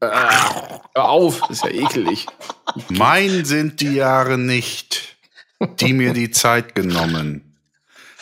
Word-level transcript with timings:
Hör 0.00 1.08
auf, 1.08 1.42
ist 1.50 1.64
ja 1.64 1.70
ekelig. 1.70 2.26
Mein 2.88 3.44
sind 3.44 3.80
die 3.80 3.94
Jahre 3.94 4.38
nicht, 4.38 5.16
die 5.80 5.92
mir 5.92 6.12
die 6.12 6.30
Zeit 6.30 6.74
genommen. 6.74 7.58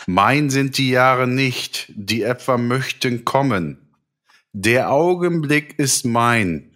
Mein 0.06 0.50
sind 0.50 0.78
die 0.78 0.90
Jahre 0.90 1.26
nicht, 1.26 1.92
die 1.94 2.22
etwa 2.22 2.58
möchten 2.58 3.24
kommen. 3.24 3.78
Der 4.52 4.90
Augenblick 4.90 5.78
ist 5.78 6.04
mein, 6.04 6.74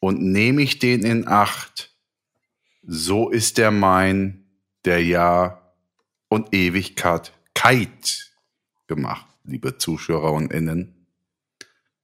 und 0.00 0.20
nehme 0.20 0.62
ich 0.62 0.78
den 0.78 1.02
in 1.02 1.28
Acht, 1.28 1.94
so 2.82 3.30
ist 3.30 3.56
der 3.56 3.70
mein, 3.70 4.44
der 4.84 5.02
Jahr 5.02 5.74
und 6.28 6.54
Ewigkeit 6.54 7.32
Kite 7.54 8.24
gemacht, 8.86 9.26
liebe 9.44 9.78
Zuschauer 9.78 10.32
und 10.32 10.52
Innen. 10.52 11.06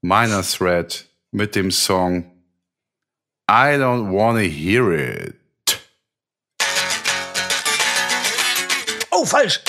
Meiner 0.00 0.43
Thread 0.43 1.09
mit 1.33 1.55
dem 1.55 1.71
Song 1.71 2.25
I 3.48 3.77
Don't 3.77 4.12
Wanna 4.12 4.41
Hear 4.41 4.93
It. 4.93 5.37
Oh, 9.11 9.25
falsch. 9.25 9.61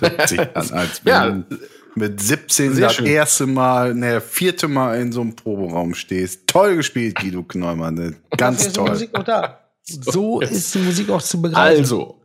Das 0.00 0.10
hört 0.10 0.28
sich 0.28 0.40
an, 0.40 0.70
als 0.72 1.02
Ja. 1.04 1.26
wenn 1.28 1.44
du 1.48 1.56
mit 1.94 2.20
17 2.20 2.74
Sehr 2.74 2.86
das 2.86 2.94
schön. 2.96 3.06
erste 3.06 3.46
Mal, 3.46 3.94
ne, 3.94 4.20
vierte 4.20 4.68
Mal 4.68 5.00
in 5.00 5.10
so 5.12 5.20
einem 5.20 5.34
Proberaum 5.34 5.94
stehst. 5.94 6.46
Toll 6.46 6.76
gespielt, 6.76 7.16
Guido 7.16 7.42
Kneumann. 7.42 7.94
ne? 7.94 8.14
Ganz 8.36 8.60
ist 8.60 8.68
die 8.76 8.80
toll. 8.80 8.90
Musik 8.90 9.10
auch 9.14 9.24
da. 9.24 9.58
So 9.82 10.40
ist 10.40 10.74
die 10.74 10.78
Musik 10.80 11.08
auch 11.10 11.22
zu 11.22 11.40
begreifen. 11.42 11.80
Also, 11.80 12.20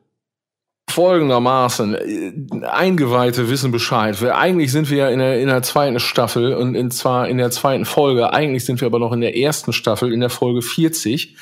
folgendermaßen, 0.90 1.96
äh, 1.96 2.34
Eingeweihte 2.68 3.50
wissen 3.50 3.72
Bescheid. 3.72 4.22
Wir, 4.22 4.38
eigentlich 4.38 4.72
sind 4.72 4.90
wir 4.90 4.98
ja 4.98 5.10
in 5.10 5.20
der, 5.20 5.40
in 5.42 5.48
der 5.48 5.64
zweiten 5.64 6.00
Staffel 6.00 6.54
und 6.54 6.76
in, 6.76 6.92
zwar 6.92 7.28
in 7.30 7.38
der 7.38 7.52
zweiten 7.52 7.86
Folge, 7.86 8.32
eigentlich 8.34 8.66
sind 8.66 8.82
wir 8.82 8.86
aber 8.88 9.00
noch 9.00 9.14
in 9.14 9.22
der 9.22 9.36
ersten 9.38 9.74
Staffel, 9.74 10.14
in 10.14 10.20
der 10.20 10.30
Folge 10.30 10.62
40, 10.62 11.38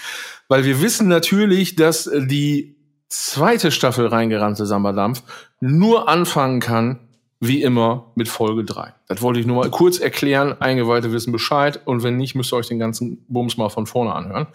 weil 0.47 0.63
wir 0.63 0.81
wissen 0.81 1.07
natürlich, 1.07 1.75
dass 1.75 2.07
äh, 2.07 2.25
die 2.25 2.77
zweite 3.09 3.71
Staffel 3.71 4.07
reingerannte 4.07 4.65
Sambadampf 4.65 5.23
nur 5.61 6.09
anfangen 6.09 6.59
kann, 6.59 6.99
wie 7.39 7.63
immer, 7.63 8.11
mit 8.15 8.27
Folge 8.27 8.63
3. 8.63 8.93
Das 9.07 9.21
wollte 9.21 9.39
ich 9.39 9.47
nur 9.47 9.57
mal 9.57 9.71
kurz 9.71 9.99
erklären. 9.99 10.55
Eingeweihte 10.59 11.11
wissen 11.11 11.31
Bescheid 11.31 11.79
und 11.85 12.03
wenn 12.03 12.17
nicht, 12.17 12.35
müsst 12.35 12.53
ihr 12.53 12.57
euch 12.57 12.67
den 12.67 12.77
ganzen 12.77 13.25
Bums 13.27 13.57
mal 13.57 13.69
von 13.69 13.87
vorne 13.87 14.13
anhören. 14.13 14.47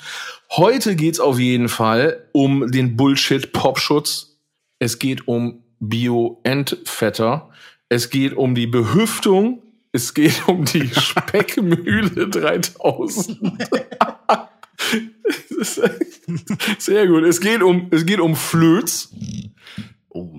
Heute 0.50 0.94
geht's 0.94 1.18
auf 1.18 1.38
jeden 1.38 1.68
Fall 1.68 2.28
um 2.32 2.70
den 2.70 2.96
Bullshit-Popschutz. 2.96 4.38
Es 4.78 4.98
geht 4.98 5.26
um 5.26 5.64
Bio-Endfetter. 5.80 7.50
Es 7.88 8.10
geht 8.10 8.34
um 8.34 8.54
die 8.54 8.68
Behüftung. 8.68 9.62
Es 9.90 10.14
geht 10.14 10.46
um 10.46 10.64
die 10.64 10.88
Speckmühle 10.94 12.28
3000. 12.28 13.40
Das 15.58 15.78
ist 15.78 15.82
Sehr 16.78 17.06
gut. 17.08 17.24
Es 17.24 17.40
geht 17.40 17.62
um, 17.62 17.88
es 17.90 18.06
geht 18.06 18.20
um 18.20 18.36
Flöz. 18.36 19.12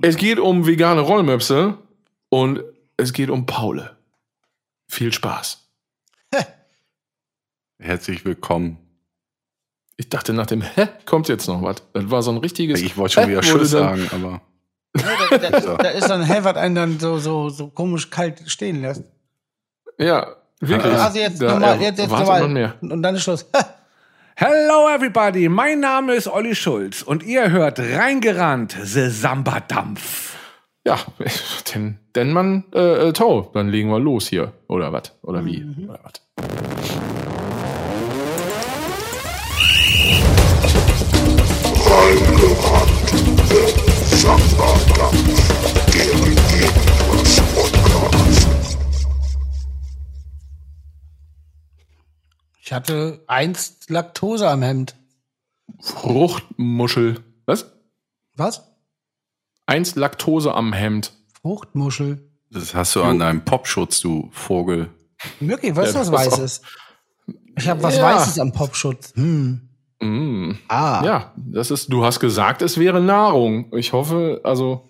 Es 0.01 0.17
geht 0.17 0.39
um 0.39 0.65
vegane 0.67 1.01
Rollmöpse. 1.01 1.77
Und 2.29 2.61
es 2.97 3.13
geht 3.13 3.29
um 3.29 3.45
Paule. 3.45 3.95
Viel 4.89 5.13
Spaß. 5.13 5.63
Herzlich 7.79 8.25
willkommen. 8.25 8.77
Ich 9.97 10.09
dachte, 10.09 10.33
nach 10.33 10.47
dem 10.47 10.61
Hä 10.61 10.87
kommt 11.05 11.27
jetzt 11.27 11.47
noch 11.47 11.61
was. 11.61 11.77
Das 11.93 12.09
war 12.09 12.21
so 12.23 12.31
ein 12.31 12.37
richtiges. 12.37 12.81
Ich 12.81 12.97
wollte 12.97 13.13
schon 13.13 13.23
Hä? 13.25 13.29
wieder 13.29 13.43
Schuss 13.43 13.69
sagen, 13.69 14.07
aber 14.11 14.41
Da, 14.93 15.37
da, 15.37 15.77
da 15.77 15.89
ist 15.89 16.07
dann 16.07 16.23
hell, 16.23 16.43
was 16.43 16.55
einen 16.55 16.75
dann 16.75 16.99
so, 16.99 17.19
so, 17.19 17.49
so 17.49 17.67
komisch 17.67 18.09
kalt 18.09 18.41
stehen 18.49 18.81
lässt. 18.81 19.03
Ja, 19.99 20.35
wirklich. 20.59 20.93
Also 20.93 21.19
jetzt 21.19 21.41
Da 21.41 21.53
nochmal, 21.53 21.79
jetzt, 21.81 21.99
jetzt 21.99 22.11
erwartet 22.11 22.49
nochmal. 22.49 22.77
Und 22.81 23.03
dann 23.03 23.15
ist 23.15 23.23
Schluss. 23.23 23.45
Hello 24.39 24.87
everybody, 24.87 25.49
mein 25.49 25.79
Name 25.79 26.13
ist 26.13 26.27
Olli 26.27 26.53
Schulz 26.53 27.01
und 27.01 27.23
ihr 27.23 27.49
hört 27.49 27.79
reingerannt, 27.79 28.77
The 28.83 29.09
Samba-Dampf. 29.09 30.35
Ja, 30.85 30.99
denn, 31.73 31.97
denn 32.13 32.33
man, 32.33 32.65
äh, 32.71 33.07
äh, 33.07 33.13
Tau, 33.13 33.49
dann 33.55 33.69
legen 33.69 33.89
wir 33.89 33.99
los 33.99 34.27
hier. 34.27 34.53
Oder 34.67 34.93
was? 34.93 35.17
Oder 35.23 35.43
wie? 35.43 35.63
Mhm. 35.63 35.89
Oder 35.89 35.99
was? 36.03 36.21
Ich 52.67 52.73
hatte 52.73 53.23
einst 53.27 53.89
Laktose 53.89 54.49
am 54.49 54.61
Hemd. 54.61 54.97
Fruchtmuschel. 55.79 57.23
Was? 57.45 57.71
Was? 58.35 58.61
Eins 59.65 59.95
Laktose 59.95 60.53
am 60.53 60.73
Hemd. 60.73 61.13
Fruchtmuschel. 61.41 62.29
das 62.51 62.75
hast 62.75 62.93
du 62.97 63.03
an 63.03 63.19
deinem 63.19 63.45
Popschutz, 63.45 64.01
du 64.01 64.27
Vogel. 64.33 64.89
Wirklich, 65.39 65.77
weißt 65.77 65.93
du, 65.93 65.99
Ja, 65.99 66.01
was 66.01 66.11
Weißes? 66.11 66.61
Ich 67.57 67.69
habe 67.69 67.81
was 67.83 67.95
Ja. 67.95 68.03
Weißes 68.03 68.37
am 68.37 68.51
Popschutz. 68.51 69.13
Hm. 69.15 69.69
Mm. 70.01 70.51
Ah. 70.67 71.01
Ja, 71.05 71.33
das 71.37 71.71
ist, 71.71 71.87
du 71.87 72.03
hast 72.03 72.19
gesagt, 72.19 72.61
es 72.61 72.77
wäre 72.77 72.99
Nahrung. 72.99 73.73
Ich 73.77 73.93
hoffe, 73.93 74.41
also. 74.43 74.89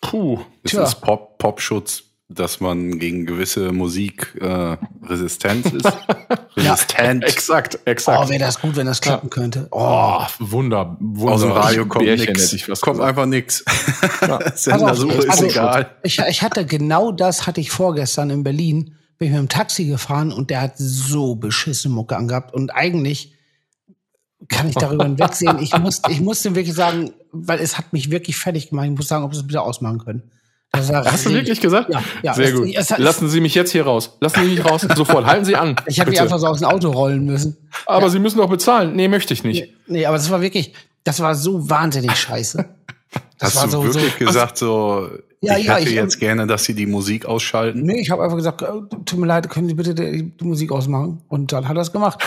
Puh. 0.00 0.38
Es 0.62 0.70
Tja. 0.70 0.84
ist 0.84 1.00
Pop, 1.00 1.36
Popschutz, 1.38 2.04
dass 2.28 2.60
man 2.60 2.98
gegen 2.98 3.26
gewisse 3.26 3.72
Musik 3.72 4.34
äh, 4.40 4.76
resistent 5.02 5.66
ist. 5.72 5.86
Resistent. 6.56 7.24
Exakt, 7.24 7.78
exakt. 7.84 8.24
Oh, 8.24 8.28
wäre 8.28 8.38
das 8.38 8.60
gut, 8.60 8.76
wenn 8.76 8.86
das 8.86 9.00
klappen 9.00 9.28
könnte. 9.28 9.68
Oh. 9.70 10.20
Oh, 10.20 10.26
Wunder, 10.38 10.96
Wunder. 11.00 11.32
Aus 11.34 11.40
dem 11.42 11.50
Radio 11.50 11.86
kommt 11.86 12.06
nichts. 12.06 12.80
Kommt 12.80 13.00
einfach 13.00 13.26
nichts. 13.26 13.64
Pass 14.20 14.64
Sendersuche 14.64 15.18
auf, 15.18 15.24
ist 15.24 15.30
also- 15.30 15.46
egal. 15.46 15.96
Ich, 16.02 16.18
ich 16.18 16.42
hatte 16.42 16.64
genau 16.64 17.12
das 17.12 17.46
hatte 17.46 17.60
ich 17.60 17.70
vorgestern 17.70 18.30
in 18.30 18.42
Berlin. 18.42 18.96
Bin 19.18 19.28
ich 19.28 19.32
mit 19.32 19.40
dem 19.40 19.48
Taxi 19.48 19.84
gefahren 19.86 20.32
und 20.32 20.50
der 20.50 20.62
hat 20.62 20.74
so 20.76 21.36
beschissene 21.36 21.94
Mucke 21.94 22.16
angehabt. 22.16 22.54
Und 22.54 22.70
eigentlich 22.70 23.34
kann 24.48 24.68
ich 24.68 24.74
darüber 24.74 25.04
hinwegsehen. 25.04 25.58
Ich 25.58 25.76
musste, 25.78 26.10
ich 26.10 26.20
musste 26.20 26.54
wirklich 26.54 26.74
sagen, 26.74 27.12
weil 27.32 27.60
es 27.60 27.78
hat 27.78 27.92
mich 27.92 28.10
wirklich 28.10 28.36
fertig 28.36 28.70
gemacht. 28.70 28.86
Ich 28.86 28.96
muss 28.96 29.08
sagen, 29.08 29.24
ob 29.24 29.34
sie 29.34 29.40
es 29.40 29.46
bitte 29.46 29.62
ausmachen 29.62 29.98
können. 29.98 30.30
Hast 30.76 31.26
du 31.26 31.30
wirklich 31.30 31.60
gesagt? 31.60 31.90
Ja, 31.92 32.02
ja. 32.22 32.34
Sehr 32.34 32.46
Es- 32.48 32.54
gut. 32.54 32.68
es 32.74 32.90
hat- 32.90 32.98
Lassen 32.98 33.28
Sie 33.28 33.40
mich 33.40 33.54
jetzt 33.54 33.72
hier 33.72 33.84
raus. 33.84 34.16
Lassen 34.20 34.42
Sie 34.44 34.50
mich 34.50 34.64
raus. 34.64 34.82
Sofort. 34.96 35.26
Halten 35.26 35.44
Sie 35.44 35.56
an. 35.56 35.76
Ich 35.86 36.00
habe 36.00 36.10
mich 36.10 36.20
einfach 36.20 36.38
so 36.38 36.46
aus 36.46 36.58
dem 36.60 36.68
Auto 36.68 36.90
rollen 36.90 37.24
müssen. 37.24 37.56
Aber 37.86 38.10
Sie 38.10 38.18
müssen 38.18 38.38
doch 38.38 38.48
bezahlen. 38.48 38.94
Nee, 38.96 39.08
möchte 39.08 39.32
ich 39.34 39.44
nicht. 39.44 39.72
Nee, 39.86 40.06
aber 40.06 40.16
das 40.16 40.30
war 40.30 40.40
wirklich, 40.40 40.72
das 41.04 41.20
war 41.20 41.34
so 41.34 41.68
wahnsinnig 41.70 42.14
scheiße. 42.16 42.64
Das 43.38 43.54
Hast 43.56 43.72
war 43.72 43.82
du 43.82 43.92
so, 43.92 43.94
wirklich 44.00 44.12
so, 44.18 44.24
gesagt, 44.26 44.58
so, 44.58 45.08
Ja, 45.40 45.56
ich 45.58 45.66
ja, 45.66 45.74
hätte 45.76 45.88
ich- 45.88 45.94
jetzt 45.94 46.18
gerne, 46.18 46.46
dass 46.46 46.64
sie 46.64 46.74
die 46.74 46.86
Musik 46.86 47.26
ausschalten? 47.26 47.82
Nee, 47.82 48.00
ich 48.00 48.10
habe 48.10 48.22
einfach 48.22 48.36
gesagt, 48.36 48.62
äh, 48.62 48.66
tut 49.04 49.18
mir 49.18 49.26
leid, 49.26 49.48
können 49.50 49.68
Sie 49.68 49.74
bitte 49.74 49.94
die, 49.94 50.30
die 50.36 50.44
Musik 50.44 50.70
ausmachen? 50.72 51.20
Und 51.28 51.52
dann 51.52 51.68
hat 51.68 51.76
er 51.76 51.82
es 51.82 51.92
gemacht. 51.92 52.20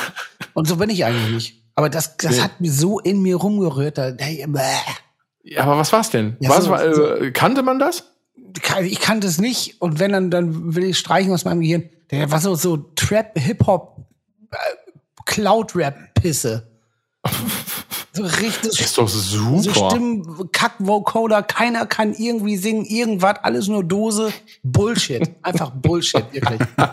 Und 0.53 0.67
so 0.67 0.75
bin 0.75 0.89
ich 0.89 1.03
eigentlich 1.05 1.31
nicht. 1.31 1.63
Aber 1.75 1.89
das, 1.89 2.17
das 2.17 2.35
Nee. 2.35 2.41
hat 2.41 2.61
mir 2.61 2.71
so 2.71 2.99
in 2.99 3.21
mir 3.21 3.37
rumgerührt. 3.37 3.97
Da, 3.97 4.11
hey. 4.17 4.45
Ja, 5.43 5.63
aber 5.63 5.77
was 5.77 5.91
war's 5.93 6.09
denn? 6.09 6.35
Ja, 6.41 6.49
was 6.49 6.65
so- 6.65 6.71
war, 6.71 6.83
äh, 6.85 7.31
kannte 7.31 7.63
man 7.63 7.79
das? 7.79 8.03
Kann- 8.61 8.85
ich 8.85 8.99
kannte 8.99 9.27
es 9.27 9.39
nicht. 9.39 9.81
Und 9.81 9.99
wenn 9.99 10.11
dann, 10.11 10.31
dann 10.31 10.75
will 10.75 10.85
ich 10.85 10.97
streichen 10.97 11.31
aus 11.33 11.45
meinem 11.45 11.61
Gehirn. 11.61 11.89
Der 12.11 12.31
war 12.31 12.39
so, 12.39 12.55
so 12.55 12.77
Trap, 12.95 13.37
Hip-Hop, 13.37 13.97
äh, 14.51 14.55
Cloud-Rap-Pisse. 15.25 16.67
So 18.13 18.23
richtig, 18.23 18.79
Ist 18.79 18.97
doch 18.97 19.07
so 19.07 19.59
super. 19.61 19.91
Stimmen, 19.91 20.49
Kack-Vocoder, 20.51 21.43
keiner 21.43 21.85
kann 21.85 22.15
irgendwie 22.15 22.57
singen, 22.57 22.83
irgendwas, 22.83 23.35
alles 23.43 23.67
nur 23.67 23.83
Dose. 23.83 24.33
Bullshit. 24.63 25.35
Einfach 25.43 25.69
Bullshit, 25.69 26.25
wirklich. 26.33 26.59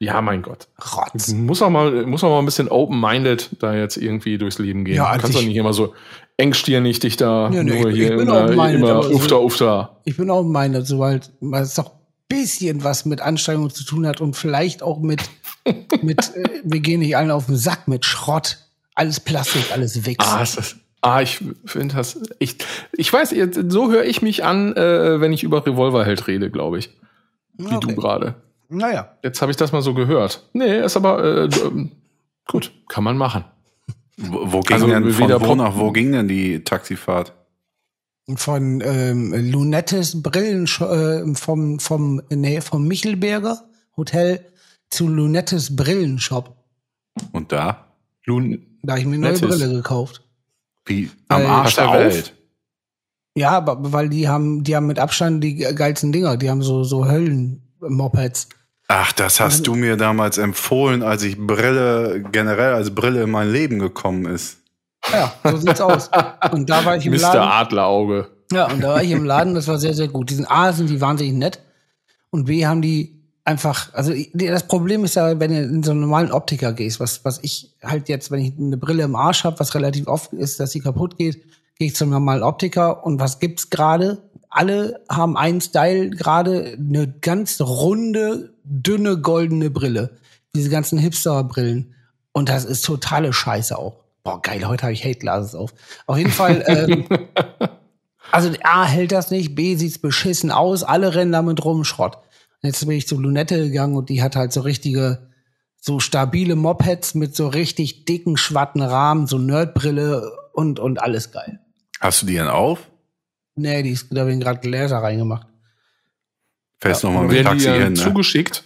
Ja, 0.00 0.20
mein 0.22 0.42
Gott. 0.42 0.68
Rotz. 0.96 1.28
Muss 1.32 1.60
auch 1.60 1.70
mal, 1.70 2.06
muss 2.06 2.22
auch 2.22 2.28
mal 2.28 2.38
ein 2.38 2.44
bisschen 2.44 2.68
open-minded 2.68 3.56
da 3.58 3.74
jetzt 3.74 3.96
irgendwie 3.96 4.38
durchs 4.38 4.58
Leben 4.58 4.84
gehen. 4.84 4.94
Ja, 4.96 5.04
du 5.06 5.08
also 5.10 5.20
kannst 5.22 5.36
doch 5.36 5.40
ich- 5.42 5.48
nicht 5.48 5.56
immer 5.56 5.72
so 5.72 5.94
engstirnig 6.38 7.00
dich 7.00 7.16
da 7.18 7.50
Nee, 7.50 7.62
nee, 7.64 7.80
nur 7.80 7.90
ich- 7.90 7.96
hier 7.96 8.04
ich 8.12 8.16
bin 8.16 8.20
immer, 8.28 8.44
open-minded, 8.44 8.76
immer 8.80 9.02
so- 9.02 9.10
ufter, 9.10 9.40
ufter. 9.42 9.96
Ich 10.04 10.16
bin 10.16 10.30
auch 10.30 10.44
meiner, 10.44 10.82
sobald 10.82 11.30
es 11.52 11.74
doch 11.74 11.92
bisschen 12.28 12.84
was 12.84 13.04
mit 13.06 13.20
Anstrengung 13.20 13.70
zu 13.70 13.84
tun 13.84 14.06
hat 14.06 14.20
und 14.20 14.34
vielleicht 14.36 14.82
auch 14.82 15.00
mit, 15.00 15.22
mit 16.02 16.34
äh, 16.36 16.60
wir 16.64 16.80
gehen 16.80 17.00
nicht 17.00 17.16
allen 17.16 17.30
auf 17.30 17.46
den 17.46 17.56
Sack 17.56 17.88
mit 17.88 18.04
Schrott. 18.04 18.58
Alles 18.94 19.20
Plastik, 19.20 19.70
alles 19.72 20.04
Wichs. 20.06 20.24
Ah, 20.26 20.42
ist 20.42 20.56
das, 20.58 20.76
Ah, 21.00 21.20
ich 21.22 21.40
finde 21.64 21.94
das. 21.94 22.20
Ich, 22.40 22.56
ich 22.92 23.12
weiß, 23.12 23.30
jetzt, 23.30 23.58
so 23.70 23.90
höre 23.92 24.04
ich 24.04 24.20
mich 24.20 24.44
an, 24.44 24.74
äh, 24.76 25.20
wenn 25.20 25.32
ich 25.32 25.44
über 25.44 25.64
Revolverheld 25.64 26.26
rede, 26.26 26.50
glaube 26.50 26.78
ich. 26.80 26.90
Wie 27.56 27.66
Okay. 27.76 27.78
du 27.80 27.94
gerade. 27.94 28.34
Naja. 28.68 29.16
Jetzt 29.22 29.40
habe 29.40 29.50
ich 29.52 29.56
das 29.56 29.70
mal 29.72 29.80
so 29.82 29.94
gehört. 29.94 30.42
Nee, 30.52 30.80
ist 30.80 30.96
aber 30.96 31.22
äh, 31.24 31.44
ähm, 31.64 31.92
gut, 32.48 32.72
kann 32.88 33.04
man 33.04 33.16
machen. 33.16 33.44
Wo, 34.18 34.52
wo 34.52 34.60
ging 34.60 34.74
Also 34.74 34.86
denn 34.88 35.10
von 35.12 35.40
wo 35.40 35.54
nach 35.54 35.76
wo 35.76 35.92
ging 35.92 36.12
denn 36.12 36.28
die 36.28 36.64
Taxifahrt? 36.64 37.32
Von 38.34 38.82
ähm, 38.84 39.32
Lunettes 39.50 40.22
Brillen 40.22 40.66
äh, 40.66 41.34
vom 41.34 41.78
vom 41.78 42.20
nee, 42.30 42.60
vom 42.60 42.86
Michelberger 42.86 43.64
Hotel 43.96 44.44
zu 44.90 45.08
Lunettes 45.08 45.74
Brillenshop. 45.76 46.54
Und 47.32 47.52
da? 47.52 47.86
Lun 48.24 48.66
Da 48.82 48.92
habe 48.92 49.00
ich 49.00 49.06
mir 49.06 49.14
eine 49.14 49.32
neue. 49.32 49.38
Brille 49.38 49.68
gekauft. 49.68 50.22
Wie 50.84 51.10
am 51.28 51.42
Äh, 51.42 51.46
Arsch 51.46 51.74
der 51.76 51.88
auf. 51.88 51.94
Welt. 51.94 52.34
Ja, 53.36 53.50
aber 53.52 53.92
weil 53.92 54.08
die 54.08 54.28
haben, 54.28 54.64
die 54.64 54.74
haben 54.74 54.86
mit 54.86 54.98
Abstand 54.98 55.42
die 55.44 55.56
geilsten 55.56 56.10
Dinger. 56.12 56.36
Die 56.36 56.50
haben 56.50 56.62
so 56.62 56.82
so 56.82 57.06
Höllen-Mopeds. 57.06 58.48
Ach, 58.90 59.12
das 59.12 59.38
hast 59.38 59.66
du 59.66 59.74
mir 59.74 59.98
damals 59.98 60.38
empfohlen, 60.38 61.02
als 61.02 61.22
ich 61.22 61.36
Brille 61.36 62.24
generell 62.32 62.72
als 62.72 62.94
Brille 62.94 63.22
in 63.24 63.30
mein 63.30 63.52
Leben 63.52 63.78
gekommen 63.78 64.24
ist. 64.24 64.58
Ja, 65.12 65.32
so 65.44 65.58
sieht's 65.58 65.80
aus. 65.80 66.10
Und 66.52 66.70
da 66.70 66.84
war 66.86 66.96
ich 66.96 67.04
im 67.04 67.12
Mr. 67.12 67.20
Laden. 67.20 67.42
Adlerauge. 67.42 68.28
Ja, 68.50 68.70
und 68.70 68.80
da 68.82 68.88
war 68.88 69.02
ich 69.02 69.10
im 69.10 69.24
Laden, 69.24 69.54
das 69.54 69.68
war 69.68 69.78
sehr, 69.78 69.92
sehr 69.92 70.08
gut. 70.08 70.30
Die 70.30 70.34
sind 70.34 70.50
A, 70.50 70.72
sind 70.72 70.88
die 70.88 71.02
wahnsinnig 71.02 71.34
nett. 71.34 71.60
Und 72.30 72.46
B, 72.46 72.66
haben 72.66 72.80
die 72.80 73.18
einfach, 73.44 73.92
also 73.92 74.12
das 74.32 74.66
Problem 74.66 75.04
ist 75.04 75.16
ja, 75.16 75.38
wenn 75.38 75.50
du 75.50 75.62
in 75.62 75.82
so 75.82 75.90
einen 75.90 76.00
normalen 76.00 76.32
Optiker 76.32 76.72
gehst, 76.72 76.98
was, 76.98 77.24
was 77.24 77.40
ich 77.42 77.74
halt 77.82 78.08
jetzt, 78.08 78.30
wenn 78.30 78.40
ich 78.40 78.54
eine 78.58 78.78
Brille 78.78 79.02
im 79.02 79.16
Arsch 79.16 79.44
habe, 79.44 79.60
was 79.60 79.74
relativ 79.74 80.06
oft 80.06 80.32
ist, 80.32 80.60
dass 80.60 80.70
sie 80.70 80.80
kaputt 80.80 81.18
geht, 81.18 81.42
gehe 81.78 81.88
ich 81.88 81.94
zum 81.94 82.10
normalen 82.10 82.42
Optiker 82.42 83.04
und 83.04 83.20
was 83.20 83.38
gibt's 83.38 83.68
gerade? 83.68 84.18
Alle 84.50 85.04
haben 85.10 85.36
einen 85.36 85.60
Style, 85.60 86.10
gerade 86.10 86.76
eine 86.78 87.08
ganz 87.08 87.60
runde, 87.60 88.54
dünne, 88.64 89.18
goldene 89.18 89.70
Brille. 89.70 90.18
Diese 90.54 90.70
ganzen 90.70 90.98
Hipster-Brillen. 90.98 91.94
Und 92.32 92.48
das 92.48 92.64
ist 92.64 92.84
totale 92.84 93.32
Scheiße 93.32 93.78
auch. 93.78 94.04
Boah, 94.22 94.40
geil, 94.42 94.66
heute 94.66 94.82
habe 94.82 94.92
ich 94.92 95.04
Hate 95.04 95.18
Glasses 95.18 95.54
auf. 95.54 95.72
Auf 96.06 96.18
jeden 96.18 96.30
Fall, 96.30 96.64
ähm, 96.66 97.06
also 98.30 98.50
A 98.62 98.84
hält 98.84 99.12
das 99.12 99.30
nicht, 99.30 99.54
B 99.54 99.76
sieht's 99.76 99.98
beschissen 99.98 100.50
aus, 100.50 100.82
alle 100.82 101.14
rennen 101.14 101.32
damit 101.32 101.64
rum, 101.64 101.84
Schrott. 101.84 102.16
Und 102.16 102.68
jetzt 102.68 102.86
bin 102.86 102.96
ich 102.96 103.06
zu 103.06 103.18
Lunette 103.18 103.58
gegangen 103.58 103.96
und 103.96 104.08
die 104.08 104.22
hat 104.22 104.36
halt 104.36 104.52
so 104.52 104.62
richtige, 104.62 105.28
so 105.80 106.00
stabile 106.00 106.56
Mopeds 106.56 107.14
mit 107.14 107.36
so 107.36 107.48
richtig 107.48 108.04
dicken, 108.04 108.36
schwatten 108.36 108.82
Rahmen, 108.82 109.26
so 109.26 109.38
Nerdbrille 109.38 110.30
und, 110.52 110.80
und 110.80 111.00
alles 111.00 111.30
geil. 111.30 111.60
Hast 112.00 112.22
du 112.22 112.26
die 112.26 112.34
denn 112.34 112.48
auf? 112.48 112.90
Nee, 113.58 113.82
die 113.82 113.90
ist, 113.90 114.06
da 114.10 114.24
bin 114.24 114.40
gerade 114.40 114.60
Gläser 114.60 114.98
reingemacht. 114.98 115.46
Fährst 116.80 117.04
noch 117.04 117.12
mal 117.12 117.22
mit 117.22 117.32
Werden 117.32 117.46
Taxi 117.46 117.66
die 117.66 117.72
hin, 117.78 117.92
ne? 117.92 117.94
zugeschickt? 117.94 118.64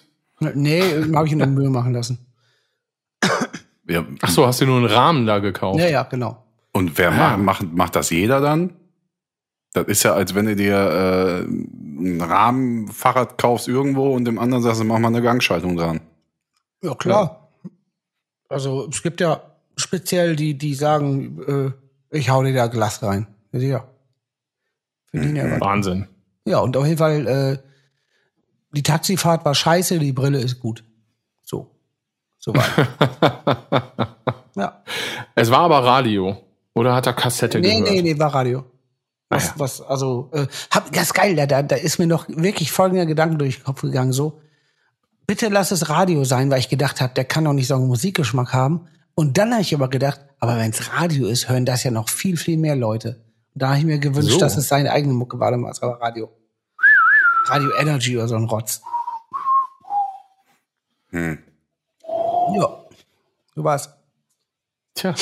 Nee, 0.54 0.82
habe 1.14 1.26
ich 1.26 1.32
in 1.32 1.38
der 1.38 1.46
Mühe 1.48 1.70
machen 1.70 1.92
lassen. 1.94 2.18
Ja. 3.88 4.04
Ach 4.20 4.28
so, 4.30 4.46
hast 4.46 4.60
du 4.60 4.66
nur 4.66 4.76
einen 4.78 4.86
Rahmen 4.86 5.26
da 5.26 5.38
gekauft? 5.38 5.78
Ja, 5.80 5.88
ja, 5.88 6.02
genau. 6.04 6.44
Und 6.72 6.96
wer 6.98 7.10
Ah. 7.12 7.36
macht, 7.36 7.62
macht, 7.62 7.74
macht 7.74 7.96
das 7.96 8.10
jeder 8.10 8.40
dann? 8.40 8.74
Das 9.72 9.86
ist 9.86 10.02
ja, 10.02 10.14
als 10.14 10.34
wenn 10.34 10.46
du 10.46 10.54
dir 10.56 10.76
äh, 10.76 11.40
ein 11.44 12.20
Rahmenfahrrad 12.20 13.38
kaufst 13.38 13.68
irgendwo 13.68 14.14
und 14.14 14.24
dem 14.24 14.38
anderen 14.38 14.62
sagst, 14.62 14.80
du, 14.80 14.84
mach 14.84 14.98
mal 14.98 15.08
eine 15.08 15.22
Gangschaltung 15.22 15.76
dran. 15.76 16.00
Ja, 16.82 16.94
klar. 16.94 17.48
Also 18.48 18.88
es 18.90 19.02
gibt 19.02 19.20
ja 19.20 19.42
speziell 19.76 20.36
die, 20.36 20.56
die 20.58 20.74
sagen, 20.74 21.74
äh, 22.10 22.16
ich 22.16 22.28
hau 22.30 22.42
dir 22.42 22.52
da 22.52 22.66
Glas 22.66 23.02
rein. 23.02 23.26
Ja, 23.52 23.84
Ja. 25.12 25.20
Verdienen 25.20 25.36
ja 25.36 25.50
was. 25.52 25.60
Wahnsinn. 25.60 26.08
Ja, 26.44 26.58
und 26.58 26.76
auf 26.76 26.84
jeden 26.86 26.98
Fall, 26.98 27.26
äh, 27.26 27.58
die 28.74 28.82
Taxifahrt 28.82 29.44
war 29.44 29.54
scheiße, 29.54 29.98
die 29.98 30.12
Brille 30.12 30.38
ist 30.40 30.58
gut. 30.60 30.82
So. 31.42 31.70
So 32.38 32.52
war 32.54 32.64
Ja. 34.56 34.82
Es 35.34 35.50
war 35.50 35.60
aber 35.60 35.84
Radio. 35.84 36.36
Oder 36.74 36.94
hat 36.94 37.06
er 37.06 37.12
Kassette 37.12 37.60
Nee, 37.60 37.80
gehört? 37.80 37.90
nee, 37.90 38.02
nee, 38.02 38.18
war 38.18 38.34
Radio. 38.34 38.64
Was, 39.28 39.44
Ah 39.44 39.46
ja. 39.48 39.54
was, 39.60 39.80
also, 39.80 40.30
äh, 40.32 40.46
hab, 40.70 40.92
das 40.92 41.04
ist 41.04 41.14
geil, 41.14 41.36
da, 41.36 41.46
da, 41.46 41.62
da 41.62 41.76
ist 41.76 41.98
mir 41.98 42.06
noch 42.06 42.26
wirklich 42.28 42.70
folgender 42.72 43.06
Gedanke 43.06 43.36
durch 43.36 43.56
den 43.56 43.64
Kopf 43.64 43.80
gegangen, 43.82 44.12
so, 44.12 44.40
bitte 45.26 45.48
lass 45.48 45.70
es 45.70 45.88
Radio 45.88 46.24
sein, 46.24 46.50
weil 46.50 46.58
ich 46.58 46.68
gedacht 46.68 47.00
habe, 47.00 47.14
der 47.14 47.24
kann 47.24 47.44
doch 47.44 47.54
nicht 47.54 47.66
so 47.66 47.74
einen 47.76 47.86
Musikgeschmack 47.86 48.52
haben. 48.52 48.88
Und 49.14 49.38
dann 49.38 49.52
habe 49.52 49.62
ich 49.62 49.74
aber 49.74 49.88
gedacht, 49.88 50.20
aber 50.38 50.58
wenn 50.58 50.70
es 50.70 50.92
Radio 50.94 51.26
ist, 51.28 51.48
hören 51.48 51.64
das 51.64 51.84
ja 51.84 51.90
noch 51.90 52.08
viel, 52.10 52.36
viel 52.36 52.58
mehr 52.58 52.76
Leute. 52.76 53.22
Und 53.54 53.62
da 53.62 53.68
habe 53.68 53.78
ich 53.78 53.84
mir 53.84 53.98
gewünscht, 53.98 54.30
So. 54.32 54.38
dass 54.38 54.56
es 54.56 54.68
seine 54.68 54.90
eigene 54.92 55.12
Mucke 55.14 55.38
war, 55.38 55.50
damals 55.50 55.82
aber 55.82 56.00
Radio. 56.00 56.30
Radio 57.46 57.70
Energy 57.78 58.16
oder 58.16 58.28
so 58.28 58.36
ein 58.36 58.44
Rotz. 58.44 58.82
Hm. 61.10 61.38
Ja. 62.54 62.84
Du 63.54 63.64
warst. 63.64 63.94
Tja, 64.94 65.14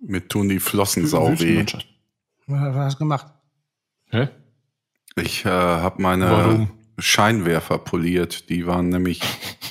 Mir 0.00 0.26
tun 0.26 0.48
die 0.48 0.60
Flossen 0.60 1.06
sau 1.06 1.38
weh. 1.38 1.64
Was 2.46 2.74
hast 2.76 2.94
du 2.94 2.98
gemacht? 3.00 3.26
Hä? 4.10 4.28
Ich 5.16 5.44
äh, 5.44 5.48
habe 5.50 6.00
meine 6.02 6.30
Warum? 6.30 6.70
Scheinwerfer 6.98 7.78
poliert. 7.78 8.48
Die 8.48 8.66
waren 8.66 8.88
nämlich 8.88 9.20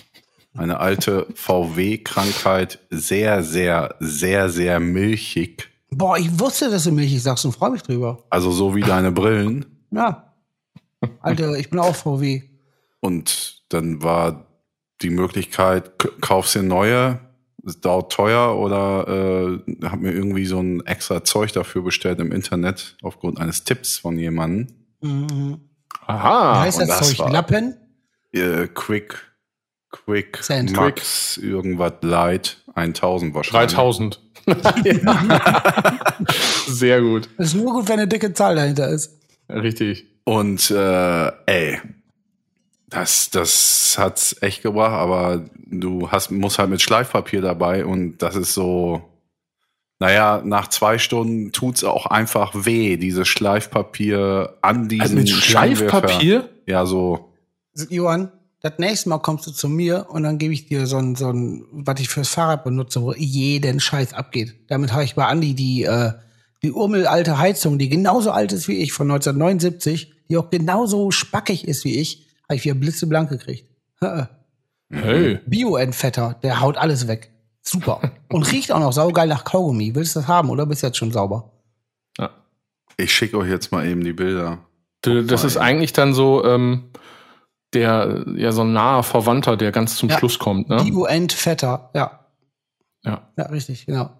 eine 0.55 0.79
alte 0.79 1.27
VW-Krankheit, 1.33 2.79
sehr, 2.89 3.43
sehr, 3.43 3.95
sehr, 3.99 4.49
sehr 4.49 4.79
milchig. 4.79 5.70
Boah, 5.93 6.17
ich 6.17 6.39
wusste, 6.39 6.69
dass 6.69 6.85
du 6.85 6.91
milchig 6.91 7.21
sagst 7.21 7.45
und 7.45 7.51
freue 7.51 7.71
mich 7.71 7.83
drüber. 7.83 8.23
Also 8.29 8.51
so 8.51 8.75
wie 8.75 8.81
deine 8.81 9.11
Brillen. 9.11 9.65
Ja. 9.91 10.33
Alter, 11.19 11.57
ich 11.57 11.69
bin 11.69 11.79
auch 11.79 11.95
VW. 11.95 12.43
Und 13.01 13.63
dann 13.69 14.01
war 14.03 14.47
die 15.01 15.09
Möglichkeit, 15.09 15.91
kaufst 16.21 16.55
dir 16.55 16.63
neue, 16.63 17.19
ist 17.63 17.83
dauert 17.83 18.11
teuer 18.11 18.55
oder 18.57 19.07
äh, 19.59 19.85
hab 19.87 19.99
mir 19.99 20.11
irgendwie 20.13 20.45
so 20.45 20.59
ein 20.59 20.85
extra 20.85 21.23
Zeug 21.23 21.51
dafür 21.53 21.81
bestellt 21.83 22.19
im 22.19 22.31
Internet 22.31 22.97
aufgrund 23.01 23.39
eines 23.39 23.63
Tipps 23.63 23.97
von 23.97 24.17
jemandem. 24.17 24.67
Mhm. 25.01 25.59
Aha. 26.05 26.53
Wie 26.55 26.59
heißt 26.67 26.81
das, 26.81 26.87
das 26.87 27.07
Zeug? 27.09 27.19
war- 27.19 27.31
Lappen? 27.31 27.75
Äh, 28.31 28.67
Quick, 28.67 29.15
Quick, 29.91 30.39
Sand. 30.41 30.71
Max, 30.73 31.37
irgendwas 31.37 31.93
Light, 32.01 32.57
1000 32.75 33.33
wahrscheinlich. 33.33 33.73
3000. 33.73 34.19
Sehr 36.67 37.01
gut. 37.01 37.29
Das 37.37 37.47
ist 37.47 37.55
nur 37.55 37.73
gut, 37.73 37.87
wenn 37.87 37.99
eine 37.99 38.07
dicke 38.07 38.33
Zahl 38.33 38.55
dahinter 38.55 38.89
ist. 38.89 39.17
Richtig. 39.49 40.05
Und 40.23 40.71
äh, 40.71 41.31
ey, 41.45 41.79
das, 42.87 43.29
das 43.29 43.95
hat's 43.97 44.35
echt 44.41 44.63
gebracht, 44.63 44.93
aber 44.93 45.45
du 45.65 46.09
hast, 46.11 46.31
musst 46.31 46.59
halt 46.59 46.69
mit 46.69 46.81
Schleifpapier 46.81 47.41
dabei 47.41 47.85
und 47.85 48.17
das 48.19 48.35
ist 48.35 48.53
so, 48.53 49.01
naja, 49.99 50.41
nach 50.43 50.67
zwei 50.67 50.97
Stunden 50.97 51.51
tut's 51.51 51.83
auch 51.83 52.05
einfach 52.05 52.51
weh, 52.53 52.97
dieses 52.97 53.27
Schleifpapier 53.27 54.57
an 54.61 54.89
diesen 54.89 55.01
Also 55.01 55.15
mit. 55.15 55.29
Schleifpapier? 55.29 56.49
Ja, 56.65 56.85
so. 56.85 57.33
Johann, 57.89 58.31
das 58.61 58.73
nächste 58.77 59.09
Mal 59.09 59.19
kommst 59.19 59.47
du 59.47 59.51
zu 59.51 59.67
mir 59.67 60.07
und 60.09 60.23
dann 60.23 60.37
gebe 60.37 60.53
ich 60.53 60.67
dir 60.67 60.85
so 60.85 60.97
ein, 60.97 61.15
so 61.15 61.29
ein, 61.29 61.65
was 61.71 61.99
ich 61.99 62.09
fürs 62.09 62.29
Fahrrad 62.29 62.63
benutze, 62.63 63.01
wo 63.01 63.13
jeden 63.13 63.79
Scheiß 63.79 64.13
abgeht. 64.13 64.55
Damit 64.67 64.93
habe 64.93 65.03
ich 65.03 65.15
bei 65.15 65.25
Andi 65.25 65.55
die, 65.55 65.83
äh, 65.83 66.13
die 66.61 66.71
urmelalte 66.71 67.39
Heizung, 67.39 67.79
die 67.79 67.89
genauso 67.89 68.31
alt 68.31 68.51
ist 68.51 68.67
wie 68.67 68.77
ich, 68.77 68.93
von 68.93 69.09
1979, 69.09 70.13
die 70.29 70.37
auch 70.37 70.51
genauso 70.51 71.09
spackig 71.09 71.67
ist 71.67 71.85
wie 71.85 71.99
ich, 71.99 72.27
habe 72.47 72.55
ich 72.55 72.63
wieder 72.63 72.75
blitzeblank 72.75 73.29
gekriegt. 73.29 73.67
Hey. 74.91 75.39
Bio-Entfetter, 75.45 76.37
der 76.43 76.61
haut 76.61 76.77
alles 76.77 77.07
weg. 77.07 77.31
Super. 77.63 78.11
Und 78.29 78.51
riecht 78.51 78.71
auch 78.71 78.79
noch 78.79 78.93
saugeil 78.93 79.27
nach 79.27 79.43
Kaugummi. 79.43 79.95
Willst 79.95 80.15
du 80.15 80.19
das 80.19 80.27
haben 80.27 80.49
oder 80.49 80.65
bist 80.65 80.83
du 80.83 80.87
jetzt 80.87 80.97
schon 80.97 81.11
sauber? 81.11 81.51
Ja. 82.17 82.29
Ich 82.97 83.13
schicke 83.13 83.37
euch 83.37 83.49
jetzt 83.49 83.71
mal 83.71 83.87
eben 83.87 84.03
die 84.03 84.13
Bilder. 84.13 84.59
Du, 85.01 85.23
Das 85.23 85.43
ist 85.43 85.57
eigentlich 85.57 85.93
dann 85.93 86.13
so 86.13 86.43
ähm, 86.45 86.91
der 87.73 88.25
ja 88.35 88.51
so 88.51 88.61
ein 88.61 88.73
naher 88.73 89.03
Verwandter, 89.03 89.57
der 89.57 89.71
ganz 89.71 89.95
zum 89.95 90.09
Ja. 90.09 90.17
Schluss 90.17 90.39
kommt, 90.39 90.69
ne? 90.69 90.77
Bio-Entfetter, 90.83 91.89
ja. 91.93 92.19
Ja. 93.03 93.27
Ja, 93.37 93.45
richtig, 93.47 93.85
genau. 93.85 94.11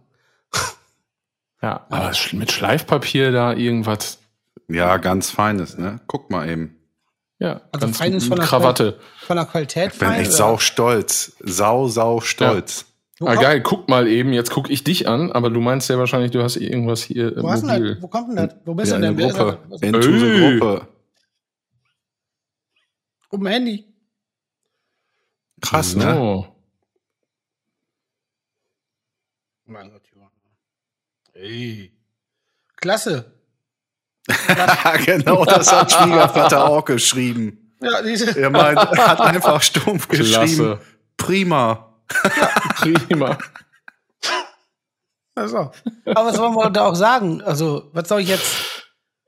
Ja. 1.61 1.85
Aber 1.89 2.11
mit 2.33 2.51
Schleifpapier 2.51 3.31
da 3.31 3.53
irgendwas. 3.53 4.19
Ja, 4.67 4.97
ganz 4.97 5.29
feines, 5.29 5.77
ne? 5.77 5.99
Guck 6.07 6.31
mal 6.31 6.49
eben. 6.49 6.75
Ja, 7.39 7.61
Also 7.71 7.85
ganz 7.87 7.97
feines 7.97 8.27
von 8.27 8.37
der 8.37 8.45
Krawatte. 8.47 8.99
Von 9.25 9.35
der 9.37 9.45
Qualität 9.45 9.93
Ich 9.93 9.99
bin 9.99 10.07
fein, 10.09 10.19
echt 10.21 10.29
oder? 10.29 10.37
sau 10.37 10.57
stolz. 10.57 11.33
Sau, 11.39 11.87
sau 11.87 12.19
stolz. 12.21 12.85
Wo, 13.19 13.27
Ah, 13.27 13.35
geil, 13.35 13.61
guck 13.61 13.87
mal 13.89 14.07
eben, 14.07 14.33
jetzt 14.33 14.49
guck 14.49 14.71
ich 14.71 14.83
dich 14.83 15.07
an, 15.07 15.31
aber 15.31 15.51
du 15.51 15.59
meinst 15.61 15.87
ja 15.89 15.99
wahrscheinlich, 15.99 16.31
du 16.31 16.41
hast 16.41 16.55
irgendwas 16.55 17.03
hier 17.03 17.33
wo, 17.37 17.51
hast 17.51 17.61
du 17.63 17.67
mobil. 17.67 17.93
denn, 17.95 18.01
wo 18.03 18.07
kommt 18.07 18.29
denn 18.29 18.35
das? 18.47 18.55
Wo 18.65 18.73
bist 18.73 18.91
Ja, 18.91 18.97
du 18.97 19.05
in 19.07 19.15
denn? 19.15 19.17
der 19.17 19.37
Wer 19.37 19.91
ist 19.91 19.99
Gruppe. 19.99 20.55
Ey. 20.55 20.59
Gruppe. 20.59 20.87
Auf 23.31 23.39
dem 23.39 23.47
Handy. 23.47 23.85
Krass, 25.61 25.95
ne? 25.95 26.13
so. 26.13 26.55
Mein 29.65 29.89
Gott. 29.89 30.01
Ey. 31.33 31.91
Klasse. 32.75 33.33
genau, 35.05 35.45
das 35.45 35.71
hat 35.71 35.91
Schwiegervater 35.91 36.65
auch 36.69 36.85
geschrieben. 36.85 37.73
Ja, 37.81 38.01
diese, 38.01 38.39
Er 38.39 38.49
meint, 38.49 38.77
er 38.77 39.07
hat 39.07 39.19
einfach 39.21 39.61
stumpf 39.61 40.07
geschrieben. 40.07 40.33
Klasse. 40.33 40.81
Prima. 41.17 41.95
Prima. 42.75 43.37
also. 45.33 45.71
Aber 46.05 46.25
was 46.25 46.37
wollen 46.37 46.55
wir 46.55 46.69
da 46.69 46.85
auch 46.87 46.95
sagen? 46.95 47.41
Also, 47.41 47.89
was 47.93 48.07
soll 48.09 48.21
ich 48.21 48.27
jetzt 48.29 48.55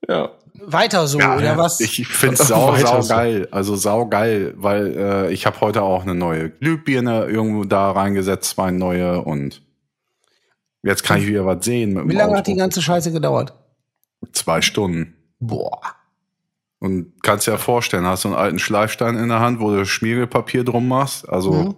Ja. 0.08 0.32
Weiter 0.62 1.08
so 1.08 1.18
oder 1.18 1.58
was? 1.58 1.80
Ich 1.80 2.08
finde 2.08 2.36
es 2.36 2.48
sau, 2.48 2.76
sau 2.78 3.02
so. 3.02 3.14
geil. 3.14 3.48
Also 3.52 3.76
sau 3.76 4.06
geil, 4.08 4.54
weil 4.58 4.96
äh, 4.98 5.32
ich 5.34 5.46
habe 5.46 5.60
heute 5.62 5.82
auch 5.82 6.04
eine 6.04 6.16
neue 6.16 6.50
Glühbirne 6.50 7.26
irgendwo 7.26 7.64
da 7.64 7.92
reingesetzt, 7.92 8.52
zwei 8.52 8.72
neue 8.72 9.22
und 9.22 9.62
jetzt 10.84 11.04
kann 11.04 11.20
ich 11.20 11.28
wieder 11.28 11.46
was 11.46 11.64
sehen. 11.66 11.94
Mit 11.94 12.10
Wie 12.10 12.14
lange 12.14 12.32
Auto. 12.32 12.38
hat 12.40 12.48
die 12.48 12.56
ganze 12.56 12.82
Scheiße 12.82 13.12
gedauert? 13.12 13.54
Zwei 14.32 14.62
Stunden. 14.62 15.16
Boah. 15.40 15.82
Und 16.80 17.14
kannst 17.24 17.48
dir 17.48 17.52
ja 17.52 17.58
vorstellen, 17.58 18.06
hast 18.06 18.22
so 18.24 18.30
einen 18.30 18.38
alten 18.38 18.60
Schleifstein 18.60 19.18
in 19.18 19.30
der 19.30 19.40
Hand, 19.40 19.60
wo 19.60 19.72
du 19.72 19.86
Schmiergelpapier 19.86 20.64
drum 20.64 20.88
machst. 20.88 21.28
Also, 21.30 21.52
Mhm. 21.54 21.76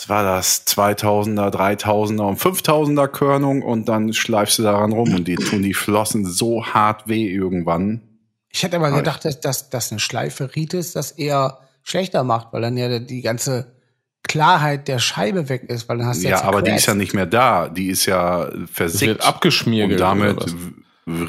Was 0.00 0.08
war 0.08 0.22
das? 0.22 0.66
2000er, 0.66 1.50
3000er 1.50 2.22
und 2.22 2.38
5000er 2.40 3.06
Körnung 3.08 3.62
und 3.62 3.88
dann 3.88 4.14
schleifst 4.14 4.58
du 4.58 4.62
daran 4.62 4.92
rum 4.92 5.14
und 5.14 5.28
die 5.28 5.34
tun 5.36 5.62
die 5.62 5.74
Flossen 5.74 6.24
so 6.24 6.64
hart 6.64 7.06
weh 7.06 7.28
irgendwann. 7.28 8.00
Ich 8.48 8.62
hätte 8.62 8.76
aber 8.76 8.90
gedacht, 8.90 9.24
dass, 9.24 9.40
dass, 9.40 9.68
dass 9.68 9.90
eine 9.90 10.00
Schleife 10.00 10.56
Ritis 10.56 10.92
das 10.92 11.12
eher 11.12 11.58
schlechter 11.82 12.24
macht, 12.24 12.52
weil 12.52 12.62
dann 12.62 12.76
ja 12.76 12.98
die 12.98 13.20
ganze 13.20 13.74
Klarheit 14.22 14.88
der 14.88 14.98
Scheibe 14.98 15.48
weg 15.48 15.64
ist, 15.64 15.88
weil 15.88 15.98
dann 15.98 16.06
hast 16.06 16.22
du 16.22 16.24
Ja, 16.28 16.36
jetzt 16.36 16.44
aber 16.44 16.62
die 16.62 16.72
ist 16.72 16.86
ja 16.86 16.94
nicht 16.94 17.14
mehr 17.14 17.26
da. 17.26 17.68
Die 17.68 17.88
ist 17.88 18.06
ja 18.06 18.44
Es 18.44 18.52
wird 18.54 18.70
versickt. 18.70 19.26
abgeschmiert. 19.26 19.92
Und 19.92 20.00
damit 20.00 20.44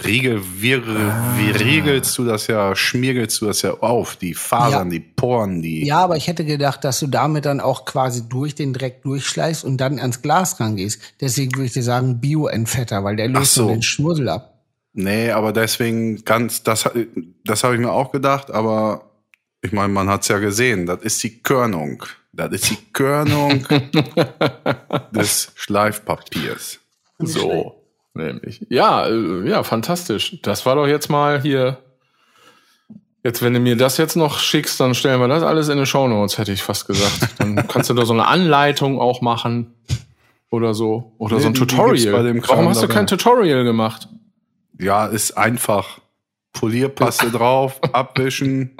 riegel, 0.04 0.42
wir, 0.58 0.86
wie 1.38 1.52
riegelst 1.52 2.18
du 2.18 2.26
das 2.26 2.48
ja, 2.48 2.76
schmiergelst 2.76 3.42
du 3.42 3.48
das 3.48 3.62
ja 3.62 3.72
auf. 3.80 4.16
Die 4.16 4.34
Fasern, 4.34 4.88
Ja. 4.88 4.92
die 4.92 5.00
Poren, 5.00 5.62
die. 5.62 5.86
Ja, 5.86 6.00
aber 6.04 6.18
ich 6.18 6.28
hätte 6.28 6.46
gedacht, 6.46 6.84
dass 6.84 7.00
du 7.00 7.08
damit 7.08 7.46
dann 7.46 7.60
auch 7.60 7.86
quasi 7.86 8.28
durch 8.28 8.56
den 8.56 8.74
Dreck 8.74 9.02
durchschleißt 9.04 9.64
und 9.64 9.78
dann 9.78 10.00
ans 10.00 10.22
Glas 10.22 10.60
rangehst. 10.60 11.02
Deswegen 11.22 11.54
würde 11.56 11.66
ich 11.66 11.74
dir 11.74 11.84
sagen 11.84 12.20
Bio-Entfetter, 12.22 13.04
weil 13.04 13.16
der 13.16 13.28
löst 13.28 13.54
so. 13.56 13.64
so 13.64 13.70
den 13.70 13.82
Schmuddel 13.82 14.30
ab. 14.30 14.48
Nee, 14.94 15.32
aber 15.32 15.54
deswegen 15.54 16.24
ganz, 16.26 16.64
das, 16.64 16.90
das 17.46 17.64
habe 17.64 17.76
ich 17.76 17.80
mir 17.80 17.92
auch 17.92 18.12
gedacht, 18.12 18.52
aber 18.52 19.10
ich 19.62 19.72
meine, 19.72 19.90
man 19.90 20.10
hat's 20.10 20.28
ja 20.28 20.40
gesehen, 20.40 20.86
das 20.86 21.02
ist 21.04 21.24
die 21.24 21.42
Körnung. 21.42 22.04
Das 22.34 22.52
ist 22.52 22.70
die 22.72 22.78
Körnung 22.94 23.66
des 25.12 25.52
Schleifpapiers. 25.56 26.80
So, 27.20 27.81
nämlich. 28.14 28.66
Ja, 28.70 29.08
äh, 29.08 29.50
ja, 29.50 29.64
fantastisch. 29.64 30.40
Das 30.42 30.66
war 30.66 30.76
doch 30.76 30.88
jetzt 30.88 31.10
mal 31.10 31.42
hier. 31.42 31.78
Jetzt, 33.24 33.44
wenn 33.44 33.54
du 33.54 33.60
mir 33.60 33.78
das 33.78 33.98
jetzt 33.98 34.16
noch 34.16 34.40
schickst, 34.40 34.80
dann 34.80 34.96
stellen 34.96 35.20
wir 35.20 35.28
das 35.28 35.44
alles 35.44 35.70
in 35.70 35.78
die 35.78 35.86
Shownotes, 35.86 36.40
hätte 36.40 36.52
ich 36.52 36.64
fast 36.64 36.88
gesagt. 36.88 37.40
Dann 37.40 37.56
kannst 37.68 37.90
du 37.90 37.94
da 37.94 38.06
so 38.06 38.14
eine 38.14 38.28
Anleitung 38.28 39.00
auch 39.00 39.22
machen. 39.22 39.76
Oder 40.50 40.74
so. 40.74 41.14
Oder 41.18 41.38
Nee, 41.38 41.44
so 41.44 41.48
ein 41.50 41.54
Tutorial. 41.54 42.42
Warum 42.48 42.68
hast 42.68 42.84
du 42.84 42.88
kein 42.88 43.08
Tutorial 43.08 43.64
gemacht? 43.64 44.10
Ja, 44.80 45.06
ist 45.06 45.38
einfach. 45.38 46.00
Polierpaste 46.54 47.32
drauf, 47.32 47.80
abwischen, 47.94 48.76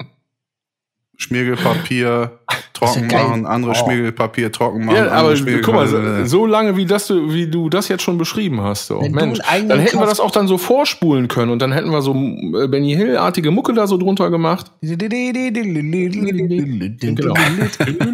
Schmiergelpapier, 1.16 2.40
trocken 2.86 3.08
geil. 3.08 3.24
machen, 3.24 3.46
andere 3.46 3.70
Oh. 3.72 3.74
Schmiergelpapier 3.74 4.52
trocken 4.52 4.84
machen. 4.84 4.96
Ja, 4.96 5.10
aber 5.10 5.34
guck 5.62 5.74
mal, 5.74 5.86
so, 5.88 5.98
so 6.24 6.46
lange 6.46 6.76
wie 6.76 6.84
das 6.86 7.06
du, 7.06 7.32
wie 7.32 7.46
du 7.46 7.68
das 7.68 7.88
jetzt 7.88 8.02
schon 8.02 8.18
beschrieben 8.18 8.60
hast, 8.60 8.86
so. 8.86 9.00
Mensch, 9.00 9.38
dann 9.68 9.78
hätten 9.80 9.98
wir 9.98 10.06
das 10.06 10.20
auch 10.20 10.30
dann 10.30 10.48
so 10.48 10.58
vorspulen 10.58 11.28
können 11.28 11.50
und 11.50 11.60
dann 11.60 11.72
hätten 11.72 11.90
wir 11.90 12.02
so 12.02 12.12
äh, 12.14 12.68
Benny 12.68 12.94
Hill-artige 12.94 13.50
Mucke 13.50 13.72
da 13.74 13.86
so 13.86 13.96
drunter 13.96 14.30
gemacht. 14.30 14.70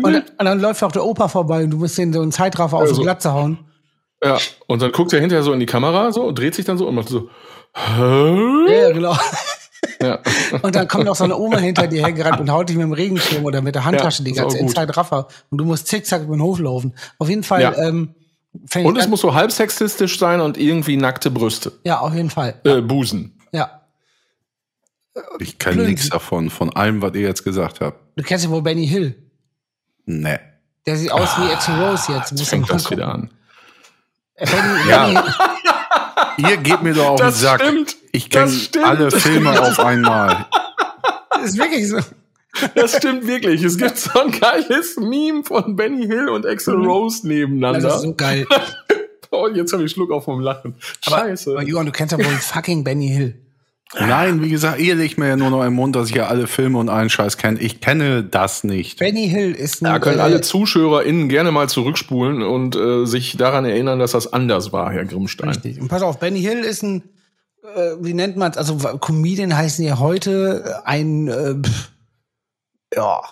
Und, 0.03 0.05
und 0.05 0.25
dann 0.39 0.61
läuft 0.61 0.83
auch 0.83 0.93
der 0.93 1.05
Opa 1.05 1.29
vorbei 1.29 1.65
und 1.65 1.71
du 1.71 1.77
musst 1.79 1.99
den 1.99 2.13
so 2.13 2.21
einen 2.21 2.33
Zeitraffer 2.33 2.77
auf 2.77 2.83
Also- 2.83 2.97
die 2.97 3.03
Glatze 3.03 3.33
hauen. 3.33 3.59
Ja, 4.25 4.37
und 4.67 4.83
dann 4.83 4.91
guckt 4.91 5.13
er 5.13 5.21
hinterher 5.21 5.45
so 5.45 5.53
in 5.53 5.61
die 5.61 5.67
Kamera 5.67 6.11
so, 6.11 6.33
dreht 6.33 6.53
sich 6.57 6.65
dann 6.65 6.77
so 6.77 6.89
und 6.89 6.97
macht 6.97 7.09
so, 7.09 7.29
Hä? 7.75 8.73
Ja, 8.83 8.91
genau. 8.93 9.17
Ja. 10.03 10.19
Und 10.63 10.75
dann 10.75 10.89
kommt 10.89 11.05
noch 11.05 11.15
so 11.17 11.25
eine 11.25 11.37
Oma 11.37 11.59
hinter 11.59 11.87
dir 11.87 12.03
hergerannt 12.05 12.41
und 12.41 12.51
haut 12.51 12.69
dich 12.69 12.77
mit 12.77 12.85
dem 12.85 12.93
Regenschirm 12.93 13.45
oder 13.45 13.61
mit 13.63 13.75
der 13.75 13.85
Handtasche 13.85 14.23
Ja, 14.23 14.25
die 14.25 14.33
ganze. 14.33 14.59
Inside 14.59 14.97
Raffer. 14.97 15.29
Und 15.51 15.59
du 15.59 15.65
musst 15.65 15.87
zickzack 15.89 16.23
über 16.23 16.37
den 16.37 16.43
Hof 16.43 16.59
laufen. 16.59 16.95
Auf 17.19 17.29
jeden 17.29 17.43
Fall, 17.45 17.63
Ja. 17.63 17.77
ähm, 17.79 18.15
ich 18.75 18.85
Und 18.85 18.97
es 18.97 19.07
muss 19.09 19.21
so 19.21 19.35
halb 19.35 19.53
sexistisch 19.53 20.19
sein 20.19 20.41
und 20.41 20.57
irgendwie 20.57 20.97
nackte 20.97 21.31
Brüste. 21.31 21.73
ja, 21.85 21.99
auf 22.01 22.15
jeden 22.15 22.31
Fall. 22.31 22.61
Äh, 22.65 22.81
Busen. 22.81 23.39
Ja. 23.53 23.83
Ich 25.41 25.59
kenne 25.59 25.83
nichts 25.85 26.09
davon, 26.11 26.49
von 26.51 26.75
allem, 26.75 27.03
was 27.03 27.15
ihr 27.15 27.23
jetzt 27.23 27.45
gesagt 27.45 27.81
habt. 27.81 27.99
Du 28.17 28.23
kennst 28.25 28.45
ja 28.45 28.51
wohl 28.51 28.63
Benny 28.63 28.87
Hill. 28.87 29.17
Nee. 30.07 30.39
Der 30.87 30.97
sieht 30.97 31.13
aus 31.13 31.37
wie 31.39 31.53
Axel 31.53 31.75
Rose 31.83 32.13
jetzt. 32.13 32.31
Jetzt 32.31 32.39
Muss 32.41 32.49
fängt 32.49 32.71
das 32.71 32.85
gucken. 32.85 32.99
wieder 32.99 33.13
an. 33.15 33.31
Äh, 34.35 34.47
Benny, 34.47 34.89
Ja. 34.91 35.07
Benny, 35.07 35.19
Ihr 36.39 36.57
gebt 36.57 36.83
mir 36.83 36.95
doch 36.95 37.07
auf 37.11 37.17
den 37.21 37.27
Das 37.27 37.41
Sack. 37.41 37.61
stimmt. 37.63 37.97
Ich 38.13 38.31
kenne 38.31 38.47
Das 38.73 38.83
alle 38.85 39.11
Filme 39.11 39.61
auf 39.61 39.79
einmal. 39.81 40.47
ist 41.45 41.59
wirklich 41.59 41.89
so. 41.89 41.99
Das 42.75 42.97
stimmt 42.97 43.27
wirklich. 43.27 43.63
Es 43.63 43.77
gibt 43.79 43.97
so 43.99 44.19
ein 44.21 44.31
geiles 44.33 44.97
Meme 44.97 45.45
von 45.45 45.77
Benny 45.77 46.07
Hill 46.07 46.29
und 46.29 46.47
Axel 46.47 46.75
Rose 46.75 47.19
Das 47.19 47.25
nebeneinander. 47.25 47.95
ist 47.95 48.03
so 48.03 48.15
geil. 48.15 48.47
oh, 49.31 49.49
jetzt 49.49 49.73
habe 49.73 49.85
ich 49.85 49.93
Schluck 49.93 50.11
auf 50.11 50.25
vom 50.25 50.41
Lachen. 50.41 50.75
Scheiße. 51.05 51.53
Aber 51.53 51.63
Johann, 51.63 51.87
du 51.87 51.93
kennst 51.93 52.13
ja 52.13 52.19
wohl 52.19 52.25
fucking 52.25 52.83
Benny 52.83 53.09
Hill. 53.09 53.41
Nein, 53.95 54.43
wie 54.43 54.51
gesagt, 54.51 54.81
ihr 54.81 54.95
legt 54.95 55.17
mir 55.17 55.29
ja 55.29 55.37
nur 55.37 55.49
noch 55.51 55.65
im 55.65 55.73
Mund, 55.73 55.97
dass 55.97 56.11
ich 56.11 56.15
ja 56.15 56.27
alle 56.27 56.47
Filme 56.47 56.79
und 56.79 56.91
allen 56.91 57.09
Scheiß 57.09 57.39
kenne. 57.39 57.59
Ich 57.59 57.81
kenne 57.81 58.23
das 58.23 58.63
nicht. 58.63 58.99
Benny 58.99 59.29
Hill 59.29 59.53
ist 59.53 59.81
ein, 59.83 59.87
Da 59.87 59.99
können 59.99 60.19
äh, 60.19 60.23
alle 60.23 60.43
ZuschauerInnen 60.43 61.31
gerne 61.31 61.53
mal 61.53 61.71
zurückspulen 61.71 62.43
und 62.43 62.77
äh, 62.77 63.07
sich 63.07 63.39
daran 63.39 63.65
erinnern, 63.65 63.99
dass 63.99 64.13
das 64.13 64.31
anders 64.31 64.73
war, 64.73 64.93
Herr 64.93 65.07
Grimmstein. 65.07 65.49
Richtig. 65.49 65.81
Und 65.81 65.89
pass 65.89 66.03
auf, 66.03 66.19
Benny 66.19 66.43
Hill 66.43 66.59
ist 66.59 66.83
ein, 66.83 67.03
äh, 67.63 67.93
wie 68.01 68.13
nennt 68.13 68.37
man 68.37 68.51
es? 68.51 68.59
Also 68.59 68.77
Comedian 68.99 69.57
heißen 69.57 69.83
ja 69.83 69.99
heute 69.99 70.83
ein, 70.85 71.29
äh, 71.29 71.55
pff, 71.55 71.91
ja, 72.95 73.23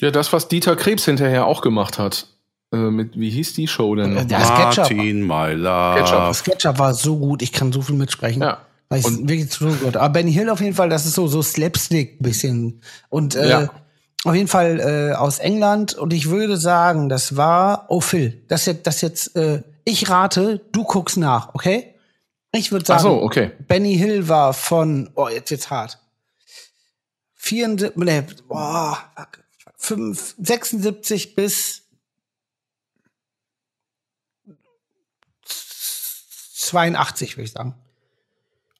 Ja, 0.00 0.10
das, 0.10 0.32
was 0.32 0.48
Dieter 0.48 0.76
Krebs 0.76 1.04
hinterher 1.04 1.44
auch 1.44 1.60
gemacht 1.60 1.98
hat. 1.98 2.26
Äh, 2.72 2.76
mit, 2.76 3.18
wie 3.20 3.28
hieß 3.30 3.52
die 3.52 3.66
Show 3.68 3.94
denn? 3.96 4.16
Äh, 4.16 4.24
der 4.24 4.40
Sketchup. 4.40 4.78
Martin 4.78 5.20
Meiler. 5.26 6.06
Sketchup. 6.06 6.34
Sketchup 6.34 6.78
war 6.78 6.94
so 6.94 7.18
gut, 7.18 7.42
ich 7.42 7.52
kann 7.52 7.70
so 7.70 7.82
viel 7.82 7.96
mitsprechen. 7.96 8.40
Ja. 8.40 8.62
Weil 8.90 8.98
ich 9.00 9.06
Und- 9.06 9.28
wirklich 9.28 9.50
zu 9.50 9.68
gut. 9.76 9.96
Aber 9.96 10.08
Benny 10.10 10.32
Hill 10.32 10.50
auf 10.50 10.60
jeden 10.60 10.74
Fall, 10.74 10.88
das 10.90 11.06
ist 11.06 11.14
so, 11.14 11.26
so 11.28 11.40
Slapstick 11.42 12.18
bisschen. 12.18 12.82
Und 13.08 13.34
äh, 13.36 13.48
Ja. 13.48 13.72
auf 14.24 14.34
jeden 14.34 14.48
Fall 14.48 14.80
äh, 14.80 15.14
aus 15.14 15.38
England. 15.38 15.94
Und 15.94 16.12
ich 16.12 16.28
würde 16.28 16.56
sagen, 16.58 17.08
das 17.08 17.36
war, 17.36 17.86
oh 17.88 18.00
Phil, 18.02 18.42
das 18.48 18.66
jetzt, 18.66 18.86
das 18.86 19.00
jetzt, 19.00 19.36
äh, 19.36 19.62
ich 19.84 20.10
rate, 20.10 20.60
du 20.72 20.82
guckst 20.84 21.16
nach, 21.16 21.54
okay? 21.54 21.94
Ich 22.52 22.72
würde 22.72 22.84
sagen, 22.84 23.02
so, 23.02 23.22
okay. 23.22 23.52
Benny 23.68 23.96
Hill 23.96 24.28
war 24.28 24.52
von, 24.52 25.08
oh, 25.14 25.28
jetzt 25.28 25.50
jetzt 25.50 25.70
hart. 25.70 25.98
74, 27.36 27.96
nee, 27.96 28.22
boah, 28.48 28.98
fuck, 29.16 29.44
5, 29.78 30.34
76 30.42 31.34
bis 31.36 31.82
82, 36.54 37.36
würde 37.36 37.44
ich 37.44 37.52
sagen. 37.52 37.74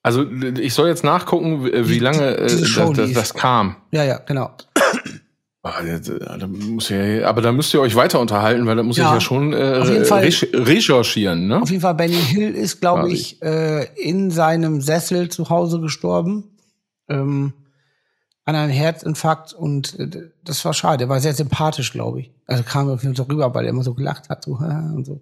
Also 0.02 0.24
ich 0.30 0.72
soll 0.74 0.88
jetzt 0.88 1.04
nachgucken, 1.04 1.64
wie, 1.64 1.88
wie 1.88 1.94
Die- 1.94 1.98
lange 1.98 2.36
äh, 2.36 2.42
das, 2.42 2.94
das, 2.96 3.12
das 3.12 3.34
kam. 3.34 3.76
Ja, 3.90 4.02
ja, 4.04 4.18
genau. 4.18 4.50
Ah, 5.62 5.82
das, 5.82 6.08
äh, 6.90 7.22
aber 7.22 7.42
da 7.42 7.52
müsst 7.52 7.74
ihr 7.74 7.82
euch 7.82 7.94
weiter 7.94 8.18
unterhalten, 8.18 8.64
weil 8.66 8.76
da 8.76 8.82
muss 8.82 8.96
Ja, 8.96 9.08
ich 9.08 9.14
ja 9.14 9.20
schon 9.20 9.52
äh, 9.52 9.78
auf 9.82 9.90
jeden 9.90 10.06
Fall. 10.06 10.24
recherch- 10.24 10.54
recherchieren. 10.66 11.48
Ne? 11.48 11.60
Auf 11.60 11.68
jeden 11.68 11.82
Fall, 11.82 11.94
Benny 11.94 12.14
Hill 12.16 12.54
ist, 12.54 12.80
glaube 12.80 13.12
ich, 13.12 13.42
äh, 13.42 13.84
in 14.00 14.30
seinem 14.30 14.80
Sessel 14.80 15.28
zu 15.28 15.50
Hause 15.50 15.80
gestorben. 15.80 16.44
Ähm, 17.08 17.52
an 18.46 18.54
einem 18.56 18.72
Herzinfarkt 18.72 19.52
und 19.52 19.98
äh, 20.00 20.30
das 20.42 20.64
war 20.64 20.72
schade. 20.72 21.04
Er 21.04 21.08
war 21.10 21.20
sehr 21.20 21.34
sympathisch, 21.34 21.92
glaube 21.92 22.20
ich. 22.20 22.30
Also 22.46 22.62
kam 22.64 22.88
auf 22.88 23.02
jeden 23.02 23.14
Fall 23.14 23.26
so 23.26 23.30
rüber, 23.30 23.54
weil 23.54 23.64
er 23.66 23.70
immer 23.70 23.82
so 23.84 23.92
gelacht 23.94 24.30
hat 24.30 24.42
so, 24.44 24.52
und 24.94 25.04
so. 25.04 25.20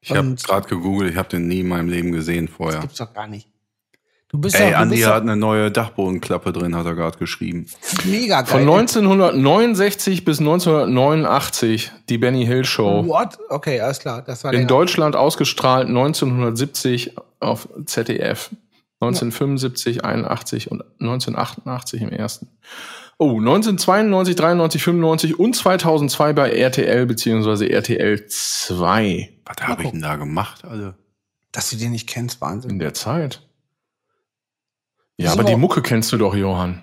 Ich 0.00 0.12
habe 0.14 0.34
gerade 0.36 0.68
gegoogelt, 0.68 1.10
ich 1.10 1.16
habe 1.18 1.28
den 1.28 1.48
nie 1.48 1.60
in 1.60 1.68
meinem 1.68 1.88
Leben 1.88 2.12
gesehen 2.12 2.46
vorher. 2.46 2.80
Gibt's 2.80 2.98
doch 2.98 3.12
gar 3.12 3.26
nicht. 3.26 3.48
Du 4.32 4.38
bist 4.38 4.54
Ey, 4.54 4.70
doch, 4.70 4.78
Andi 4.78 4.98
hat 5.00 5.22
eine 5.22 5.34
neue 5.36 5.72
Dachbodenklappe 5.72 6.52
drin, 6.52 6.76
hat 6.76 6.86
er 6.86 6.94
gerade 6.94 7.18
geschrieben. 7.18 7.66
mega 8.04 8.42
geil. 8.42 8.50
Von 8.50 8.60
1969 8.60 10.24
bis 10.24 10.38
1989 10.38 11.90
die 12.08 12.18
Benny 12.18 12.46
Hill 12.46 12.64
Show. 12.64 13.06
What? 13.08 13.38
Okay, 13.48 13.80
alles 13.80 13.98
klar. 13.98 14.22
Das 14.22 14.44
war 14.44 14.52
In 14.52 14.60
der. 14.60 14.66
Deutschland 14.68 15.16
ausgestrahlt 15.16 15.88
1970 15.88 17.16
auf 17.40 17.68
ZDF. 17.86 18.50
1975, 19.00 20.04
81 20.04 20.70
und 20.70 20.84
1988 21.00 22.02
im 22.02 22.10
ersten. 22.10 22.48
Oh, 23.18 23.38
1992, 23.38 24.36
93, 24.36 24.82
95 24.82 25.38
und 25.38 25.56
2002 25.56 26.32
bei 26.34 26.50
RTL 26.50 27.06
beziehungsweise 27.06 27.68
RTL 27.68 28.26
2. 28.26 29.30
Was 29.44 29.66
habe 29.66 29.82
ich 29.82 29.90
denn 29.90 30.02
da 30.02 30.16
gemacht, 30.16 30.64
alle? 30.64 30.94
Dass 31.50 31.70
du 31.70 31.76
den 31.76 31.92
nicht 31.92 32.08
kennst, 32.08 32.40
Wahnsinn. 32.40 32.72
In 32.72 32.78
der 32.78 32.94
Zeit. 32.94 33.42
Ja, 35.20 35.32
ist 35.32 35.38
aber 35.38 35.44
die 35.44 35.56
Mucke 35.56 35.82
kennst 35.82 36.12
du 36.12 36.16
doch, 36.16 36.34
Johann. 36.34 36.82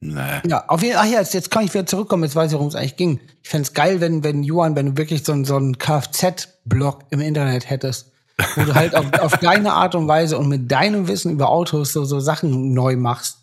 Nee. 0.00 0.40
Ja, 0.46 0.64
auf 0.68 0.80
jeden 0.82 0.94
Fall, 0.94 1.06
ach 1.08 1.10
ja, 1.12 1.18
jetzt, 1.18 1.34
jetzt 1.34 1.50
kann 1.50 1.64
ich 1.64 1.74
wieder 1.74 1.86
zurückkommen, 1.86 2.22
jetzt 2.22 2.36
weiß 2.36 2.50
ich, 2.52 2.54
worum 2.54 2.68
es 2.68 2.76
eigentlich 2.76 2.96
ging. 2.96 3.20
Ich 3.42 3.48
fänd's 3.48 3.72
geil, 3.72 4.00
wenn, 4.00 4.22
wenn 4.22 4.44
Johann, 4.44 4.76
wenn 4.76 4.86
du 4.86 4.96
wirklich 4.96 5.24
so, 5.24 5.32
einen- 5.32 5.44
so 5.44 5.56
einen 5.56 5.76
Kfz-Blog 5.78 7.06
im 7.10 7.20
Internet 7.20 7.68
hättest, 7.68 8.12
wo 8.54 8.62
du 8.62 8.74
halt 8.76 8.94
auf, 8.94 9.12
auf 9.14 9.36
deine 9.38 9.72
Art 9.72 9.96
und 9.96 10.06
Weise 10.06 10.38
und 10.38 10.48
mit 10.48 10.70
deinem 10.70 11.08
Wissen 11.08 11.32
über 11.32 11.48
Autos 11.48 11.92
so, 11.92 12.04
so 12.04 12.20
Sachen 12.20 12.72
neu 12.74 12.94
machst. 12.96 13.38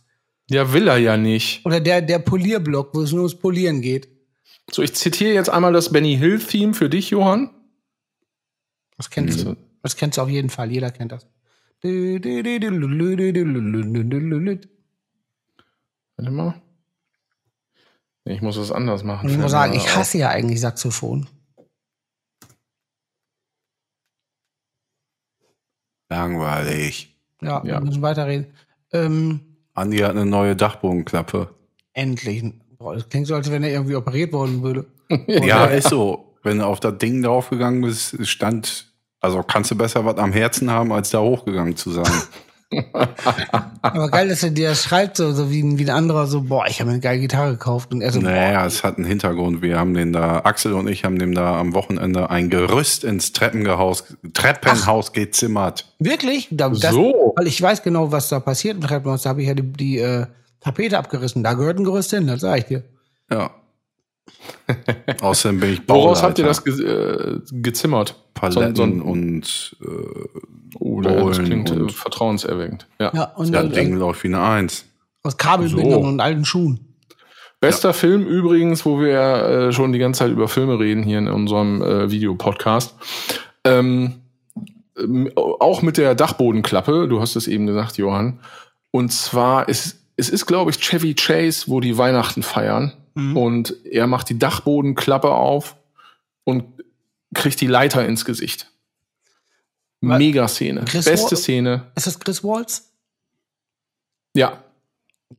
Ja, 0.50 0.72
will 0.72 0.88
er 0.88 0.98
ja 0.98 1.18
nicht. 1.18 1.66
Oder 1.66 1.82
der, 1.82 2.02
der 2.02 2.20
Polierblog, 2.20 2.92
wo 2.94 3.02
es 3.02 3.12
nur 3.12 3.22
ums 3.24 3.36
Polieren 3.36 3.82
geht. 3.82 4.08
So, 4.72 4.82
ich 4.82 4.96
zitiere 4.96 5.34
jetzt 5.34 5.50
einmal 5.50 5.74
das 5.74 5.92
Benny 5.92 6.16
Hill-Theme 6.18 6.74
für 6.74 6.88
dich, 6.90 7.10
Johann. 7.10 7.50
Das 8.96 9.10
kennst 9.10 9.44
du. 9.44 9.58
Das 9.84 9.98
kennst 9.98 10.18
du 10.18 10.22
auf 10.22 10.30
jeden 10.30 10.50
Fall. 10.50 10.72
Jeder 10.72 10.90
kennt 10.92 11.12
das. 11.12 11.28
Warte 16.18 16.32
mal. 16.32 16.62
Ich 18.24 18.42
muss 18.42 18.58
was 18.58 18.72
anderes 18.72 19.04
machen. 19.04 19.28
Und 19.28 19.34
ich 19.36 19.40
muss 19.40 19.52
sagen, 19.52 19.74
ich 19.74 19.96
hasse 19.96 20.18
ja 20.18 20.30
eigentlich 20.30 20.60
Saxophon. 20.60 21.28
Langweilig. 26.10 27.16
Ja, 27.42 27.64
Ja. 27.66 27.80
wir 27.80 27.82
müssen 27.82 28.02
weiterreden. 28.02 28.48
Ähm, 28.94 29.42
Andi 29.74 29.98
hat 30.00 30.12
eine 30.12 30.26
neue 30.26 30.56
Dachbodenklappe. 30.56 31.54
endlich. 31.94 32.44
Boah, 32.78 32.94
das 32.96 33.08
klingt 33.10 33.26
so, 33.28 33.36
als 33.36 33.50
wenn 33.50 33.64
er 33.64 33.70
irgendwie 33.72 33.96
operiert 33.96 34.34
worden 34.34 34.62
würde. 34.62 34.86
Ja, 35.28 35.66
ist 35.66 35.90
so. 35.90 36.36
Wenn 36.44 36.60
du 36.60 36.66
auf 36.66 36.80
das 36.80 36.98
Ding 36.98 37.22
draufgegangen 37.24 37.82
bist, 37.82 38.26
stand, 38.28 38.94
also 39.22 39.42
kannst 39.44 39.72
du 39.72 39.76
besser 39.76 40.06
was 40.06 40.18
am 40.18 40.32
Herzen 40.34 40.70
haben, 40.72 40.92
als 40.92 41.10
da 41.10 41.20
hochgegangen 41.20 41.76
zu 41.76 41.92
sein. 41.92 42.12
Aber 43.82 44.10
geil, 44.10 44.28
dass 44.30 44.44
er 44.44 44.50
dir 44.50 44.70
das 44.70 44.84
schreibt, 44.84 45.18
so, 45.18 45.32
so 45.32 45.50
wie, 45.52 45.62
ein- 45.62 45.78
wie 45.78 45.84
ein 45.86 45.90
anderer, 45.96 46.28
so, 46.28 46.42
boah, 46.42 46.66
ich 46.68 46.80
habe 46.80 46.88
mir 46.90 46.94
eine 46.96 47.02
geile 47.02 47.20
Gitarre 47.22 47.52
gekauft. 47.52 47.94
Und 47.94 48.02
er 48.02 48.12
so, 48.12 48.20
naja, 48.20 48.66
es 48.66 48.84
hat 48.84 48.98
einen 48.98 49.06
Hintergrund. 49.06 49.62
Wir 49.62 49.78
haben 49.80 49.94
den 49.94 50.12
da, 50.14 50.40
Axel 50.44 50.74
und 50.74 50.88
ich 50.88 51.06
haben 51.06 51.20
dem 51.20 51.34
da 51.34 51.60
am 51.60 51.74
Wochenende 51.74 52.30
ein 52.30 52.50
Gerüst 52.50 53.04
ins 53.04 53.32
Treppenhaus, 53.34 54.04
Treppenhaus 54.34 55.14
gezimmert. 55.14 55.94
wirklich? 56.00 56.48
Da, 56.52 56.70
das, 56.70 56.94
So. 56.94 57.34
Weil 57.36 57.48
ich 57.48 57.62
weiß 57.62 57.84
genau, 57.84 58.12
was 58.12 58.30
da 58.30 58.40
passiert 58.40 58.76
im 58.78 58.82
Treppenhaus. 58.82 59.22
Da 59.24 59.30
habe 59.30 59.42
ich 59.42 59.48
ja 59.48 59.54
die, 59.54 59.64
die 59.64 60.00
äh, 60.00 60.26
Tapete 60.60 60.98
abgerissen. 60.98 61.44
Da 61.44 61.54
gehört 61.54 61.78
ein 61.78 61.84
Gerüst 61.86 62.10
hin, 62.12 62.28
das 62.28 62.42
sag 62.42 62.58
ich 62.60 62.66
dir. 62.66 62.84
Ja. 63.32 63.52
Außerdem 65.22 65.60
bin 65.60 65.74
ich 65.74 65.86
Bauleiter. 65.86 66.06
Woraus 66.06 66.24
habt 66.24 66.40
ihr 66.40 66.46
das 66.46 66.64
ge 66.64 66.74
äh, 66.84 67.40
gezimmert? 67.52 68.16
Paletten 68.34 68.76
So- 68.76 68.86
so 68.86 69.12
und 69.12 69.78
äh, 69.82 70.40
Oh, 70.80 71.02
das 71.02 71.40
klingt 71.40 71.70
äh, 71.72 71.74
und- 71.76 71.92
vertrauenserweckend. 71.92 72.88
Ja. 73.00 73.12
Ja, 73.14 73.24
und 73.36 73.52
das 73.54 73.70
Ding 73.72 73.96
läuft 73.98 74.24
wie 74.24 74.28
eine 74.28 74.42
Eins. 74.42 74.86
aus 75.24 75.38
Kabelbindern 75.38 76.02
So. 76.02 76.08
und 76.08 76.20
alten 76.20 76.46
Schuhen. 76.46 76.80
Bester 77.62 77.94
Film 77.94 78.26
übrigens, 78.28 78.86
wo 78.86 79.00
wir 79.00 79.20
äh, 79.70 79.72
schon 79.72 79.94
die 79.94 80.00
ganze 80.00 80.20
Zeit 80.20 80.32
über 80.32 80.48
Filme 80.48 80.78
reden 80.80 81.04
hier 81.04 81.18
in 81.20 81.28
unserem 81.30 81.82
äh, 81.82 82.12
Videopodcast. 82.12 82.94
Ähm, 83.64 84.16
ähm, 84.98 85.32
auch 85.36 85.82
mit 85.82 85.98
der 85.98 86.14
Dachbodenklappe, 86.16 87.08
du 87.08 87.22
hast 87.22 87.36
es 87.36 87.48
eben 87.48 87.66
gesagt, 87.66 87.98
Johann. 87.98 88.40
Und 88.92 89.12
zwar 89.14 89.68
ist 89.70 90.02
es 90.18 90.30
ist, 90.30 90.46
glaube 90.46 90.72
ich, 90.72 90.78
Chevy 90.80 91.14
Chase, 91.16 91.66
wo 91.68 91.80
die 91.82 91.98
Weihnachten 91.98 92.44
feiern. 92.44 92.94
Mhm. 93.16 93.36
Und 93.38 93.86
er 93.86 94.08
macht 94.08 94.30
die 94.30 94.38
Dachbodenklappe 94.40 95.32
auf 95.32 95.76
und 96.44 96.66
kriegt 97.34 97.60
die 97.62 97.68
Leiter 97.68 98.06
ins 98.06 98.24
Gesicht. 98.26 98.72
Mega 100.02 100.48
Szene. 100.48 100.86
Chris 100.86 101.06
Beste 101.06 101.32
Wall- 101.32 101.38
Szene. 101.38 101.92
Ist 101.96 102.08
das 102.08 102.20
Chris 102.20 102.44
Waltz? 102.44 102.92
Ja, 104.36 104.62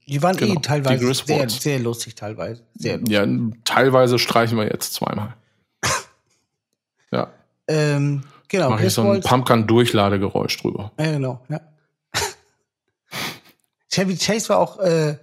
Die 0.09 0.21
waren 0.23 0.37
Genau, 0.37 0.55
eh 0.55 0.63
teilweise 0.63 1.15
sehr, 1.15 1.49
sehr 1.49 1.79
lustig, 1.79 2.15
teilweise. 2.17 2.65
Sehr 2.75 2.97
lustig. 2.99 3.15
ja, 3.15 3.27
teilweise 3.65 4.19
streichen 4.19 4.59
wir 4.59 4.65
jetzt 4.65 4.93
zweimal. 4.95 5.35
Ja. 7.13 7.33
Ähm, 7.69 8.25
genau, 8.49 8.71
Mache 8.71 8.87
ich 8.87 8.93
so 8.93 9.03
ein 9.03 9.09
Waltz. 9.09 9.27
Pumpgun-Durchladegeräusch 9.29 10.57
drüber. 10.57 10.91
Ja, 10.99 11.13
genau, 11.13 11.45
ja. 11.49 11.61
Chevy 13.93 14.17
Chase 14.17 14.49
war 14.49 14.59
auch 14.59 14.79
äh, 14.81 15.19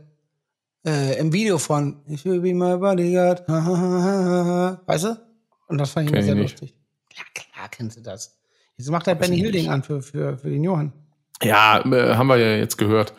äh, 0.85 1.17
im 1.19 1.31
Video 1.33 1.57
von 1.57 2.01
Ich 2.07 2.25
will 2.25 2.39
be 2.41 2.53
my 2.53 2.77
bodyguard. 2.77 3.47
Weißt 4.85 5.03
du? 5.05 5.17
Und 5.67 5.77
das 5.77 5.91
fand 5.91 6.07
ich 6.09 6.11
immer 6.13 6.19
Kenn 6.19 6.19
ich 6.19 6.25
sehr 6.25 6.35
nicht. 6.35 6.51
lustig. 6.61 6.75
Ja, 7.15 7.23
klar 7.33 7.69
kennst 7.69 7.97
du 7.97 8.01
das. 8.01 8.37
Jetzt 8.77 8.89
macht 8.89 9.07
er 9.07 9.15
Benny 9.15 9.35
ich 9.35 9.41
Hilding 9.41 9.69
an 9.69 9.83
für, 9.83 10.01
für, 10.01 10.37
für 10.37 10.49
den 10.49 10.63
Johann. 10.63 10.93
Ja, 11.41 11.79
äh, 11.85 12.15
haben 12.15 12.27
wir 12.27 12.37
ja 12.37 12.55
jetzt 12.57 12.77
gehört. 12.77 13.13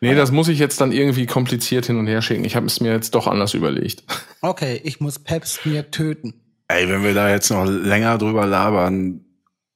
Nee, 0.00 0.14
das 0.14 0.30
muss 0.30 0.48
ich 0.48 0.58
jetzt 0.58 0.80
dann 0.80 0.92
irgendwie 0.92 1.26
kompliziert 1.26 1.86
hin 1.86 1.98
und 1.98 2.06
her 2.06 2.22
schicken. 2.22 2.44
Ich 2.44 2.56
habe 2.56 2.66
es 2.66 2.80
mir 2.80 2.92
jetzt 2.92 3.14
doch 3.14 3.26
anders 3.26 3.54
überlegt. 3.54 4.04
Okay, 4.42 4.80
ich 4.84 5.00
muss 5.00 5.18
Peps 5.18 5.64
mir 5.64 5.90
töten. 5.90 6.34
Ey, 6.68 6.88
wenn 6.88 7.02
wir 7.02 7.14
da 7.14 7.28
jetzt 7.30 7.50
noch 7.50 7.64
länger 7.64 8.16
drüber 8.16 8.46
labern, 8.46 9.24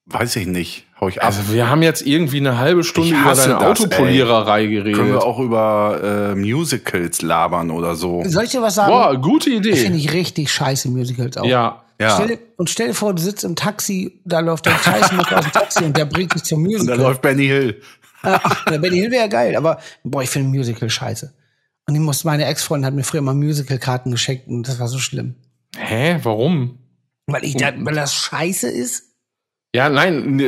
weiß 0.06 0.36
ich 0.36 0.46
nicht. 0.46 0.86
Hau 1.00 1.08
ich 1.08 1.20
ab. 1.20 1.28
Also 1.28 1.52
wir 1.52 1.70
haben 1.70 1.82
jetzt 1.82 2.02
irgendwie 2.02 2.38
eine 2.38 2.58
halbe 2.58 2.84
Stunde 2.84 3.14
über 3.14 3.32
deine 3.34 3.54
das, 3.54 3.62
Autopoliererei 3.62 4.64
Können 4.64 4.84
geredet. 4.84 5.06
wir 5.06 5.22
auch 5.22 5.38
über 5.38 6.32
äh, 6.32 6.34
Musicals 6.34 7.22
labern 7.22 7.70
oder 7.70 7.94
so? 7.94 8.22
Soll 8.26 8.44
ich 8.44 8.50
dir 8.50 8.60
was 8.60 8.74
sagen? 8.74 8.92
Boah, 8.92 9.16
gute 9.16 9.50
Finde 9.50 9.70
Idee. 9.70 9.96
ich 9.96 10.12
richtig 10.12 10.52
scheiße 10.52 10.88
Musicals 10.90 11.36
auch. 11.36 11.44
Ja. 11.44 11.82
Ja. 12.00 12.14
Stell, 12.14 12.38
und 12.56 12.70
stell 12.70 12.88
dir 12.88 12.94
vor, 12.94 13.14
du 13.14 13.20
sitzt 13.20 13.44
im 13.44 13.56
Taxi, 13.56 14.20
da 14.24 14.40
läuft 14.40 14.64
der 14.64 14.72
Scheißmuck 14.72 15.32
aus 15.32 15.44
dem 15.44 15.52
Taxi 15.52 15.84
und 15.84 15.96
der 15.96 16.06
bringt 16.06 16.34
dich 16.34 16.44
zum 16.44 16.64
Und 16.64 16.72
da 16.72 16.78
Musical. 16.78 16.98
läuft 16.98 17.22
Benny 17.22 17.46
Hill. 17.46 17.82
Ach, 18.22 18.64
der 18.64 18.78
Benny 18.78 19.00
Hill 19.00 19.10
wäre 19.10 19.28
geil, 19.28 19.54
aber 19.54 19.78
boah, 20.02 20.22
ich 20.22 20.30
finde 20.30 20.48
Musical 20.48 20.88
scheiße. 20.88 21.34
Und 21.86 21.94
ich 21.94 22.00
muss, 22.00 22.24
meine 22.24 22.46
Ex-Freundin 22.46 22.86
hat 22.86 22.94
mir 22.94 23.04
früher 23.04 23.20
mal 23.20 23.34
Musical-Karten 23.34 24.10
geschenkt 24.10 24.48
und 24.48 24.66
das 24.66 24.78
war 24.80 24.88
so 24.88 24.98
schlimm. 24.98 25.34
Hä, 25.76 26.18
warum? 26.22 26.78
Weil 27.26 27.44
ich, 27.44 27.56
da, 27.56 27.72
weil 27.76 27.94
das 27.94 28.14
scheiße 28.14 28.68
ist? 28.68 29.09
Ja, 29.72 29.88
nein, 29.88 30.40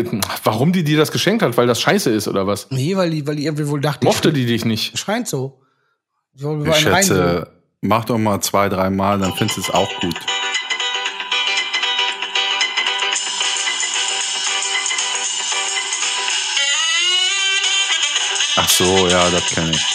warum 0.42 0.72
die 0.72 0.82
dir 0.82 0.98
das 0.98 1.12
geschenkt 1.12 1.44
hat, 1.44 1.56
weil 1.56 1.68
das 1.68 1.80
scheiße 1.80 2.10
ist 2.10 2.26
oder 2.26 2.48
was? 2.48 2.68
Nee, 2.70 2.96
weil 2.96 3.10
die, 3.10 3.24
weil 3.24 3.36
die 3.36 3.46
irgendwie 3.46 3.68
wohl 3.68 3.80
dachte, 3.80 4.04
Mochte 4.04 4.32
die 4.32 4.46
dich 4.46 4.64
nicht? 4.64 4.94
ich 4.94 5.00
scheint 5.00 5.28
so. 5.28 5.62
Ich 6.34 6.42
Ich 6.42 6.76
schätze, 6.76 7.52
mach 7.82 8.04
doch 8.04 8.18
mal 8.18 8.40
zwei, 8.40 8.68
drei 8.68 8.90
Mal, 8.90 9.20
dann 9.20 9.32
findest 9.34 9.58
du 9.58 9.60
es 9.60 9.70
auch 9.70 9.88
gut. 10.00 10.16
Ach 18.56 18.68
so, 18.68 19.08
ja, 19.08 19.30
das 19.30 19.46
kenne 19.46 19.70
ich. 19.70 19.86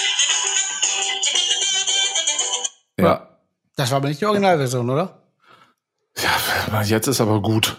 Ja. 2.97 3.27
Das 3.75 3.91
war 3.91 3.97
aber 3.97 4.07
nicht 4.07 4.21
die 4.21 4.25
Originalversion, 4.25 4.89
oder? 4.89 5.21
Ja, 6.17 6.81
jetzt 6.81 7.07
ist 7.07 7.19
aber 7.19 7.41
gut. 7.41 7.77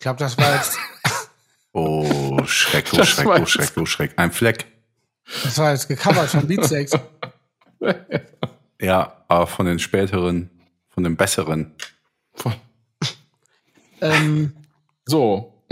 Ich 0.00 0.02
glaube, 0.02 0.18
das 0.18 0.38
war 0.38 0.54
jetzt, 0.54 0.78
Oh, 1.72 2.42
Schreck, 2.46 2.86
oh 2.94 3.04
Schreck, 3.04 3.26
oh 3.26 3.44
Schreck, 3.44 3.72
oh 3.76 3.84
Schreck. 3.84 4.12
Ein 4.16 4.32
Fleck. 4.32 4.64
das 5.44 5.58
war 5.58 5.72
jetzt 5.72 5.88
gecovert 5.88 6.30
von 6.30 6.46
Beatsex. 6.48 6.92
Ja, 8.80 9.24
aber 9.28 9.46
von 9.46 9.66
den 9.66 9.78
späteren, 9.78 10.48
von 10.88 11.04
den 11.04 11.14
besseren. 11.18 11.74
ähm, 14.00 14.56
So, 15.04 15.62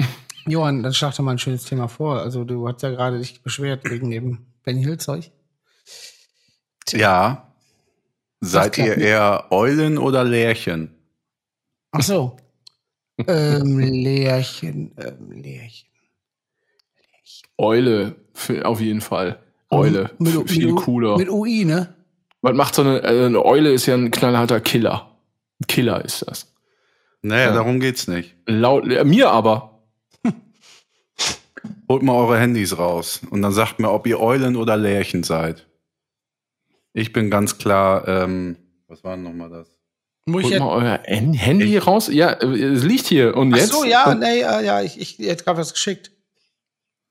Johann, 0.47 0.83
dann 0.83 0.93
schlag 0.93 1.17
doch 1.17 1.25
mal 1.25 1.33
ein 1.33 1.39
schönes 1.39 1.65
Thema 1.65 1.89
vor. 1.89 2.21
Also 2.21 2.45
du 2.45 2.69
hast 2.69 2.83
ja 2.83 2.91
gerade 2.91 3.19
dich 3.19 3.43
beschwert 3.43 3.89
wegen 3.89 4.11
dem 4.11 4.47
Benny 4.63 4.83
Hill 4.83 4.99
Zeug. 4.99 5.31
Ja. 6.91 7.51
Seid 8.41 8.77
ihr 8.77 8.99
eher 8.99 9.47
Eulen 9.51 9.97
oder 9.97 10.23
Lerchen? 10.23 10.95
Ach 11.93 12.03
so. 12.03 12.37
Ähm, 13.27 13.79
Lärchen, 13.79 14.93
ähm, 14.99 15.33
Lärchen. 15.33 15.89
Eule, 17.57 18.17
für, 18.33 18.65
auf 18.67 18.81
jeden 18.81 19.01
Fall. 19.01 19.41
Eule, 19.71 20.11
Mit, 20.19 20.35
f- 20.35 20.51
viel 20.51 20.73
mit, 20.73 20.77
cooler. 20.77 21.19
Mit 21.19 21.29
UI, 21.29 21.65
ne? 21.65 21.95
Was 22.41 22.55
macht 22.55 22.75
so 22.75 22.83
eine, 22.83 23.03
äh, 23.03 23.27
eine 23.27 23.45
Eule 23.45 23.73
ist 23.73 23.87
ja 23.87 23.95
ein 23.95 24.11
knallharter 24.11 24.61
Killer. 24.61 25.17
Ein 25.61 25.67
Killer 25.67 26.05
ist 26.05 26.23
das. 26.27 26.55
Naja, 27.21 27.47
Ja. 27.49 27.55
darum 27.55 27.81
geht's 27.81 28.07
nicht. 28.07 28.37
Laut, 28.47 28.87
äh, 28.89 29.05
mir 29.05 29.31
aber. 29.31 29.83
Holt 31.89 32.03
mal 32.03 32.15
eure 32.15 32.39
Handys 32.39 32.79
raus 32.79 33.21
und 33.31 33.43
dann 33.43 33.53
sagt 33.53 33.81
mir, 33.81 33.91
ob 33.91 34.07
ihr 34.07 34.21
Eulen 34.21 34.55
oder 34.57 34.77
Lerchen 34.77 35.23
seid. 35.25 35.67
Ich 36.93 37.13
bin 37.13 37.29
ganz 37.31 37.59
klar, 37.59 38.07
ähm, 38.07 38.57
was 38.87 39.03
war 39.05 39.17
denn 39.17 39.25
nochmal 39.25 39.51
das? 39.51 39.78
Muss 40.29 40.41
ich 40.43 40.45
Holt 40.47 40.53
jetzt, 40.53 40.61
mal 40.61 40.69
euer 40.69 41.01
Handy 41.05 41.77
Ich- 41.77 41.87
raus. 41.87 42.09
Ja, 42.13 42.31
äh, 42.33 42.47
es 42.47 42.85
liegt 42.85 43.07
hier. 43.07 43.37
Und 43.37 43.53
Ach 43.55 43.59
jetzt? 43.59 43.73
so, 43.73 43.85
ja, 43.85 44.15
nee, 44.15 44.41
ja, 44.41 44.61
ja, 44.61 44.83
ich, 44.83 45.01
ich 45.01 45.19
jetzt 45.19 45.45
gerade 45.45 45.59
was 45.59 45.73
geschickt. 45.73 46.11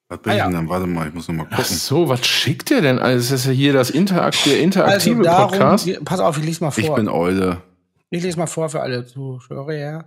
Was 0.10 0.22
bin 0.22 0.32
Ah, 0.32 0.36
ich 0.36 0.40
ja. 0.40 0.46
denn 0.46 0.54
dann? 0.54 0.70
Warte 0.70 0.88
mal, 0.88 1.08
ich 1.08 1.14
muss 1.14 1.28
noch 1.28 1.36
mal 1.36 1.48
ach 1.52 1.58
gucken. 1.58 1.76
so, 1.76 2.08
was 2.08 2.26
schickt 2.26 2.70
der 2.70 2.82
denn? 2.82 2.98
Also, 3.00 3.18
das 3.34 3.42
ist 3.42 3.46
ja 3.48 3.52
hier 3.52 3.74
das 3.74 3.90
Interakt, 3.90 4.38
der 4.46 4.54
Also 4.54 4.64
interaktive 4.64 5.24
darum, 5.24 5.52
Podcast. 5.52 5.90
pass 6.06 6.20
auf, 6.22 6.38
ich 6.38 6.46
lese 6.46 6.64
mal 6.64 6.72
vor. 6.72 6.84
Ich 6.84 6.94
bin 6.96 7.10
Eule. 7.10 7.62
Ich 8.10 8.24
lese 8.24 8.38
mal 8.38 8.48
vor 8.48 8.70
für 8.70 8.80
alle 8.82 9.06
Zuschauer, 9.06 9.74
ja. 9.74 10.06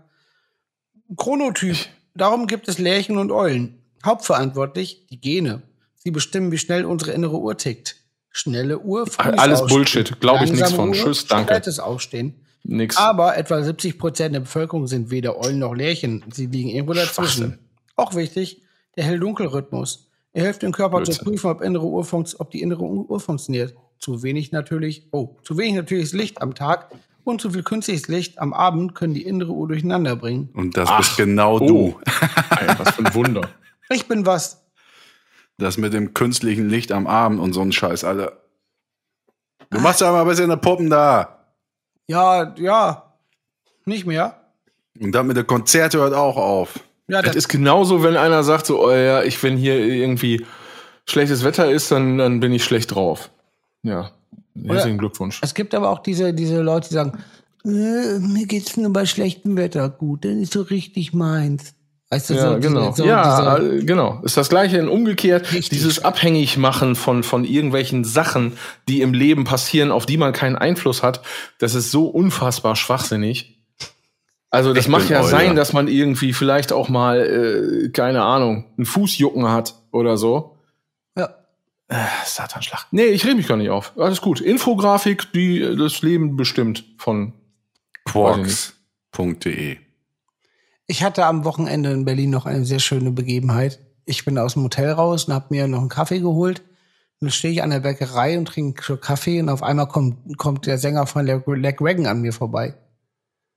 Chronotyp. 1.17 1.77
Darum 2.15 2.47
gibt 2.47 2.69
es 2.69 2.79
Lärchen 2.79 3.19
und 3.19 3.31
Eulen. 3.31 3.83
Hauptverantwortlich 4.05 5.07
die 5.11 5.21
Gene. 5.21 5.63
Sie 5.97 6.11
bestimmen, 6.11 6.51
wie 6.51 6.59
schnell 6.59 6.85
unsere 6.87 7.13
innere 7.13 7.39
Uhr 7.39 7.57
tickt. 7.57 7.97
Schnelle 8.31 8.79
Uhr, 8.79 9.07
Alles. 9.19 9.67
Bullshit. 9.67 10.21
Glaube 10.21 10.45
ich 10.45 10.53
nichts 10.53 10.73
von. 10.73 10.91
Uhr, 10.91 10.95
Tschüss, 10.95 11.27
danke. 11.27 11.53
spätes 11.53 11.79
Aufstehen. 11.81 12.47
Nix. 12.63 12.97
Aber 12.97 13.37
etwa 13.37 13.63
70 13.63 13.99
Prozent 13.99 14.35
der 14.35 14.41
Bevölkerung 14.41 14.87
sind 14.87 15.11
weder 15.11 15.39
Eulen 15.39 15.59
noch 15.59 15.75
Lerchen. 15.75 16.25
Sie 16.33 16.47
liegen 16.47 16.69
irgendwo 16.69 16.93
dazwischen. 16.93 17.59
Auch 17.97 18.15
wichtig, 18.15 18.63
der 18.97 19.05
Hell-Dunkel-Rhythmus. 19.05 20.09
Er 20.33 20.45
hilft 20.45 20.63
dem 20.63 20.73
Körper 20.73 20.99
zu 20.99 21.11
Blödsinn. 21.13 21.25
prüfen, 21.25 21.51
ob, 21.51 21.61
innere 21.63 21.87
Uhr 21.87 22.05
funkt- 22.05 22.37
ob 22.39 22.51
die 22.51 22.61
innere 22.63 22.83
Uhr 22.83 23.19
funktioniert. 23.21 23.75
Zu 23.99 24.23
wenig 24.23 24.53
natürlich, 24.53 25.09
oh, 25.11 25.37
zu 25.43 25.59
wenig 25.59 25.75
natürliches 25.75 26.13
Licht 26.13 26.41
am 26.41 26.55
Tag 26.55 26.91
und 27.25 27.41
zu 27.41 27.51
viel 27.51 27.63
künstliches 27.63 28.09
Licht 28.09 28.39
am 28.39 28.53
Abend 28.53 28.95
können 28.95 29.15
die 29.15 29.25
innere 29.25 29.53
Uhr 29.53 29.69
durcheinander 29.69 30.17
bringen. 30.17 30.51
Und 30.55 30.77
das 30.77 30.89
Ach, 30.91 30.99
bist 30.99 31.17
genau 31.17 31.57
oh. 31.59 31.67
du. 31.67 32.01
Was 32.79 32.95
für 32.95 33.05
ein 33.05 33.15
Wunder. 33.15 33.49
Ich 33.91 34.07
bin 34.07 34.25
was. 34.25 34.65
Das 35.59 35.77
mit 35.77 35.93
dem 35.93 36.15
künstlichen 36.15 36.69
Licht 36.71 36.93
am 36.93 37.07
Abend 37.07 37.41
und 37.41 37.53
so 37.53 37.61
ein 37.61 37.73
Scheiß, 37.73 38.05
Alter. 38.05 38.41
Du 39.71 39.81
machst 39.81 40.01
ja 40.01 40.11
mal 40.13 40.23
ein 40.23 40.29
bisschen 40.29 40.51
eine 40.51 40.57
Puppen 40.57 40.89
da. 40.89 41.40
Ja, 42.11 42.53
ja, 42.59 43.15
nicht 43.85 44.05
mehr. 44.05 44.41
Und 45.01 45.13
dann 45.13 45.29
mit 45.29 45.37
der 45.37 45.45
Konzerte 45.45 45.99
hört 45.99 46.13
auch 46.13 46.37
auf. 46.37 46.81
Ja, 47.07 47.23
Das 47.23 47.27
das, 47.35 47.37
ist 47.37 47.49
genauso, 47.49 48.03
wenn 48.03 48.17
einer 48.17 48.43
sagt, 48.43 48.67
so, 48.67 48.85
oh 48.85 48.91
ja, 48.91 49.23
ich, 49.23 49.41
wenn 49.45 49.57
hier 49.57 49.79
irgendwie 49.79 50.45
schlechtes 51.07 51.45
Wetter 51.45 51.71
ist, 51.71 51.93
dann, 51.93 52.19
dann 52.19 52.41
bin 52.41 52.53
ich 52.53 52.65
schlecht 52.65 52.97
drauf. 52.97 53.31
Ja. 53.85 54.11
Herzlichen 54.61 54.99
Glückwunsch. 54.99 55.39
es 55.41 55.55
gibt 55.55 55.73
aber 55.73 55.89
auch 55.89 56.01
diese, 56.01 56.35
diese 56.35 56.61
Leute, 56.61 56.89
die 56.89 56.95
sagen, 56.95 57.23
äh, 57.65 58.19
mir 58.19 58.47
geht's 58.47 58.77
nur 58.77 58.93
bei 58.93 59.07
schlechtem 59.07 59.57
Wetter 59.57 59.89
gut, 59.89 60.25
dann 60.25 60.43
ist 60.43 60.53
so 60.53 60.63
richtig 60.63 61.13
meins. 61.13 61.75
Weißt 62.13 62.29
du, 62.29 62.35
Ja, 62.35 62.55
so, 62.55 62.59
genau. 62.59 62.93
so 62.93 63.05
ja, 63.05 63.59
diese, 63.59 63.77
äh, 63.79 63.85
genau. 63.85 64.21
Ist 64.25 64.37
das 64.37 64.49
gleiche 64.49 64.79
in 64.79 64.89
umgekehrt. 64.89 65.53
Richtig. 65.53 65.69
Dieses 65.69 66.05
Abhängigmachen 66.05 66.97
von, 66.97 67.23
von 67.23 67.45
irgendwelchen 67.45 68.03
Sachen, 68.03 68.55
die 68.89 69.01
im 69.01 69.15
Leben 69.15 69.45
passieren, 69.45 69.93
auf 69.93 70.07
die 70.07 70.17
man 70.17 70.33
keinen 70.33 70.57
Einfluss 70.57 71.05
hat, 71.05 71.23
das 71.59 71.77
ist 71.77 71.93
so 71.93 72.07
unfassbar 72.09 72.75
schwachsinnig. 72.75 73.61
Also 74.51 74.75
das 74.75 74.87
Ich 74.87 74.91
mag 74.91 75.09
ja 75.09 75.23
sein, 75.23 75.55
dass 75.55 75.73
man 75.73 75.87
irgendwie 75.87 76.33
vielleicht 76.33 76.73
auch 76.73 76.89
mal, 76.89 77.21
äh, 77.21 77.91
keine 77.91 78.23
Ahnung, 78.25 78.65
einen 78.77 78.87
Fußjucken 78.87 79.49
hat 79.49 79.77
oder 79.93 80.17
so. 80.17 80.59
ja. 81.17 81.33
Äh, 81.87 82.05
Satanschlag. 82.25 82.87
Nee, 82.91 83.07
ich 83.07 83.25
rede 83.25 83.37
mich 83.37 83.47
gar 83.47 83.57
nicht 83.57 83.71
auf. 83.71 83.93
Alles 83.97 84.21
gut. 84.21 84.41
Infografik, 84.41 85.33
die 85.33 85.77
das 85.77 86.03
Leben 86.03 86.37
bestimmt 86.37 86.85
von 86.99 87.35
Quarks.de. 88.05 89.79
Ich 90.91 91.05
hatte 91.05 91.25
am 91.25 91.45
Wochenende 91.45 91.93
in 91.93 92.05
Berlin 92.05 92.31
noch 92.31 92.47
eine 92.47 92.65
sehr 92.65 92.81
schöne 92.81 93.13
Begebenheit. 93.13 93.79
Ich 94.07 94.25
bin 94.25 94.37
aus 94.39 94.55
dem 94.55 94.65
Hotel 94.65 94.91
raus 94.91 95.27
und 95.27 95.35
habe 95.35 95.47
mir 95.51 95.69
noch 95.69 95.79
einen 95.79 95.89
Kaffee 95.89 96.19
geholt. 96.19 96.63
Und 97.21 97.27
dann 97.27 97.31
stehe 97.31 97.53
ich 97.53 97.63
an 97.63 97.71
der 97.71 97.79
Bäckerei 97.79 98.37
und 98.37 98.47
trinke 98.47 98.97
Kaffee 98.97 99.41
und 99.41 99.51
auf 99.51 99.63
einmal 99.63 99.87
kommt, 99.87 100.37
kommt 100.37 100.67
der 100.67 100.79
Sänger 100.79 101.07
von 101.07 101.25
Leg 101.25 101.47
Leg 101.47 101.81
Wagon 101.81 102.07
an 102.07 102.23
mir 102.23 102.33
vorbei. 102.33 102.75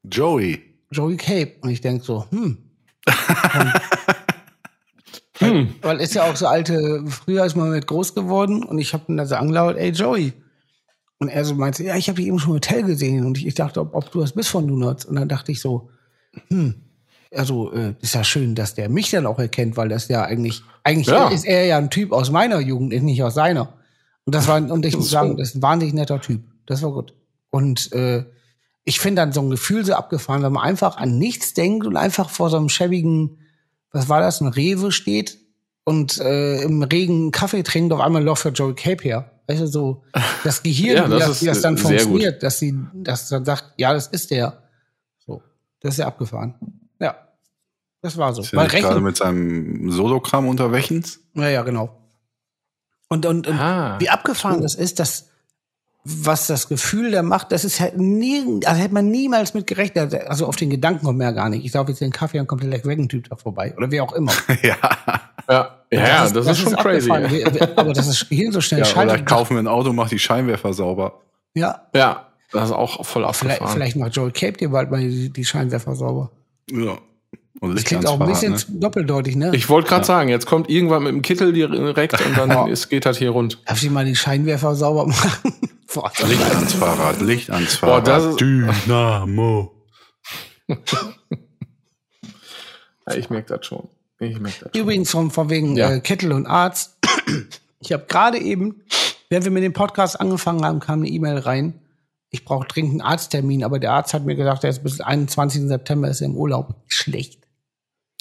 Joey. 0.03 0.61
Joey 0.91 1.17
Cape. 1.17 1.53
Und 1.61 1.71
ich 1.71 1.81
denk 1.81 2.03
so, 2.03 2.27
hm. 2.29 2.69
Hm. 5.39 5.73
Weil 5.81 6.01
ist 6.01 6.13
ja 6.13 6.29
auch 6.29 6.35
so 6.35 6.45
alte, 6.45 7.03
früher 7.07 7.43
ist 7.45 7.55
man 7.55 7.71
mit 7.71 7.87
groß 7.87 8.13
geworden 8.13 8.61
und 8.61 8.77
ich 8.77 8.93
habe 8.93 9.05
dann 9.07 9.25
so 9.25 9.33
angelauert, 9.33 9.77
ey 9.77 9.89
Joey. 9.89 10.33
Und 11.17 11.29
er 11.29 11.43
so 11.43 11.55
meinte, 11.55 11.83
ja, 11.83 11.95
ich 11.95 12.09
habe 12.09 12.17
dich 12.17 12.27
eben 12.27 12.37
schon 12.37 12.51
im 12.51 12.55
Hotel 12.57 12.83
gesehen 12.83 13.25
und 13.25 13.39
ich, 13.39 13.47
ich 13.47 13.55
dachte, 13.55 13.81
ob, 13.81 13.95
ob 13.95 14.11
du 14.11 14.19
das 14.19 14.33
bist 14.33 14.49
von 14.49 14.67
Donuts. 14.67 15.03
Und 15.03 15.15
dann 15.15 15.27
dachte 15.27 15.51
ich 15.51 15.59
so, 15.59 15.89
hm, 16.49 16.75
also 17.35 17.71
äh, 17.73 17.95
ist 18.01 18.15
ja 18.15 18.23
schön, 18.23 18.55
dass 18.55 18.75
der 18.75 18.89
mich 18.89 19.11
dann 19.11 19.25
auch 19.25 19.39
erkennt, 19.39 19.77
weil 19.77 19.89
das 19.89 20.07
ja 20.07 20.23
eigentlich, 20.23 20.61
eigentlich 20.83 21.07
Ja. 21.07 21.29
ist 21.29 21.45
er 21.45 21.65
ja 21.65 21.77
ein 21.77 21.89
Typ 21.89 22.11
aus 22.11 22.31
meiner 22.31 22.59
Jugend, 22.59 22.91
nicht 23.03 23.23
aus 23.23 23.33
seiner. 23.35 23.73
Und 24.25 24.35
das 24.35 24.47
war, 24.47 24.57
und 24.61 24.85
ich 24.85 24.95
muss 24.97 25.09
sagen, 25.09 25.37
das 25.37 25.49
ist 25.49 25.55
ein 25.55 25.61
wahnsinnig 25.61 25.93
netter 25.93 26.21
Typ. 26.21 26.41
Das 26.65 26.81
war 26.81 26.91
gut. 26.91 27.13
Und 27.49 27.91
äh, 27.93 28.25
ich 28.85 28.99
finde 28.99 29.21
dann 29.21 29.31
so 29.31 29.41
ein 29.41 29.49
Gefühl 29.49 29.85
so 29.85 29.93
abgefahren, 29.93 30.43
wenn 30.43 30.53
man 30.53 30.63
einfach 30.63 30.97
an 30.97 31.17
nichts 31.17 31.53
denkt 31.53 31.85
und 31.85 31.95
einfach 31.97 32.29
vor 32.29 32.49
so 32.49 32.57
einem 32.57 32.69
schäbigen, 32.69 33.37
was 33.91 34.09
war 34.09 34.19
das, 34.21 34.41
ein 34.41 34.47
Rewe 34.47 34.91
steht 34.91 35.37
und 35.85 36.19
äh, 36.19 36.61
im 36.61 36.81
Regen 36.83 37.13
einen 37.13 37.31
Kaffee 37.31 37.63
trinkt, 37.63 37.93
auf 37.93 37.99
einmal 37.99 38.23
läuft 38.23 38.45
der 38.45 38.51
Joey 38.53 38.73
Cape 38.73 39.03
her. 39.03 39.29
Weißt 39.47 39.61
du, 39.61 39.67
so 39.67 40.03
das 40.43 40.63
Gehirn, 40.63 40.97
Ja, 40.97 41.07
wie, 41.07 41.11
das 41.11 41.19
das, 41.19 41.29
ist, 41.29 41.41
wie 41.41 41.45
das 41.47 41.61
dann 41.61 41.75
äh, 41.75 41.79
funktioniert, 41.79 42.43
dass 42.43 42.59
sie 42.59 42.73
das 42.93 43.29
dann 43.29 43.45
sagt, 43.45 43.73
ja, 43.77 43.93
das 43.93 44.07
ist 44.07 44.31
der. 44.31 44.63
So, 45.25 45.41
das 45.81 45.93
ist 45.95 45.97
ja 45.99 46.07
abgefahren. 46.07 46.55
Ja, 46.99 47.15
das 48.01 48.17
war 48.17 48.33
so. 48.33 48.41
Ist 48.41 48.53
Weil 48.55 48.63
nicht 48.67 48.75
gerade 48.81 48.95
Rechen, 48.95 49.03
mit 49.03 49.17
seinem 49.17 49.91
Solokram 49.91 50.47
unterwechens? 50.47 51.19
ja, 51.35 51.49
ja, 51.49 51.61
genau. 51.63 51.97
Und, 53.09 53.25
und, 53.25 53.47
und 53.47 53.59
Ah. 53.59 53.97
wie 53.99 54.09
abgefahren 54.09 54.61
das 54.61 54.75
ist, 54.75 54.99
dass 54.99 55.29
was 56.05 56.47
das 56.47 56.67
Gefühl 56.67 57.11
der 57.11 57.23
macht, 57.23 57.51
das 57.53 57.63
ist 57.63 57.79
halt 57.79 57.97
nie, 57.97 58.59
also 58.65 58.81
hätte 58.81 58.93
man 58.93 59.09
niemals 59.09 59.53
mit 59.53 59.67
gerechnet. 59.67 60.13
Also 60.27 60.47
auf 60.47 60.57
den 60.57 60.69
Gedanken 60.69 61.05
kommt 61.05 61.17
man 61.17 61.27
ja 61.27 61.31
gar 61.31 61.47
nicht. 61.49 61.63
Ich 61.63 61.71
glaube, 61.71 61.91
jetzt 61.91 62.01
den 62.01 62.11
Kaffee 62.11 62.39
und 62.41 62.47
kommt 62.47 62.61
der 62.63 62.67
Black 62.67 62.85
Wagon 62.85 63.07
Typ 63.07 63.29
da 63.29 63.37
vorbei. 63.37 63.73
Oder 63.77 63.89
wie 63.89 64.01
auch 64.01 64.11
immer. 64.13 64.33
ja. 64.63 64.75
Ja, 65.49 65.77
ja, 65.91 66.29
das, 66.29 66.47
ist, 66.47 66.57
schon 66.59 66.75
crazy. 66.75 67.09
abgefahren. 67.11 67.31
Wie- 67.31 67.45
wie- 67.59 67.77
Aber 67.77 67.93
das 67.93 68.07
ist 68.07 68.27
Gehirn 68.29 68.51
so 68.51 68.59
schnell 68.61 68.81
ja 68.81 68.85
oder 68.85 68.93
schaltet. 68.93 69.25
kaufen 69.25 69.55
wir 69.55 69.63
ein 69.63 69.67
Auto, 69.67 69.93
macht 69.93 70.11
die 70.11 70.19
Scheinwerfer 70.19 70.73
sauber. 70.73 71.21
Ja, 71.53 71.83
Ja, 71.93 72.27
das 72.51 72.65
ist 72.69 72.71
auch 72.75 73.05
voll 73.05 73.21
vielleicht, 73.23 73.43
abgefahren. 73.61 73.73
vielleicht 73.73 73.95
macht 73.95 74.15
Joel 74.15 74.31
Cape 74.31 74.53
dir 74.57 74.69
bald 74.71 74.89
mal 74.91 74.99
die, 75.01 75.29
die 75.29 75.45
Scheinwerfer 75.45 75.95
sauber. 75.95 76.31
Ja. 76.71 76.97
Und 77.59 77.75
Das 77.75 77.83
klingt 77.85 78.05
auch 78.07 78.19
ein 78.19 78.27
bisschen 78.27 78.53
ne? 78.53 78.59
doppeldeutig, 78.69 79.35
ne? 79.35 79.51
Ich 79.55 79.69
wollte 79.69 79.87
gerade 79.87 80.03
sagen, 80.05 80.27
jetzt 80.29 80.45
kommt 80.45 80.69
irgendwann 80.69 81.03
mit 81.03 81.13
dem 81.13 81.21
Kittel 81.21 81.53
direkt 81.53 82.13
und 82.25 82.37
dann 82.37 82.67
ist, 82.69 82.89
geht 82.89 83.05
das 83.05 83.17
hier 83.17 83.29
rund. 83.29 83.59
Darf 83.65 83.81
ich 83.81 83.89
mal 83.89 84.03
die 84.05 84.15
Scheinwerfer 84.15 84.75
sauber 84.75 85.07
machen? 85.07 85.53
Boah, 85.93 86.11
das- 86.17 86.27
Licht 86.27 86.41
ans 86.43 86.73
Fahrrad, 86.73 87.21
Licht 87.21 87.49
ans 87.51 87.77
Boah, 87.77 87.87
Fahrrad. 88.01 88.07
das 88.07 88.25
ist- 88.25 88.41
Dynamo. 88.41 89.71
Ja, 93.07 93.15
ich 93.15 93.29
merke 93.29 93.57
das 93.57 93.65
schon. 93.65 93.89
Ich 94.19 94.39
merke 94.39 94.59
das 94.65 94.71
schon. 94.73 94.81
Übrigens 94.81 95.11
von, 95.11 95.29
von 95.31 95.49
wegen 95.49 95.75
Ja. 95.75 95.91
äh, 95.91 95.99
Kittel 95.99 96.31
und 96.31 96.45
Arzt. 96.47 96.97
Ich 97.85 97.91
habe 97.91 98.05
gerade 98.07 98.37
eben, 98.37 98.81
während 99.27 99.43
wir 99.43 99.51
mit 99.51 99.61
dem 99.61 99.73
Podcast 99.73 100.17
angefangen 100.17 100.63
haben, 100.63 100.79
kam 100.79 100.99
eine 100.99 101.09
E-Mail 101.09 101.39
rein. 101.39 101.81
Ich 102.35 102.45
brauche 102.45 102.67
dringend 102.67 102.93
einen 102.93 103.01
Arzttermin, 103.01 103.63
aber 103.63 103.77
der 103.77 103.91
Arzt 103.91 104.15
hat 104.15 104.25
mir 104.25 104.35
gesagt, 104.35 104.63
er 104.63 104.71
ist 104.71 104.83
bis 104.83 104.99
21. 105.01 105.67
September 105.67 106.07
ist 106.09 106.19
er 106.19 106.25
im 106.25 106.35
Urlaub. 106.35 106.73
Schlecht. 106.87 107.39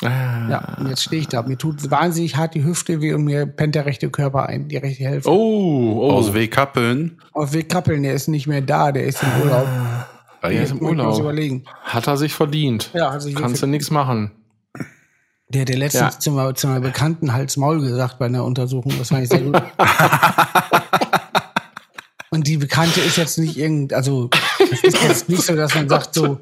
Ah. 0.05 0.48
Ja, 0.51 0.77
und 0.79 0.88
jetzt 0.90 1.03
stehe 1.05 1.22
ich 1.22 1.29
da. 1.29 1.40
Mir 1.42 1.57
tut 1.57 1.90
wahnsinnig 1.90 2.37
hart 2.37 2.55
die 2.55 2.62
Hüfte 2.62 3.01
weh 3.01 3.14
und 3.14 3.25
mir 3.25 3.46
pennt 3.46 3.75
der 3.75 3.87
rechte 3.87 4.11
Körper 4.11 4.46
ein, 4.51 4.68
die 4.68 4.77
rechte 4.77 5.05
Hälfte. 5.05 5.31
Oh, 5.31 6.01
oh. 6.03 6.11
Aus 6.11 6.35
W-Kappeln. 6.35 7.22
Auf 7.33 7.55
Weg 7.55 7.70
Kappeln, 7.70 8.03
der 8.03 8.12
ist 8.12 8.29
nicht 8.29 8.46
mehr 8.46 8.61
da, 8.61 8.92
der 8.92 9.05
ist 9.05 9.22
im 9.22 9.29
Urlaub. 9.42 9.66
Der 10.42 10.62
ist 10.62 10.72
im 10.72 10.79
Muss 10.79 10.92
ich 10.92 10.98
Urlaub. 10.98 11.20
überlegen. 11.20 11.64
Hat 11.85 12.07
er 12.07 12.18
sich 12.18 12.35
verdient. 12.35 12.90
Ja, 12.92 13.12
hat 13.12 13.22
sich 13.22 13.35
Kannst 13.35 13.62
du 13.62 13.66
nichts 13.66 13.90
machen. 13.90 14.33
Der 15.48 15.62
hat 15.62 15.70
ja 15.70 15.77
letztens 15.77 16.14
Ja. 16.14 16.18
zu, 16.18 16.31
meiner, 16.33 16.81
Bekannten 16.81 17.33
Hals-Maul 17.33 17.81
gesagt 17.81 18.18
bei 18.18 18.27
einer 18.27 18.44
Untersuchung. 18.44 18.92
Das 18.98 19.09
fand 19.09 19.22
ich 19.22 19.29
sehr 19.31 19.40
gut. 19.40 19.55
Und 22.33 22.47
die 22.47 22.57
Bekannte 22.57 23.01
ist 23.03 23.18
jetzt 23.18 23.37
nicht 23.37 23.59
irgend, 23.59 23.92
also 23.92 24.31
es 24.59 24.83
ist 24.83 25.03
jetzt 25.07 25.29
nicht 25.29 25.42
so, 25.42 25.55
dass 25.55 25.75
man 25.75 25.87
sagt 25.87 26.14
so, 26.14 26.40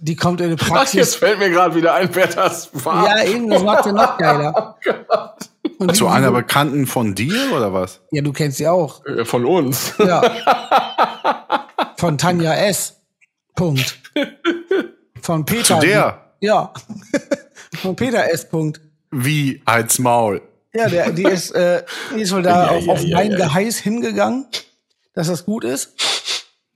die 0.00 0.16
kommt 0.16 0.40
in 0.40 0.46
eine 0.46 0.56
Ach, 0.56 0.62
jetzt 0.62 0.72
Praxis. 0.72 1.14
fällt 1.14 1.38
mir 1.38 1.48
gerade 1.48 1.76
wieder 1.76 1.94
ein, 1.94 2.08
wer 2.12 2.26
das 2.26 2.70
war. 2.72 3.06
Ja, 3.06 3.24
eben, 3.24 3.48
das 3.48 3.62
macht 3.64 3.86
ja 3.86 3.92
noch 3.92 4.18
geiler. 4.18 4.76
Und 5.78 5.94
Zu 5.94 6.08
einer 6.08 6.32
Bekannten 6.32 6.88
von 6.88 7.14
dir 7.14 7.52
oder 7.54 7.72
was? 7.72 8.00
Ja, 8.10 8.20
du 8.20 8.32
kennst 8.32 8.58
sie 8.58 8.66
auch. 8.66 9.04
Äh, 9.06 9.24
Von 9.24 9.44
uns. 9.44 9.94
Ja. 9.98 10.22
Von 11.96 12.18
Tanja 12.18 12.54
S. 12.54 12.96
Punkt. 13.54 14.00
Von 15.22 15.44
Peter. 15.46 15.78
Zu 15.78 15.86
der? 15.86 16.32
Ja. 16.40 16.72
Von 17.80 17.94
Peter 17.94 18.28
S. 18.28 18.48
Punkt. 18.48 18.80
Wie 19.12 19.62
als 19.66 20.00
Maul. 20.00 20.42
Ja, 20.74 20.88
der, 20.88 21.12
die 21.12 21.22
ist, 21.24 21.52
äh, 21.52 21.84
die 22.14 22.22
ist 22.22 22.34
wohl 22.34 22.42
da 22.42 22.66
Ja, 22.66 22.70
auf, 22.70 22.84
ja, 22.86 22.92
auf 22.92 23.02
ja, 23.02 23.16
mein 23.16 23.30
ja. 23.30 23.36
Geheiß 23.38 23.78
hingegangen, 23.78 24.46
dass 25.16 25.26
das 25.26 25.44
gut 25.44 25.64
ist. 25.64 25.94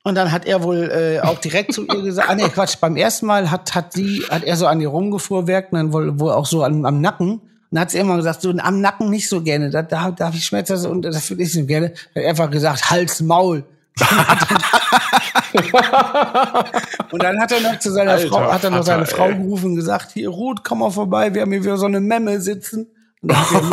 Und 0.02 0.14
dann 0.14 0.32
hat 0.32 0.46
er 0.46 0.62
wohl 0.62 0.90
äh, 0.90 1.20
auch 1.20 1.38
direkt 1.38 1.74
zu 1.74 1.86
ihr 1.86 2.02
gesagt, 2.02 2.30
ah 2.30 2.34
nee, 2.34 2.48
Quatsch, 2.48 2.78
beim 2.80 2.96
ersten 2.96 3.26
Mal 3.26 3.50
hat, 3.50 3.74
hat 3.74 3.92
sie, 3.92 4.24
hat 4.30 4.42
er 4.44 4.56
so 4.56 4.66
an 4.66 4.80
ihr 4.80 4.88
rumgefuhrwerkt 4.88 5.72
und 5.72 5.78
dann 5.78 5.92
wohl, 5.92 6.18
wohl 6.18 6.32
auch 6.32 6.46
so 6.46 6.62
an, 6.64 6.86
am 6.86 7.02
Nacken. 7.02 7.32
Und 7.32 7.42
dann 7.70 7.82
hat 7.82 7.90
sie 7.90 7.98
immer 7.98 8.16
gesagt, 8.16 8.40
so 8.40 8.50
am 8.50 8.80
Nacken 8.80 9.10
nicht 9.10 9.28
so 9.28 9.42
gerne, 9.42 9.68
da, 9.68 9.82
da 9.82 10.10
darf 10.10 10.34
ich 10.34 10.44
Schmerzen 10.44 10.86
und 10.86 11.02
das 11.02 11.26
finde 11.26 11.44
ich 11.44 11.52
so 11.52 11.66
gerne. 11.66 11.92
Hat 12.16 12.24
einfach 12.24 12.50
gesagt, 12.50 12.90
Hals, 12.90 13.20
Maul. 13.20 13.62
und 17.12 17.22
dann 17.22 17.38
hat 17.38 17.52
er 17.52 17.60
noch 17.60 17.78
zu 17.78 17.92
seiner 17.92 18.12
Alter 18.12 18.28
Frau, 18.28 18.50
hat 18.50 18.64
er 18.64 18.70
noch 18.70 18.82
seine 18.82 19.04
Vater, 19.04 19.16
Frau 19.16 19.28
ey. 19.28 19.36
gerufen 19.36 19.72
und 19.72 19.76
gesagt, 19.76 20.12
hier 20.12 20.30
Ruth, 20.30 20.64
komm 20.64 20.78
mal 20.78 20.90
vorbei, 20.90 21.34
wir 21.34 21.42
haben 21.42 21.52
hier 21.52 21.62
wieder 21.62 21.76
so 21.76 21.84
eine 21.84 22.00
Memme 22.00 22.40
sitzen. 22.40 22.86
Und, 23.22 23.30
dann 23.32 23.46
hat 23.46 23.68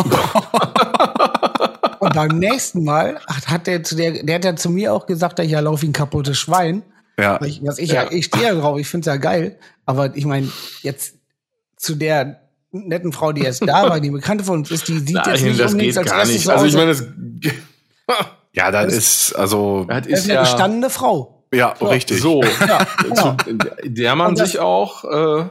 er, 1.49 1.99
und 1.99 2.06
beim 2.17 2.39
nächsten 2.39 2.83
Mal 2.83 3.19
hat, 3.27 3.47
hat 3.47 3.67
der 3.67 3.83
zu 3.83 3.95
der, 3.95 4.23
der 4.23 4.35
hat 4.35 4.45
ja 4.45 4.55
zu 4.55 4.69
mir 4.69 4.93
auch 4.93 5.05
gesagt, 5.05 5.39
ich 5.39 5.51
ja 5.51 5.59
laufe 5.59 5.83
wie 5.83 5.87
ein 5.89 5.93
kaputtes 5.93 6.37
Schwein. 6.37 6.83
Ja. 7.19 7.41
Ich, 7.43 7.61
was 7.63 7.77
ich, 7.79 7.91
Ja. 7.91 8.03
ja. 8.03 8.11
ich 8.11 8.25
stehe 8.25 8.43
ja 8.43 8.53
drauf, 8.55 8.77
ich 8.79 8.87
find's 8.87 9.07
ja 9.07 9.15
geil. 9.17 9.57
Aber 9.85 10.15
ich 10.15 10.25
meine, 10.25 10.49
jetzt 10.81 11.15
zu 11.77 11.95
der 11.95 12.41
netten 12.71 13.11
Frau, 13.13 13.31
die 13.31 13.41
erst 13.43 13.61
da 13.67 13.83
war, 13.89 13.99
die 13.99 14.09
bekannte 14.11 14.43
von 14.43 14.59
uns 14.59 14.71
ist, 14.71 14.87
die 14.87 14.99
sieht 14.99 15.09
jetzt 15.15 15.25
Nein, 15.27 15.43
nicht 15.43 15.59
das 15.59 15.77
geht 15.77 15.97
als 15.97 16.09
gar 16.09 16.19
erstes 16.19 16.35
nicht. 16.35 16.45
so 16.45 16.51
Also 16.51 16.65
ich 16.65 16.73
meine, 16.75 16.87
das, 16.91 17.03
Ja, 18.53 18.71
das 18.71 18.91
ist, 18.93 19.33
also, 19.35 19.85
das 19.87 19.97
das 20.01 20.07
ist 20.07 20.19
ist 20.19 20.25
eine 20.25 20.33
ja 20.33 20.41
gestandene 20.41 20.89
Frau. 20.89 21.43
ja, 21.53 21.69
richtig. 21.79 22.19
so, 22.21 22.41
genau. 23.03 23.35
zu, 23.37 23.57
der 23.83 24.15
man 24.15 24.33
das- 24.35 24.49
sich 24.51 24.59
auch 24.59 25.03
äh, 25.03 25.45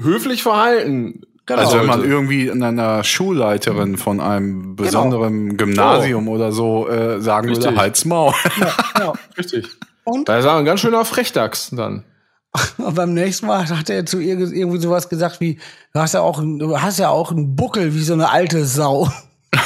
höflich 0.00 0.42
verhalten. 0.44 1.22
Genau. 1.48 1.60
Also 1.60 1.78
wenn 1.78 1.86
man 1.86 2.04
irgendwie 2.04 2.50
einer 2.50 3.02
Schulleiterin 3.02 3.96
von 3.96 4.20
einem 4.20 4.76
besonderen 4.76 5.56
Gymnasium 5.56 6.28
oder 6.28 6.52
so 6.52 6.86
äh, 6.88 7.20
sagen 7.22 7.48
würde, 7.48 7.60
Richtig. 7.60 7.78
halt's 7.78 8.04
Maul. 8.04 8.34
ja. 8.98 9.12
Richtig. 9.38 9.66
Und, 10.04 10.28
Da 10.28 10.38
ist 10.38 10.44
er 10.44 10.56
ein 10.56 10.66
ganz 10.66 10.80
schöner 10.80 11.04
Frechdachs 11.06 11.70
dann. 11.70 12.04
und 12.78 12.94
beim 12.94 13.14
nächsten 13.14 13.46
Mal 13.46 13.66
hat 13.68 13.88
er 13.88 14.04
zu 14.04 14.20
ihr 14.20 14.38
irgendwie 14.38 14.78
sowas 14.78 15.08
gesagt 15.08 15.40
wie, 15.40 15.58
du 15.94 16.00
hast 16.00 16.12
ja 16.14 16.20
auch, 16.20 16.38
einen- 16.38 16.58
du 16.58 16.78
hast 16.80 16.98
ja 16.98 17.08
auch 17.08 17.30
einen 17.32 17.56
Buckel 17.56 17.94
wie 17.94 18.02
so 18.02 18.12
eine 18.12 18.30
alte 18.30 18.64
Sau. 18.66 19.10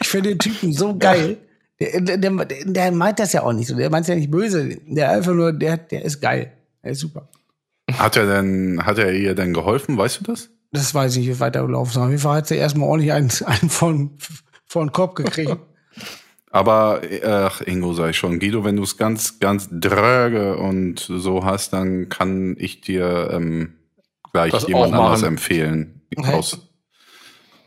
ich 0.00 0.08
finde 0.08 0.30
den 0.30 0.38
Typen 0.38 0.72
so 0.72 0.96
geil. 0.96 1.38
Der, 1.80 2.00
der, 2.00 2.16
der, 2.18 2.46
der 2.64 2.92
meint 2.92 3.18
das 3.18 3.32
ja 3.32 3.42
auch 3.42 3.52
nicht 3.52 3.66
so. 3.68 3.74
Der 3.76 3.90
meint 3.90 4.06
ja 4.06 4.14
nicht 4.14 4.30
böse. 4.30 4.76
Der 4.86 5.10
einfach 5.10 5.32
nur, 5.32 5.52
der, 5.52 5.76
der 5.76 6.04
ist 6.04 6.20
geil. 6.20 6.52
Der 6.84 6.92
ist 6.92 7.00
super. 7.00 7.28
Hat 7.98 8.16
er 8.16 8.26
denn, 8.26 8.84
hat 8.84 8.98
er 8.98 9.12
ihr 9.12 9.34
denn 9.34 9.54
geholfen, 9.54 9.96
weißt 9.96 10.20
du 10.20 10.24
das? 10.24 10.50
Das 10.72 10.94
weiß 10.94 11.16
ich, 11.16 11.28
wie 11.28 11.40
weitergelaufen 11.40 11.90
ist. 11.90 11.98
Auf 11.98 12.08
jeden 12.08 12.20
Fall 12.20 12.38
hat 12.38 12.48
sie 12.48 12.56
erstmal 12.56 12.88
ordentlich 12.88 13.12
einen, 13.12 13.30
einen 13.46 13.70
von, 13.70 14.18
von 14.66 14.92
Kopf 14.92 15.14
gekriegt. 15.14 15.56
Aber, 16.50 17.00
ach, 17.26 17.60
Ingo 17.62 17.94
sei 17.94 18.12
schon. 18.12 18.38
Guido, 18.38 18.64
wenn 18.64 18.76
du 18.76 18.84
es 18.84 18.96
ganz, 18.96 19.40
ganz 19.40 19.68
dröge 19.72 20.56
und 20.56 21.00
so 21.00 21.44
hast, 21.44 21.72
dann 21.72 22.08
kann 22.08 22.54
ich 22.58 22.80
dir 22.80 23.30
ähm, 23.32 23.74
gleich 24.32 24.52
Das 24.52 24.68
jemand 24.68 24.94
anders 24.94 25.24
empfehlen. 25.24 26.02
Okay. 26.16 26.32
Aus, 26.32 26.68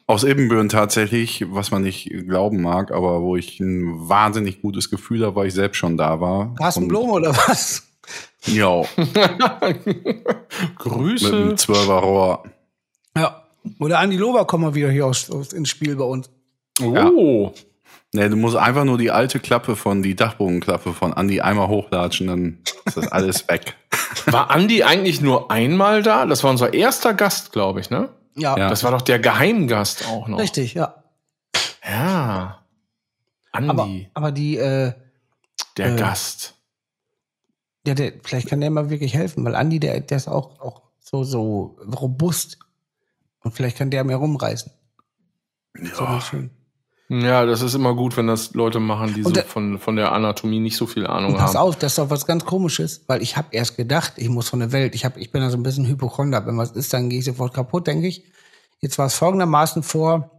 aus 0.06 0.24
Ebenbüren 0.24 0.70
tatsächlich, 0.70 1.46
was 1.50 1.72
man 1.72 1.82
nicht 1.82 2.10
glauben 2.28 2.62
mag, 2.62 2.92
aber 2.92 3.22
wo 3.22 3.36
ich 3.36 3.60
ein 3.60 4.08
wahnsinnig 4.08 4.62
gutes 4.62 4.90
Gefühl 4.90 5.26
habe, 5.26 5.36
weil 5.36 5.48
ich 5.48 5.54
selbst 5.54 5.78
schon 5.78 5.98
da 5.98 6.22
war. 6.22 6.56
Carsten 6.56 6.88
Blom 6.88 7.10
oder 7.10 7.36
was? 7.36 7.84
Ja, 8.46 8.84
mit 8.96 10.78
Grüße. 10.78 11.36
einem 11.36 11.58
Zwölferrohr. 11.58 12.44
Ja. 13.16 13.44
Oder 13.80 14.00
Andi 14.00 14.16
Lober 14.16 14.46
kommen 14.46 14.64
mal 14.64 14.76
wieder 14.76 14.90
hier 14.90 15.06
aus, 15.06 15.30
aus, 15.30 15.52
ins 15.52 15.70
Spiel 15.70 15.96
bei 15.96 16.06
uns. 16.06 16.30
Oh. 16.82 17.52
Nee, 18.14 18.30
du 18.30 18.38
musst 18.38 18.56
einfach 18.56 18.86
nur 18.86 18.98
die 18.98 19.12
alte 19.12 19.40
Klappe 19.40 19.76
von, 19.76 20.02
die 20.02 20.16
Dachbogenklappe 20.16 20.94
von 20.94 21.14
Andi 21.14 21.42
einmal 21.42 21.68
hochlatschen, 21.68 22.28
dann 22.28 22.60
ist 22.86 22.96
das 22.96 23.12
alles 23.12 23.48
weg. 23.50 23.76
War 24.28 24.50
Andi 24.50 24.84
eigentlich 24.84 25.20
nur 25.20 25.52
einmal 25.52 26.04
da? 26.04 26.26
Das 26.26 26.44
war 26.44 26.52
unser 26.52 26.74
erster 26.74 27.14
Gast, 27.14 27.52
glaube 27.52 27.82
ich, 27.82 27.90
ne? 27.90 28.10
Ja, 28.36 28.58
Ja. 28.58 28.70
Das 28.70 28.84
war 28.84 28.92
doch 28.92 29.02
der 29.02 29.20
Geheimgast 29.20 30.08
auch 30.08 30.28
noch. 30.28 30.40
richtig, 30.40 30.74
ja. 30.74 31.04
Ja. 31.86 32.60
Andi, 33.52 33.70
Aber, 33.70 33.90
aber 34.14 34.32
die, 34.32 34.58
äh, 34.58 34.94
der 35.78 35.94
äh, 35.94 35.96
Gast. 35.98 36.57
Ja, 37.88 37.94
der, 37.96 38.14
vielleicht 38.24 38.48
kann 38.50 38.62
der 38.62 38.70
mal 38.70 38.90
wirklich 38.90 39.14
helfen, 39.14 39.44
weil 39.46 39.56
Andi, 39.56 39.80
der, 39.80 40.00
der 40.02 40.18
ist 40.18 40.28
auch, 40.28 40.60
auch 40.60 40.82
so, 41.00 41.24
so 41.24 41.78
robust. 42.00 42.60
Und 43.42 43.54
vielleicht 43.54 43.78
kann 43.78 43.90
der 43.90 44.04
mehr 44.04 44.18
rumreißen. 44.18 44.72
So 45.94 46.04
Ja. 46.04 46.22
schön. 46.22 46.50
Ja, 47.10 47.46
das 47.46 47.62
ist 47.62 47.74
immer 47.74 47.96
gut, 47.96 48.18
wenn 48.18 48.28
das 48.28 48.54
Leute 48.54 48.82
machen, 48.82 49.14
die 49.14 49.22
so 49.22 49.30
Und 49.30 49.38
der- 49.38 49.46
von, 49.46 49.80
von 49.80 49.96
der 49.96 50.12
Anatomie 50.12 50.60
nicht 50.60 50.76
so 50.76 50.86
viel 50.86 51.08
Ahnung 51.08 51.36
pass 51.36 51.56
haben. 51.56 51.62
auf, 51.70 51.78
das 51.78 51.94
ist 51.94 51.98
doch 52.00 52.10
was 52.10 52.26
ganz 52.26 52.44
komisches, 52.44 53.06
weil 53.08 53.22
ich 53.22 53.38
habe 53.38 53.48
erst 53.52 53.78
gedacht, 53.78 54.14
ich 54.18 54.28
muss 54.28 54.50
von 54.50 54.60
der 54.60 54.74
Welt, 54.74 54.94
ich, 54.94 55.06
hab, 55.06 55.16
ich 55.16 55.32
bin 55.32 55.42
da 55.42 55.50
so 55.50 55.56
ein 55.56 55.64
bisschen 55.64 55.88
Hypochonder, 55.88 56.46
wenn 56.46 56.58
was 56.58 56.72
ist, 56.72 56.92
dann 56.94 57.10
gehe 57.10 57.20
ich 57.20 57.26
sofort 57.26 57.54
kaputt, 57.54 57.88
denke 57.88 58.08
ich. 58.08 58.26
Jetzt 58.82 58.98
war 58.98 59.06
es 59.06 59.14
folgendermaßen 59.16 59.84
vor 59.84 60.32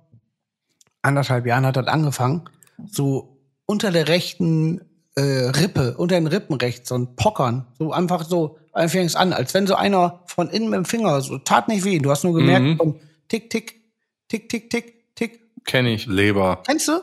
anderthalb 1.00 1.46
Jahren 1.46 1.64
hat 1.64 1.76
das 1.76 1.86
angefangen, 1.86 2.50
so 2.86 3.38
unter 3.64 3.90
der 3.90 4.08
rechten 4.08 4.82
äh, 5.18 5.48
Rippe, 5.50 5.96
unter 5.96 6.14
den 6.14 6.26
Rippen 6.26 6.56
rechts, 6.56 6.88
so 6.88 6.96
ein 6.96 7.16
Pockern, 7.16 7.66
so 7.78 7.92
einfach 7.92 8.24
so, 8.24 8.58
einfach 8.72 8.92
fängst 8.92 9.16
an, 9.16 9.32
als 9.32 9.52
wenn 9.54 9.66
so 9.66 9.74
einer 9.74 10.22
von 10.26 10.48
innen 10.48 10.70
mit 10.70 10.76
dem 10.76 10.84
Finger, 10.84 11.20
so 11.20 11.38
tat 11.38 11.68
nicht 11.68 11.84
weh, 11.84 11.98
du 11.98 12.10
hast 12.10 12.24
nur 12.24 12.34
gemerkt, 12.34 12.64
Mhm. 12.66 12.76
von 12.76 13.00
tick, 13.28 13.50
tick, 13.50 13.80
tick, 14.28 14.48
tick, 14.48 14.70
tick, 14.70 15.14
tick. 15.14 15.40
Kenne 15.64 15.92
ich. 15.92 16.06
Leber. 16.06 16.62
Kennst 16.66 16.88
du? 16.88 17.00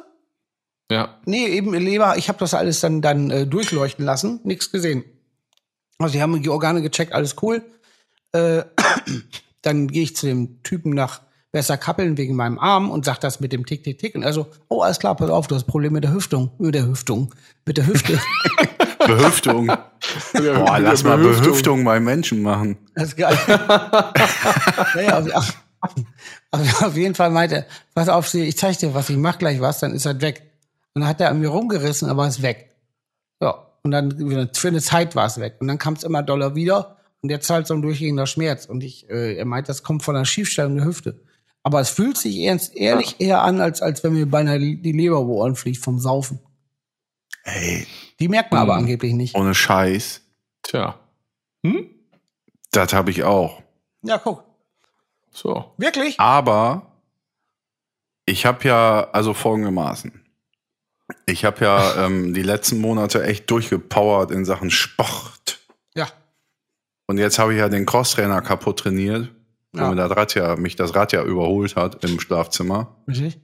Ja. 0.91 1.19
Nee, 1.25 1.47
eben 1.47 1.73
Leber, 1.73 2.17
ich 2.17 2.30
habe 2.30 2.39
das 2.39 2.54
alles 2.54 2.80
dann, 2.80 3.01
dann 3.01 3.30
äh, 3.32 3.45
durchleuchten 3.47 4.06
lassen, 4.06 4.39
nichts 4.43 4.71
gesehen. 4.71 5.04
Also 5.97 6.13
die 6.13 6.21
haben 6.21 6.41
die 6.41 6.49
Organe 6.49 6.82
gecheckt, 6.82 7.13
alles 7.13 7.36
cool. 7.41 7.63
Äh, 8.34 8.63
dann 9.62 9.88
gehe 9.88 10.04
ich 10.04 10.15
zu 10.15 10.25
dem 10.28 10.62
Typen 10.63 10.91
nach 10.91 11.21
besser 11.56 11.78
kappeln 11.78 12.18
wegen 12.18 12.36
meinem 12.36 12.60
Arm 12.60 12.91
und 12.91 13.06
sag 13.06 13.22
das 13.22 13.39
mit 13.39 13.54
dem 13.54 13.65
Tick, 13.65 13.82
Tick, 13.82 13.98
Tick. 13.98 14.13
Und 14.13 14.26
also, 14.26 14.48
oh, 14.68 14.82
alles 14.82 15.00
klar, 15.00 15.15
pass 15.15 15.30
auf, 15.30 15.48
du 15.48 15.56
hast 15.56 15.63
Problem 15.63 15.94
mit 15.94 16.04
der 16.04 16.12
Hüftung. 16.12 16.52
Mit 16.58 16.76
der 16.76 16.86
Hüftung. 16.86 17.34
Mit 17.65 17.78
der 17.78 17.88
Hüfte. 17.88 18.20
Behüftung. 19.08 19.68
Boah, 20.34 20.80
lass 20.80 21.06
mal 21.06 21.18
Behüftung 21.18 21.86
bei 21.86 22.02
Menschen 22.02 22.41
machen. 22.41 22.78
Das 22.94 23.06
ist 23.08 23.15
geil. 23.15 23.38
naja, 24.96 25.20
auf, 25.20 25.96
auf, 26.52 26.84
auf 26.84 26.98
jeden 26.98 27.15
Fall 27.15 27.30
meinte 27.30 27.56
er, 27.56 27.65
pass 27.94 28.10
auf, 28.10 28.34
ich 28.34 28.58
zeig 28.58 28.78
dir 28.80 28.94
was, 28.94 29.10
ich 29.10 29.15
mach 29.15 29.38
gleich 29.38 29.62
was, 29.62 29.80
dann 29.80 29.94
ist 29.94 30.06
er 30.06 30.20
weg. 30.20 30.52
Und 30.94 31.04
dann 31.04 31.10
hat 31.10 31.22
er 31.22 31.30
an 31.30 31.39
mir 31.39 31.48
rumgerissen, 31.48 32.10
aber 32.10 32.28
ist 32.28 32.41
weg. 32.41 32.76
Ja, 33.41 33.65
und 33.84 33.91
dann 33.91 34.50
für 34.54 34.68
eine 34.68 34.82
Zeit 34.82 35.15
war 35.15 35.28
es 35.28 35.39
weg. 35.39 35.56
Und 35.62 35.70
dann 35.70 35.78
kam 35.78 35.94
es 35.94 36.04
immer 36.04 36.22
doller 36.22 36.54
wieder 36.54 36.98
und 37.22 37.30
jetzt 37.30 37.50
halt 37.50 37.65
so 37.65 37.76
ein 37.76 37.82
durchgehender 37.82 38.28
Schmerz. 38.28 38.65
Und 38.65 38.84
ich, 38.84 39.10
äh, 39.10 39.38
er 39.38 39.46
meint, 39.46 39.70
das 39.70 39.84
kommt 39.84 40.04
von 40.04 40.18
einer 40.18 40.26
Schiefstellung 40.26 40.76
der 40.76 40.86
Hüfte. 40.86 41.22
Aber 41.65 41.80
es 41.80 41.89
fühlt 41.89 42.15
sich 42.15 42.38
ernst, 42.41 42.75
ehrlich 42.75 43.15
eher 43.19 43.41
an, 43.41 43.60
als, 43.60 43.82
als 43.82 44.04
wenn 44.04 44.13
mir 44.13 44.28
beinahe 44.28 44.60
die 44.60 44.91
Leber 44.91 45.19
über 45.19 45.32
Ohren 45.34 45.56
fliegt 45.56 45.84
vom 45.84 45.97
Saufen. 45.97 46.39
Ey, 47.43 47.88
Die 48.19 48.28
merkt 48.28 48.51
man 48.51 48.62
aber 48.62 48.73
Hm. 48.73 48.82
angeblich 48.84 49.13
nicht. 49.13 49.34
ohne 49.36 49.56
Scheiß. 49.56 50.21
Tja. 50.62 50.99
Hm? 51.65 51.89
Das 52.71 52.93
habe 52.93 53.10
ich 53.10 53.23
auch. 53.23 53.63
Ja, 54.04 54.19
guck. 54.19 54.43
So. 55.32 55.73
Wirklich? 55.78 56.19
Aber 56.19 56.91
ich 58.28 58.45
habe 58.45 58.67
ja, 58.67 59.10
also 59.12 59.34
folgendermaßen. 59.34 60.21
Ich 61.25 61.45
habe 61.45 61.65
ja 61.65 61.95
ähm, 62.06 62.36
die 62.36 62.43
letzten 62.43 62.78
Monate 62.80 63.23
echt 63.23 63.49
durchgepowert 63.49 64.30
in 64.30 64.45
Sachen 64.45 64.69
Sport. 64.69 65.60
Ja. 65.95 66.08
Und 67.08 67.17
jetzt 67.17 67.39
habe 67.39 67.54
ich 67.54 67.60
ja 67.60 67.69
den 67.69 67.88
Crosstrainer 67.88 68.41
kaputt 68.41 68.80
trainiert, 68.80 69.32
wo 69.32 69.34
Ja. 69.78 69.90
mir 69.90 69.96
das 69.96 70.12
Rad 70.16 70.36
ja, 70.36 70.56
mich 70.56 70.76
das 70.76 70.96
Rad 70.96 71.12
ja 71.14 71.24
überholt 71.24 71.76
hat 71.76 72.04
im 72.04 72.20
Schlafzimmer. 72.20 72.96
Richtig? 73.08 73.40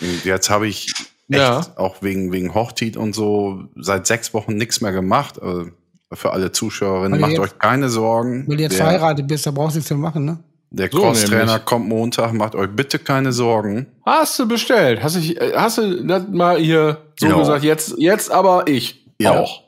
Und 0.00 0.24
jetzt 0.24 0.50
habe 0.50 0.66
ich 0.68 0.86
echt 1.28 1.40
Ja. 1.40 1.60
auch 1.76 2.02
wegen, 2.02 2.32
wegen 2.32 2.54
Hochtit 2.54 2.96
und 2.96 3.14
so 3.14 3.64
seit 3.76 4.06
sechs 4.06 4.32
Wochen 4.34 4.54
nichts 4.56 4.80
mehr 4.80 4.92
gemacht. 4.92 5.40
Also 5.40 5.66
für 6.12 6.32
alle 6.32 6.50
Zuschauerinnen, 6.52 7.20
macht 7.20 7.32
jetzt- 7.32 7.40
euch 7.40 7.58
keine 7.58 7.88
Sorgen. 7.88 8.46
Weil 8.48 8.56
du 8.56 8.62
jetzt 8.64 8.78
der, 8.78 8.86
verheiratet 8.86 9.26
bist, 9.28 9.46
da 9.46 9.50
brauchst 9.52 9.74
du 9.76 9.78
nichts 9.78 9.90
mehr 9.90 9.98
machen, 9.98 10.24
ne? 10.24 10.38
der 10.72 10.88
So 10.90 10.98
Crosstrainer 11.00 11.58
kommt 11.58 11.88
Montag, 11.88 12.32
macht 12.32 12.54
euch 12.54 12.70
bitte 12.70 13.00
keine 13.00 13.32
Sorgen. 13.32 13.86
Hast 14.06 14.38
du 14.38 14.46
bestellt? 14.46 15.02
Hast 15.02 15.16
du, 15.16 15.20
äh, 15.20 15.52
hast 15.56 15.78
du 15.78 16.04
das 16.06 16.28
mal 16.28 16.58
hier 16.58 16.98
so 17.18 17.26
Ja. 17.26 17.36
gesagt? 17.38 17.64
Jetzt, 17.64 17.94
jetzt 17.98 18.30
aber 18.30 18.68
ich 18.68 19.04
Ja. 19.18 19.38
auch. 19.40 19.64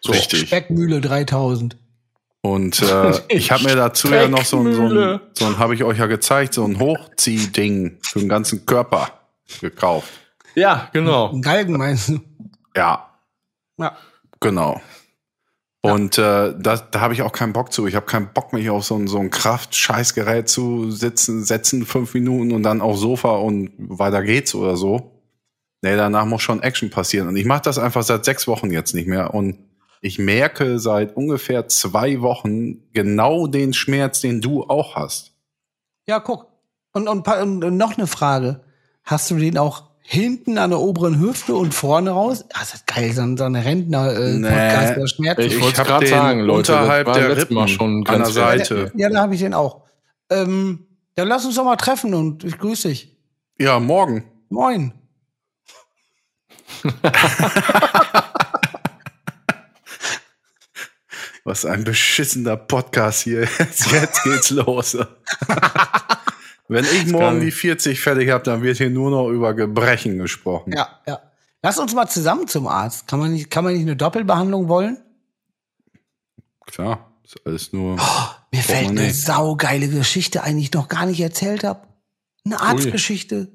So. 0.00 0.12
Richtig. 0.12 0.46
Speckmühle 0.46 1.00
3000. 1.00 1.76
Und 2.42 2.82
äh, 2.82 3.12
ich 3.28 3.50
habe 3.52 3.64
mir 3.64 3.76
dazu 3.76 4.08
ja 4.08 4.28
noch 4.28 4.44
so 4.44 4.58
ein, 4.60 4.72
so 4.74 4.82
ein, 4.82 5.20
so 5.32 5.46
ein 5.46 5.58
habe 5.58 5.74
ich 5.74 5.84
euch 5.84 5.98
ja 5.98 6.06
gezeigt, 6.06 6.54
so 6.54 6.64
ein 6.64 6.78
Hochziehding 6.78 7.98
für 8.02 8.18
den 8.18 8.28
ganzen 8.28 8.66
Körper 8.66 9.08
gekauft. 9.60 10.12
Ja, 10.54 10.90
genau. 10.92 11.30
Ein 11.30 11.40
Galgen 11.40 11.76
meinst 11.78 12.08
du? 12.10 12.20
Ja, 12.76 13.08
Ja. 13.78 13.96
genau. 14.40 14.80
Und 15.84 16.16
äh, 16.16 16.54
das, 16.56 16.90
da 16.92 17.00
habe 17.00 17.12
ich 17.12 17.22
auch 17.22 17.32
keinen 17.32 17.52
Bock 17.52 17.72
zu. 17.72 17.88
Ich 17.88 17.96
habe 17.96 18.06
keinen 18.06 18.32
Bock, 18.32 18.52
mich 18.52 18.70
auf 18.70 18.84
so 18.84 18.94
ein, 18.96 19.08
so 19.08 19.18
ein 19.18 19.30
Kraft-Scheißgerät 19.30 20.48
zu 20.48 20.92
sitzen, 20.92 21.42
setzen, 21.44 21.84
fünf 21.86 22.14
Minuten 22.14 22.52
und 22.52 22.62
dann 22.62 22.80
aufs 22.80 23.00
Sofa 23.00 23.36
und 23.36 23.72
weiter 23.78 24.22
geht's 24.22 24.54
oder 24.54 24.76
so. 24.76 25.10
Nee, 25.82 25.96
danach 25.96 26.24
muss 26.24 26.42
schon 26.42 26.62
Action 26.62 26.90
passieren. 26.90 27.26
Und 27.26 27.36
ich 27.36 27.46
mache 27.46 27.62
das 27.62 27.78
einfach 27.78 28.04
seit 28.04 28.24
sechs 28.24 28.46
Wochen 28.46 28.70
jetzt 28.70 28.94
nicht 28.94 29.08
mehr. 29.08 29.34
Und 29.34 29.58
ich 30.02 30.18
merke 30.18 30.80
seit 30.80 31.16
ungefähr 31.16 31.68
zwei 31.68 32.20
Wochen 32.20 32.92
genau 32.92 33.46
den 33.46 33.72
Schmerz, 33.72 34.20
den 34.20 34.40
du 34.40 34.64
auch 34.64 34.96
hast. 34.96 35.32
Ja, 36.06 36.18
guck. 36.18 36.48
Und, 36.92 37.06
und, 37.08 37.26
und, 37.26 37.76
noch 37.76 37.96
eine 37.96 38.08
Frage. 38.08 38.60
Hast 39.04 39.30
du 39.30 39.36
den 39.36 39.56
auch 39.56 39.84
hinten 40.00 40.58
an 40.58 40.70
der 40.70 40.80
oberen 40.80 41.20
Hüfte 41.20 41.54
und 41.54 41.72
vorne 41.72 42.10
raus? 42.10 42.44
Ah, 42.52 42.62
ist 42.62 42.74
das 42.74 42.84
geil, 42.86 43.12
so 43.12 43.22
ein, 43.22 43.36
so 43.36 43.44
ein 43.44 43.54
Rentner-Podcast, 43.54 44.40
Nee. 44.40 45.00
der 45.00 45.06
Schmerz. 45.06 45.38
Ich 45.38 45.60
wollte 45.62 45.84
gerade 45.84 46.06
sagen, 46.08 46.40
Leute, 46.40 46.72
das 46.72 46.80
unterhalb 46.80 47.06
war 47.06 47.14
der 47.14 47.28
letztes 47.28 47.50
Mal 47.50 47.60
Rippen 47.62 47.74
schon 47.74 48.06
an 48.08 48.18
der. 48.18 48.26
Seite. 48.26 48.92
ja, 48.96 49.08
da 49.08 49.20
habe 49.20 49.34
ich 49.34 49.40
den 49.40 49.54
auch. 49.54 49.82
Ähm, 50.30 50.86
dann 51.14 51.28
lass 51.28 51.44
uns 51.46 51.54
doch 51.54 51.64
mal 51.64 51.76
treffen 51.76 52.12
und 52.12 52.42
ich 52.42 52.58
grüße 52.58 52.88
dich. 52.88 53.16
Ja, 53.56 53.78
morgen. 53.78 54.24
Moin. 54.48 54.94
Was 61.44 61.64
ein 61.64 61.84
beschissener 61.84 62.56
Podcast 62.56 63.22
hier. 63.22 63.48
Jetzt, 63.58 63.90
jetzt 63.92 64.22
geht's 64.22 64.50
los. 64.50 64.96
Wenn 66.68 66.84
ich 66.84 67.06
morgen 67.06 67.40
die 67.40 67.50
40 67.50 68.00
fertig 68.00 68.30
habe, 68.30 68.44
dann 68.44 68.62
wird 68.62 68.78
hier 68.78 68.90
nur 68.90 69.10
noch 69.10 69.28
über 69.28 69.52
Gebrechen 69.52 70.18
gesprochen. 70.18 70.72
Ja, 70.72 71.00
ja. 71.06 71.20
Lass 71.62 71.78
uns 71.78 71.94
mal 71.94 72.06
zusammen 72.08 72.48
zum 72.48 72.66
Arzt. 72.66 73.06
Kann 73.06 73.18
man 73.18 73.32
nicht, 73.32 73.50
kann 73.50 73.64
man 73.64 73.74
nicht 73.74 73.82
eine 73.82 73.96
Doppelbehandlung 73.96 74.68
wollen? 74.68 74.98
Klar, 76.66 77.12
ist 77.24 77.36
alles 77.44 77.72
nur. 77.72 77.96
Mir 78.52 78.62
fällt 78.62 78.88
eine 78.88 79.12
saugeile 79.12 79.88
Geschichte 79.88 80.42
ein, 80.42 80.56
die 80.56 80.62
ich 80.64 80.72
noch 80.72 80.88
gar 80.88 81.06
nicht 81.06 81.20
erzählt 81.20 81.64
habe. 81.64 81.86
Eine 82.44 82.60
Arztgeschichte. 82.60 83.48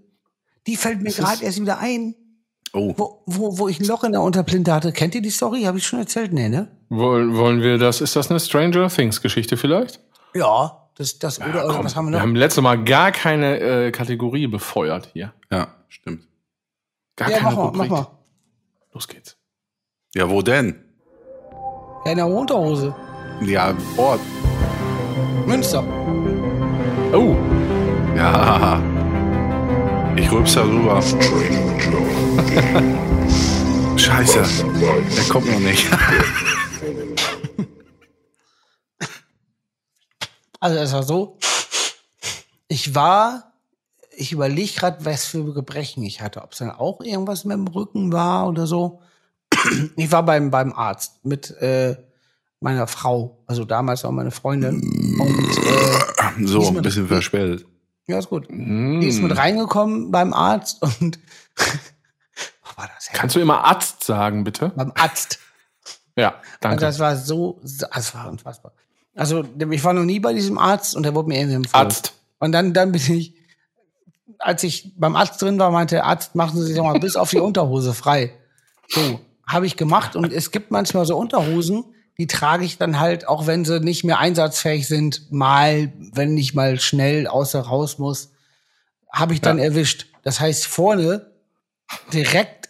Die 0.68 0.76
fällt 0.76 1.02
mir 1.02 1.12
gerade 1.12 1.44
erst 1.44 1.62
wieder 1.62 1.80
ein, 1.80 2.16
Oh, 2.74 2.94
wo, 2.98 3.24
wo, 3.26 3.58
wo 3.58 3.68
ich 3.68 3.80
ein 3.80 3.86
Loch 3.86 4.04
in 4.04 4.12
der 4.12 4.22
Unterplinte 4.22 4.74
hatte. 4.74 4.92
Kennt 4.92 5.16
ihr 5.16 5.22
die 5.22 5.30
Story? 5.30 5.64
Habe 5.64 5.78
ich 5.78 5.88
schon 5.88 6.00
erzählt? 6.00 6.34
Nee, 6.34 6.50
ne? 6.50 6.77
Wollen, 6.90 7.36
wollen 7.36 7.62
wir 7.62 7.78
das? 7.78 8.02
Ist 8.02 8.16
das 8.16 8.30
eine 8.30 8.40
Stranger 8.40 8.88
Things 8.90 9.22
Geschichte 9.22 9.58
vielleicht? 9.58 10.00
Ja, 10.34 10.88
das, 10.96 11.20
das, 11.20 11.40
oder, 11.40 11.66
oder 11.66 11.76
Komm, 11.76 11.86
was 11.86 11.96
haben 11.96 12.06
wir 12.06 12.12
wir 12.12 12.18
noch? 12.18 12.22
haben 12.24 12.36
letztes 12.36 12.64
Mal 12.64 12.84
gar 12.84 13.12
keine 13.12 13.60
äh, 13.60 13.92
Kategorie 13.92 14.48
befeuert 14.48 15.10
hier. 15.14 15.34
ja, 15.52 15.68
stimmt. 15.90 16.28
Gar 17.16 17.30
ja, 17.32 17.38
keine 17.40 17.50
mach 17.50 17.56
mal, 17.58 17.64
mach 17.66 17.74
Rubrik. 17.86 17.92
mal. 17.92 18.08
Los 18.94 19.08
geht's. 19.08 19.38
Ja, 20.16 20.30
wo 20.30 20.42
denn? 20.42 20.76
Ja, 22.06 22.12
in 22.12 22.18
der 22.18 22.28
Unterhose. 22.28 22.96
Ja, 23.42 23.74
Ort. 23.98 24.20
Münster. 25.46 25.84
Oh, 27.14 27.36
Ja. 28.16 28.82
Ich 30.16 30.32
rülps 30.32 30.54
da 30.56 30.64
rüber. 30.64 31.02
Scheiße. 33.98 34.44
Der 35.16 35.24
kommt 35.30 35.52
noch 35.52 35.60
nicht. 35.60 35.86
Also 40.60 40.78
es 40.78 40.94
war 40.94 41.04
so, 41.04 41.38
ich 42.68 42.96
war, 42.96 43.54
ich 44.16 44.32
überlege 44.32 44.74
gerade, 44.74 45.06
was 45.06 45.26
für 45.26 45.54
Gebrechen 45.54 46.04
ich 46.04 46.22
hatte. 46.22 46.42
Ob 46.42 46.54
es 46.54 46.60
dann 46.60 46.72
auch 46.72 47.02
irgendwas 47.02 47.46
mit 47.46 47.56
dem 47.58 47.68
Rücken 47.68 48.12
war 48.12 48.48
oder 48.48 48.66
so. 48.68 49.02
Ich 49.96 50.12
war 50.12 50.24
beim, 50.24 50.50
beim 50.52 50.74
Arzt 50.74 51.24
mit 51.26 51.52
äh, 51.62 51.96
meiner 52.60 52.88
Frau, 52.88 53.44
also 53.48 53.66
damals 53.66 54.04
auch 54.06 54.12
meine 54.12 54.32
Freundin. 54.32 54.82
Und 55.20 55.58
äh, 55.58 56.46
So, 56.48 56.68
ein 56.68 56.82
bisschen 56.82 57.08
verspätet. 57.08 57.66
ja, 58.08 58.18
ist 58.20 58.30
gut. 58.30 58.48
mm. 58.50 59.00
Die 59.02 59.08
ist 59.08 59.22
mit 59.22 59.36
reingekommen 59.38 60.12
beim 60.12 60.34
Arzt 60.34 60.82
und 60.82 61.20
was 61.56 62.78
war 62.78 62.90
das? 62.96 63.10
Kannst 63.14 63.36
du 63.36 63.40
immer 63.40 63.64
Arzt 63.64 64.04
sagen, 64.04 64.44
bitte? 64.44 64.72
beim 64.76 64.92
Arzt. 64.96 65.40
Ja, 66.16 66.30
Und 66.30 66.42
danke. 66.62 66.82
das 66.82 66.98
war 67.00 67.16
so, 67.16 67.60
so- 67.64 67.86
das 67.94 68.14
war 68.16 68.28
unfassbar. 68.30 68.74
Also 69.18 69.44
ich 69.72 69.84
war 69.84 69.94
noch 69.94 70.04
nie 70.04 70.20
bei 70.20 70.34
diesem 70.34 70.58
Arzt 70.58 70.96
und 70.96 71.04
der 71.04 71.16
wurde 71.16 71.30
mir 71.30 71.40
irgendwie 71.40 71.56
empfohlen. 71.56 71.86
Arzt. 71.86 72.14
Und 72.40 72.52
dann, 72.52 72.74
dann 72.74 72.92
bin 72.92 73.02
ich, 73.16 73.34
als 74.40 74.64
ich 74.64 74.94
beim 74.96 75.16
Arzt 75.16 75.42
drin 75.42 75.58
war, 75.58 75.72
meinte 75.72 75.96
der 75.96 76.06
Arzt, 76.06 76.36
machen 76.36 76.60
Sie 76.60 76.68
sich 76.68 76.76
doch 76.76 76.84
mal 76.84 77.00
bis 77.00 77.16
auf 77.16 77.32
die 77.32 77.40
Unterhose 77.40 77.94
frei. 77.94 78.32
So, 78.88 79.20
habe 79.46 79.66
ich 79.66 79.76
gemacht 79.76 80.16
und 80.16 80.32
es 80.32 80.52
gibt 80.52 80.72
manchmal 80.72 81.06
so 81.06 81.18
Unterhosen, 81.18 81.84
die 82.18 82.28
trage 82.28 82.66
ich 82.66 82.78
dann 82.78 83.00
halt, 83.00 83.28
auch 83.28 83.48
wenn 83.48 83.64
sie 83.66 83.80
nicht 83.80 84.04
mehr 84.04 84.20
einsatzfähig 84.20 84.88
sind, 84.88 85.32
mal, 85.32 85.92
wenn 86.14 86.38
ich 86.38 86.54
mal 86.54 86.80
schnell 86.80 87.28
außer 87.28 87.60
raus 87.60 88.00
muss, 88.00 88.32
habe 89.12 89.34
ich 89.34 89.42
dann 89.42 89.60
erwischt. 89.60 90.08
Das 90.24 90.40
heißt, 90.40 90.66
vorne, 90.66 91.32
direkt, 92.14 92.70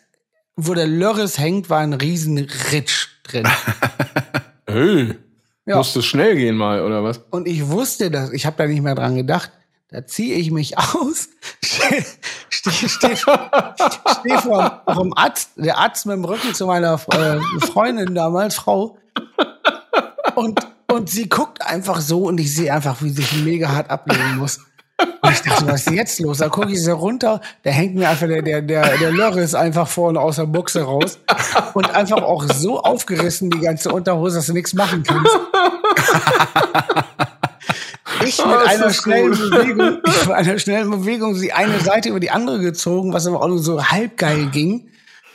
wo 0.56 0.74
der 0.74 0.88
Lörres 0.88 1.38
hängt, 1.38 1.70
war 1.70 1.80
ein 1.80 1.94
riesen 1.94 2.38
Ritsch 2.38 3.08
drin. 3.24 3.48
Hey, 4.70 5.16
Ja. 5.68 5.78
musste 5.78 6.02
schnell 6.02 6.36
gehen 6.36 6.56
mal, 6.56 6.82
oder 6.82 7.04
was? 7.04 7.20
Und 7.30 7.48
ich 7.48 7.68
wusste 7.68 8.10
das, 8.10 8.32
ich 8.32 8.46
habe 8.46 8.56
da 8.58 8.66
nicht 8.68 8.82
mehr 8.82 8.96
dran 8.96 9.16
gedacht. 9.16 9.52
Da 9.90 10.06
ziehe 10.06 10.36
ich 10.36 10.50
mich 10.52 10.78
aus, 10.78 11.30
stehe 11.64 12.06
steh, 12.50 12.72
steh, 12.72 13.16
steh 13.16 14.38
vor, 14.38 14.82
vom 14.94 15.14
Arzt, 15.14 15.52
der 15.58 15.78
Arzt 15.78 16.06
mit 16.06 16.16
dem 16.16 16.26
Rücken 16.26 16.54
zu 16.54 16.66
meiner 16.66 16.94
äh, 17.12 17.40
Freundin 17.66 18.16
damals, 18.16 18.56
Frau. 18.56 18.98
Und, 20.36 20.60
und 20.92 21.10
sie 21.10 21.28
guckt 21.30 21.62
einfach 21.62 22.00
so 22.00 22.24
und 22.24 22.40
ich 22.40 22.54
sehe 22.54 22.74
einfach, 22.74 23.02
wie 23.02 23.10
sie 23.10 23.22
sich 23.22 23.44
mega 23.44 23.70
hart 23.70 23.90
ablegen 23.90 24.38
muss. 24.38 24.60
Und 25.00 25.32
ich 25.32 25.42
dachte, 25.42 25.68
was 25.68 25.86
ist 25.86 25.92
jetzt 25.94 26.20
los? 26.20 26.40
Da 26.40 26.50
gucke 26.50 26.72
ich 26.72 26.84
so 26.84 26.94
runter, 26.94 27.40
da 27.64 27.70
hängt 27.70 27.96
mir 27.96 28.10
einfach 28.10 28.28
der, 28.28 28.42
der, 28.42 28.62
der, 28.62 28.98
der 28.98 29.12
Lörres 29.12 29.54
einfach 29.54 29.88
vorne 29.88 30.20
aus 30.20 30.38
der 30.38 30.46
Buchse 30.46 30.82
raus. 30.82 31.20
Und 31.74 31.94
einfach 31.94 32.24
auch 32.24 32.44
so 32.46 32.82
aufgerissen, 32.82 33.50
die 33.52 33.60
ganze 33.60 33.92
Unterhose, 33.92 34.38
dass 34.38 34.48
du 34.48 34.54
nichts 34.54 34.74
machen 34.74 35.04
kannst. 35.04 35.32
Ich 38.26 38.38
mit 38.40 38.48
Oh, 38.48 38.66
einer 38.66 38.92
schnellen. 38.92 39.32
Bewegung, 39.32 40.00
ich 40.06 40.26
mit 40.26 40.36
einer 40.36 40.60
schnellen 40.60 40.90
Bewegung 40.90 41.40
die 41.40 41.54
eine 41.54 41.80
Seite 41.80 42.10
über 42.10 42.20
die 42.20 42.32
andere 42.32 42.60
gezogen, 42.60 43.14
was 43.14 43.28
aber 43.28 43.42
auch 43.42 43.48
nur 43.48 43.60
so 43.60 43.86
halb 43.86 44.18
geil 44.18 44.48
ging. 44.48 44.90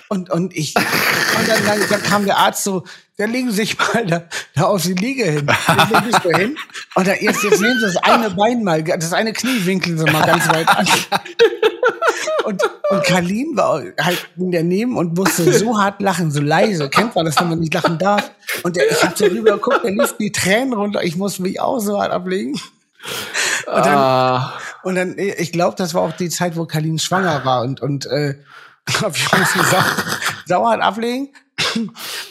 Und, 0.08 0.30
und 0.30 0.54
ich, 0.56 0.74
und 0.76 1.48
dann, 1.48 1.64
dann, 1.64 1.80
dann 1.88 2.02
kam 2.02 2.24
der 2.24 2.38
Arzt 2.38 2.64
so, 2.64 2.84
der 3.22 3.28
legen 3.28 3.50
Sie 3.50 3.58
sich 3.58 3.78
mal 3.94 4.04
da, 4.04 4.24
da 4.56 4.64
auf 4.64 4.82
die 4.82 4.94
Liege 4.94 5.24
hin. 5.24 5.46
Leg 5.46 6.06
mich 6.06 6.16
so 6.22 6.30
hin. 6.30 6.56
Und 6.96 7.06
dann, 7.06 7.16
jetzt, 7.20 7.44
jetzt 7.44 7.60
nehmen 7.60 7.78
Sie 7.78 7.86
das 7.86 7.96
eine 7.98 8.30
Bein 8.30 8.64
mal, 8.64 8.82
das 8.82 9.12
eine 9.12 9.32
Knie 9.32 9.64
winkeln 9.64 9.96
Sie 9.96 10.04
mal 10.04 10.26
ganz 10.26 10.48
weit 10.48 10.68
an. 10.68 10.86
Und, 12.44 12.60
und 12.90 13.04
Kalin 13.04 13.56
war 13.56 13.80
halt 14.00 14.28
daneben 14.36 14.96
und 14.96 15.16
musste 15.16 15.52
so 15.52 15.78
hart 15.78 16.02
lachen, 16.02 16.32
so 16.32 16.40
leise. 16.40 16.90
Kennt 16.90 17.14
man 17.14 17.24
das, 17.24 17.38
wenn 17.38 17.48
man 17.48 17.60
nicht 17.60 17.72
lachen 17.72 17.98
darf? 17.98 18.32
Und 18.64 18.74
der, 18.74 18.90
ich 18.90 19.00
hab 19.00 19.16
so 19.16 19.26
rüber 19.26 19.52
geguckt, 19.52 19.84
der 19.84 19.92
lief 19.92 20.16
die 20.18 20.32
Tränen 20.32 20.72
runter. 20.72 21.04
Ich 21.04 21.14
musste 21.16 21.42
mich 21.42 21.60
auch 21.60 21.78
so 21.78 22.00
hart 22.00 22.10
ablegen. 22.10 22.54
Und 22.54 23.86
dann, 23.86 23.96
Ah, 23.96 24.54
und 24.82 24.96
dann, 24.96 25.16
ich 25.16 25.52
glaube, 25.52 25.76
das 25.76 25.94
war 25.94 26.02
auch 26.02 26.12
die 26.12 26.30
Zeit, 26.30 26.56
wo 26.56 26.66
Kalin 26.66 26.98
schwanger 26.98 27.44
war 27.44 27.62
und, 27.62 27.80
und 27.80 28.06
äh, 28.06 28.34
ich 28.88 29.00
musste 29.00 29.64
sau, 29.64 29.82
sauer 30.46 30.82
ablegen. 30.82 31.28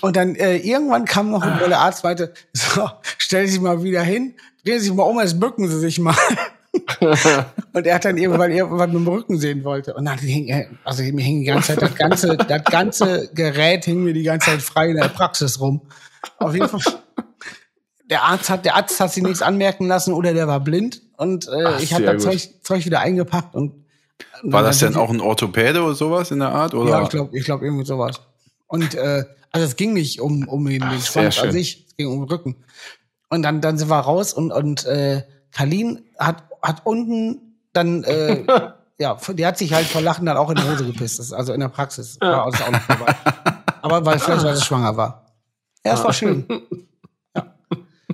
Und 0.02 0.16
dann 0.16 0.36
äh, 0.36 0.58
irgendwann 0.58 1.06
kam 1.06 1.32
noch 1.32 1.42
ein 1.42 1.60
der 1.60 1.80
Arzt 1.80 2.04
meinte, 2.04 2.34
so, 2.54 2.90
stell 3.18 3.46
dich 3.46 3.60
mal 3.60 3.84
wieder 3.84 4.02
hin, 4.02 4.36
drehen 4.64 4.80
Sie 4.80 4.86
sich 4.86 4.94
mal 4.94 5.04
um, 5.04 5.18
als 5.18 5.40
bücken 5.40 5.68
Sie 5.68 5.80
sich 5.80 6.00
mal. 6.00 6.16
und 7.74 7.86
er 7.86 7.96
hat 7.96 8.06
dann 8.06 8.18
irgendwann 8.18 8.52
irgendwann 8.52 8.92
mit 8.92 9.00
dem 9.00 9.08
Rücken 9.08 9.38
sehen 9.38 9.64
wollte. 9.64 9.94
Und 9.94 10.06
dann 10.06 10.18
hing 10.20 10.48
er, 10.48 10.68
also 10.84 11.04
mir 11.04 11.24
hing 11.24 11.40
die 11.42 11.46
ganze 11.46 11.76
Zeit 11.76 11.82
das 11.82 11.96
ganze, 11.96 12.38
das 12.38 12.64
ganze 12.64 13.30
Gerät 13.34 13.86
hing 13.86 14.04
mir 14.04 14.14
die 14.14 14.24
ganze 14.24 14.52
Zeit 14.52 14.62
frei 14.62 14.90
in 14.90 14.98
der 14.98 15.10
Praxis 15.10 15.60
rum. 15.60 15.82
Auf 16.38 16.54
jeden 16.54 16.70
Fall. 16.70 16.82
Der 18.10 18.24
Arzt 18.24 18.50
hat, 18.50 18.66
der 18.66 18.76
Arzt 18.76 19.00
hat 19.00 19.12
sich 19.12 19.24
nichts 19.24 19.42
anmerken 19.42 19.88
lassen 19.88 20.14
oder 20.14 20.34
der 20.34 20.48
war 20.48 20.60
blind 20.60 21.02
und 21.18 21.48
äh, 21.48 21.64
Ach, 21.66 21.80
ich 21.80 21.94
habe 21.94 22.04
das. 22.04 22.24
Zeug, 22.24 22.50
Zeug 22.62 22.86
wieder 22.86 23.00
eingepackt 23.00 23.56
und 23.56 23.86
War 24.44 24.64
das 24.64 24.80
denn 24.80 24.96
auch 24.96 25.10
ein 25.10 25.22
Orthopäde 25.22 25.82
oder 25.82 25.96
sowas 25.96 26.32
in 26.32 26.40
der 26.40 26.50
Art? 26.50 26.74
Oder? 26.74 26.92
Ja, 26.92 27.04
ich 27.04 27.10
glaube, 27.10 27.38
ich 27.38 27.46
glaube 27.46 27.66
irgendwie 27.66 27.86
sowas. 27.86 28.20
Und 28.72 28.96
äh, 28.96 29.26
also 29.52 29.68
es 29.68 29.76
ging 29.76 29.92
nicht 29.94 30.22
um 30.22 30.48
um 30.48 30.66
den, 30.66 30.80
den 30.80 31.00
sehr 31.02 31.32
Schwanz 31.32 31.40
an 31.40 31.52
sich, 31.52 31.86
es 31.90 31.98
ging 31.98 32.08
um 32.08 32.22
den 32.22 32.30
Rücken. 32.30 32.56
Und 33.30 33.44
dann 33.44 33.60
dann 33.60 33.78
sind 33.78 33.90
wir 33.90 34.00
raus 34.00 34.34
und 34.34 34.52
und 34.52 34.86
äh, 34.86 35.24
Kalin 35.52 36.06
hat 36.18 36.46
hat 36.62 36.86
unten 36.86 37.58
dann 37.74 38.06
äh, 38.06 38.46
ja, 38.98 39.18
die 39.34 39.46
hat 39.46 39.58
sich 39.58 39.74
halt 39.74 39.88
vor 39.88 40.02
Lachen 40.02 40.26
dann 40.26 40.38
auch 40.38 40.50
in 40.50 40.56
die 40.56 40.64
Hose 40.64 40.86
gepisst. 40.86 41.20
Das 41.20 41.34
also 41.34 41.52
in 41.52 41.60
der 41.60 41.68
Praxis 41.68 42.18
war 42.22 42.50
das 42.50 42.62
auch 42.62 42.72
noch 42.72 42.88
dabei. 42.88 43.14
Aber 43.82 44.06
weil 44.06 44.20
vielleicht 44.20 44.44
weil 44.44 44.56
sie 44.56 44.64
schwanger 44.64 44.96
war. 44.96 45.26
Ja, 45.86 45.96
es 45.96 46.04
war 46.04 46.14
schön. 46.14 46.46
Ja. 47.36 47.56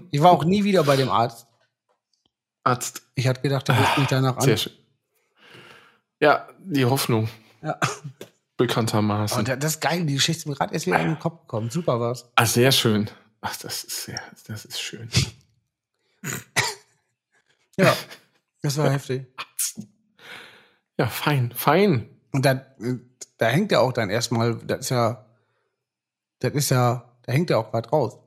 Ich 0.09 0.21
war 0.23 0.31
auch 0.31 0.43
nie 0.43 0.63
wieder 0.63 0.83
bei 0.83 0.95
dem 0.95 1.09
Arzt. 1.09 1.45
Arzt. 2.63 3.03
Ich 3.13 3.27
hatte 3.27 3.41
gedacht, 3.41 3.67
der 3.67 3.77
ruft 3.77 3.97
mich 3.99 4.07
danach 4.07 4.37
an. 4.37 4.43
Sehr 4.43 4.57
schön. 4.57 4.73
Ja, 6.19 6.47
die 6.59 6.85
Hoffnung. 6.85 7.29
Ja. 7.61 7.77
Bekanntermaßen. 8.57 9.37
Und 9.39 9.47
das 9.63 9.75
ist 9.75 9.81
geil, 9.81 10.05
die 10.05 10.15
Geschichte 10.15 10.39
ist 10.41 10.45
mir 10.47 10.55
gerade 10.55 10.73
erst 10.73 10.87
wieder 10.87 10.99
in 10.99 11.09
den 11.09 11.19
Kopf 11.19 11.41
gekommen. 11.41 11.69
Super 11.69 11.99
war's. 11.99 12.29
Ah, 12.35 12.45
sehr 12.45 12.71
schön. 12.71 13.09
Ach, 13.41 13.55
das 13.57 13.83
ist 13.83 14.05
sehr, 14.05 14.19
das 14.47 14.65
ist 14.65 14.79
schön. 14.81 15.09
Ja, 17.79 17.95
das 18.63 18.75
war 18.77 18.89
heftig. 18.89 19.27
Ja, 20.97 21.05
fein, 21.05 21.51
fein. 21.55 22.10
Und 22.31 22.43
da, 22.43 22.65
da 23.37 23.45
hängt 23.45 23.71
ja 23.71 23.79
auch 23.81 23.93
dann 23.93 24.10
erstmal, 24.10 24.55
das 24.55 24.79
ist 24.79 24.89
ja, 24.89 25.25
das 26.39 26.53
ist 26.53 26.71
ja, 26.71 27.08
da 27.21 27.33
hängt 27.33 27.51
ja 27.51 27.58
auch 27.58 27.71
was 27.73 27.91
raus. 27.91 28.17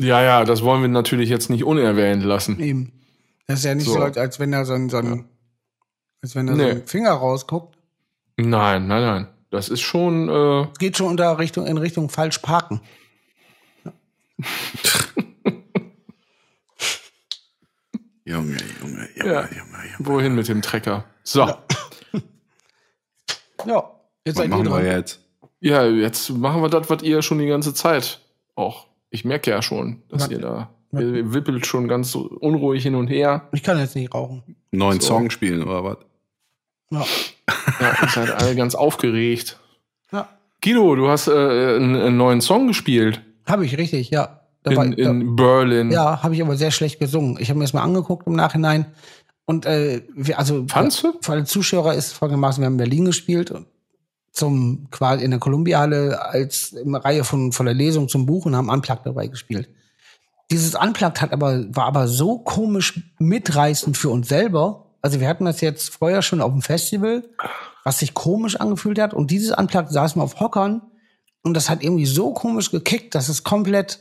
Ja, 0.00 0.20
ja, 0.22 0.44
das 0.44 0.62
wollen 0.62 0.82
wir 0.82 0.88
natürlich 0.88 1.28
jetzt 1.28 1.48
nicht 1.48 1.62
unerwähnt 1.62 2.24
lassen. 2.24 2.58
Eben. 2.58 2.92
Das 3.46 3.60
ist 3.60 3.64
ja 3.66 3.74
nicht 3.76 3.86
so, 3.86 3.92
So. 3.94 4.00
als, 4.02 4.40
wenn 4.40 4.50
da 4.50 4.64
so 4.64 4.74
ein, 4.74 4.88
so 4.90 4.96
ein, 4.98 5.28
als 6.22 6.34
wenn 6.34 6.48
da 6.48 6.54
so 6.54 6.58
Nee. 6.58 6.70
ein 6.72 6.86
Finger 6.88 7.12
rausguckt. 7.12 7.78
Nein, 8.36 8.88
nein, 8.88 9.02
nein. 9.02 9.28
Das 9.50 9.68
ist 9.68 9.80
schon, 9.80 10.28
äh, 10.28 10.66
Geht 10.78 10.96
schon 10.98 11.06
unter 11.08 11.38
Richtung, 11.38 11.66
in 11.66 11.78
Richtung 11.78 12.08
falsch 12.10 12.38
parken. 12.38 12.80
Junge, 18.24 18.56
Junge, 18.56 18.58
Junge, 18.80 19.08
Ja. 19.16 19.24
Junge, 19.42 19.48
Junge. 19.50 19.96
wohin 20.00 20.34
mit 20.34 20.48
dem 20.48 20.60
Trecker? 20.62 21.04
So. 21.22 21.40
Ja. 21.46 21.58
Ja, 23.66 23.90
jetzt 24.24 24.36
Was 24.36 24.36
seid 24.36 24.44
ihr 24.44 24.48
machen 24.50 24.64
wir 24.64 24.70
dran. 24.70 24.84
jetzt? 24.86 25.20
jetzt 25.60 26.30
machen 26.30 26.62
wir 26.62 26.68
das, 26.68 26.88
was 26.88 27.02
ihr 27.02 27.22
schon 27.22 27.38
die 27.38 27.46
ganze 27.48 27.74
Zeit 27.74 28.20
auch 28.54 28.86
Ich 29.10 29.24
merke 29.24 29.50
ja 29.50 29.62
schon, 29.62 30.02
dass 30.10 30.22
Was? 30.24 30.30
ihr 30.30 30.38
da, 30.38 30.70
ihr 30.92 31.32
wippelt 31.32 31.66
schon 31.66 31.88
ganz 31.88 32.14
unruhig 32.14 32.82
hin 32.82 32.94
und 32.94 33.08
her. 33.08 33.48
Ich 33.52 33.62
kann 33.62 33.78
jetzt 33.78 33.96
nicht 33.96 34.14
rauchen. 34.14 34.56
Neuen 34.70 35.00
So. 35.00 35.08
Song 35.08 35.30
spielen 35.30 35.62
oder 35.62 35.82
was? 35.84 35.96
Ja. 36.90 37.04
Ja, 37.80 37.96
ihr 38.02 38.08
seid 38.08 38.30
alle 38.42 38.54
ganz 38.56 38.74
aufgeregt. 38.74 39.58
ja. 40.12 40.28
Guido, 40.62 40.96
du 40.96 41.08
hast 41.08 41.28
äh, 41.28 41.32
einen, 41.32 41.94
einen 41.94 42.16
neuen 42.16 42.40
Song 42.40 42.66
gespielt 42.66 43.20
Habe 43.46 43.64
ich, 43.64 43.78
richtig, 43.78 44.10
ja. 44.10 44.40
Da 44.64 44.74
war- 44.74 44.84
in, 44.84 44.92
in 44.94 45.36
Berlin. 45.36 45.90
Ja, 45.92 46.22
habe 46.22 46.34
ich 46.34 46.42
aber 46.42 46.56
sehr 46.56 46.72
schlecht 46.72 46.98
gesungen. 46.98 47.36
Ich 47.40 47.48
habe 47.48 47.58
mir 47.58 47.64
das 47.64 47.72
mal 47.74 47.82
angeguckt 47.82 48.26
im 48.26 48.32
Nachhinein. 48.34 48.86
Und 49.44 49.66
äh, 49.66 50.02
wir, 50.14 50.38
also 50.38 50.66
Fandst 50.68 51.02
du? 51.04 51.12
für 51.22 51.32
alle 51.32 51.44
Zuschauer 51.44 51.94
ist 51.94 52.12
folgendermaßen, 52.12 52.60
wir 52.60 52.66
haben 52.66 52.74
in 52.74 52.78
Berlin 52.78 53.04
gespielt 53.04 53.50
und 53.52 53.66
zum 54.32 54.88
quasi 54.90 55.24
in 55.24 55.30
der 55.30 55.40
Columbia-Halle 55.40 56.20
als 56.20 56.74
eine 56.76 57.02
Reihe 57.04 57.24
von, 57.24 57.52
von 57.52 57.64
der 57.66 57.74
Lesung 57.74 58.08
zum 58.08 58.26
Buch 58.26 58.44
und 58.46 58.54
haben 58.56 58.68
Unplugged 58.68 59.06
dabei 59.06 59.26
gespielt. 59.28 59.68
Dieses 60.50 60.74
Unplugged 60.74 61.20
hat 61.22 61.32
aber, 61.32 61.64
war 61.74 61.86
aber 61.86 62.08
so 62.08 62.38
komisch 62.38 63.00
mitreißend 63.18 63.96
für 63.96 64.10
uns 64.10 64.28
selber. 64.28 64.86
Also 65.02 65.20
wir 65.20 65.28
hatten 65.28 65.44
das 65.44 65.60
jetzt 65.60 65.90
vorher 65.90 66.22
schon 66.22 66.40
auf 66.40 66.50
dem 66.52 66.62
Festival, 66.62 67.22
was 67.84 68.00
sich 68.00 68.14
komisch 68.14 68.56
angefühlt 68.56 68.98
hat. 68.98 69.14
Und 69.14 69.30
dieses 69.30 69.56
Unplugged 69.56 69.90
saßen 69.92 70.20
wir 70.20 70.24
auf 70.24 70.40
Hockern 70.40 70.82
und 71.42 71.54
das 71.54 71.70
hat 71.70 71.82
irgendwie 71.82 72.06
so 72.06 72.32
komisch 72.32 72.70
gekickt, 72.70 73.14
dass 73.14 73.28
es 73.28 73.44
komplett 73.44 74.00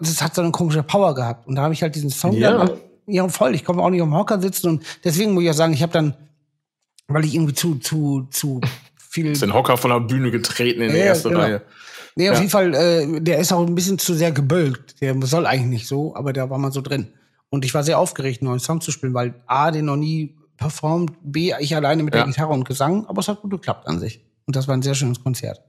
das 0.00 0.22
hat 0.22 0.34
so 0.34 0.42
eine 0.42 0.52
komische 0.52 0.82
Power 0.82 1.14
gehabt. 1.14 1.46
Und 1.48 1.56
da 1.56 1.62
habe 1.62 1.74
ich 1.74 1.82
halt 1.82 1.94
diesen 1.94 2.10
Song 2.10 2.32
Ja. 2.36 2.58
dann, 2.58 2.70
ja 3.06 3.28
voll, 3.28 3.54
ich 3.54 3.64
konnte 3.64 3.82
auch 3.82 3.90
nicht 3.90 4.02
am 4.02 4.14
Hocker 4.14 4.40
sitzen 4.40 4.68
und 4.68 4.84
deswegen 5.04 5.32
muss 5.34 5.42
ich 5.42 5.50
auch 5.50 5.54
sagen, 5.54 5.72
ich 5.72 5.82
habe 5.82 5.92
dann, 5.92 6.14
weil 7.08 7.24
ich 7.24 7.34
irgendwie 7.34 7.54
zu, 7.54 7.74
zu, 7.76 8.28
zu 8.30 8.60
viel. 8.96 9.32
Ist 9.32 9.42
den 9.42 9.52
Hocker 9.54 9.76
von 9.76 9.90
der 9.90 10.00
Bühne 10.00 10.30
getreten 10.30 10.80
in 10.82 10.90
der 10.92 10.98
Ja, 10.98 11.04
ersten 11.06 11.30
genau. 11.30 11.40
Reihe. 11.40 11.62
Nee, 12.14 12.28
auf 12.30 12.34
Ja. 12.36 12.40
jeden 12.40 12.50
Fall, 12.50 12.74
äh, 12.74 13.20
der 13.20 13.38
ist 13.38 13.52
auch 13.52 13.66
ein 13.66 13.74
bisschen 13.74 13.98
zu 13.98 14.14
sehr 14.14 14.30
gebölkt. 14.30 15.00
Der 15.00 15.14
soll 15.22 15.46
eigentlich 15.46 15.66
nicht 15.70 15.88
so, 15.88 16.14
aber 16.14 16.32
da 16.32 16.50
war 16.50 16.58
man 16.58 16.70
so 16.70 16.80
drin. 16.82 17.08
Und 17.50 17.64
ich 17.64 17.74
war 17.74 17.82
sehr 17.82 17.98
aufgeregt, 17.98 18.40
einen 18.40 18.48
neuen 18.48 18.60
Song 18.60 18.80
zu 18.80 18.90
spielen, 18.92 19.12
weil 19.14 19.34
A, 19.46 19.70
den 19.70 19.84
noch 19.86 19.96
nie 19.96 20.36
performt, 20.56 21.12
B, 21.22 21.52
ich 21.58 21.74
alleine 21.74 22.02
mit 22.02 22.14
Ja. 22.14 22.20
der 22.20 22.28
Gitarre 22.28 22.52
und 22.52 22.64
Gesang, 22.64 23.06
aber 23.06 23.20
es 23.20 23.28
hat 23.28 23.40
gut 23.42 23.50
geklappt 23.50 23.86
an 23.88 23.98
sich. 23.98 24.24
Und 24.46 24.56
das 24.56 24.68
war 24.68 24.74
ein 24.76 24.82
sehr 24.82 24.94
schönes 24.94 25.22
Konzert. 25.22 25.60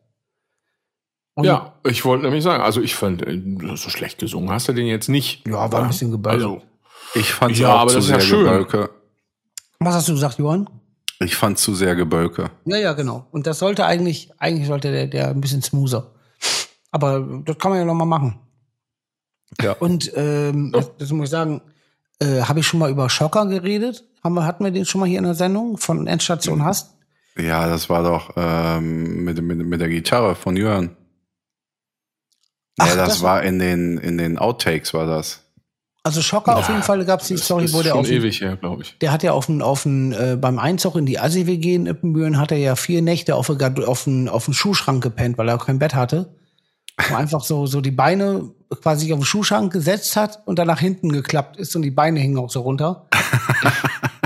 Und 1.33 1.45
Ja, 1.45 1.73
ich 1.85 2.03
wollte 2.05 2.25
nämlich 2.25 2.43
sagen, 2.43 2.61
also 2.61 2.81
ich 2.81 2.93
fand, 2.95 3.21
äh, 3.25 3.41
so 3.75 3.89
schlecht 3.89 4.19
gesungen 4.19 4.49
hast 4.51 4.67
du 4.67 4.73
den 4.73 4.85
jetzt 4.87 5.07
nicht. 5.09 5.47
Ja, 5.47 5.71
war 5.71 5.81
ein 5.83 5.87
bisschen 5.87 6.11
gebölkt. 6.11 6.35
Also, 6.43 6.61
Ich 7.15 7.33
fand 7.33 7.57
Ja, 7.57 7.75
aber 7.75 7.89
zu 7.89 7.95
das 7.97 8.05
ist 8.05 8.11
ja 8.11 8.19
sehr 8.19 8.27
schön. 8.27 8.43
Gebölke. 8.45 8.89
Was 9.79 9.95
hast 9.95 10.07
du 10.07 10.13
gesagt, 10.13 10.37
Johann? 10.39 10.69
Ich 11.19 11.35
fand 11.35 11.57
zu 11.57 11.73
sehr 11.75 11.95
Gebölke. 11.95 12.51
Ja, 12.65 12.77
ja, 12.77 12.93
genau. 12.93 13.27
Und 13.31 13.47
das 13.47 13.59
sollte 13.59 13.85
eigentlich, 13.85 14.31
eigentlich 14.39 14.67
sollte 14.67 14.91
der, 14.91 15.07
der 15.07 15.29
ein 15.29 15.41
bisschen 15.41 15.61
smoother. 15.61 16.11
Aber 16.91 17.41
das 17.45 17.57
kann 17.57 17.71
man 17.71 17.79
ja 17.79 17.85
noch 17.85 17.93
mal 17.95 18.05
machen. 18.05 18.39
Ja. 19.59 19.73
Und 19.73 20.11
ähm, 20.15 20.71
das, 20.71 20.91
das 20.97 21.11
muss 21.11 21.25
ich 21.25 21.29
sagen, 21.31 21.61
äh, 22.19 22.41
habe 22.41 22.59
ich 22.59 22.67
schon 22.67 22.79
mal 22.79 22.89
über 22.91 23.09
Schocker 23.09 23.45
geredet? 23.47 24.03
Haben 24.23 24.35
wir, 24.35 24.45
hatten 24.45 24.63
wir 24.63 24.71
den 24.71 24.85
schon 24.85 25.01
mal 25.01 25.07
hier 25.09 25.17
in 25.17 25.23
der 25.25 25.33
Sendung 25.35 25.77
von 25.77 26.05
Endstation 26.07 26.63
Hast? 26.63 26.95
Ja, 27.37 27.67
das 27.67 27.89
war 27.89 28.03
doch 28.03 28.31
ähm, 28.35 29.23
mit, 29.23 29.41
mit, 29.41 29.57
mit 29.57 29.81
der 29.81 29.89
Gitarre 29.89 30.35
von 30.35 30.55
Jörn. 30.57 30.95
Ach, 32.77 32.87
ja, 32.87 32.95
das, 32.95 33.07
das- 33.09 33.21
war 33.23 33.43
in 33.43 33.59
den, 33.59 33.97
in 33.97 34.17
den 34.17 34.37
Outtakes 34.37 34.93
war 34.93 35.05
das. 35.05 35.41
Also 36.03 36.21
Schocker 36.23 36.57
auf 36.57 36.67
Ja, 36.67 36.73
jeden 36.73 36.83
Fall 36.83 37.05
gab 37.05 37.21
es 37.21 37.27
die 37.27 37.37
Story, 37.37 37.71
wo 37.73 37.83
der 37.83 37.95
auf 37.95 38.07
dem- 38.07 38.17
ewig 38.17 38.41
her, 38.41 38.57
glaube 38.57 38.81
ich. 38.81 38.97
der 39.01 39.11
hat 39.11 39.21
ja 39.21 39.33
auf 39.33 39.45
dem, 39.45 39.61
auf 39.61 39.83
dem, 39.83 40.11
äh, 40.13 40.35
beim 40.35 40.57
Einzug 40.57 40.95
in 40.95 41.05
die 41.05 41.19
Assi-WG 41.19 41.75
in 41.75 41.85
Ippenbüren 41.85 42.39
hat 42.39 42.51
er 42.51 42.57
ja 42.57 42.75
vier 42.75 43.03
Nächte 43.03 43.35
auf, 43.35 43.55
Gard- 43.55 43.85
auf, 43.85 44.05
dem, 44.05 44.27
auf 44.27 44.45
dem 44.45 44.55
Schuhschrank 44.55 45.03
gepennt, 45.03 45.37
weil 45.37 45.47
er 45.47 45.59
kein 45.59 45.77
Bett 45.77 45.93
hatte. 45.93 46.33
Wo 47.09 47.15
einfach 47.15 47.43
so, 47.43 47.65
so 47.65 47.81
die 47.81 47.91
Beine 47.91 48.51
quasi 48.81 49.11
auf 49.11 49.19
den 49.19 49.25
Schuhschrank 49.25 49.73
gesetzt 49.73 50.15
hat 50.15 50.41
und 50.45 50.59
dann 50.59 50.67
nach 50.67 50.79
hinten 50.79 51.11
geklappt 51.11 51.57
ist 51.57 51.75
und 51.75 51.81
die 51.81 51.91
Beine 51.91 52.19
hingen 52.19 52.37
auch 52.37 52.49
so 52.49 52.61
runter. 52.61 53.07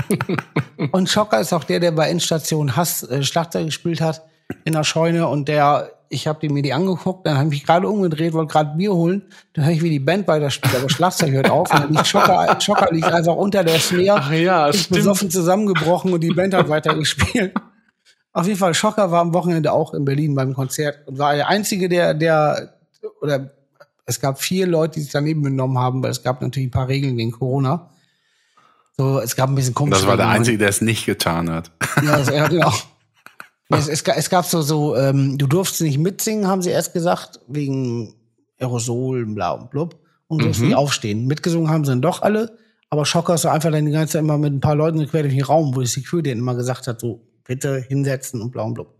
und 0.92 1.08
Schocker 1.08 1.40
ist 1.40 1.52
auch 1.52 1.64
der, 1.64 1.80
der 1.80 1.92
bei 1.92 2.08
Endstation 2.08 2.76
Hass 2.76 3.02
äh, 3.02 3.22
Schlagzeug 3.22 3.66
gespielt 3.66 4.00
hat 4.00 4.22
in 4.64 4.74
der 4.74 4.84
Scheune 4.84 5.26
und 5.26 5.48
der, 5.48 5.90
ich 6.08 6.26
habe 6.26 6.48
mir 6.50 6.62
die 6.62 6.72
angeguckt, 6.72 7.26
dann 7.26 7.36
habe 7.36 7.46
ich 7.46 7.50
mich 7.50 7.66
gerade 7.66 7.88
umgedreht, 7.88 8.32
wollte 8.32 8.52
gerade 8.52 8.76
Bier 8.76 8.94
holen, 8.94 9.22
dann 9.54 9.64
höre 9.64 9.72
ich, 9.72 9.82
wie 9.82 9.90
die 9.90 9.98
Band 9.98 10.28
weiterspielt, 10.28 10.76
aber 10.76 10.88
Schlagzeug 10.88 11.32
hört 11.32 11.50
auf 11.50 11.72
und 11.72 11.80
dann 11.80 11.92
liegt 11.92 12.06
Schocker, 12.06 12.56
Schocker 12.60 12.92
liegt 12.92 13.06
einfach 13.06 13.34
unter 13.34 13.64
der 13.64 13.80
Ach 14.10 14.32
ja, 14.32 14.68
ist 14.68 14.90
besoffen 14.90 15.30
zusammengebrochen 15.30 16.12
und 16.12 16.20
die 16.20 16.32
Band 16.32 16.54
hat 16.54 16.68
weitergespielt. 16.68 17.52
Auf 18.36 18.46
jeden 18.46 18.58
Fall, 18.58 18.74
Schocker 18.74 19.10
war 19.10 19.22
am 19.22 19.32
Wochenende 19.32 19.72
auch 19.72 19.94
in 19.94 20.04
Berlin 20.04 20.34
beim 20.34 20.52
Konzert 20.52 21.08
und 21.08 21.16
war 21.16 21.34
der 21.34 21.48
Einzige, 21.48 21.88
der, 21.88 22.12
der, 22.12 22.74
oder 23.22 23.50
es 24.04 24.20
gab 24.20 24.38
vier 24.38 24.66
Leute, 24.66 24.96
die 24.96 25.00
sich 25.00 25.10
daneben 25.10 25.42
genommen 25.42 25.78
haben, 25.78 26.02
weil 26.02 26.10
es 26.10 26.22
gab 26.22 26.42
natürlich 26.42 26.68
ein 26.68 26.70
paar 26.70 26.86
Regeln 26.86 27.16
wegen 27.16 27.30
Corona. 27.30 27.88
So, 28.98 29.20
es 29.20 29.36
gab 29.36 29.48
ein 29.48 29.54
bisschen 29.54 29.72
komisch. 29.72 30.00
Das 30.00 30.06
war 30.06 30.18
der 30.18 30.28
Einzige, 30.28 30.58
der 30.58 30.68
es 30.68 30.82
nicht 30.82 31.06
getan 31.06 31.48
hat. 31.48 31.70
Ja, 32.04 32.12
also, 32.12 32.32
ja 32.32 32.46
genau. 32.48 32.72
Es, 33.68 33.88
es, 33.88 34.02
es 34.02 34.30
gab 34.30 34.44
so, 34.44 34.62
so 34.62 34.94
ähm, 34.94 35.38
du 35.38 35.48
durfst 35.48 35.80
nicht 35.80 35.98
mitsingen, 35.98 36.46
haben 36.46 36.62
sie 36.62 36.70
erst 36.70 36.92
gesagt, 36.92 37.40
wegen 37.48 38.14
Aerosol, 38.60 39.26
bla 39.26 39.52
und 39.52 39.70
blub. 39.70 39.98
Und 40.28 40.42
du 40.42 40.44
durfst 40.44 40.62
nicht 40.62 40.76
aufstehen. 40.76 41.26
Mitgesungen 41.26 41.68
haben 41.68 41.84
sie 41.84 41.90
dann 41.90 42.00
doch 42.00 42.22
alle, 42.22 42.56
aber 42.90 43.04
Schocker 43.04 43.34
ist 43.34 43.42
so 43.42 43.48
einfach 43.48 43.72
dann 43.72 43.86
die 43.86 43.90
ganze 43.90 44.12
Zeit 44.12 44.22
immer 44.22 44.38
mit 44.38 44.52
ein 44.52 44.60
paar 44.60 44.76
Leuten 44.76 45.04
quer 45.08 45.22
durch 45.22 45.34
den 45.34 45.42
Raum, 45.42 45.74
wo 45.74 45.80
die 45.80 45.88
Security 45.88 46.30
immer 46.30 46.54
gesagt 46.54 46.86
hat, 46.86 47.00
so, 47.00 47.25
bitte 47.46 47.78
hinsetzen 47.80 48.40
und 48.42 48.50
bla 48.50 48.62
und 48.64 48.74
blub. 48.74 48.94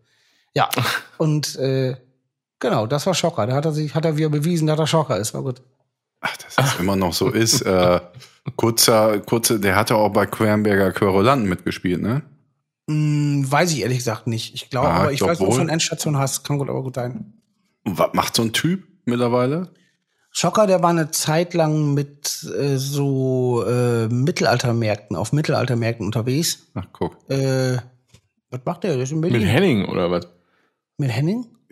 Ja, 0.55 0.69
und 1.19 1.57
äh, 1.57 1.97
genau, 2.61 2.87
das 2.87 3.07
war 3.07 3.15
Schocker. 3.15 3.47
Da 3.47 3.55
hat 3.55 3.65
er 3.65 3.73
sich, 3.73 3.95
hat 3.95 4.05
er 4.05 4.17
wieder 4.17 4.29
bewiesen, 4.29 4.67
dass 4.67 4.79
er 4.79 4.87
Schocker 4.87 5.19
ist. 5.19 5.35
War 5.35 5.43
gut. 5.43 5.63
Ach, 6.21 6.37
dass 6.39 6.55
das 6.57 6.79
immer 6.81 6.97
noch 6.97 7.13
so 7.13 7.29
ist. 7.31 7.61
Äh, 7.63 8.01
kurzer, 8.57 9.21
kurze, 9.21 9.61
der 9.61 9.77
hatte 9.77 9.97
auch 9.97 10.09
bei 10.11 10.27
Quernberger 10.27 10.93
Querulanten 10.93 11.49
mitgespielt, 11.49 12.01
ne? 12.01 12.23
Hm, 12.89 13.45
weiß 13.51 13.73
ich 13.73 13.81
ehrlich 13.83 13.99
gesagt 13.99 14.27
nicht. 14.27 14.55
Ich 14.55 14.71
glaube, 14.71 14.89
Ah, 14.89 14.95
aber 15.01 15.09
ich 15.11 15.15
ich 15.15 15.19
glaub 15.19 15.31
weiß, 15.31 15.41
wo 15.41 15.47
wohl. 15.49 15.53
von 15.57 15.69
Endstation 15.69 16.17
hast. 16.17 16.45
Kann 16.45 16.59
gut, 16.59 16.69
aber 16.71 16.83
gut 16.83 16.95
sein. 16.95 17.35
Und 17.85 17.99
was 17.99 18.11
macht 18.15 18.35
so 18.35 18.43
ein 18.43 18.53
Typ 18.53 18.85
mittlerweile? 19.05 19.71
Schocker, 20.31 20.67
der 20.67 20.83
war 20.83 20.91
eine 20.91 21.11
Zeit 21.11 21.55
lang 21.55 21.95
mit 21.95 22.45
äh, 22.59 22.77
so 22.77 23.65
äh, 23.67 24.07
Mittelaltermärkten, 24.09 25.17
auf 25.17 25.33
Mittelaltermärkten 25.33 26.05
unterwegs. 26.07 26.67
Ach, 26.75 26.87
guck. 26.93 27.17
Äh, 27.31 27.79
was 28.51 28.61
macht 28.65 28.85
der? 28.85 28.95
Der 28.95 29.03
ist 29.03 29.13
in 29.13 29.21
Berlin. 29.21 29.41
Mit 29.41 29.49
Henning 29.49 29.85
oder 29.87 30.11
was? 30.11 30.29
Mit 30.99 31.11
Henning? 31.11 31.47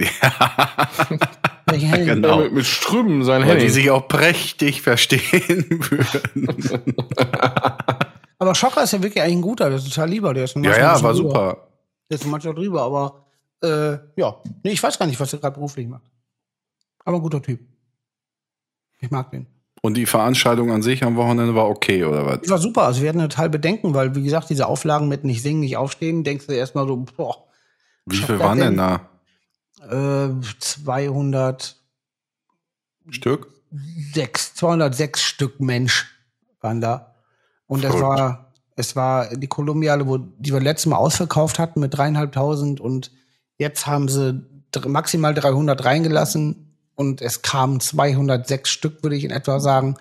Welchen 1.66 1.88
Henning? 1.88 2.06
Genau. 2.06 2.38
Ja, 2.38 2.44
mit, 2.44 2.52
mit 2.52 2.66
Strüben 2.66 3.24
sein 3.24 3.42
Weil 3.42 3.54
die 3.56 3.60
Henning. 3.62 3.70
sich 3.74 3.90
auch 3.90 4.06
prächtig 4.08 4.82
verstehen 4.82 5.66
würden. 5.90 6.94
Aber 8.38 8.54
Schocker 8.54 8.82
ist 8.82 8.92
ja 8.92 9.02
wirklich 9.02 9.22
eigentlich 9.22 9.36
ein 9.38 9.42
guter, 9.42 9.68
der 9.68 9.78
ist 9.78 9.88
total 9.88 10.08
lieber. 10.10 10.34
Der 10.34 10.44
ist 10.44 10.54
ja, 10.56 10.60
ein 10.60 10.64
ja, 10.64 10.70
bisschen 10.92 11.04
war 11.04 11.12
drüber. 11.14 11.28
super. 11.28 11.68
Der 12.10 12.14
ist 12.18 12.26
manchmal 12.26 12.54
drüber, 12.54 12.82
aber 12.82 13.24
äh, 13.62 13.98
ja. 14.20 14.36
Nee, 14.62 14.72
ich 14.72 14.82
weiß 14.82 14.98
gar 14.98 15.06
nicht, 15.06 15.18
was 15.18 15.32
er 15.32 15.38
gerade 15.38 15.54
beruflich 15.54 15.86
macht. 15.88 16.10
Aber 17.04 17.16
ein 17.16 17.22
guter 17.22 17.40
Typ. 17.40 17.60
Ich 19.00 19.10
mag 19.10 19.30
den. 19.30 19.46
Und 19.84 19.98
die 19.98 20.06
Veranstaltung 20.06 20.72
an 20.72 20.80
sich 20.80 21.04
am 21.04 21.14
Wochenende 21.16 21.54
war 21.54 21.68
okay, 21.68 22.04
oder 22.04 22.24
was? 22.24 22.48
War 22.48 22.56
super. 22.56 22.84
Also 22.84 23.02
wir 23.02 23.10
hatten 23.10 23.18
total 23.18 23.50
Bedenken, 23.50 23.92
weil, 23.92 24.14
wie 24.14 24.22
gesagt, 24.22 24.48
diese 24.48 24.66
Auflagen 24.66 25.08
mit 25.08 25.24
nicht 25.24 25.42
singen, 25.42 25.60
nicht 25.60 25.76
aufstehen, 25.76 26.24
denkst 26.24 26.46
du 26.46 26.54
erstmal 26.54 26.86
so, 26.86 26.96
boah, 26.96 27.44
Wie 28.06 28.16
viel 28.16 28.38
waren 28.38 28.58
denn 28.60 28.78
da? 28.78 29.10
äh, 29.86 30.30
200 30.58 31.76
Stück? 33.10 33.48
sechs, 34.14 34.54
206 34.54 35.22
Stück 35.22 35.60
Mensch 35.60 36.18
waren 36.62 36.80
da. 36.80 37.14
Und 37.66 37.84
es 37.84 37.90
Verrückt. 37.90 38.08
war, 38.08 38.52
es 38.76 38.96
war 38.96 39.36
die 39.36 39.48
Kolumbiale, 39.48 40.06
wo 40.08 40.16
die 40.16 40.54
wir 40.54 40.60
letztes 40.60 40.86
Mal 40.86 40.96
ausverkauft 40.96 41.58
hatten 41.58 41.80
mit 41.80 41.92
dreieinhalbtausend 41.94 42.80
und 42.80 43.10
jetzt 43.58 43.86
haben 43.86 44.08
sie 44.08 44.46
maximal 44.86 45.34
300 45.34 45.84
reingelassen 45.84 46.73
und 46.96 47.20
es 47.22 47.42
kamen 47.42 47.80
206 47.80 48.70
Stück, 48.70 49.02
würde 49.02 49.16
ich 49.16 49.24
in 49.24 49.30
etwa 49.30 49.60
sagen, 49.60 49.96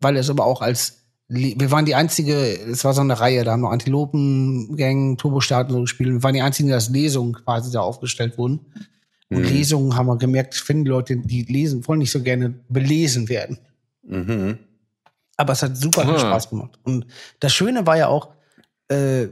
weil 0.00 0.16
es 0.16 0.30
aber 0.30 0.44
auch 0.44 0.60
als 0.62 0.98
wir 1.34 1.70
waren 1.70 1.86
die 1.86 1.94
einzige, 1.94 2.34
es 2.34 2.84
war 2.84 2.92
so 2.92 3.00
eine 3.00 3.18
Reihe, 3.18 3.42
da 3.42 3.52
haben 3.52 3.62
noch 3.62 3.70
Antilopen, 3.70 4.76
Gang, 4.76 5.16
Turbostart 5.16 5.68
und 5.70 5.74
so 5.76 5.80
gespielt. 5.82 6.10
Wir 6.10 6.22
waren 6.22 6.34
die 6.34 6.42
einzigen, 6.42 6.68
die 6.68 6.74
als 6.74 6.90
Lesungen 6.90 7.32
quasi 7.32 7.72
da 7.72 7.80
aufgestellt 7.80 8.36
wurden. 8.36 8.66
Und 9.30 9.38
Mhm. 9.38 9.44
Lesungen 9.44 9.96
haben 9.96 10.08
wir 10.08 10.18
gemerkt, 10.18 10.54
finden 10.54 10.84
Leute, 10.84 11.16
die 11.16 11.44
lesen, 11.44 11.88
wollen 11.88 12.00
nicht 12.00 12.10
so 12.10 12.20
gerne 12.22 12.50
belesen 12.68 13.30
werden. 13.30 13.56
Mhm. 14.02 14.58
Aber 15.38 15.54
es 15.54 15.62
hat 15.62 15.74
super 15.74 16.02
viel 16.02 16.16
Ah. 16.16 16.18
Spaß 16.18 16.50
gemacht. 16.50 16.78
Und 16.82 17.06
das 17.40 17.54
Schöne 17.54 17.86
war 17.86 17.96
ja 17.96 18.08
auch, 18.08 18.28
äh, 18.88 19.28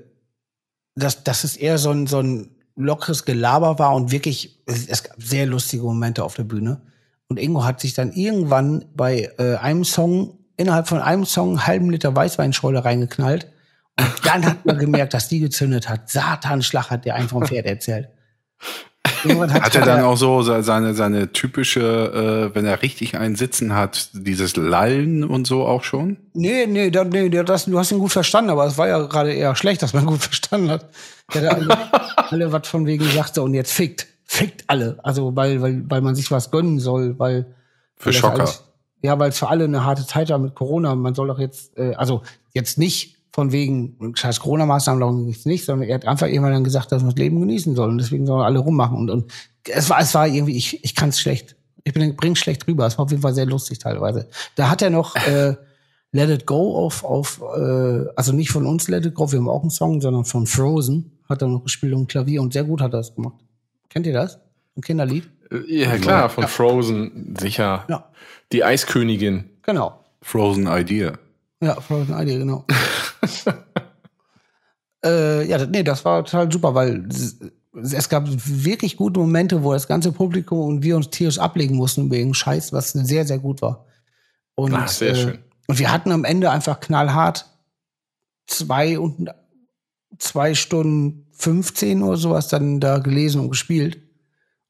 dass, 0.94 1.22
dass 1.22 1.44
es 1.44 1.56
eher 1.58 1.76
so 1.76 1.90
ein, 1.90 2.06
so 2.06 2.20
ein 2.20 2.48
lockeres 2.76 3.26
Gelaber 3.26 3.78
war 3.78 3.94
und 3.94 4.11
wirklich, 4.11 4.62
es, 4.64 4.86
es 4.86 5.02
gab 5.02 5.22
sehr 5.22 5.44
lustige 5.44 5.82
Momente 5.82 6.24
auf 6.24 6.34
der 6.34 6.44
Bühne. 6.44 6.80
Und 7.31 7.39
Ingo 7.39 7.64
hat 7.64 7.81
sich 7.81 7.95
dann 7.95 8.12
irgendwann 8.12 8.85
bei 8.95 9.31
äh, 9.39 9.55
einem 9.57 9.85
Song, 9.85 10.37
innerhalb 10.57 10.89
von 10.89 11.01
einem 11.01 11.24
Song, 11.24 11.51
einen 11.51 11.66
halben 11.66 11.89
Liter 11.91 12.14
Weißweinschorle 12.14 12.85
reingeknallt. 12.85 13.47
Und 13.99 14.11
dann 14.24 14.45
hat 14.45 14.66
man 14.66 14.78
gemerkt, 14.78 15.14
dass 15.14 15.28
die 15.28 15.39
gezündet 15.41 15.89
hat. 15.89 16.11
Satanschlag 16.11 16.91
hat 16.91 17.05
der 17.05 17.14
einen 17.14 17.28
vom 17.28 17.45
Pferd 17.47 17.66
erzählt. 17.66 18.09
Irgendwann 19.24 19.53
Hat 19.53 19.74
er 19.74 19.85
dann 19.85 20.03
auch 20.03 20.16
so 20.16 20.43
se- 20.43 20.62
seine, 20.62 20.95
seine 20.95 21.33
typische, 21.33 22.51
äh, 22.51 22.55
wenn 22.55 22.64
er 22.66 22.83
richtig 22.83 23.16
einen 23.16 23.37
Sitzen 23.37 23.74
hat, 23.74 24.11
dieses 24.12 24.57
Lallen 24.57 25.24
und 25.24 25.47
so 25.47 25.66
auch 25.66 25.85
schon? 25.85 26.16
Nee, 26.35 26.66
nee, 26.66 26.91
da, 26.91 27.05
nee 27.05 27.28
da- 27.28 27.43
das, 27.43 27.66
du 27.66 27.78
hast 27.78 27.93
ihn 27.93 27.99
gut 27.99 28.12
verstanden, 28.12 28.51
aber 28.51 28.66
es 28.66 28.76
war 28.76 28.89
ja 28.89 28.99
gerade 29.07 29.33
eher 29.33 29.55
schlecht, 29.57 29.83
dass 29.83 29.93
man 29.95 30.07
gut 30.07 30.20
verstanden 30.22 30.70
hat. 30.70 30.89
Der 31.35 31.43
da 31.43 31.49
alle, 31.51 31.78
alle 32.16 32.53
was 32.53 32.66
von 32.66 32.87
wegen 32.87 33.05
sagte 33.05 33.43
und 33.43 33.55
jetzt 33.55 33.72
fickt. 33.72 34.07
Fickt 34.33 34.62
alle. 34.68 34.97
Also 35.03 35.35
weil, 35.35 35.61
weil, 35.61 35.91
weil 35.91 36.03
man 36.03 36.14
sich 36.14 36.31
was 36.31 36.53
gönnen 36.53 36.78
soll, 36.78 37.18
weil. 37.18 37.53
Für 37.97 38.12
Schocker. 38.12 38.49
ja, 39.03 39.18
weil 39.18 39.31
es 39.31 39.39
für 39.41 39.49
alle 39.49 39.64
eine 39.64 39.85
harte 39.85 40.07
Zeit 40.07 40.31
war 40.31 40.39
mit 40.39 40.55
Corona. 40.55 40.95
Man 40.95 41.16
soll 41.16 41.26
doch 41.26 41.41
jetzt, 41.41 41.76
äh, 41.76 41.95
also 41.95 42.22
jetzt 42.55 42.78
nicht 42.78 43.16
von 43.33 43.51
wegen 43.51 44.14
scheiß 44.14 44.39
Corona-Maßnahmen, 44.39 45.01
darum 45.01 45.24
ging's 45.24 45.47
nicht, 45.47 45.64
sondern 45.64 45.89
er 45.89 45.97
hat 45.97 46.07
einfach 46.07 46.28
irgendwann 46.28 46.53
dann 46.53 46.62
gesagt, 46.62 46.93
dass 46.93 47.03
man 47.03 47.11
das 47.11 47.18
Leben 47.18 47.41
genießen 47.41 47.74
soll 47.74 47.89
und 47.89 47.99
deswegen 47.99 48.24
sollen 48.24 48.45
alle 48.45 48.61
rummachen. 48.61 48.99
Und, 48.99 49.11
und 49.11 49.33
es 49.68 49.91
war, 49.91 49.99
es 49.99 50.14
war 50.14 50.28
irgendwie, 50.28 50.57
ich, 50.57 50.85
ich 50.85 50.95
kann 50.95 51.09
es 51.09 51.18
schlecht. 51.18 51.57
Ich 51.83 51.93
bin 51.93 52.14
bring 52.14 52.37
schlecht 52.37 52.68
rüber. 52.68 52.87
Es 52.87 52.99
war 52.99 53.07
auf 53.07 53.11
jeden 53.11 53.22
Fall 53.22 53.35
sehr 53.35 53.47
lustig 53.47 53.81
teilweise. 53.81 54.28
Da 54.55 54.70
hat 54.70 54.81
er 54.81 54.91
noch 54.91 55.16
äh, 55.16 55.57
Let 56.12 56.31
It 56.31 56.47
Go 56.47 56.76
auf, 56.76 57.03
auf 57.03 57.43
äh, 57.57 58.05
also 58.14 58.33
nicht 58.33 58.53
von 58.53 58.64
uns 58.64 58.87
Let 58.87 59.07
It 59.07 59.14
Go, 59.14 59.33
wir 59.33 59.41
haben 59.41 59.49
auch 59.49 59.62
einen 59.62 59.70
Song, 59.70 60.01
sondern 60.01 60.24
von 60.24 60.47
Frozen 60.47 61.18
hat 61.28 61.43
er 61.43 61.49
noch 61.49 61.64
gespielt 61.64 61.95
um 61.95 62.07
Klavier 62.07 62.43
und 62.43 62.53
sehr 62.53 62.62
gut 62.62 62.81
hat 62.81 62.95
er 62.95 62.99
das 62.99 63.12
gemacht. 63.12 63.43
Kennt 63.91 64.07
ihr 64.07 64.12
das? 64.12 64.38
Ein 64.76 64.82
Kinderlied? 64.82 65.28
Ja, 65.66 65.99
klar, 65.99 66.30
von 66.30 66.47
Frozen, 66.47 67.34
sicher. 67.38 67.84
Ja. 67.88 68.09
Die 68.53 68.64
Eiskönigin. 68.64 69.51
Genau. 69.62 70.05
Frozen 70.22 70.68
Idea. 70.68 71.18
Ja, 71.61 71.80
Frozen 71.80 72.14
Idea, 72.14 72.38
genau. 72.38 72.64
äh, 75.05 75.47
ja, 75.47 75.66
nee, 75.66 75.82
das 75.82 76.05
war 76.05 76.24
total 76.24 76.51
super, 76.51 76.74
weil 76.74 77.09
es, 77.09 78.09
gab 78.09 78.28
wirklich 78.28 78.97
gute 78.97 79.18
Momente, 79.18 79.62
wo 79.64 79.72
das 79.72 79.88
ganze 79.88 80.12
Publikum 80.12 80.61
und 80.61 80.82
wir 80.82 80.97
uns 80.97 81.11
tierisch 81.11 81.38
ablegen 81.38 81.76
mussten 81.76 82.11
wegen 82.11 82.32
Scheiß, 82.32 82.72
was 82.72 82.93
sehr, 82.93 83.26
sehr 83.26 83.38
gut 83.38 83.61
war. 83.61 83.86
Und, 84.55 84.72
Ah, 84.72 84.86
sehr 84.86 85.12
äh, 85.12 85.16
schön. 85.16 85.38
Und 85.66 85.78
wir 85.78 85.93
hatten 85.93 86.12
am 86.12 86.24
Ende 86.24 86.51
einfach 86.51 86.80
knallhart 86.80 87.47
zwei 88.47 88.99
und 88.99 89.30
zwei 90.18 90.55
Stunden 90.55 91.30
15 91.41 92.03
oder 92.03 92.16
sowas 92.16 92.49
dann 92.49 92.80
da 92.80 92.99
gelesen 92.99 93.41
und 93.41 93.51
gespielt. 93.51 93.99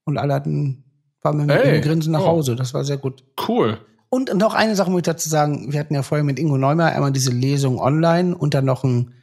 Und 0.04 0.18
alle 0.18 0.34
hatten, 0.34 0.84
waren 1.22 1.38
mit 1.38 1.50
Hey, 1.50 1.68
einem 1.68 1.82
Grinsen 1.82 2.12
nach 2.12 2.22
oh. 2.22 2.26
Hause. 2.26 2.56
Das 2.56 2.74
war 2.74 2.84
sehr 2.84 2.96
gut. 2.96 3.24
Cool. 3.48 3.78
Und 4.08 4.34
noch 4.34 4.54
eine 4.54 4.74
Sache 4.74 4.90
muss 4.90 5.00
ich 5.00 5.04
dazu 5.04 5.28
sagen, 5.28 5.72
wir 5.72 5.78
hatten 5.78 5.94
ja 5.94 6.02
vorher 6.02 6.24
mit 6.24 6.38
Ingo 6.38 6.58
Neumann 6.58 6.92
einmal 6.92 7.12
diese 7.12 7.30
Lesung 7.30 7.78
online 7.78 8.36
und 8.36 8.54
dann 8.54 8.64
noch 8.64 8.82
ein, 8.82 9.14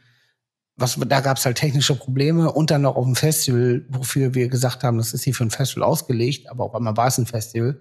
was, 0.76 0.98
da 1.08 1.20
gab 1.20 1.36
es 1.36 1.44
halt 1.44 1.58
technische 1.58 1.94
Probleme 1.94 2.50
und 2.50 2.70
dann 2.70 2.82
noch 2.82 2.96
auf 2.96 3.04
dem 3.04 3.16
Festival, 3.16 3.84
wofür 3.90 4.34
wir 4.34 4.48
gesagt 4.48 4.84
haben, 4.84 4.96
das 4.96 5.12
ist 5.12 5.24
hier 5.24 5.34
für 5.34 5.44
ein 5.44 5.50
Festival 5.50 5.82
ausgelegt, 5.82 6.50
aber 6.50 6.64
auf 6.64 6.74
einmal 6.74 6.96
war 6.96 7.06
es 7.06 7.18
ein 7.18 7.26
Festival, 7.26 7.78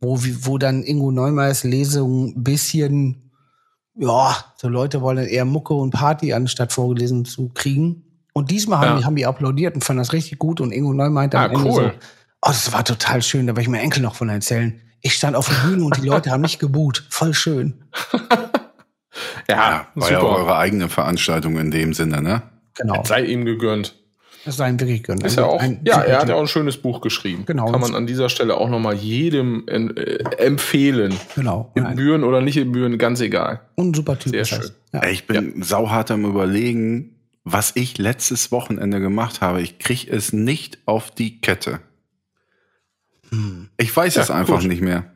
wo, 0.00 0.18
wo 0.20 0.58
dann 0.58 0.82
Ingo 0.82 1.10
Neumeyers 1.10 1.64
Lesung 1.64 2.36
ein 2.36 2.44
bisschen, 2.44 3.30
ja, 3.94 4.36
so 4.56 4.68
Leute 4.68 5.00
wollen 5.00 5.26
eher 5.26 5.46
Mucke 5.46 5.72
und 5.72 5.92
Party 5.92 6.34
anstatt 6.34 6.72
vorgelesen 6.72 7.24
zu 7.24 7.48
kriegen. 7.50 8.03
Und 8.34 8.50
diesmal 8.50 8.80
haben, 8.80 8.86
Ja. 8.88 8.98
die, 8.98 9.04
haben 9.06 9.16
die 9.16 9.24
applaudiert 9.26 9.74
und 9.76 9.82
fanden 9.84 10.00
das 10.02 10.12
richtig 10.12 10.38
gut 10.38 10.60
und 10.60 10.72
Ingo 10.72 10.92
Neumann 10.92 11.12
meinte 11.14 11.38
Ah, 11.38 11.46
am 11.46 11.52
Ende 11.52 11.64
cool. 11.70 11.72
so, 11.84 11.88
oh, 11.88 12.48
das 12.48 12.72
war 12.72 12.84
total 12.84 13.22
schön, 13.22 13.46
da 13.46 13.52
werde 13.52 13.62
ich 13.62 13.68
meinem 13.68 13.84
Enkel 13.84 14.02
noch 14.02 14.16
von 14.16 14.28
erzählen. 14.28 14.78
Ich 15.00 15.14
stand 15.14 15.36
auf 15.36 15.48
der 15.48 15.68
Bühne 15.68 15.84
und 15.84 15.96
die 16.02 16.06
Leute 16.06 16.30
haben 16.30 16.40
mich 16.42 16.58
geboot. 16.58 17.06
Voll 17.08 17.32
schön. 17.32 17.84
Ja, 19.48 19.54
Ja, 19.56 19.86
war 19.94 20.10
ja 20.10 20.20
super. 20.20 20.32
auch 20.32 20.38
eure 20.38 20.56
eigene 20.56 20.88
Veranstaltung 20.88 21.56
in 21.58 21.70
dem 21.70 21.94
Sinne, 21.94 22.20
ne? 22.20 22.42
Genau. 22.74 23.04
Sei 23.04 23.22
ihm 23.24 23.44
gegönnt. 23.44 23.94
Das 24.44 24.56
sei 24.56 24.68
ihm 24.68 24.80
wirklich 24.80 25.02
gönnt. 25.04 25.22
Ist 25.22 25.36
ja 25.36 25.44
auch, 25.44 25.60
Ein 25.60 25.80
ja, 25.84 26.00
er 26.02 26.18
hat 26.20 26.28
ja 26.28 26.34
auch 26.34 26.40
ein 26.40 26.48
schönes 26.48 26.76
Buch 26.76 27.00
geschrieben. 27.00 27.44
Genau. 27.46 27.70
Kann 27.70 27.80
man 27.80 27.94
an 27.94 28.06
dieser 28.06 28.28
Stelle 28.28 28.56
auch 28.56 28.68
nochmal 28.68 28.94
jedem 28.94 29.66
äh, 29.68 30.16
empfehlen. 30.38 31.14
Genau. 31.36 31.70
Im 31.76 31.94
Bühren 31.94 32.24
oder 32.24 32.40
nicht 32.40 32.56
im 32.56 32.72
Bühren, 32.72 32.98
ganz 32.98 33.20
egal. 33.20 33.60
und 33.76 33.94
super 33.94 34.18
Typ. 34.18 34.32
Sehr 34.32 34.44
schön. 34.44 34.70
Ja. 34.92 35.04
Ich 35.06 35.26
bin 35.26 35.62
sauhart 35.62 36.10
am 36.10 36.24
überlegen, 36.24 37.13
was 37.44 37.72
ich 37.76 37.98
letztes 37.98 38.50
Wochenende 38.52 39.00
gemacht 39.00 39.40
habe. 39.42 39.60
Ich 39.62 39.78
krieg 39.78 40.08
es 40.10 40.32
nicht 40.32 40.78
auf 40.86 41.10
die 41.10 41.40
Kette. 41.40 41.80
Ich 43.76 43.94
weiß 43.94 44.14
Ja, 44.14 44.22
es 44.22 44.30
einfach 44.30 44.60
gut. 44.60 44.68
nicht 44.68 44.80
mehr. 44.80 45.10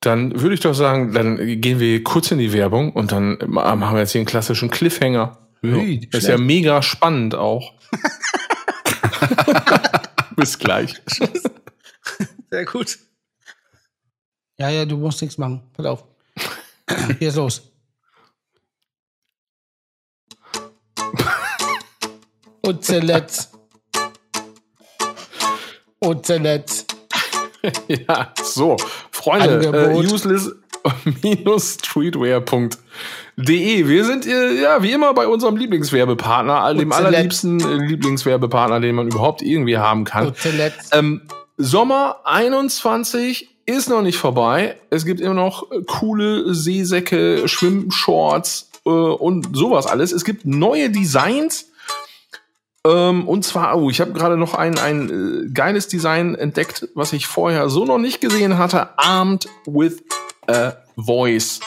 Dann 0.00 0.40
würde 0.40 0.54
ich 0.54 0.60
doch 0.60 0.74
sagen, 0.74 1.12
dann 1.12 1.36
gehen 1.60 1.80
wir 1.80 2.02
kurz 2.04 2.30
in 2.30 2.38
die 2.38 2.52
Werbung 2.52 2.92
und 2.92 3.12
dann 3.12 3.38
machen 3.48 3.80
wir 3.94 4.00
jetzt 4.00 4.12
hier 4.12 4.20
einen 4.20 4.26
klassischen 4.26 4.70
Cliffhanger. 4.70 5.38
Ui, 5.62 6.06
Das 6.10 6.24
ist 6.24 6.28
ja 6.28 6.38
mega 6.38 6.82
spannend 6.82 7.34
auch. 7.34 7.74
Bis 10.36 10.58
gleich. 10.58 11.00
Sehr 12.50 12.64
gut. 12.66 12.98
Ja, 14.58 14.68
ja, 14.70 14.84
du 14.84 14.96
musst 14.96 15.20
nichts 15.22 15.38
machen. 15.38 15.62
Pass 15.74 15.86
auf. 15.86 16.04
Hier 17.18 17.28
ist 17.28 17.36
los. 17.36 17.70
Und 22.66 22.84
zuletzt. 22.84 23.52
Und 26.00 26.26
zuletzt. 26.26 26.92
Ja, 27.88 28.34
so. 28.42 28.76
Freunde, 29.12 29.66
äh, 29.66 29.94
useless-streetwear.de. 29.94 32.70
Wir 33.88 34.04
sind 34.04 34.26
äh, 34.26 34.60
ja 34.60 34.82
wie 34.82 34.90
immer 34.92 35.14
bei 35.14 35.28
unserem 35.28 35.56
Lieblingswerbepartner, 35.56 36.74
dem 36.74 36.90
zuletzt. 36.90 37.06
allerliebsten 37.06 37.60
äh, 37.60 37.86
Lieblingswerbepartner, 37.86 38.80
den 38.80 38.96
man 38.96 39.06
überhaupt 39.06 39.42
irgendwie 39.42 39.78
haben 39.78 40.04
kann. 40.04 40.26
Und 40.28 40.36
zuletzt. 40.36 40.92
Ähm, 40.92 41.22
Sommer 41.56 42.20
21 42.24 43.48
ist 43.66 43.88
noch 43.88 44.02
nicht 44.02 44.18
vorbei. 44.18 44.76
Es 44.90 45.04
gibt 45.04 45.20
immer 45.20 45.34
noch 45.34 45.70
äh, 45.70 45.82
coole 45.86 46.52
Seesäcke, 46.54 47.48
Schwimmshorts 47.48 48.70
äh, 48.84 48.90
und 48.90 49.56
sowas 49.56 49.86
alles. 49.86 50.10
Es 50.12 50.24
gibt 50.24 50.46
neue 50.46 50.90
Designs. 50.90 51.66
Ähm, 52.86 53.26
und 53.26 53.44
zwar, 53.44 53.76
oh, 53.76 53.90
ich 53.90 54.00
habe 54.00 54.12
gerade 54.12 54.36
noch 54.36 54.54
ein, 54.54 54.78
ein 54.78 55.08
äh, 55.46 55.50
geiles 55.52 55.88
Design 55.88 56.34
entdeckt, 56.34 56.88
was 56.94 57.12
ich 57.12 57.26
vorher 57.26 57.68
so 57.68 57.84
noch 57.84 57.98
nicht 57.98 58.20
gesehen 58.20 58.58
hatte. 58.58 58.98
Armed 58.98 59.48
with 59.66 60.02
a 60.46 60.74
Voice. 60.96 61.60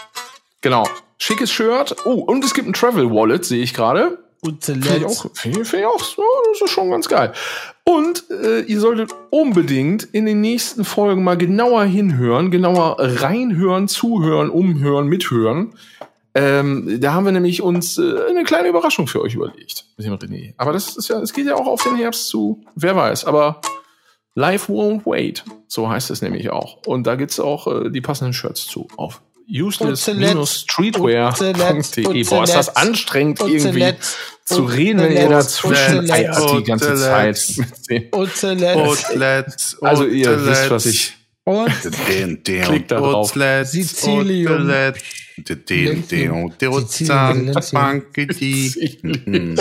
Genau. 0.62 0.88
Schickes 1.18 1.52
Shirt. 1.52 1.96
Oh, 2.06 2.14
und 2.14 2.44
es 2.46 2.54
gibt 2.54 2.68
ein 2.68 2.74
Travel 2.74 3.12
Wallet, 3.12 3.44
sehe 3.44 3.62
ich 3.62 3.74
gerade. 3.74 4.20
Und 4.42 4.64
Finde 4.64 4.88
ich 4.88 4.94
zuletzt. 4.94 5.26
auch, 5.26 5.32
finde 5.34 5.62
ich, 5.62 5.68
finde 5.68 5.86
ich 5.86 5.94
auch 5.94 6.04
so, 6.04 6.24
das 6.54 6.62
ist 6.62 6.72
schon 6.72 6.90
ganz 6.90 7.10
geil. 7.10 7.34
Und 7.84 8.24
äh, 8.30 8.62
ihr 8.62 8.80
solltet 8.80 9.14
unbedingt 9.32 10.04
in 10.04 10.26
den 10.26 10.40
nächsten 10.40 10.86
Folgen 10.86 11.26
mal 11.26 11.38
genauer 11.38 11.84
hinhören, 11.84 12.50
genauer 12.50 12.96
reinhören, 13.00 13.90
zuhören, 13.90 14.50
umhören, 14.50 15.08
mithören. 15.08 15.74
Ähm, 16.36 17.00
da 17.02 17.14
haben 17.14 17.26
wir 17.26 17.32
nämlich 17.32 17.62
uns 17.62 17.98
äh, 17.98 18.02
eine 18.30 18.44
kleine 18.44 18.70
Überraschung 18.70 19.08
für 19.08 19.22
euch 19.22 19.34
überlegt 19.34 19.86
mit 19.98 20.06
dem 20.06 20.14
René. 20.14 20.54
Aber 20.58 20.74
das 20.74 20.96
ist 20.96 21.10
ja, 21.10 21.20
es 21.20 21.34
geht 21.34 21.48
ja 21.48 21.56
auch 21.56 21.68
auf 21.68 21.84
den 21.84 21.96
Herbst 21.96 22.28
zu, 22.28 22.64
wer 22.76 22.96
weiß. 22.96 23.26
Aber 23.26 23.62
Life 24.36 24.72
won't 24.72 25.02
wait, 25.06 25.44
so 25.68 25.90
heißt 25.90 26.12
es 26.12 26.22
nämlich 26.22 26.50
auch. 26.52 26.78
Und 26.86 27.08
da 27.08 27.16
gibt's 27.16 27.40
auch 27.40 27.68
äh, 27.68 27.90
die 27.90 28.02
passenden 28.02 28.34
Shirts 28.34 28.68
zu 28.68 28.88
auf 28.96 29.22
useless-streetwear.de. 29.52 32.24
Boah, 32.26 32.44
ist 32.44 32.56
das 32.56 32.76
anstrengend 32.76 33.40
irgendwie 33.40 33.80
zu 34.46 34.64
reden, 34.64 35.00
wenn 35.02 35.12
ihr 35.14 35.40
zuletzt. 35.42 36.12
eiert 36.12 36.36
die 36.58 36.64
ganze 36.64 36.96
Zeit. 36.96 37.38
Also 39.82 40.06
ihr 40.06 40.46
wisst, 40.46 40.70
was 40.70 40.86
ich. 40.86 41.16
Und 41.50 41.72
Klickt 42.64 42.92
da 42.92 43.00
drauf. 43.00 43.34
Sizilium. 43.66 44.68
Bank, 47.72 48.14
die, 48.40 49.00
mhm. 49.02 49.56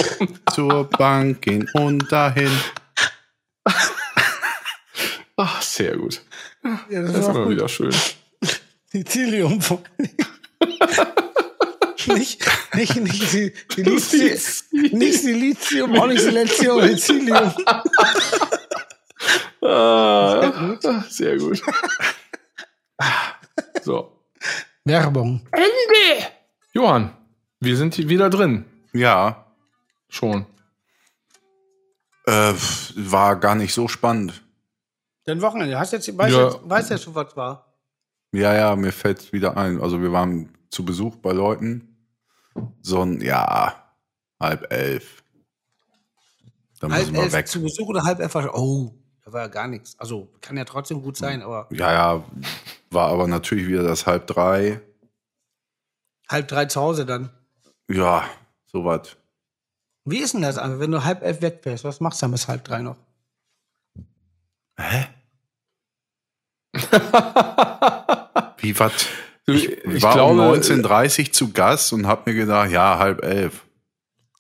zur 0.52 0.84
Bank 0.84 1.40
gehen 1.40 1.66
und 1.72 2.12
dahin. 2.12 2.50
Ach, 5.36 5.62
sehr 5.62 5.96
gut. 5.96 6.20
ja, 6.90 7.00
Das 7.00 7.14
ist 7.14 7.24
auch 7.24 7.30
immer 7.30 7.44
gut. 7.44 7.52
wieder 7.52 7.68
schön. 7.70 7.94
Sizilium. 8.92 9.58
nicht, 12.08 12.44
nicht, 12.74 12.96
nicht, 12.96 13.30
si- 13.30 13.52
Silizium, 13.76 14.98
nicht 14.98 15.22
Silizium, 15.22 15.98
auch 15.98 16.06
nicht 16.06 16.20
Silizium, 16.20 16.82
Sizilium. 16.82 17.50
Ah, 19.62 20.52
sehr 21.08 21.36
gut. 21.38 21.62
So. 23.82 24.12
Werbung. 24.84 25.46
Johann, 26.72 27.16
wir 27.60 27.76
sind 27.76 27.94
hier 27.94 28.08
wieder 28.08 28.28
drin. 28.28 28.64
Ja, 28.92 29.46
Schon. 30.08 30.44
äh, 32.26 32.52
war 32.96 33.36
gar 33.36 33.54
nicht 33.54 33.72
so 33.72 33.88
spannend. 33.88 34.42
Dein 35.24 35.40
Wochenende. 35.42 35.78
Hast 35.78 35.92
jetzt, 35.92 36.16
weißt, 36.16 36.34
Ja. 36.34 36.44
jetzt, 36.48 36.58
weißt 36.68 36.90
jetzt, 36.90 37.14
was 37.14 37.36
war? 37.36 37.72
Ja, 38.32 38.54
ja, 38.54 38.76
mir 38.76 38.92
fällt 38.92 39.32
wieder 39.32 39.56
ein. 39.56 39.80
Also 39.80 40.02
wir 40.02 40.12
waren 40.12 40.56
zu 40.70 40.84
Besuch 40.84 41.16
bei 41.16 41.32
Leuten. 41.32 41.96
So 42.82 43.02
ein, 43.02 43.20
ja, 43.22 43.74
halb 44.40 44.70
elf. 44.72 45.22
Da 46.80 46.88
Halb 46.90 47.00
müssen 47.00 47.14
wir 47.14 47.22
elf 47.22 47.32
weg. 47.32 47.48
zu 47.48 47.62
Besuch 47.62 47.88
oder 47.88 48.02
halb 48.04 48.20
elf? 48.20 48.34
war- 48.34 48.54
Oh, 48.54 48.94
Da 49.28 49.34
war 49.34 49.42
ja 49.42 49.48
gar 49.48 49.68
nichts. 49.68 49.94
Also 49.98 50.26
kann 50.40 50.56
ja 50.56 50.64
trotzdem 50.64 51.02
gut 51.02 51.18
sein, 51.18 51.42
aber 51.42 51.68
Ja, 51.70 51.92
ja, 51.92 52.24
war 52.90 53.08
aber 53.10 53.26
natürlich 53.26 53.66
wieder 53.66 53.82
das 53.82 54.06
halb 54.06 54.26
drei. 54.26 54.80
halb 56.30 56.48
drei 56.48 56.64
zu 56.64 56.80
Hause 56.80 57.04
dann. 57.04 57.28
Ja, 57.90 58.24
sowas. 58.64 59.18
Wie 60.06 60.16
ist 60.16 60.32
denn 60.32 60.40
das, 60.40 60.56
einfach, 60.56 60.80
wenn 60.80 60.92
du 60.92 61.04
halb 61.04 61.22
elf 61.22 61.42
weg 61.42 61.60
wärst? 61.64 61.84
Was 61.84 62.00
machst 62.00 62.22
du 62.22 62.24
dann 62.24 62.30
bis 62.30 62.48
halb 62.48 62.64
drei 62.64 62.80
noch? 62.80 62.96
Hä? 64.78 65.08
Wie 68.56 68.78
was? 68.78 68.92
Ich, 69.44 69.68
ich 69.68 70.02
war 70.02 70.14
glaube, 70.14 70.40
um 70.40 70.54
19.30 70.54 71.32
zu 71.32 71.52
Gast 71.52 71.92
und 71.92 72.06
hab 72.06 72.26
mir 72.26 72.32
gedacht, 72.32 72.70
ja, 72.70 72.98
halb 72.98 73.22
elf. 73.22 73.66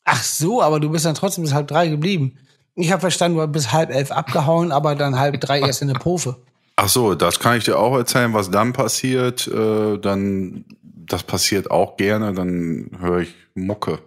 Ach 0.04 0.22
so, 0.22 0.62
aber 0.62 0.80
du 0.80 0.88
bist 0.88 1.04
dann 1.04 1.14
trotzdem 1.14 1.44
bis 1.44 1.52
halb 1.52 1.68
drei 1.68 1.88
geblieben. 1.88 2.38
Ich 2.80 2.92
habe 2.92 3.00
verstanden, 3.00 3.38
du 3.38 3.46
bis 3.48 3.72
halb 3.72 3.90
elf 3.90 4.12
abgehauen, 4.12 4.70
aber 4.70 4.94
dann 4.94 5.18
halb 5.18 5.40
drei 5.40 5.58
erst 5.60 5.82
in 5.82 5.88
der 5.88 5.98
Profe. 5.98 6.36
Ach 6.76 6.88
so, 6.88 7.16
das 7.16 7.40
kann 7.40 7.56
ich 7.56 7.64
dir 7.64 7.76
auch 7.76 7.96
erzählen, 7.96 8.32
was 8.34 8.52
dann 8.52 8.72
passiert. 8.72 9.48
Äh, 9.48 9.98
dann, 9.98 10.64
das 10.82 11.24
passiert 11.24 11.72
auch 11.72 11.96
gerne. 11.96 12.32
Dann 12.34 12.90
höre 13.00 13.18
ich 13.18 13.34
Mucke. 13.54 13.98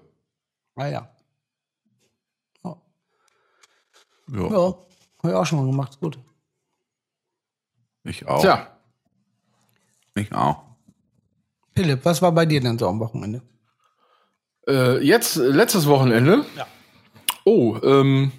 Ah 0.76 0.88
ja. 0.88 1.09
Ja, 2.63 2.78
Ja, 4.34 4.41
ja 4.43 4.76
habe 5.17 5.28
ich 5.28 5.34
auch 5.34 5.45
schon 5.45 5.59
mal 5.59 5.69
gemacht. 5.69 5.99
Gut. 5.99 6.17
ich 8.05 8.26
auch. 8.26 8.39
Tja, 8.41 8.67
Ich 10.15 10.32
auch. 10.34 10.63
Philipp, 11.76 12.05
was 12.05 12.22
war 12.22 12.32
bei 12.32 12.45
dir 12.45 12.61
denn 12.61 12.80
so 12.80 12.88
am 12.88 12.99
Wochenende? 13.01 13.41
äh, 14.67 14.97
jetzt, 15.03 15.36
letztes 15.36 15.88
Wochenende. 15.88 16.45
Ja. 16.55 16.67
Oh, 17.43 17.78
ähm, 17.84 18.32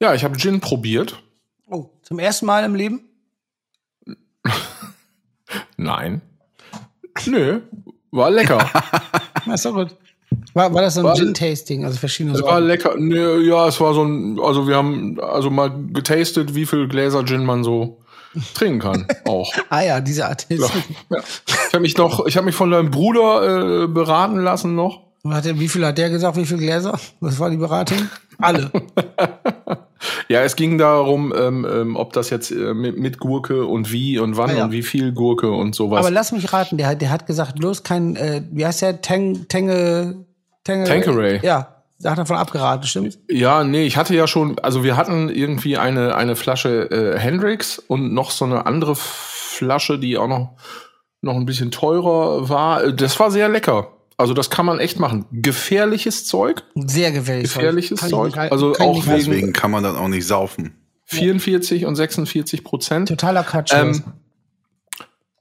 ja, 0.00 0.14
ich 0.14 0.24
habe 0.24 0.36
Gin 0.36 0.60
probiert. 0.60 1.22
Oh, 1.68 1.88
zum 2.02 2.18
ersten 2.18 2.46
Mal 2.46 2.64
im 2.64 2.74
Leben? 2.74 3.02
Nein. 5.76 6.20
Nö, 7.26 7.60
war 8.10 8.30
lecker. 8.30 8.70
Na, 9.46 9.54
ist 9.54 9.64
doch 9.64 9.74
gut. 9.74 9.94
War, 10.54 10.72
war 10.72 10.82
das 10.82 10.94
so 10.94 11.06
ein 11.06 11.14
Gin-Tasting, 11.16 11.84
also 11.84 11.98
verschiedene 11.98 12.34
Es 12.36 12.42
war 12.42 12.52
Sorten? 12.52 12.66
lecker. 12.66 12.94
Nö, 12.96 13.40
ja, 13.42 13.66
es 13.66 13.80
war 13.80 13.94
so 13.94 14.04
ein, 14.04 14.38
also 14.40 14.68
wir 14.68 14.76
haben 14.76 15.18
also 15.20 15.50
mal 15.50 15.70
getastet, 15.92 16.54
wie 16.54 16.66
viel 16.66 16.86
Gläser 16.88 17.24
Gin 17.24 17.44
man 17.44 17.64
so 17.64 18.00
trinken 18.54 18.78
kann. 18.80 19.06
Auch. 19.26 19.52
Ah 19.68 19.82
ja, 19.82 20.00
diese 20.00 20.26
Art. 20.26 20.46
Ja. 20.48 20.66
Ja. 21.10 21.18
Ich 21.46 21.72
habe 21.74 21.80
mich 21.80 21.96
noch, 21.96 22.26
ich 22.26 22.36
habe 22.36 22.46
mich 22.46 22.54
von 22.54 22.70
deinem 22.70 22.90
Bruder 22.90 23.84
äh, 23.84 23.86
beraten 23.88 24.36
lassen 24.38 24.74
noch. 24.74 25.00
Hat 25.28 25.44
der, 25.44 25.58
wie 25.58 25.68
viel 25.68 25.84
hat 25.84 25.98
der 25.98 26.10
gesagt, 26.10 26.36
wie 26.36 26.46
viele 26.46 26.60
Gläser? 26.60 26.98
Was 27.20 27.38
war 27.38 27.50
die 27.50 27.56
Beratung? 27.58 28.08
Alle. 28.38 28.70
Ja, 30.28 30.40
es 30.42 30.56
ging 30.56 30.78
darum, 30.78 31.32
ähm, 31.36 31.66
ähm, 31.70 31.96
ob 31.96 32.12
das 32.14 32.30
jetzt 32.30 32.50
äh, 32.50 32.72
mit, 32.74 32.98
mit 32.98 33.18
Gurke 33.18 33.66
und 33.66 33.92
wie 33.92 34.18
und 34.18 34.36
wann 34.36 34.50
Ah, 34.50 34.54
ja. 34.54 34.64
und 34.64 34.72
wie 34.72 34.82
viel 34.82 35.12
Gurke 35.12 35.50
und 35.50 35.74
sowas. 35.74 36.00
Aber 36.00 36.10
lass 36.10 36.32
mich 36.32 36.52
raten, 36.52 36.78
der, 36.78 36.88
hat- 36.88 37.02
der 37.02 37.10
hat 37.10 37.26
gesagt, 37.26 37.56
bloß 37.58 37.82
kein, 37.82 38.16
äh, 38.16 38.42
wie 38.50 38.64
heißt 38.64 38.82
der? 38.82 39.02
Tang, 39.02 39.46
Tange, 39.48 40.24
Tange, 40.64 40.84
Tanqueray. 40.84 41.40
Ja, 41.42 41.82
da 42.00 42.12
hat 42.12 42.18
er 42.18 42.24
von 42.26 42.36
abgeraten, 42.36 42.86
stimmt? 42.86 43.18
Ja, 43.30 43.62
nee, 43.62 43.84
ich 43.84 43.98
hatte 43.98 44.14
ja 44.14 44.26
schon, 44.26 44.58
also 44.60 44.82
wir 44.84 44.96
hatten 44.96 45.28
irgendwie 45.28 45.76
eine, 45.76 46.14
eine 46.14 46.34
Flasche 46.34 46.90
äh, 46.90 47.18
Hendrix 47.18 47.78
und 47.78 48.14
noch 48.14 48.30
so 48.30 48.46
eine 48.46 48.64
andere 48.64 48.94
Flasche, 48.96 49.98
die 49.98 50.16
auch 50.16 50.28
noch, 50.28 50.56
noch 51.20 51.34
ein 51.34 51.44
bisschen 51.44 51.70
teurer 51.70 52.48
war. 52.48 52.84
Äh, 52.84 52.94
Das 52.94 53.20
war 53.20 53.30
sehr 53.30 53.48
lecker. 53.50 53.88
Also 54.20 54.34
das 54.34 54.50
kann 54.50 54.66
man 54.66 54.78
echt 54.78 55.00
machen. 55.00 55.24
Gefährliches 55.32 56.26
Zeug, 56.26 56.62
Sehr 56.74 57.10
gefährlich. 57.10 57.52
gefährliches 57.52 58.02
ich 58.02 58.08
Zeug. 58.08 58.36
nicht 58.36 58.52
Also 58.52 58.74
auch 58.78 59.06
wegen 59.06 59.16
Deswegen 59.16 59.52
kann 59.52 59.70
man 59.70 59.82
dann 59.82 59.96
auch 59.96 60.08
nicht 60.08 60.26
saufen. 60.26 60.74
44 61.06 61.86
und 61.86 61.96
46 61.96 62.62
Prozent. 62.62 63.08
Totaler 63.08 63.42
Quatsch. 63.42 63.72
Ähm, 63.74 64.02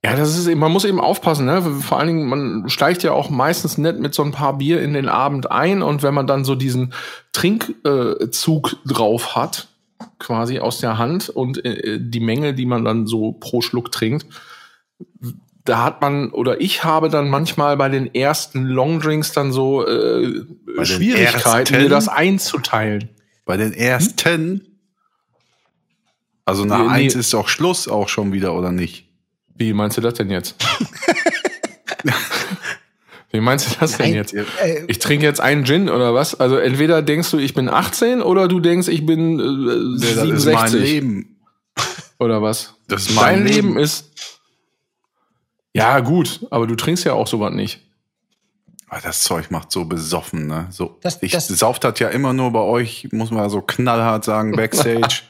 Ja, 0.03 0.15
das 0.15 0.37
ist 0.37 0.47
eben, 0.47 0.61
man 0.61 0.71
muss 0.71 0.85
eben 0.85 1.01
aufpassen, 1.01 1.45
ne? 1.45 1.61
Vor 1.61 1.99
allen 1.99 2.07
Dingen, 2.07 2.27
man 2.29 2.69
steigt 2.69 3.03
ja 3.03 3.11
auch 3.11 3.29
meistens 3.29 3.77
nicht 3.77 3.99
mit 3.99 4.15
so 4.15 4.23
ein 4.23 4.31
paar 4.31 4.57
Bier 4.57 4.81
in 4.81 4.93
den 4.93 5.09
Abend 5.09 5.51
ein 5.51 5.81
und 5.83 6.01
wenn 6.03 6.13
man 6.13 6.25
dann 6.25 6.45
so 6.45 6.55
diesen 6.55 6.93
Trinkzug 7.33 8.77
drauf 8.85 9.35
hat, 9.35 9.67
quasi 10.17 10.59
aus 10.59 10.79
der 10.79 10.97
Hand 10.97 11.27
und 11.29 11.63
äh, 11.65 11.99
die 12.01 12.21
Menge, 12.21 12.53
die 12.53 12.65
man 12.65 12.85
dann 12.85 13.07
so 13.07 13.33
pro 13.33 13.59
Schluck 13.61 13.91
trinkt, 13.91 14.25
da 15.69 15.83
hat 15.83 16.01
man 16.01 16.31
oder 16.31 16.59
ich 16.59 16.83
habe 16.83 17.09
dann 17.09 17.29
manchmal 17.29 17.77
bei 17.77 17.87
den 17.89 18.13
ersten 18.13 18.65
Longdrinks 18.65 19.31
dann 19.31 19.51
so 19.51 19.85
äh, 19.87 20.43
Schwierigkeiten, 20.83 21.73
ersten? 21.73 21.77
mir 21.83 21.89
das 21.89 22.07
einzuteilen. 22.07 23.09
Bei 23.45 23.55
den 23.57 23.73
ersten, 23.73 24.79
also 26.45 26.65
nach 26.65 26.79
Nee, 26.79 26.83
nee. 26.85 26.89
eins 27.05 27.15
ist 27.15 27.33
doch 27.33 27.47
Schluss 27.47 27.87
auch 27.87 28.09
schon 28.09 28.33
wieder, 28.33 28.53
oder 28.53 28.71
nicht? 28.71 29.07
Wie 29.55 29.73
meinst 29.73 29.97
du 29.97 30.01
das 30.01 30.13
denn 30.15 30.29
jetzt? 30.29 30.55
Wie 33.31 33.41
meinst 33.41 33.67
du 33.69 33.79
das 33.79 33.97
denn 33.97 34.07
Nein, 34.07 34.15
jetzt? 34.15 34.33
äh, 34.33 34.85
Ich 34.87 34.97
trinke 34.99 35.23
jetzt 35.25 35.39
einen 35.39 35.63
Gin 35.63 35.87
oder 35.89 36.15
was? 36.15 36.39
Also 36.39 36.57
entweder 36.57 37.03
denkst 37.03 37.29
du, 37.29 37.37
ich 37.37 37.53
bin 37.53 37.69
18 37.69 38.21
oder 38.23 38.47
du 38.47 38.59
denkst, 38.59 38.87
ich 38.87 39.05
bin 39.05 39.39
äh, 39.39 39.43
Nee, 39.43 40.15
das 40.15 40.23
ist 40.25 40.45
mein 40.45 40.67
67 40.69 40.81
Leben. 40.81 41.37
oder 42.17 42.41
was? 42.41 42.73
Das 42.87 43.03
ist 43.03 43.15
mein 43.15 43.43
Dein 43.43 43.47
Leben 43.47 43.67
Leben. 43.69 43.79
ist 43.79 44.38
ja 45.73 45.99
gut, 45.99 46.45
aber 46.51 46.67
du 46.67 46.75
trinkst 46.75 47.03
ja 47.05 47.13
auch 47.13 47.27
sowas 47.27 47.53
nicht. 47.53 47.81
Ah, 48.89 48.99
Das 49.03 49.21
Zeug 49.21 49.51
macht 49.51 49.71
so 49.71 49.85
besoffen, 49.85 50.47
ne? 50.47 50.67
So, 50.71 50.97
Das- 51.01 51.21
ich 51.21 51.31
das- 51.31 51.47
sauft 51.47 51.85
hat 51.85 51.99
ja 51.99 52.09
immer 52.09 52.33
nur 52.33 52.51
bei 52.51 52.61
euch, 52.61 53.07
muss 53.11 53.29
man 53.29 53.47
so 53.49 53.61
knallhart 53.61 54.23
sagen, 54.25 54.53
Backstage. 54.53 55.21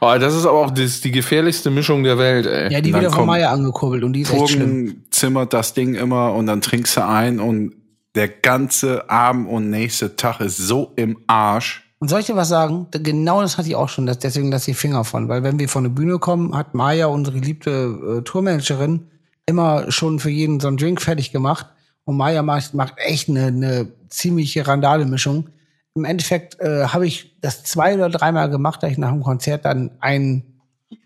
Aber 0.00 0.18
das 0.18 0.34
ist 0.34 0.46
aber 0.46 0.58
auch 0.58 0.70
das, 0.70 1.02
die 1.02 1.10
gefährlichste 1.10 1.70
Mischung 1.70 2.02
der 2.02 2.16
Welt, 2.16 2.46
ey. 2.46 2.72
ja, 2.72 2.80
die 2.80 2.94
wieder 2.94 3.10
von 3.12 3.26
Meier 3.26 3.50
angekurbelt 3.50 4.04
und 4.04 4.14
die 4.14 4.22
ist 4.22 4.32
echt 4.32 4.48
schlimm. 4.50 5.04
Zimmert 5.10 5.52
das 5.52 5.74
Ding 5.74 5.94
immer 5.94 6.32
und 6.32 6.46
dann 6.46 6.62
trinkst 6.62 6.96
du 6.96 7.04
ein 7.06 7.40
und 7.40 7.74
der 8.14 8.28
ganze 8.28 9.10
Abend 9.10 9.48
und 9.50 9.68
nächste 9.68 10.16
Tag 10.16 10.40
ist 10.40 10.56
so 10.56 10.92
im 10.96 11.18
Arsch. 11.26 11.84
Und 11.98 12.08
soll 12.08 12.20
ich 12.20 12.26
dir 12.26 12.36
was 12.36 12.48
sagen? 12.48 12.86
Genau 12.92 13.42
das 13.42 13.58
hatte 13.58 13.68
ich 13.68 13.76
auch 13.76 13.90
schon, 13.90 14.06
deswegen 14.06 14.50
lasse 14.50 14.70
ich 14.70 14.78
Finger 14.78 15.04
von. 15.04 15.28
Weil 15.28 15.42
wenn 15.42 15.58
wir 15.58 15.68
von 15.68 15.82
der 15.84 15.90
Bühne 15.90 16.18
kommen, 16.18 16.56
hat 16.56 16.72
Maya, 16.74 17.06
unsere 17.08 17.38
geliebte 17.38 18.18
äh, 18.18 18.22
Tourmanagerin, 18.22 19.08
immer 19.48 19.90
schon 19.90 20.18
für 20.20 20.30
jeden 20.30 20.60
so 20.60 20.68
einen 20.68 20.76
Drink 20.76 21.00
fertig 21.00 21.32
gemacht. 21.32 21.66
Und 22.04 22.16
Maya 22.16 22.42
macht, 22.42 22.74
macht 22.74 22.94
echt 22.98 23.28
eine, 23.28 23.46
eine 23.46 23.88
ziemliche 24.08 24.66
Randale-Mischung. 24.66 25.48
Im 25.94 26.04
Endeffekt 26.04 26.60
äh, 26.60 26.86
habe 26.86 27.06
ich 27.06 27.36
das 27.40 27.64
zwei 27.64 27.94
oder 27.94 28.08
dreimal 28.08 28.48
gemacht, 28.50 28.82
da 28.82 28.86
ich 28.88 28.98
nach 28.98 29.10
dem 29.10 29.22
Konzert 29.22 29.64
dann 29.64 29.90
ein 30.00 30.44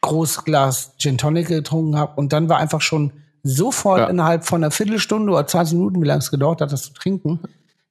großes 0.01 0.45
Glas 0.45 0.93
Gin 0.99 1.18
Tonic 1.18 1.49
getrunken 1.49 1.97
habe. 1.97 2.12
Und 2.16 2.32
dann 2.32 2.49
war 2.49 2.59
einfach 2.59 2.80
schon 2.80 3.12
sofort 3.43 3.99
Ja. 4.01 4.07
innerhalb 4.09 4.45
von 4.45 4.62
einer 4.62 4.70
Viertelstunde 4.70 5.32
oder 5.32 5.47
20 5.47 5.76
Minuten, 5.78 6.03
wie 6.03 6.07
lange 6.07 6.18
es 6.20 6.30
gedauert 6.30 6.61
hat, 6.61 6.72
das 6.72 6.82
zu 6.82 6.93
trinken, 6.93 7.40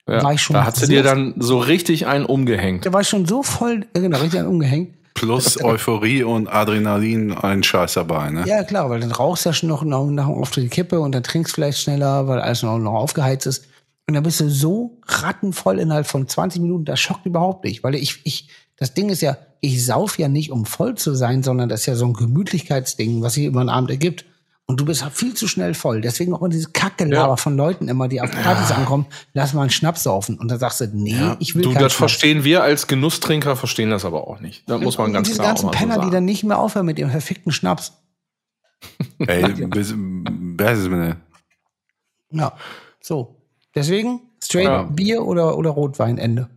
Ja. 0.08 0.24
war 0.24 0.34
ich 0.34 0.41
schon 0.41 0.54
da 0.54 0.66
hat 0.66 0.76
sie 0.76 0.86
so- 0.86 0.91
dir 0.91 1.04
dann 1.04 1.34
so 1.38 1.60
richtig 1.60 2.08
einen 2.08 2.26
umgehängt. 2.26 2.86
da 2.86 2.93
war 2.93 3.02
ich 3.02 3.10
schon 3.10 3.26
so 3.26 3.43
voll, 3.43 3.86
genau, 3.93 4.20
richtig 4.20 4.43
umgehängt. 4.43 4.95
Plus 5.14 5.62
Euphorie 5.64 6.24
und 6.24 6.47
Adrenalin, 6.47 7.34
ein 7.34 7.64
Scheiß 7.64 7.93
dabei, 7.93 8.30
ne? 8.30 8.43
Ja, 8.47 8.64
klar, 8.64 8.89
weil 8.89 8.99
dann 8.99 9.12
rauchst 9.12 9.45
du 9.45 9.49
ja 9.49 9.53
schon 9.53 9.70
noch 9.70 9.84
nach, 9.84 10.03
nach 10.05 10.28
dem 10.28 10.36
Auftritt 10.36 10.64
die 10.64 10.70
Kippe 10.70 10.99
und 10.99 11.14
dann 11.14 11.24
trinkst 11.24 11.53
vielleicht 11.53 11.80
schneller, 11.80 12.28
weil 12.28 12.39
alles 12.39 12.64
noch, 12.64 12.78
noch 12.80 12.93
aufgeheizt 12.93 13.45
ist. 13.45 13.66
Und 14.07 14.16
dann 14.16 14.24
bist 14.24 14.39
du 14.39 14.49
so 14.49 14.97
rattenvoll 15.05 15.80
innerhalb 15.80 16.07
von 16.07 16.28
20 16.28 16.62
Minuten, 16.62 16.86
das 16.86 16.99
schockt 16.99 17.26
überhaupt 17.26 17.64
nicht. 17.64 17.84
Weil 17.84 17.95
ich, 17.95 18.22
ich, 18.26 18.49
das 18.76 18.93
Ding 18.93 19.09
ist 19.09 19.22
ja, 19.22 19.38
ich 19.62 19.86
sauf 19.86 20.18
ja 20.18 20.28
nicht, 20.28 20.51
um 20.51 20.66
voll 20.66 20.95
zu 20.95 21.14
sein, 21.14 21.43
sondern 21.43 21.70
das 21.70 21.82
ist 21.82 21.86
ja 21.86 21.95
so 21.95 22.05
ein 22.05 22.14
Gemütlichkeitsding, 22.14 23.22
was 23.22 23.36
sich 23.36 23.45
über 23.45 23.64
den 23.64 23.70
Abend 23.70 23.89
ergibt. 23.91 24.26
Und 24.72 24.80
du 24.80 24.86
bist 24.86 25.04
viel 25.12 25.34
zu 25.34 25.50
schnell 25.50 25.74
voll. 25.74 26.00
Deswegen 26.00 26.34
auch 26.34 26.48
diese 26.48 26.72
Kackelaber 26.72 27.32
Ja. 27.34 27.36
von 27.36 27.58
Leuten 27.58 27.90
immer, 27.90 28.08
die 28.08 28.22
auf 28.22 28.32
Partys 28.32 28.72
ankommen, 28.72 29.06
lass 29.34 29.54
mal 29.54 29.64
einen 29.64 29.70
Schnaps 29.70 30.04
saufen. 30.04 30.40
Und 30.40 30.50
dann 30.50 30.60
sagst 30.60 30.80
du, 30.80 30.88
nee, 30.94 31.36
ich 31.40 31.56
will 31.56 31.64
Du, 31.64 31.74
keinen 31.74 31.82
das 31.84 31.92
Schnaps. 31.92 32.12
verstehen 32.14 32.46
wir 32.46 32.64
als 32.64 32.88
Genusstrinker, 32.88 33.58
verstehen 33.58 33.90
das 33.90 34.06
aber 34.06 34.28
auch 34.30 34.40
nicht. 34.40 34.64
Da 34.70 34.78
muss 34.78 34.98
man 34.98 35.08
und 35.08 35.14
ganz 35.14 35.28
diese 35.28 35.40
klar 35.40 35.48
auch 35.48 35.50
ganzen 35.56 35.66
mal 35.66 35.74
so 35.74 35.78
Penner, 35.78 36.00
die 36.06 36.10
dann 36.10 36.24
nicht 36.24 36.46
mehr 36.46 36.58
aufhören 36.58 36.86
mit 36.86 36.98
ihrem 37.00 37.12
verfickten 37.12 37.52
Schnaps. 37.52 37.92
Ey, 39.20 39.44
wer 39.70 40.72
ist 40.72 40.80
es? 40.80 41.16
Ja, 42.32 42.54
so. 43.02 43.36
Deswegen 43.76 44.22
straight 44.42 44.66
Ja. 44.68 44.84
Bier 44.84 45.24
oder, 45.26 45.58
oder 45.58 45.72
Rotwein, 45.72 46.18
Ende. 46.18 46.50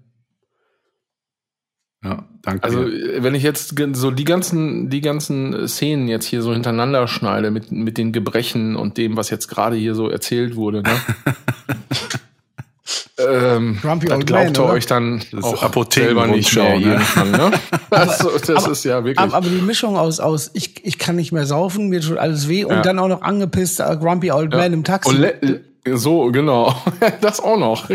Ja, 2.04 2.24
danke. 2.42 2.64
Also, 2.64 2.84
dir. 2.84 3.14
äh, 3.14 3.22
wenn 3.22 3.34
ich 3.34 3.42
jetzt 3.42 3.74
so 3.94 4.10
die 4.10 4.24
ganzen, 4.24 4.90
die 4.90 5.00
ganzen 5.00 5.66
Szenen 5.66 6.06
jetzt 6.06 6.26
hier 6.26 6.42
so 6.42 6.52
hintereinander 6.52 7.08
schneide 7.08 7.50
mit, 7.50 7.72
mit 7.72 7.96
den 7.96 8.12
Gebrechen 8.12 8.76
und 8.76 8.98
dem, 8.98 9.16
was 9.16 9.30
jetzt 9.30 9.48
gerade 9.48 9.76
hier 9.76 9.94
so 9.94 10.10
erzählt 10.10 10.54
wurde, 10.54 10.82
ne? 10.82 10.90
ähm, 13.18 13.78
Grumpy 13.80 14.06
das 14.06 14.16
Old 14.18 14.26
glaubt 14.26 14.58
Man, 14.58 14.66
ihr 14.66 14.72
euch 14.72 14.86
dann 14.86 15.24
auch 15.40 15.90
selber 15.90 16.26
nicht 16.26 16.54
mehr 16.54 16.78
ne? 16.78 17.00
ne? 17.24 17.52
Also, 17.90 18.30
das 18.38 18.66
ist 18.66 18.84
ja 18.84 19.04
wirklich. 19.04 19.18
Aber, 19.18 19.34
aber 19.34 19.48
die 19.48 19.62
Mischung 19.62 19.96
aus, 19.96 20.20
aus 20.20 20.50
ich, 20.54 20.84
ich 20.84 20.98
kann 20.98 21.16
nicht 21.16 21.32
mehr 21.32 21.46
saufen, 21.46 21.88
mir 21.88 22.00
tut 22.00 22.18
alles 22.18 22.48
weh 22.48 22.64
und 22.64 22.76
Ja. 22.76 22.82
dann 22.82 22.98
auch 22.98 23.08
noch 23.08 23.22
angepisst, 23.22 23.80
äh, 23.80 23.96
Grumpy 23.96 24.32
Old 24.32 24.52
Man 24.52 24.72
im 24.72 24.84
Taxi. 24.84 25.14
Und 25.14 25.60
so, 25.98 26.30
genau. 26.32 26.74
Das 27.20 27.40
auch 27.40 27.58
noch. 27.58 27.88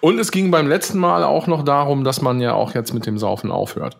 Und 0.00 0.18
es 0.18 0.30
ging 0.30 0.50
beim 0.50 0.68
letzten 0.68 0.98
Mal 0.98 1.24
auch 1.24 1.46
noch 1.46 1.64
darum, 1.64 2.04
dass 2.04 2.20
man 2.20 2.40
ja 2.40 2.54
auch 2.54 2.74
jetzt 2.74 2.92
mit 2.94 3.06
dem 3.06 3.18
Saufen 3.18 3.50
aufhört. 3.50 3.98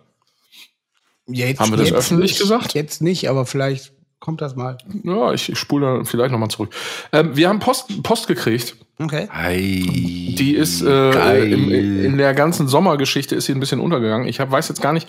Jetzt, 1.27 1.61
Haben 1.61 1.73
wir 1.73 1.79
das 1.79 1.89
jetzt 1.89 1.99
öffentlich 1.99 2.33
nicht, 2.33 2.41
gesagt? 2.41 2.75
Jetzt 2.75 3.01
nicht, 3.01 3.29
aber 3.31 3.47
vielleicht 3.47 3.93
kommt 4.21 4.41
das 4.41 4.57
mal. 4.57 4.79
Ja, 5.03 5.33
ich, 5.33 5.51
ich 5.51 5.59
spule 5.59 5.99
da 5.99 6.05
vielleicht 6.05 6.33
nochmal 6.33 6.51
zurück. 6.51 6.71
Ähm, 7.13 7.37
wir 7.37 7.49
haben 7.49 7.59
Post, 7.59 8.03
Post 8.03 8.27
gekriegt. 8.27 8.77
Okay. 8.99 9.29
Die 9.59 10.55
ist 10.55 10.83
äh, 10.83 11.45
im, 11.51 11.71
in 11.71 12.17
der 12.17 12.33
ganzen 12.33 12.69
Sommergeschichte 12.69 13.35
ist 13.35 13.47
sie 13.47 13.53
ein 13.53 13.61
bisschen 13.61 13.81
untergegangen. 13.81 14.29
Ich 14.29 14.41
hab, 14.41 14.51
weiß 14.51 14.69
jetzt 14.69 14.81
gar 14.81 14.93
nicht. 14.93 15.09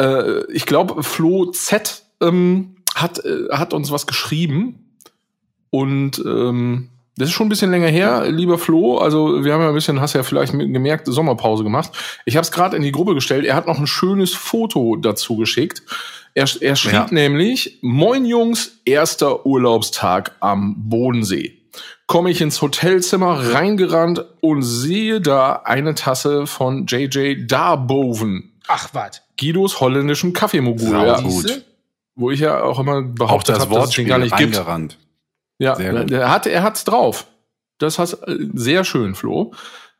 Äh, 0.00 0.44
ich 0.52 0.66
glaube, 0.66 1.02
Flo 1.02 1.50
Z 1.50 2.02
ähm, 2.20 2.76
hat, 2.94 3.24
äh, 3.24 3.48
hat 3.52 3.74
uns 3.74 3.90
was 3.90 4.06
geschrieben. 4.06 4.96
Und 5.70 6.22
ähm, 6.24 6.88
das 7.16 7.28
ist 7.28 7.34
schon 7.34 7.46
ein 7.46 7.50
bisschen 7.50 7.70
länger 7.70 7.88
her, 7.88 8.30
lieber 8.30 8.58
Flo. 8.58 8.96
Also 8.96 9.44
wir 9.44 9.52
haben 9.52 9.60
ja 9.60 9.68
ein 9.68 9.74
bisschen, 9.74 10.00
hast 10.00 10.14
ja 10.14 10.22
vielleicht 10.22 10.52
gemerkt, 10.52 11.06
Sommerpause 11.06 11.62
gemacht. 11.62 11.90
Ich 12.24 12.36
habe 12.36 12.42
es 12.42 12.52
gerade 12.52 12.76
in 12.76 12.82
die 12.82 12.92
Gruppe 12.92 13.14
gestellt. 13.14 13.44
Er 13.44 13.54
hat 13.54 13.66
noch 13.66 13.78
ein 13.78 13.86
schönes 13.86 14.34
Foto 14.34 14.96
dazu 14.96 15.36
geschickt. 15.36 15.82
Er, 16.34 16.48
er 16.60 16.76
schrieb 16.76 16.92
Ja. 16.94 17.06
nämlich, 17.10 17.78
Moin 17.82 18.24
Jungs, 18.24 18.78
erster 18.84 19.44
Urlaubstag 19.46 20.32
am 20.40 20.74
Bodensee. 20.88 21.58
Komme 22.06 22.30
ich 22.30 22.40
ins 22.40 22.60
Hotelzimmer 22.60 23.52
reingerannt 23.54 24.24
und 24.40 24.62
sehe 24.62 25.20
da 25.20 25.62
eine 25.64 25.94
Tasse 25.94 26.46
von 26.46 26.86
JJ 26.86 27.46
Darboven, 27.46 28.52
Ach, 28.66 28.88
was. 28.92 29.22
Guidos 29.38 29.80
holländischen 29.80 30.32
Kaffeemogul. 30.32 30.90
Ja, 30.92 31.20
gut. 31.20 31.64
wo 32.14 32.30
ich 32.30 32.40
ja 32.40 32.62
auch 32.62 32.78
immer 32.78 33.02
behauptet 33.02 33.56
das 33.56 33.62
habe, 33.62 33.74
dass 33.74 33.88
es 33.90 33.94
den 33.96 34.06
gar 34.06 34.18
nicht 34.18 34.36
gibt. 34.36 34.54
reingerannt. 34.56 34.98
Ja, 35.58 35.74
Sehr 35.76 35.92
gut. 35.92 36.10
er 36.10 36.30
hat 36.30 36.46
er 36.46 36.62
hat's 36.62 36.84
drauf. 36.84 37.26
Das 37.78 37.98
hat 37.98 38.16
sehr 38.54 38.84
schön, 38.84 39.14
Flo. 39.14 39.52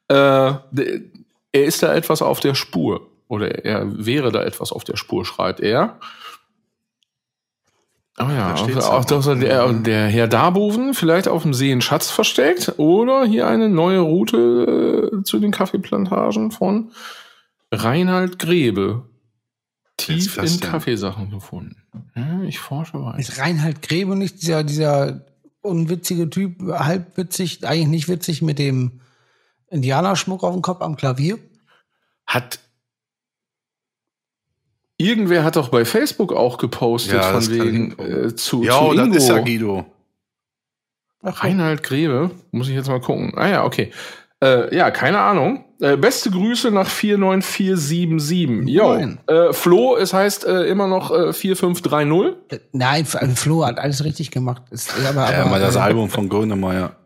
Äh, 0.09 0.15
er 0.15 1.65
ist 1.65 1.83
da 1.83 1.95
etwas 1.95 2.23
auf 2.23 2.41
der 2.41 2.55
Spur 2.55 3.07
oder 3.29 3.65
er 3.65 3.87
wäre 4.07 4.31
da 4.33 4.43
etwas 4.43 4.73
auf 4.73 4.85
der 4.85 4.97
Spur, 4.97 5.25
schreibt 5.25 5.61
er. 5.61 5.99
Oh 8.19 8.25
ja, 8.25 8.55
Da 8.55 8.81
auch, 8.81 9.11
auch 9.11 9.27
er 9.27 9.35
der, 9.37 9.73
der 9.73 10.07
Herr 10.09 10.29
Darboven 10.29 10.93
vielleicht 10.93 11.29
auf 11.29 11.43
dem 11.43 11.55
See 11.55 11.73
einen 11.73 11.81
Schatz 11.81 12.11
versteckt 12.11 12.75
oder 12.79 13.25
hier 13.25 13.49
eine 13.49 13.71
neue 13.71 14.01
Route 14.01 15.21
äh, 15.21 15.23
zu 15.23 15.39
den 15.39 15.51
Kaffeeplantagen 15.51 16.51
von 16.51 16.93
Reinhard 17.73 18.39
Grebe. 18.39 19.09
Tief 19.97 20.37
in 20.37 20.45
denn? 20.45 20.61
Kaffeesachen 20.61 21.31
gefunden. 21.31 21.83
Ja, 22.15 22.43
ich 22.43 22.59
forsche 22.59 23.03
weiter. 23.03 23.19
Ist 23.19 23.39
Reinhard 23.39 23.81
Grebe 23.81 24.15
nicht 24.15 24.43
dieser, 24.43 24.63
dieser 24.63 25.25
unwitzige 25.63 26.29
Typ, 26.29 26.61
halb 26.71 27.17
witzig, 27.17 27.67
eigentlich 27.67 27.89
nicht 27.89 28.09
witzig 28.09 28.43
mit 28.43 28.59
dem 28.59 29.01
Indianerschmuck 29.69 30.43
auf 30.43 30.53
dem 30.53 30.63
Kopf 30.63 30.83
am 30.83 30.97
Klavier? 30.97 31.39
Hat 32.27 32.59
irgendwer 35.03 35.45
hat 35.45 35.57
doch 35.57 35.69
bei 35.69 35.85
Facebook 35.85 36.33
auch 36.33 36.59
gepostet 36.59 37.15
Ja, 37.15 37.23
von 37.23 37.35
das 37.35 37.51
wegen 37.51 37.99
äh, 37.99 38.35
zu, 38.35 38.63
Ja, 38.63 38.79
zu 38.79 38.95
das 38.95 39.07
Ingo. 39.07 39.17
ist 39.17 39.29
ja 39.29 39.39
Guido. 39.41 39.85
Ach, 41.23 41.45
Reinhard 41.45 41.83
Grebe, 41.83 42.31
muss 42.51 42.69
ich 42.69 42.75
jetzt 42.75 42.89
mal 42.89 43.01
gucken. 43.01 43.33
Ah 43.37 43.49
ja, 43.49 43.65
okay. 43.65 43.93
Äh, 44.43 44.75
ja, 44.77 44.91
keine 44.91 45.19
Ahnung. 45.21 45.65
Äh, 45.81 45.97
beste 45.97 46.31
Grüße 46.31 46.71
nach 46.73 46.89
49477. 46.89 48.69
Jo, 48.75 48.95
äh, 49.29 49.53
Flo, 49.53 49.97
es 49.97 50.13
heißt 50.13 50.45
äh, 50.45 50.65
immer 50.65 50.87
noch 50.89 51.11
äh, 51.13 51.33
4530. 51.33 52.61
Nein, 52.73 53.07
also 53.13 53.35
Flo 53.37 53.65
hat 53.65 53.79
alles 53.79 54.03
richtig 54.05 54.31
gemacht. 54.31 54.63
Ist, 54.71 54.91
aber, 55.09 55.31
Ja, 55.31 55.43
aber, 55.43 55.51
mal 55.51 55.61
das 55.61 55.77
äh, 55.77 55.81
Album 55.81 56.09
von 56.09 56.29
Grönemeyer. 56.29 56.97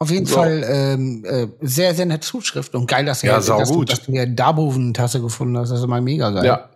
Auf 0.00 0.10
jeden 0.12 0.26
So. 0.26 0.36
Fall 0.36 0.64
ähm, 0.68 1.24
äh, 1.24 1.48
sehr, 1.60 1.92
sehr 1.94 2.06
nette 2.06 2.20
Zuschrift 2.26 2.72
und 2.76 2.86
geil, 2.86 3.04
dass, 3.04 3.22
du- 3.22 3.26
Ja, 3.26 3.40
sau 3.40 3.58
dass, 3.58 3.72
du, 3.72 3.82
dass 3.84 4.02
du 4.04 4.12
dir 4.12 4.26
Darboven-Tasse 4.28 5.20
gefunden 5.20 5.58
hast. 5.58 5.70
Das 5.70 5.80
ist 5.80 5.86
mal 5.88 6.00
mega 6.00 6.30
geil. 6.30 6.44
Ja, 6.44 6.68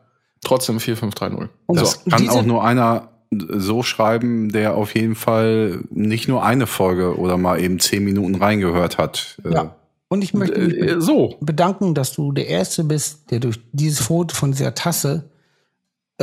trotzdem 0.44 0.80
4530. 0.80 1.48
Und 1.66 1.78
So. 1.78 1.84
Das 1.84 2.04
kann 2.04 2.28
auch 2.28 2.44
nur 2.44 2.64
einer 2.64 3.08
so 3.30 3.82
schreiben, 3.82 4.50
der 4.52 4.74
auf 4.74 4.94
jeden 4.94 5.14
Fall 5.14 5.80
nicht 5.90 6.28
nur 6.28 6.44
eine 6.44 6.66
Folge 6.66 7.16
oder 7.18 7.38
mal 7.38 7.60
eben 7.60 7.80
zehn 7.80 8.04
Minuten 8.04 8.34
reingehört 8.34 8.98
hat. 8.98 9.40
Ja. 9.50 9.74
Und 10.08 10.22
ich 10.22 10.34
möchte 10.34 10.60
mich 10.60 10.76
Äh, 10.76 11.00
so. 11.00 11.36
bedanken, 11.40 11.94
dass 11.94 12.12
du 12.12 12.32
der 12.32 12.46
Erste 12.48 12.84
bist, 12.84 13.30
der 13.30 13.40
durch 13.40 13.58
dieses 13.72 14.00
Foto 14.00 14.34
von 14.36 14.52
dieser 14.52 14.74
Tasse 14.74 15.30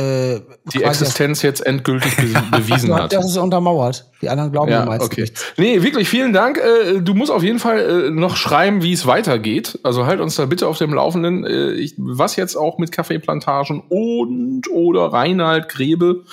äh, 0.00 0.40
Die 0.72 0.82
Existenz 0.82 1.42
jetzt 1.42 1.64
endgültig 1.64 2.16
be 2.16 2.22
bewiesen 2.56 2.94
hat. 2.94 3.12
Das 3.12 3.24
ist 3.26 3.36
untermauert. 3.36 4.10
Die 4.22 4.28
anderen 4.28 4.52
glauben 4.52 4.70
ja, 4.70 4.80
Ja, 4.80 4.86
meistens 4.86 5.06
okay. 5.10 5.20
nichts. 5.22 5.44
Nee, 5.56 5.82
wirklich 5.82 6.08
vielen 6.08 6.32
Dank. 6.32 6.58
Äh, 6.58 7.00
Du 7.00 7.14
musst 7.14 7.30
auf 7.30 7.42
jeden 7.42 7.58
Fall 7.58 8.06
äh, 8.06 8.10
noch 8.10 8.36
schreiben, 8.36 8.82
wie 8.82 8.92
es 8.92 9.06
weitergeht. 9.06 9.78
Also 9.82 10.06
halt 10.06 10.20
uns 10.20 10.36
da 10.36 10.46
bitte 10.46 10.66
auf 10.66 10.78
dem 10.78 10.92
Laufenden. 10.94 11.44
Äh, 11.44 11.72
Ich, 11.72 11.94
was 11.98 12.36
jetzt 12.36 12.56
auch 12.56 12.78
mit 12.78 12.92
Kaffeeplantagen 12.92 13.80
und 13.88 14.68
oder 14.70 15.06
Reinhard 15.12 15.68
Grebe, 15.68 16.24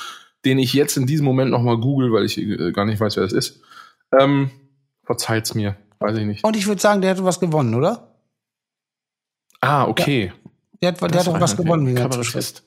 den 0.45 0.59
ich 0.59 0.73
jetzt 0.73 0.97
in 0.97 1.05
diesem 1.05 1.25
Moment 1.25 1.51
noch 1.51 1.61
mal 1.61 1.77
google, 1.77 2.11
weil 2.13 2.25
ich 2.25 2.37
äh, 2.37 2.71
gar 2.71 2.85
nicht 2.85 2.99
weiß, 2.99 3.15
wer 3.17 3.23
das 3.23 3.33
ist. 3.33 3.61
Ähm, 4.17 4.51
verzeiht's 5.05 5.55
mir. 5.55 5.75
Weiß 5.99 6.15
ich 6.17 6.25
nicht. 6.25 6.43
Und 6.43 6.55
ich 6.55 6.67
würde 6.67 6.81
sagen, 6.81 7.01
der 7.01 7.11
hat 7.11 7.23
was 7.23 7.39
gewonnen, 7.39 7.73
oder? 7.75 8.13
Ah, 9.61 9.85
okay. 9.87 10.31
Der 10.81 10.89
hat, 10.89 11.01
der 11.01 11.19
hat 11.19 11.27
doch 11.27 11.33
war 11.33 11.41
was 11.41 11.57
gewonnen. 11.57 11.85
der 11.95 12.03
Kabarettist. 12.03 12.63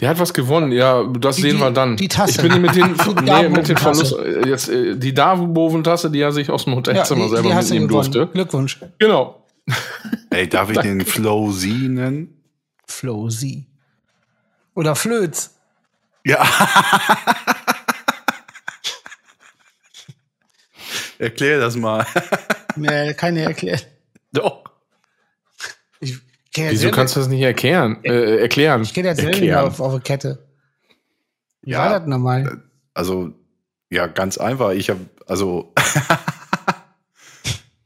Der 0.00 0.08
hat 0.08 0.18
was 0.18 0.32
gewonnen, 0.34 0.72
ja, 0.72 1.04
das 1.04 1.36
Die- 1.36 1.42
sehen 1.42 1.58
wir 1.58 1.70
dann. 1.70 1.96
die 1.96 2.08
Tasse. 2.08 2.32
Ich 2.32 2.48
bin 2.50 2.60
mit 2.60 2.74
den, 2.74 2.94
Die 3.24 3.30
nee, 3.30 3.48
mit 3.48 3.68
den. 3.68 3.76
Verlust, 3.76 4.16
äh, 4.18 4.48
jetzt, 4.48 4.68
äh, 4.68 4.96
die 4.96 5.14
Darboven-Tasse, 5.14 6.10
die 6.10 6.20
er 6.20 6.32
sich 6.32 6.50
aus 6.50 6.64
dem 6.64 6.74
Hotelzimmer 6.74 7.24
die- 7.24 7.30
selber 7.30 7.48
die 7.50 7.54
hast 7.54 7.70
du 7.70 7.74
mitnehmen 7.74 7.88
durfte. 7.92 8.26
Glückwunsch. 8.32 8.80
Genau. 8.98 9.44
Ey, 10.30 10.48
darf 10.48 10.70
ich 10.70 10.78
den 10.78 11.02
Flow 11.02 11.52
Sie 11.52 11.88
nennen? 11.88 12.42
Flo 12.86 13.28
Sie. 13.30 13.66
Oder 14.74 14.96
Flöz. 14.96 15.54
Ja. 16.24 16.44
Erklär 21.18 21.60
das 21.60 21.76
mal. 21.76 22.04
Nee, 22.76 23.14
keine 23.14 23.42
erklärt. 23.42 23.86
Doch. 24.32 24.64
Ja 26.54 26.70
Wieso 26.70 26.90
kannst 26.90 27.16
du 27.16 27.20
das 27.20 27.28
nicht 27.28 27.40
erklären? 27.42 27.98
Äh, 28.04 28.40
erklären. 28.40 28.82
Ich 28.82 28.92
kenne 28.92 29.08
jetzt 29.08 29.18
selber 29.20 29.32
erklären. 29.36 29.64
auf, 29.66 29.80
auf 29.80 29.92
der 29.92 30.00
Kette. 30.02 30.46
Wie 31.62 31.70
Ja. 31.70 31.78
war 31.78 31.98
das 32.00 32.08
nochmal? 32.08 32.62
Also, 32.94 33.32
ja, 33.90 34.06
ganz 34.06 34.38
einfach. 34.38 34.70
Ich 34.72 34.90
habe, 34.90 35.00
also, 35.26 35.72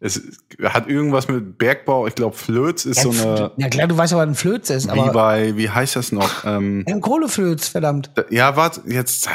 es 0.01 0.21
hat 0.63 0.89
irgendwas 0.89 1.29
mit 1.29 1.59
Bergbau. 1.59 2.07
Ich 2.07 2.15
glaube, 2.15 2.37
Flöz 2.37 2.85
ist 2.85 3.01
so 3.01 3.11
eine, 3.11 3.53
ja 3.57 3.69
klar, 3.69 3.87
du 3.87 3.97
weißt 3.97 4.13
ja, 4.13 4.19
was 4.19 4.29
ein 4.29 4.35
Flöz 4.35 4.71
ist, 4.71 4.87
wie 4.87 4.91
aber 4.99 5.13
bei, 5.13 5.57
wie 5.57 5.71
heißt 5.71 5.97
das 5.97 6.13
noch? 6.13 6.45
Ähm, 6.45 6.85
ein 6.89 7.01
Kohleflöz, 7.01 7.69
verdammt. 7.69 8.11
ja, 8.31 8.57
warte, 8.57 8.83
jetzt. 8.87 9.29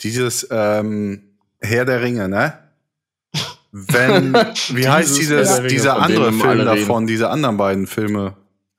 Dieses 0.00 0.46
ähm, 0.50 1.22
Herr 1.60 1.84
der 1.84 2.02
Ringe, 2.02 2.28
ne? 2.28 2.58
Wenn, 3.72 4.34
wie 4.74 4.88
heißt 4.88 5.18
Dieses 5.18 5.58
Ringe, 5.58 5.68
dieser 5.68 6.00
andere 6.00 6.32
Film 6.32 6.64
davon, 6.64 7.06
diese 7.06 7.30
anderen 7.30 7.56
beiden 7.56 7.86
Filme? 7.86 8.34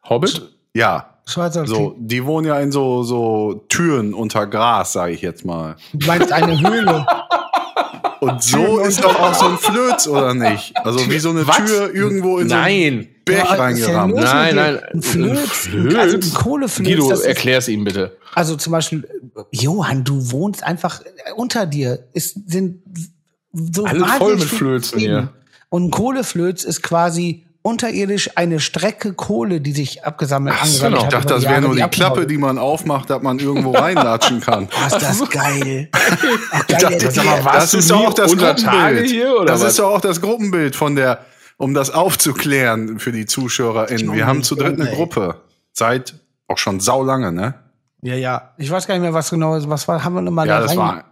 Hobbit? 0.07 0.49
Ja, 0.73 1.13
Schwarzer 1.25 1.65
so, 1.65 1.95
die 1.97 2.25
wohnen 2.25 2.47
ja 2.47 2.59
in 2.59 2.71
so, 2.71 3.03
so 3.03 3.65
Türen 3.69 4.13
unter 4.13 4.45
Gras, 4.45 4.93
sage 4.93 5.13
ich 5.13 5.21
jetzt 5.21 5.45
mal. 5.45 5.77
Du 5.93 6.05
meinst 6.05 6.31
eine 6.31 6.59
Höhle. 6.59 7.05
Und 8.19 8.41
so 8.41 8.79
ist 8.79 9.03
doch 9.03 9.19
auch 9.19 9.33
so 9.33 9.47
ein 9.47 9.57
Flöz, 9.57 10.07
oder 10.07 10.33
nicht? 10.33 10.73
Also 10.77 11.09
wie 11.11 11.19
so 11.19 11.31
eine 11.31 11.45
Was? 11.45 11.57
Tür 11.57 11.93
irgendwo 11.93 12.39
in 12.39 12.47
so 12.47 12.55
einen 12.55 12.95
Nein. 12.99 13.07
Berg 13.25 13.45
Ja, 13.45 13.53
ist 13.53 13.59
reingerammt. 13.59 14.13
los 14.15 14.23
Nein, 14.23 14.55
nein. 14.55 14.79
Ein 14.93 15.01
Flöz. 15.01 15.49
Flöz? 15.49 15.95
Also 15.95 16.17
ein 16.17 16.33
Kohleflöz. 16.33 16.87
Guido, 16.87 17.11
ist, 17.11 17.25
erklär's 17.25 17.67
ihm 17.67 17.83
bitte. 17.83 18.15
also 18.33 18.55
zum 18.55 18.71
Beispiel, 18.71 19.07
Johann, 19.51 20.05
du 20.05 20.31
wohnst 20.31 20.63
einfach 20.63 21.01
äh, 21.01 21.33
unter 21.35 21.65
dir. 21.65 22.07
Es 22.13 22.33
sind 22.45 22.81
so 23.53 23.85
Alles 23.85 24.11
voll 24.13 24.35
mit 24.35 24.49
Flözen 24.49 24.99
hier. 24.99 25.29
Und 25.69 25.85
ein 25.85 25.91
Kohleflöz 25.91 26.63
ist 26.63 26.83
quasi 26.83 27.45
unterirdisch 27.63 28.31
eine 28.35 28.59
Strecke 28.59 29.13
Kohle, 29.13 29.61
die 29.61 29.71
sich 29.71 30.03
abgesammelt 30.03 30.55
Ach 30.59 30.65
so, 30.65 30.85
angesammelt 30.85 30.99
Ich 30.99 31.05
hat 31.05 31.13
dachte, 31.13 31.33
das 31.33 31.43
wäre 31.43 31.61
nur 31.61 31.75
die 31.75 31.83
abgebaut 31.83 32.13
Klappe, 32.13 32.27
die 32.27 32.37
man 32.37 32.57
aufmacht, 32.57 33.09
dass 33.09 33.21
man 33.21 33.39
irgendwo 33.39 33.71
reinlatschen 33.71 34.41
kann. 34.41 34.67
Oh, 34.71 34.85
ist 34.87 35.01
das 35.01 35.29
geil. 35.29 35.89
Dachte, 36.67 37.23
mal, 37.23 37.53
das 37.53 37.73
ist 37.73 37.89
doch 37.89 38.05
auch 38.07 38.13
das 38.13 38.35
Gruppenbild. 38.35 39.09
hier, 39.09 39.35
oder 39.35 39.45
das 39.45 39.61
was? 39.61 39.69
ist 39.69 39.79
doch 39.79 39.91
auch 39.91 40.01
das 40.01 40.21
Gruppenbild 40.21 40.75
von 40.75 40.95
der, 40.95 41.19
um 41.57 41.73
das 41.73 41.89
aufzuklären 41.89 42.99
für 42.99 43.11
die 43.11 43.25
ZuschauerInnen. 43.25 44.13
Wir 44.13 44.27
haben 44.27 44.43
zu 44.43 44.55
dritt 44.55 44.79
eine. 44.79 44.91
Gruppe. 44.91 45.41
Seit 45.71 46.15
auch 46.47 46.57
schon 46.57 46.81
saulange, 46.81 47.31
ne? 47.31 47.55
Ja, 48.01 48.15
ja. 48.15 48.53
Ich 48.57 48.69
weiß 48.69 48.85
gar 48.85 48.95
nicht 48.95 49.01
mehr, 49.03 49.13
was 49.13 49.29
genau 49.29 49.55
ist. 49.55 49.69
Was 49.69 49.87
war, 49.87 50.03
haben 50.03 50.13
wir 50.13 50.21
nochmal 50.21 50.45
Ja, 50.45 50.59
da 50.59 50.67
das 50.67 50.77
rein? 50.77 51.03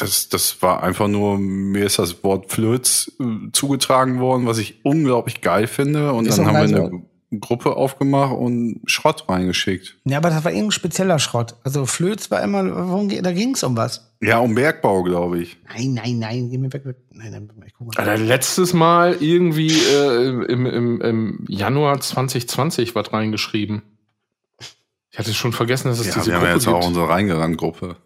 Das, 0.00 0.28
das 0.28 0.62
war 0.62 0.82
einfach 0.82 1.08
nur, 1.08 1.38
mir 1.38 1.84
ist 1.86 1.98
das 1.98 2.22
Wort 2.24 2.50
Flöz 2.50 3.10
äh, 3.20 3.50
zugetragen 3.52 4.20
worden, 4.20 4.46
was 4.46 4.58
ich 4.58 4.84
unglaublich 4.84 5.40
geil 5.40 5.66
finde. 5.66 6.12
Und 6.12 6.26
Ist 6.26 6.38
dann 6.38 6.46
haben 6.46 6.70
wir 6.70 6.78
eine 6.84 7.02
Gruppe 7.40 7.74
aufgemacht 7.76 8.36
und 8.36 8.80
Schrott 8.86 9.28
reingeschickt. 9.28 9.96
Ja, 10.04 10.18
aber 10.18 10.30
das 10.30 10.44
war 10.44 10.52
irgendein 10.52 10.70
spezieller 10.72 11.18
Schrott. 11.18 11.56
Also 11.64 11.84
Flöz 11.84 12.30
war 12.30 12.42
immer, 12.42 12.62
da 13.22 13.32
ging's 13.32 13.64
um 13.64 13.76
was. 13.76 14.14
Ja, 14.20 14.38
um 14.38 14.54
Bergbau, 14.54 15.02
glaube 15.02 15.40
ich. 15.40 15.56
Nein, 15.68 15.94
nein, 15.94 16.18
nein, 16.20 16.48
geh 16.50 16.58
mir 16.58 16.72
weg. 16.72 16.84
Nein, 17.10 17.32
nein, 17.32 17.50
ich 17.66 17.74
guck 17.74 17.88
mal. 17.88 17.96
Alter, 17.96 18.22
letztes 18.22 18.72
Mal 18.72 19.16
irgendwie 19.20 19.72
äh, 19.72 20.28
im, 20.52 20.66
im, 20.66 21.00
im 21.00 21.44
Januar 21.48 22.00
2020 22.00 22.94
was 22.94 23.12
reingeschrieben. 23.12 23.82
Ich 25.10 25.18
hatte 25.18 25.34
schon 25.34 25.52
vergessen, 25.52 25.88
dass 25.88 25.98
es 26.00 26.06
Ja, 26.08 26.14
diese 26.14 26.26
wir 26.26 26.34
haben 26.34 26.40
Gruppe 26.40 26.48
ja 26.50 26.54
jetzt 26.56 26.64
gibt. 26.66 26.76
auch 26.76 26.86
unsere 26.86 27.08
Reingerannt-Gruppe. 27.08 27.96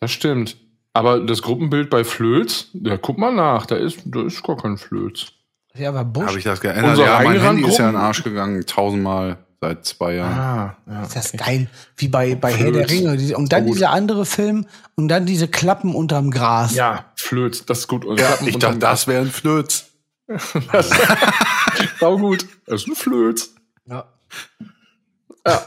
Das 0.00 0.10
stimmt. 0.10 0.56
Aber 0.92 1.20
das 1.20 1.42
Gruppenbild 1.42 1.88
bei 1.90 2.02
Flöz, 2.04 2.68
ja, 2.72 2.96
guck 2.96 3.16
mal 3.18 3.32
nach, 3.32 3.66
da 3.66 3.76
ist, 3.76 4.00
da 4.06 4.22
ist 4.22 4.42
gar 4.42 4.56
kein 4.56 4.76
Flöz. 4.76 5.26
Ja, 5.74 5.90
aber 5.90 6.04
Busch, 6.04 6.26
Habe 6.26 6.38
ich 6.38 6.44
das 6.44 6.60
geändert? 6.60 6.90
Unser 6.92 7.04
Ja, 7.04 7.20
mein 7.22 7.40
Handy 7.40 7.64
ist 7.68 7.78
ja 7.78 7.84
in 7.86 7.90
den 7.90 7.94
Gruppen- 7.94 8.06
Arsch 8.06 8.24
gegangen, 8.24 8.66
tausendmal 8.66 9.38
seit 9.60 9.84
zwei 9.84 10.14
Jahren. 10.14 10.38
Ah, 10.38 10.76
ja. 10.88 11.02
ist 11.04 11.14
das 11.14 11.32
geil. 11.32 11.68
Wie 11.96 12.08
bei, 12.08 12.34
bei 12.34 12.52
Herr 12.52 12.72
der. 12.72 12.90
Ringe. 12.90 13.36
Und 13.36 13.52
dann 13.52 13.66
gut. 13.66 13.76
dieser 13.76 13.90
andere 13.90 14.26
Film 14.26 14.66
und 14.96 15.06
dann 15.08 15.26
diese 15.26 15.46
Klappen 15.46 15.94
unterm 15.94 16.30
Gras. 16.32 16.74
Ja, 16.74 17.04
Flöz, 17.14 17.64
das 17.66 17.80
ist 17.80 17.88
gut. 17.88 18.04
Und 18.04 18.18
Ja, 18.18 18.26
Klappen 18.26 18.48
ich 18.48 18.58
dachte, 18.58 18.78
das 18.78 19.06
wäre 19.06 19.20
ein 19.22 19.30
Flöz. 19.30 19.86
Das 20.72 20.90
Sau 22.00 22.18
gut. 22.18 22.46
Das 22.66 22.82
ist 22.82 22.88
ein 22.88 22.94
Flöz. 22.96 23.54
Ja. 23.86 24.04
Ja. 25.46 25.62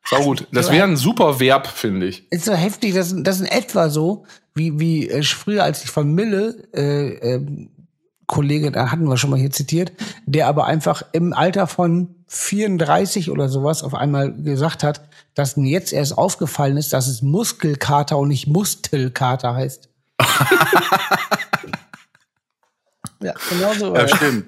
Sau 0.07 0.23
gut. 0.23 0.47
Das 0.53 0.71
wäre 0.71 0.85
ein 0.85 0.97
super 0.97 1.41
Verb, 1.41 1.67
finde 1.67 2.07
ich. 2.07 2.31
Ist 2.31 2.45
so 2.45 2.53
heftig, 2.53 2.95
das, 2.95 3.15
das 3.17 3.37
ist 3.37 3.43
in 3.43 3.49
etwa 3.49 3.89
so, 3.89 4.25
wie, 4.55 4.79
wie 4.79 5.09
äh, 5.09 5.23
früher, 5.23 5.65
als 5.65 5.83
ich 5.83 5.91
von 5.91 6.15
Mille, 6.15 6.69
äh, 6.75 7.35
ähm, 7.35 7.71
Kollege, 8.27 8.71
da 8.71 8.91
hatten 8.91 9.09
wir 9.09 9.17
schon 9.17 9.31
mal 9.31 9.39
hier 9.39 9.51
zitiert, 9.51 9.93
der 10.27 10.47
aber 10.49 10.67
einfach 10.67 11.03
im 11.13 11.33
Alter 11.33 11.67
von 11.67 12.15
34 12.29 13.31
oder 13.31 13.49
sowas 13.49 13.83
auf 13.83 13.95
einmal 13.95 14.33
gesagt 14.33 14.83
hat, 14.83 15.09
dass 15.35 15.57
ihm 15.57 15.65
jetzt 15.67 15.93
erst 15.93 16.17
aufgefallen 16.17 16.77
ist, 16.77 16.93
dass 16.93 17.07
es 17.07 17.23
Muskelkater 17.23 18.17
und 18.17 18.29
nicht 18.29 18.47
Mustelkater 18.47 19.55
heißt. 19.55 19.89
ja, 23.21 23.35
genau 23.51 23.75
so. 23.75 23.95
Ja, 23.95 24.03
äh, 24.03 24.09
stimmt. 24.09 24.47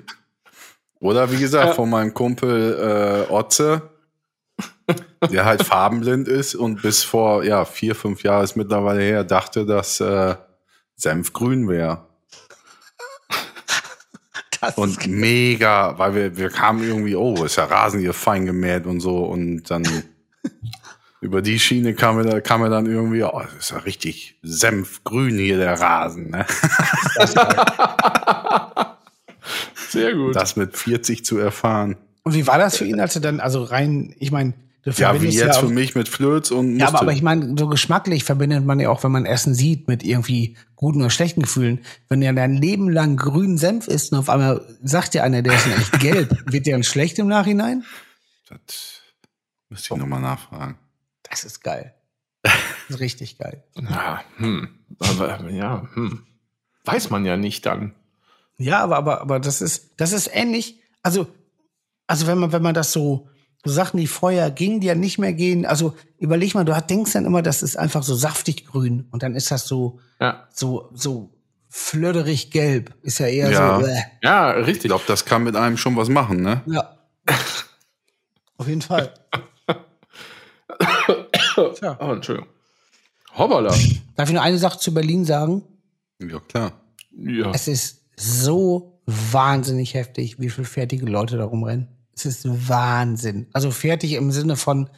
Oder 1.00 1.30
wie 1.30 1.38
gesagt, 1.38 1.74
von 1.74 1.90
meinem 1.90 2.14
Kumpel 2.14 3.26
äh, 3.28 3.32
Otze, 3.32 3.82
der 5.30 5.44
halt 5.44 5.62
farbenblind 5.64 6.28
ist 6.28 6.54
und 6.54 6.82
bis 6.82 7.02
vor 7.02 7.44
ja, 7.44 7.64
vier, 7.64 7.94
fünf 7.94 8.22
Jahren 8.22 8.44
ist 8.44 8.56
mittlerweile 8.56 9.02
her, 9.02 9.24
dachte, 9.24 9.66
dass 9.66 10.00
äh, 10.00 10.36
Senf 10.96 11.32
grün 11.32 11.68
wäre. 11.68 12.06
Und 14.76 15.06
mega, 15.06 15.98
weil 15.98 16.14
wir, 16.14 16.36
wir 16.38 16.48
kamen 16.48 16.82
irgendwie, 16.82 17.14
oh, 17.14 17.44
ist 17.44 17.56
ja 17.56 17.64
Rasen 17.64 18.00
hier 18.00 18.14
fein 18.14 18.46
gemäht 18.46 18.86
und 18.86 19.00
so. 19.00 19.24
Und 19.24 19.70
dann 19.70 19.84
über 21.20 21.42
die 21.42 21.58
Schiene 21.58 21.94
kam 21.94 22.16
mir, 22.16 22.24
da, 22.24 22.40
kam 22.40 22.62
mir 22.62 22.70
dann 22.70 22.86
irgendwie, 22.86 23.22
oh, 23.22 23.42
das 23.42 23.54
ist 23.54 23.70
ja 23.70 23.78
richtig 23.78 24.38
senfgrün 24.42 25.36
hier 25.36 25.58
der 25.58 25.78
Rasen. 25.78 26.30
Ne? 26.30 26.46
Sehr 29.88 30.14
gut. 30.14 30.34
Das 30.34 30.56
mit 30.56 30.76
40 30.76 31.24
zu 31.24 31.38
erfahren. 31.38 31.96
und 32.22 32.34
wie 32.34 32.46
war 32.46 32.58
das 32.58 32.78
für 32.78 32.86
ihn, 32.86 32.98
als 32.98 33.14
er 33.14 33.20
dann, 33.20 33.40
also 33.40 33.62
rein, 33.62 34.14
ich 34.18 34.30
meine, 34.30 34.54
Ja, 34.94 35.20
wie 35.20 35.26
jetzt 35.28 35.56
auch- 35.56 35.60
für 35.62 35.68
mich 35.68 35.94
mit 35.94 36.08
Flöz 36.08 36.50
und 36.52 36.78
Ja, 36.78 36.88
aber, 36.88 37.00
aber 37.02 37.12
ich 37.12 37.22
meine, 37.22 37.54
so 37.58 37.66
geschmacklich 37.66 38.22
verbindet 38.24 38.64
man 38.64 38.78
ja 38.78 38.88
auch, 38.90 39.02
wenn 39.02 39.10
man 39.10 39.26
Essen 39.26 39.52
sieht, 39.54 39.88
mit 39.88 40.04
irgendwie 40.04 40.56
guten 40.76 41.00
oder 41.00 41.10
schlechten 41.10 41.42
Gefühlen. 41.42 41.80
Wenn 42.08 42.22
ja 42.22 42.32
dein 42.32 42.54
Leben 42.54 42.88
lang 42.88 43.16
grünen 43.16 43.58
Senf 43.58 43.88
isst 43.88 44.12
und 44.12 44.18
auf 44.18 44.28
einmal 44.30 44.64
sagt 44.82 45.14
dir 45.14 45.24
einer, 45.24 45.42
der 45.42 45.54
ist 45.54 45.66
echt 45.66 45.92
gelb, 46.00 46.52
wird 46.52 46.66
der 46.66 46.74
dann 46.76 46.84
schlecht 46.84 47.18
im 47.18 47.26
Nachhinein? 47.26 47.84
Das 48.48 49.00
müsste 49.68 49.94
ich 49.94 50.00
nochmal 50.00 50.20
nachfragen. 50.20 50.78
Das 51.28 51.42
ist 51.44 51.62
geil. 51.62 51.92
Das 52.42 52.54
ist 52.90 53.00
richtig 53.00 53.38
geil. 53.38 53.64
Ja, 53.76 54.22
hm. 54.36 54.68
Aber, 55.00 55.50
ja, 55.50 55.88
hm. 55.94 56.22
Weiß 56.84 57.10
man 57.10 57.24
ja 57.24 57.36
nicht 57.36 57.66
dann. 57.66 57.92
Ja, 58.58 58.84
aber, 58.84 58.96
aber, 58.98 59.20
aber 59.20 59.40
das 59.40 59.60
ist, 59.60 59.90
das 60.00 60.12
ist 60.12 60.30
ähnlich. 60.32 60.80
Also, 61.02 61.26
also 62.06 62.28
wenn 62.28 62.38
man, 62.38 62.52
wenn 62.52 62.62
man 62.62 62.74
das 62.74 62.92
so, 62.92 63.28
so 63.66 63.72
Sachen, 63.74 63.98
die 63.98 64.06
vorher 64.06 64.50
gingen, 64.50 64.80
die 64.80 64.86
ja 64.86 64.94
nicht 64.94 65.18
mehr 65.18 65.32
gehen, 65.32 65.66
also 65.66 65.94
überleg 66.18 66.54
mal, 66.54 66.64
du 66.64 66.72
denkst 66.88 67.12
dann 67.12 67.24
immer, 67.26 67.42
das 67.42 67.62
ist 67.62 67.76
einfach 67.76 68.02
so 68.02 68.14
saftig 68.14 68.66
grün 68.66 69.06
und 69.10 69.22
dann 69.22 69.34
ist 69.34 69.50
das 69.50 69.66
so, 69.66 69.98
Ja. 70.20 70.46
so, 70.52 70.90
so 70.94 71.30
flöderig 71.68 72.50
gelb. 72.50 72.94
Ist 73.02 73.18
ja 73.18 73.26
eher 73.26 73.50
Ja. 73.50 73.80
so, 73.80 73.86
äh. 73.86 73.96
Ja, 74.22 74.58
Ich 74.58 74.66
richtig. 74.66 74.88
glaube, 74.88 75.04
das 75.06 75.24
kann 75.24 75.44
mit 75.44 75.56
einem 75.56 75.76
schon 75.76 75.96
was 75.96 76.08
machen, 76.08 76.40
ne? 76.42 76.62
Ja. 76.66 76.96
Auf 78.58 78.68
jeden 78.68 78.82
Fall. 78.82 79.12
Tja. 81.74 81.96
Oh, 82.00 82.12
Entschuldigung. 82.12 82.48
Hoppala. 83.36 83.74
Darf 84.16 84.28
ich 84.28 84.34
nur 84.34 84.42
eine 84.42 84.58
Sache 84.58 84.78
zu 84.78 84.94
Berlin 84.94 85.24
sagen? 85.24 85.62
Ja, 86.20 86.40
klar. 86.40 86.72
Ja. 87.16 87.50
Es 87.52 87.68
ist 87.68 88.02
so 88.16 89.00
wahnsinnig 89.06 89.94
heftig, 89.94 90.40
wie 90.40 90.48
viele 90.50 90.66
fertige 90.66 91.06
Leute 91.06 91.36
da 91.36 91.44
rumrennen. 91.44 91.88
Es 92.16 92.24
ist 92.24 92.68
Wahnsinn. 92.68 93.46
Also 93.52 93.70
fertig 93.70 94.14
im 94.14 94.32
Sinne 94.32 94.56
von, 94.56 94.88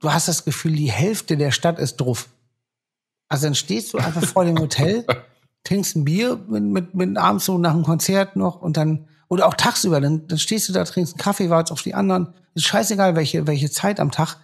du 0.00 0.12
hast 0.12 0.28
das 0.28 0.44
Gefühl, 0.44 0.76
die 0.76 0.90
Hälfte 0.90 1.36
der 1.36 1.50
Stadt 1.50 1.78
ist 1.78 1.96
drauf. 1.96 2.28
Also 3.28 3.46
dann 3.46 3.54
stehst 3.54 3.92
du 3.92 3.98
einfach 3.98 4.24
vor 4.24 4.44
dem 4.44 4.58
Hotel, 4.58 5.06
trinkst 5.64 5.96
ein 5.96 6.04
Bier 6.04 6.38
mit, 6.48 6.62
mit, 6.62 6.94
mit 6.94 7.16
abends 7.16 7.46
so 7.46 7.58
nach 7.58 7.72
dem 7.72 7.82
Konzert 7.82 8.36
noch 8.36 8.60
und 8.60 8.76
dann, 8.76 9.08
oder 9.28 9.46
auch 9.46 9.54
tagsüber, 9.54 10.00
dann, 10.00 10.26
dann 10.28 10.38
stehst 10.38 10.68
du 10.68 10.72
da, 10.72 10.84
trinkst 10.84 11.14
einen 11.14 11.22
Kaffee, 11.22 11.50
wartest 11.50 11.72
auf 11.72 11.82
die 11.82 11.94
anderen. 11.94 12.34
Ist 12.54 12.66
scheißegal, 12.66 13.16
welche, 13.16 13.46
welche 13.46 13.70
Zeit 13.70 14.00
am 14.00 14.10
Tag. 14.10 14.36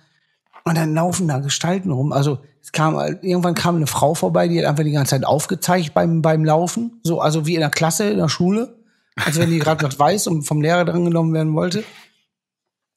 Und 0.65 0.77
dann 0.77 0.95
laufen 0.95 1.29
da 1.29 1.39
Gestalten 1.39 1.91
rum. 1.91 2.13
Also 2.13 2.39
es 2.63 2.73
kam 2.73 2.97
irgendwann 2.97 3.55
kam 3.55 3.77
eine 3.77 3.87
Frau 3.87 4.15
vorbei, 4.15 4.49
die 4.49 4.59
hat 4.59 4.67
einfach 4.67 4.85
die 4.85 4.93
ganze 4.93 5.11
Zeit 5.11 5.27
aufgezeigt 5.27 5.93
beim 5.93 6.23
beim 6.23 6.47
Laufen, 6.47 7.01
so 7.03 7.21
also 7.21 7.47
wie 7.47 7.55
in 7.55 7.61
der 7.61 7.69
Klasse 7.69 8.09
in 8.09 8.17
der 8.17 8.31
Schule, 8.31 8.75
als 9.17 9.39
wenn 9.39 9.51
die 9.51 9.59
gerade 9.59 9.85
was 9.85 9.99
weiß 9.99 10.27
und 10.27 10.43
vom 10.43 10.63
Lehrer 10.63 10.85
drangenommen 10.85 11.33
werden 11.33 11.55
wollte. 11.55 11.85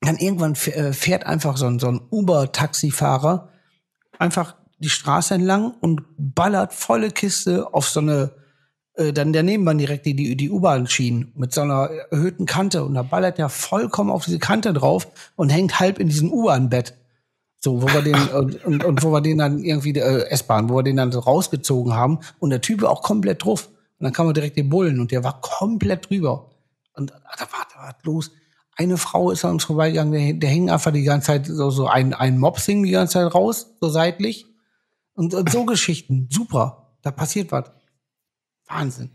Dann 0.01 0.17
irgendwann 0.17 0.53
äh, 0.53 0.93
fährt 0.93 1.25
einfach 1.25 1.57
so 1.57 1.67
ein 1.67 1.79
so 1.79 1.87
ein 1.87 2.01
Uber-Taxifahrer 2.09 3.49
einfach 4.19 4.55
die 4.79 4.89
Straße 4.89 5.33
entlang 5.35 5.73
und 5.81 6.03
ballert 6.17 6.73
volle 6.73 7.11
Kiste 7.11 7.73
auf 7.73 7.89
so 7.89 7.99
eine 7.99 8.31
äh, 8.97 9.13
dann 9.13 9.31
daneben 9.31 9.65
waren 9.65 9.77
direkt 9.77 10.05
die, 10.05 10.15
die, 10.15 10.35
die 10.35 10.49
U-Bahn-Schienen 10.49 11.31
mit 11.35 11.53
so 11.53 11.61
einer 11.61 11.89
erhöhten 12.11 12.45
Kante 12.45 12.83
und 12.83 12.95
da 12.95 13.03
ballert 13.03 13.39
er 13.39 13.49
vollkommen 13.49 14.11
auf 14.11 14.25
diese 14.25 14.39
Kante 14.39 14.73
drauf 14.73 15.07
und 15.35 15.49
hängt 15.49 15.79
halb 15.79 15.99
in 15.99 16.07
diesem 16.09 16.31
U-Bahn-Bett. 16.31 16.95
So, 17.59 17.81
wo 17.81 17.87
wir 17.87 18.01
den, 18.01 18.15
und, 18.15 18.65
und, 18.65 18.83
und 18.83 19.03
wo 19.03 19.11
wir 19.11 19.21
den 19.21 19.39
dann 19.39 19.59
irgendwie, 19.63 19.91
äh, 19.97 20.27
S-Bahn, 20.29 20.69
wo 20.69 20.75
wir 20.75 20.83
den 20.83 20.97
dann 20.97 21.11
so 21.11 21.19
rausgezogen 21.19 21.93
haben 21.93 22.19
und 22.39 22.51
der 22.51 22.61
Typ 22.61 22.83
auch 22.83 23.01
komplett 23.01 23.43
drauf. 23.43 23.69
Und 23.99 24.03
dann 24.03 24.13
kam 24.13 24.27
er 24.27 24.33
direkt 24.33 24.57
den 24.57 24.69
Bullen 24.69 24.99
und 24.99 25.11
der 25.11 25.23
war 25.23 25.41
komplett 25.41 26.09
drüber. 26.09 26.49
Und 26.93 27.11
da 27.11 27.41
war, 27.51 27.67
da 27.73 27.79
war 27.81 27.95
los. 28.03 28.31
Eine 28.75 28.97
Frau 28.97 29.31
ist 29.31 29.43
an 29.43 29.51
uns 29.53 29.63
vorbeigegangen, 29.63 30.13
der, 30.13 30.33
der 30.33 30.49
hing 30.49 30.69
einfach 30.69 30.91
die 30.91 31.03
ganze 31.03 31.27
Zeit 31.27 31.47
so, 31.47 31.71
so 31.71 31.87
ein, 31.87 32.13
ein 32.13 32.37
Mops 32.37 32.65
hing 32.65 32.83
die 32.83 32.91
ganze 32.91 33.13
Zeit 33.13 33.33
raus, 33.33 33.67
so 33.81 33.89
seitlich. 33.89 34.45
Und, 35.15 35.33
und 35.33 35.49
so 35.51 35.65
Geschichten, 35.65 36.27
super. 36.31 36.93
Da 37.01 37.09
passiert 37.11 37.51
was. 37.51 37.71
Wahnsinn. 38.67 39.09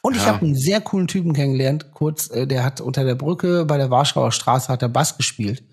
Und 0.00 0.14
ich 0.16 0.22
Ja. 0.22 0.28
habe 0.28 0.46
einen 0.46 0.54
sehr 0.54 0.80
coolen 0.80 1.08
Typen 1.08 1.32
kennengelernt, 1.32 1.90
kurz, 1.92 2.30
äh, 2.30 2.46
der 2.46 2.62
hat 2.64 2.80
unter 2.80 3.04
der 3.04 3.16
Brücke 3.16 3.64
bei 3.64 3.78
der 3.78 3.90
Warschauer 3.90 4.30
Straße 4.30 4.68
hat 4.68 4.82
er 4.82 4.88
Bass 4.88 5.16
gespielt. 5.16 5.64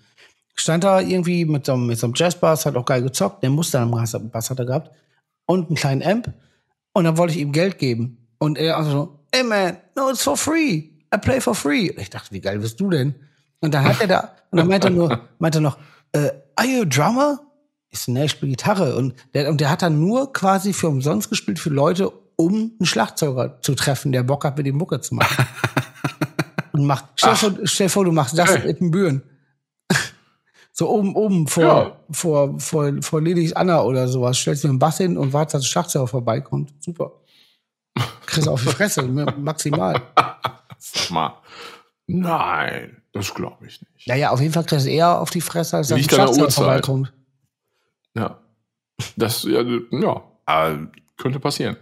Stand 0.56 0.82
da 0.82 1.00
irgendwie 1.00 1.44
mit 1.44 1.66
so, 1.66 1.74
einem- 1.74 1.86
mit 1.86 1.98
so 1.98 2.06
einem 2.08 2.14
Jazzbass, 2.16 2.66
hat 2.66 2.74
auch 2.76 2.84
geil 2.84 3.02
gezockt, 3.02 3.42
der 3.44 3.50
musste 3.50 3.78
dann 3.78 3.90
Bass, 3.92 4.16
Bass 4.32 4.50
hat 4.50 4.58
er 4.58 4.64
gehabt 4.66 4.90
und 5.46 5.68
einen 5.68 5.76
kleinen 5.76 6.02
Amp. 6.02 6.32
Und 6.92 7.04
dann 7.04 7.16
wollte 7.16 7.34
ich 7.34 7.40
ihm 7.40 7.52
Geld 7.52 7.78
geben. 7.78 8.26
Und 8.38 8.58
er 8.58 8.76
also 8.76 8.90
so, 8.90 9.20
hey 9.32 9.44
man, 9.44 9.76
no, 9.96 10.10
it's 10.10 10.22
for 10.22 10.36
free. 10.36 10.90
I 11.14 11.18
play 11.20 11.40
for 11.40 11.54
free. 11.54 11.90
Und 11.90 11.98
ich 11.98 12.10
dachte, 12.10 12.32
wie 12.32 12.40
geil 12.40 12.58
bist 12.58 12.80
du 12.80 12.90
denn? 12.90 13.14
Und 13.60 13.74
dann 13.74 13.84
hat 13.84 14.00
er 14.00 14.06
da, 14.06 14.36
und 14.50 14.58
dann 14.58 14.68
meinte 14.68 14.88
er 14.88 14.92
nur, 14.92 15.20
meinte 15.38 15.58
er 15.58 15.62
noch, 15.62 15.78
äh, 16.12 16.30
are 16.56 16.66
you 16.66 16.82
a 16.82 16.84
drummer? 16.84 17.40
Ich 17.90 18.00
so, 18.00 18.12
ne, 18.12 18.24
ich 18.24 18.30
spiele 18.30 18.50
Gitarre. 18.50 18.96
Und 18.96 19.14
der, 19.34 19.50
und 19.50 19.60
der 19.60 19.70
hat 19.70 19.82
dann 19.82 20.00
nur 20.00 20.32
quasi 20.32 20.72
für 20.72 20.88
umsonst 20.88 21.28
gespielt 21.28 21.58
für 21.58 21.70
Leute, 21.70 22.10
um 22.36 22.72
einen 22.78 22.86
Schlagzeuger 22.86 23.60
zu 23.60 23.74
treffen, 23.74 24.12
der 24.12 24.22
Bock 24.22 24.44
hat, 24.44 24.56
mit 24.56 24.66
dem 24.66 24.76
Mucke 24.76 25.00
zu 25.00 25.14
machen. 25.14 25.46
Und 26.72 26.86
macht, 26.86 27.06
stell, 27.16 27.34
vor, 27.34 27.52
stell 27.64 27.88
vor, 27.88 28.04
du 28.04 28.12
machst 28.12 28.38
das 28.38 28.64
mit 28.64 28.80
dem 28.80 28.90
Bühren. 28.92 29.22
So 30.80 30.88
oben, 30.88 31.14
oben 31.14 31.46
vor, 31.46 31.62
Ja. 31.62 31.96
vor, 32.10 32.58
vor, 32.58 32.90
vor 33.02 33.20
Ladies 33.20 33.52
Anna 33.52 33.82
oder 33.82 34.08
sowas. 34.08 34.38
Stellst 34.38 34.64
du 34.64 34.68
einen 34.68 34.78
Bass 34.78 34.96
hin 34.96 35.18
und 35.18 35.34
wartest, 35.34 35.56
dass 35.56 35.66
Schlagzeuger 35.66 36.06
vorbeikommt. 36.06 36.72
Super. 36.82 37.12
Kriegst 38.24 38.48
auf 38.48 38.62
die 38.62 38.68
Fresse, 38.70 39.02
maximal. 39.02 40.00
Sag 40.78 41.10
mal. 41.10 41.34
Nein, 42.06 42.96
das 43.12 43.34
glaube 43.34 43.66
ich 43.66 43.82
nicht. 43.82 44.08
Naja, 44.08 44.30
auf 44.30 44.40
jeden 44.40 44.54
Fall 44.54 44.64
kriegst 44.64 44.86
du 44.86 44.90
eher 44.90 45.20
auf 45.20 45.28
die 45.28 45.42
Fresse, 45.42 45.76
als 45.76 45.88
dass 45.88 46.00
Schlagzeuger 46.00 46.30
Uhrzeit. 46.44 46.54
vorbeikommt. 46.54 47.12
Ja. 48.16 48.38
Das, 49.16 49.42
ja, 49.42 49.60
ja, 49.62 50.22
Aber 50.46 50.88
könnte 51.18 51.40
passieren. 51.40 51.76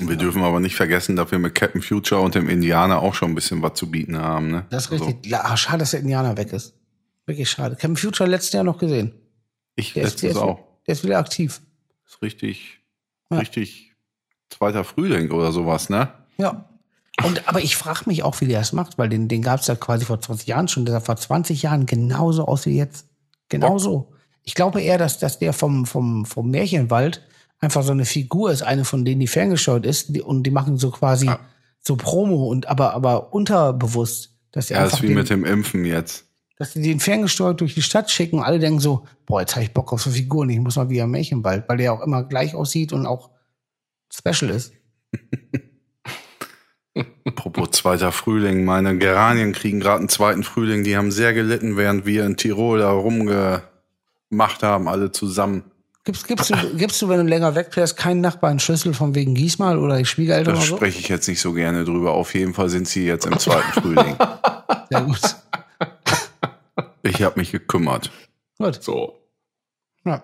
wir 0.00 0.16
dürfen 0.16 0.42
aber 0.42 0.58
nicht 0.58 0.74
vergessen, 0.74 1.14
dass 1.14 1.30
wir 1.30 1.38
mit 1.38 1.54
Captain 1.54 1.80
Future 1.80 2.20
und 2.20 2.34
dem 2.34 2.48
Indianer 2.48 2.98
auch 3.02 3.14
schon 3.14 3.30
ein 3.30 3.34
bisschen 3.36 3.62
was 3.62 3.74
zu 3.74 3.88
bieten 3.88 4.18
haben, 4.18 4.50
ne? 4.50 4.66
Das 4.70 4.86
ist 4.86 4.92
Also, 4.92 5.04
richtig. 5.04 5.30
Ja, 5.30 5.56
schade, 5.56 5.78
dass 5.78 5.92
der 5.92 6.00
Indianer 6.00 6.36
weg 6.36 6.52
ist. 6.52 6.74
Wirklich 7.26 7.50
schade. 7.50 7.76
Captain 7.76 7.96
Future 7.96 8.28
letztes 8.28 8.52
Jahr 8.52 8.64
noch 8.64 8.78
gesehen. 8.78 9.12
ich 9.76 9.92
Der 9.94 10.04
ist, 10.04 10.22
der, 10.22 10.30
letztens 10.30 10.32
ist, 10.32 10.38
auch. 10.38 10.58
der 10.86 10.92
ist 10.92 11.04
wieder 11.04 11.18
aktiv. 11.18 11.60
ist 12.06 12.22
richtig, 12.22 12.80
Ja. 13.30 13.38
richtig 13.38 13.92
zweiter 14.50 14.84
Frühling 14.84 15.30
oder 15.30 15.52
sowas, 15.52 15.88
ne? 15.90 16.12
Ja. 16.38 16.66
Und, 17.24 17.46
aber 17.48 17.60
ich 17.60 17.76
frage 17.76 18.04
mich 18.06 18.22
auch, 18.22 18.40
wie 18.40 18.46
der 18.46 18.60
das 18.60 18.72
macht, 18.72 18.96
weil 18.98 19.08
den, 19.10 19.28
den 19.28 19.42
gab 19.42 19.60
es 19.60 19.66
ja 19.66 19.74
quasi 19.76 20.04
vor 20.06 20.20
20 20.20 20.46
Jahren 20.48 20.68
schon. 20.68 20.86
Der 20.86 20.94
sah 20.94 21.00
vor 21.00 21.16
20 21.16 21.62
Jahren 21.62 21.84
genauso 21.86 22.46
aus 22.46 22.64
wie 22.66 22.76
jetzt. 22.76 23.06
Genauso. 23.50 24.12
Ich 24.42 24.54
glaube 24.54 24.80
eher, 24.80 24.96
dass, 24.96 25.18
dass 25.18 25.38
der 25.38 25.52
vom, 25.52 25.84
vom, 25.86 26.24
vom 26.24 26.50
Märchenwald 26.50 27.22
einfach 27.58 27.82
so 27.82 27.92
eine 27.92 28.06
Figur 28.06 28.50
ist, 28.50 28.62
eine 28.62 28.86
von 28.86 29.04
denen, 29.04 29.20
die 29.20 29.26
ferngesteuert 29.26 29.84
ist. 29.84 30.16
Die, 30.16 30.22
und 30.22 30.44
die 30.44 30.50
machen 30.50 30.78
so 30.78 30.90
quasi 30.90 31.28
Ah. 31.28 31.40
so 31.80 31.96
Promo 31.96 32.46
und 32.48 32.66
aber, 32.68 32.94
aber 32.94 33.34
unterbewusst. 33.34 34.34
Dass 34.52 34.70
Ja, 34.70 34.84
ist 34.86 35.02
wie 35.02 35.08
den, 35.08 35.16
mit 35.16 35.28
dem 35.30 35.44
Impfen 35.44 35.84
jetzt. 35.84 36.24
Dass 36.60 36.74
sie 36.74 36.82
den 36.82 37.00
ferngesteuert 37.00 37.62
durch 37.62 37.72
die 37.72 37.80
Stadt 37.80 38.10
schicken 38.10 38.36
und 38.36 38.44
alle 38.44 38.58
denken 38.58 38.80
so, 38.80 39.06
boah, 39.24 39.40
jetzt 39.40 39.56
habe 39.56 39.64
ich 39.64 39.72
Bock 39.72 39.94
auf 39.94 40.02
so 40.02 40.10
Figuren, 40.10 40.50
ich 40.50 40.60
muss 40.60 40.76
mal 40.76 40.90
wieder 40.90 41.06
Märchenwald, 41.06 41.64
weil 41.66 41.78
der 41.78 41.94
auch 41.94 42.02
immer 42.02 42.22
gleich 42.22 42.54
aussieht 42.54 42.92
und 42.92 43.06
auch 43.06 43.30
special 44.12 44.50
ist. 44.50 44.74
Apropos 47.24 47.70
zweiter 47.70 48.12
Frühling, 48.12 48.66
meine 48.66 48.98
Geranien 48.98 49.52
kriegen 49.52 49.80
gerade 49.80 50.00
einen 50.00 50.10
zweiten 50.10 50.42
Frühling, 50.42 50.84
die 50.84 50.98
haben 50.98 51.10
sehr 51.10 51.32
gelitten, 51.32 51.78
während 51.78 52.04
wir 52.04 52.26
in 52.26 52.36
Tirol 52.36 52.80
da 52.80 52.90
rumgemacht 52.90 54.62
haben, 54.62 54.86
alle 54.86 55.12
zusammen. 55.12 55.64
Gibst, 56.04 56.28
gibst, 56.28 56.50
du, 56.50 56.76
gibst 56.76 57.00
du, 57.00 57.08
wenn 57.08 57.20
du 57.20 57.26
länger 57.26 57.54
wegfährst, 57.54 57.96
keinen 57.96 58.20
Nachbarn 58.20 58.60
Schlüssel 58.60 58.92
von 58.92 59.14
wegen 59.14 59.34
Gießmal 59.34 59.78
oder 59.78 59.96
die 59.96 60.04
Schwiegereltern 60.04 60.56
Da 60.56 60.60
so? 60.60 60.76
spreche 60.76 60.98
ich 60.98 61.08
jetzt 61.08 61.26
nicht 61.26 61.40
so 61.40 61.54
gerne 61.54 61.86
drüber. 61.86 62.12
Auf 62.12 62.34
jeden 62.34 62.52
Fall 62.52 62.68
sind 62.68 62.86
sie 62.86 63.06
jetzt 63.06 63.24
im 63.24 63.38
zweiten 63.38 63.80
Frühling. 63.80 64.16
Sehr 64.90 65.02
gut. 65.02 65.36
Ich 67.02 67.22
habe 67.22 67.38
mich 67.38 67.52
gekümmert. 67.52 68.10
gut. 68.58 68.82
So. 68.82 69.18
Ja. 70.04 70.22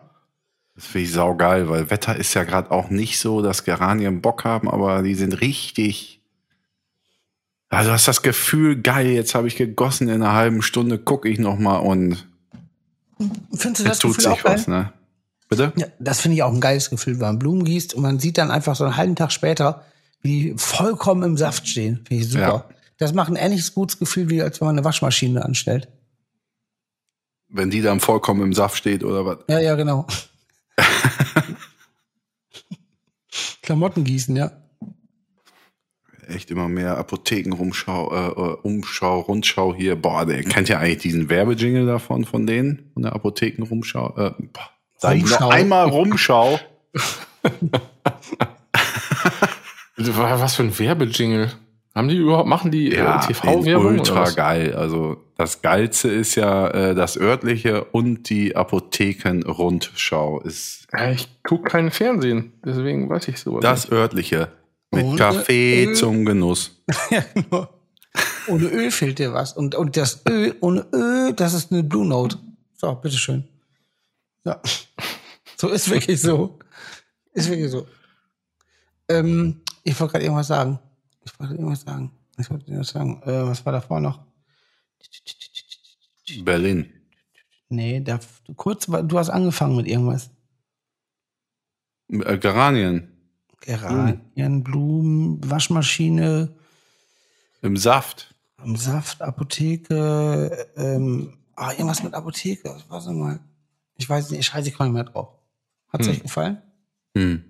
Das 0.74 0.86
finde 0.86 1.06
ich 1.06 1.12
saugeil, 1.12 1.68
weil 1.68 1.90
Wetter 1.90 2.16
ist 2.16 2.34
ja 2.34 2.44
gerade 2.44 2.70
auch 2.70 2.90
nicht 2.90 3.18
so, 3.18 3.40
dass 3.40 3.64
Geranien 3.64 4.20
Bock 4.20 4.44
haben, 4.44 4.70
aber 4.70 5.02
die 5.02 5.14
sind 5.14 5.40
richtig. 5.40 6.20
Also 7.68 7.88
du 7.88 7.94
hast 7.94 8.08
das 8.08 8.22
Gefühl, 8.22 8.80
geil, 8.80 9.08
jetzt 9.08 9.34
habe 9.34 9.48
ich 9.48 9.56
gegossen, 9.56 10.08
in 10.08 10.22
einer 10.22 10.34
halben 10.34 10.62
Stunde 10.62 10.98
gucke 10.98 11.28
ich 11.28 11.38
noch 11.38 11.58
mal 11.58 11.78
und 11.78 12.26
Findest 13.54 13.80
du 13.80 13.84
das 13.84 13.98
tut 13.98 14.16
Gefühl 14.16 14.32
sich 14.32 14.40
auch 14.40 14.44
geil? 14.44 14.54
was, 14.54 14.68
ne? 14.68 14.92
Bitte? 15.48 15.72
Ja, 15.76 15.86
das 15.98 16.20
finde 16.20 16.36
ich 16.36 16.42
auch 16.42 16.52
ein 16.52 16.60
geiles 16.60 16.90
Gefühl, 16.90 17.14
wenn 17.14 17.26
man 17.26 17.38
Blumen 17.38 17.64
gießt 17.64 17.94
und 17.94 18.02
man 18.02 18.18
sieht 18.18 18.36
dann 18.36 18.50
einfach 18.50 18.76
so 18.76 18.84
einen 18.84 18.96
halben 18.96 19.16
Tag 19.16 19.32
später, 19.32 19.84
wie 20.20 20.52
die 20.52 20.54
vollkommen 20.58 21.22
im 21.22 21.36
Saft 21.36 21.68
stehen. 21.68 22.00
Finde 22.06 22.24
ich 22.24 22.30
super. 22.30 22.40
Ja. 22.40 22.64
Das 22.98 23.14
macht 23.14 23.30
ein 23.30 23.36
ähnliches 23.36 23.74
gutes 23.74 23.98
Gefühl, 23.98 24.28
wie 24.28 24.42
als 24.42 24.60
wenn 24.60 24.66
man 24.66 24.76
eine 24.76 24.84
Waschmaschine 24.84 25.44
anstellt. 25.44 25.88
Wenn 27.48 27.70
die 27.70 27.80
dann 27.80 28.00
vollkommen 28.00 28.42
im 28.42 28.52
Saft 28.52 28.76
steht 28.76 29.04
oder 29.04 29.24
was? 29.24 29.38
Ja, 29.48 29.60
ja, 29.60 29.74
genau. 29.76 30.06
Klamotten 33.62 34.04
gießen, 34.04 34.36
ja. 34.36 34.52
Echt 36.28 36.50
immer 36.50 36.68
mehr 36.68 36.98
Apotheken-Rumschau, 36.98 38.12
äh, 38.12 38.28
äh, 38.30 38.56
Umschau, 38.62 39.20
Rundschau 39.20 39.74
hier. 39.74 39.94
Boah, 39.94 40.26
der 40.26 40.42
kennt 40.42 40.68
ja 40.68 40.80
eigentlich 40.80 40.98
diesen 40.98 41.28
Werbejingle 41.28 41.86
davon, 41.86 42.24
von 42.24 42.46
denen, 42.46 42.90
von 42.94 43.02
der 43.04 43.12
Apotheken-Rumschau. 43.12 44.16
Äh, 44.16 44.32
boah, 44.52 44.70
sag 44.96 45.16
ich 45.16 45.22
noch 45.22 45.30
Rumschau. 45.40 45.48
einmal 45.48 45.88
Rumschau. 45.88 46.58
Was 49.96 50.54
für 50.56 50.64
ein 50.64 50.78
Werbejingle. 50.78 51.52
Haben 51.96 52.08
die 52.08 52.16
überhaupt, 52.18 52.46
machen 52.46 52.70
die 52.70 52.92
äh, 52.92 53.20
TV-Werbung? 53.20 53.86
oder 53.86 53.98
ultra 53.98 54.20
was? 54.20 54.36
geil. 54.36 54.74
Also 54.74 55.24
das 55.38 55.62
Geilste 55.62 56.10
ist 56.10 56.34
ja 56.34 56.68
äh, 56.68 56.94
das 56.94 57.16
örtliche 57.18 57.84
und 57.84 58.28
die 58.28 58.54
Apotheken-Rundschau 58.54 60.40
ist 60.40 60.88
Ja, 60.92 61.10
ich 61.10 61.26
gucke 61.42 61.70
kein 61.70 61.90
Fernsehen, 61.90 62.52
deswegen 62.62 63.08
weiß 63.08 63.28
ich 63.28 63.38
sowas. 63.40 63.62
das 63.62 63.90
örtliche 63.90 64.52
mit 64.90 65.06
Und, 65.06 65.16
Kaffee 65.16 65.84
äh, 65.84 65.92
zum 65.94 66.26
Genuss. 66.26 66.82
ja 67.10 67.24
genau. 67.32 67.66
Ohne 68.46 68.66
Öl 68.66 68.90
fehlt 68.90 69.18
dir 69.18 69.32
was. 69.32 69.54
Und, 69.54 69.74
und 69.74 69.96
das 69.96 70.20
Öl, 70.28 70.54
ohne 70.60 70.84
Öl, 70.92 71.32
das 71.32 71.54
ist 71.54 71.72
eine 71.72 71.82
Blue 71.82 72.06
Note. 72.06 72.36
So, 72.74 72.94
bitteschön. 72.94 73.44
Ja. 74.44 74.60
So 75.58 75.70
ist 75.70 75.88
wirklich 75.90 76.20
so. 76.20 76.58
Ist 77.32 77.48
wirklich 77.48 77.70
so. 77.70 77.86
Ähm, 79.08 79.62
ich 79.84 79.98
wollte 79.98 80.12
gerade 80.12 80.24
irgendwas 80.26 80.48
sagen. 80.48 80.78
Ich 81.26 81.38
wollte 81.40 81.54
irgendwas 81.54 81.82
sagen. 81.82 82.12
Ich 82.38 82.48
wollte 82.50 82.66
irgendwas 82.66 82.88
sagen. 82.90 83.20
Äh, 83.24 83.46
was 83.46 83.64
war 83.66 83.72
davor 83.72 84.00
noch? 84.00 84.24
Berlin. 86.44 86.92
Nee, 87.68 88.00
da, 88.00 88.18
kurz, 88.54 88.88
war- 88.88 89.02
du 89.02 89.18
hast 89.18 89.30
angefangen 89.30 89.76
mit 89.76 89.86
irgendwas. 89.86 90.30
Äh, 92.08 92.38
Geranien 92.38 93.12
Geranien, 93.60 94.62
Blumen, 94.62 95.40
Waschmaschine, 95.50 96.54
im 97.62 97.76
Saft. 97.76 98.32
am 98.58 98.76
Saft, 98.76 99.22
Apotheke, 99.22 100.68
ähm, 100.76 101.36
ah, 101.56 101.72
irgendwas 101.72 102.02
mit 102.04 102.14
Apotheke. 102.14 102.76
Was 102.88 103.06
mal? 103.06 103.40
Ich 103.96 104.08
weiß 104.08 104.30
nicht, 104.30 104.40
ich 104.40 104.46
schreibe 104.46 104.68
ich 104.68 104.78
nicht 104.78 104.92
mehr 104.92 105.04
drauf. 105.04 105.30
Hat's 105.88 106.06
Hm. 106.06 106.12
euch 106.12 106.22
gefallen? 106.22 106.62
Hm. 107.16 107.42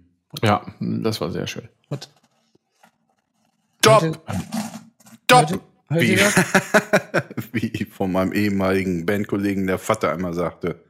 ja, 0.42 0.64
das 0.80 1.20
war 1.20 1.30
sehr 1.30 1.46
schön. 1.46 1.68
Gut. 1.90 2.08
Top! 3.82 4.02
Heute- 4.02 4.20
Top! 5.26 5.40
Heute, 5.48 5.60
hört 5.88 6.02
Wie, 7.52 7.72
wie 7.72 7.84
von 7.84 8.12
meinem 8.12 8.32
ehemaligen 8.32 9.06
Bandkollegen 9.06 9.66
der 9.66 9.78
Vater 9.78 10.12
einmal 10.12 10.34
sagte. 10.34 10.80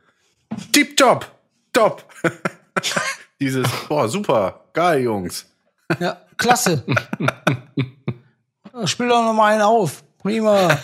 Tipptopp! 0.72 1.30
Top! 1.72 2.05
Dieses, 3.41 3.68
boah, 3.89 4.09
super, 4.09 4.64
geil, 4.72 5.03
Jungs. 5.03 5.47
Ja, 6.01 6.20
klasse. 6.39 6.84
Spiel 8.87 9.09
doch 9.09 9.22
noch 9.22 9.32
mal 9.34 9.53
einen 9.53 9.62
auf. 9.62 10.03
Prima. 10.18 10.78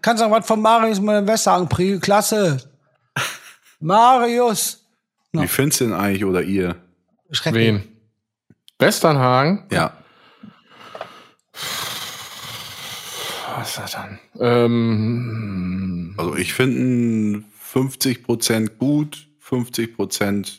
Kannst 0.00 0.22
du 0.22 0.28
noch 0.28 0.36
was 0.36 0.46
von 0.46 0.60
Marius 0.60 1.00
mal 1.00 1.26
West 1.26 1.44
sagen? 1.44 1.68
Pri 1.68 1.98
klasse. 1.98 2.58
Marius. 3.80 4.84
Ja. 5.32 5.42
Wie 5.42 5.48
findest 5.48 5.80
du 5.80 5.84
denn 5.86 5.94
eigentlich 5.94 6.24
oder 6.24 6.42
ihr? 6.42 6.76
Schrecklich. 7.30 7.66
Wen? 7.68 7.96
Westernhagen? 8.78 9.66
Ja. 9.70 9.92
Was 13.56 13.70
ist 13.70 13.78
das 13.78 13.92
dann? 13.92 14.18
Ähm, 14.40 16.14
Also 16.16 16.36
ich 16.36 16.52
finde 16.54 17.42
50% 17.74 18.76
gut, 18.78 19.26
50% 19.44 20.58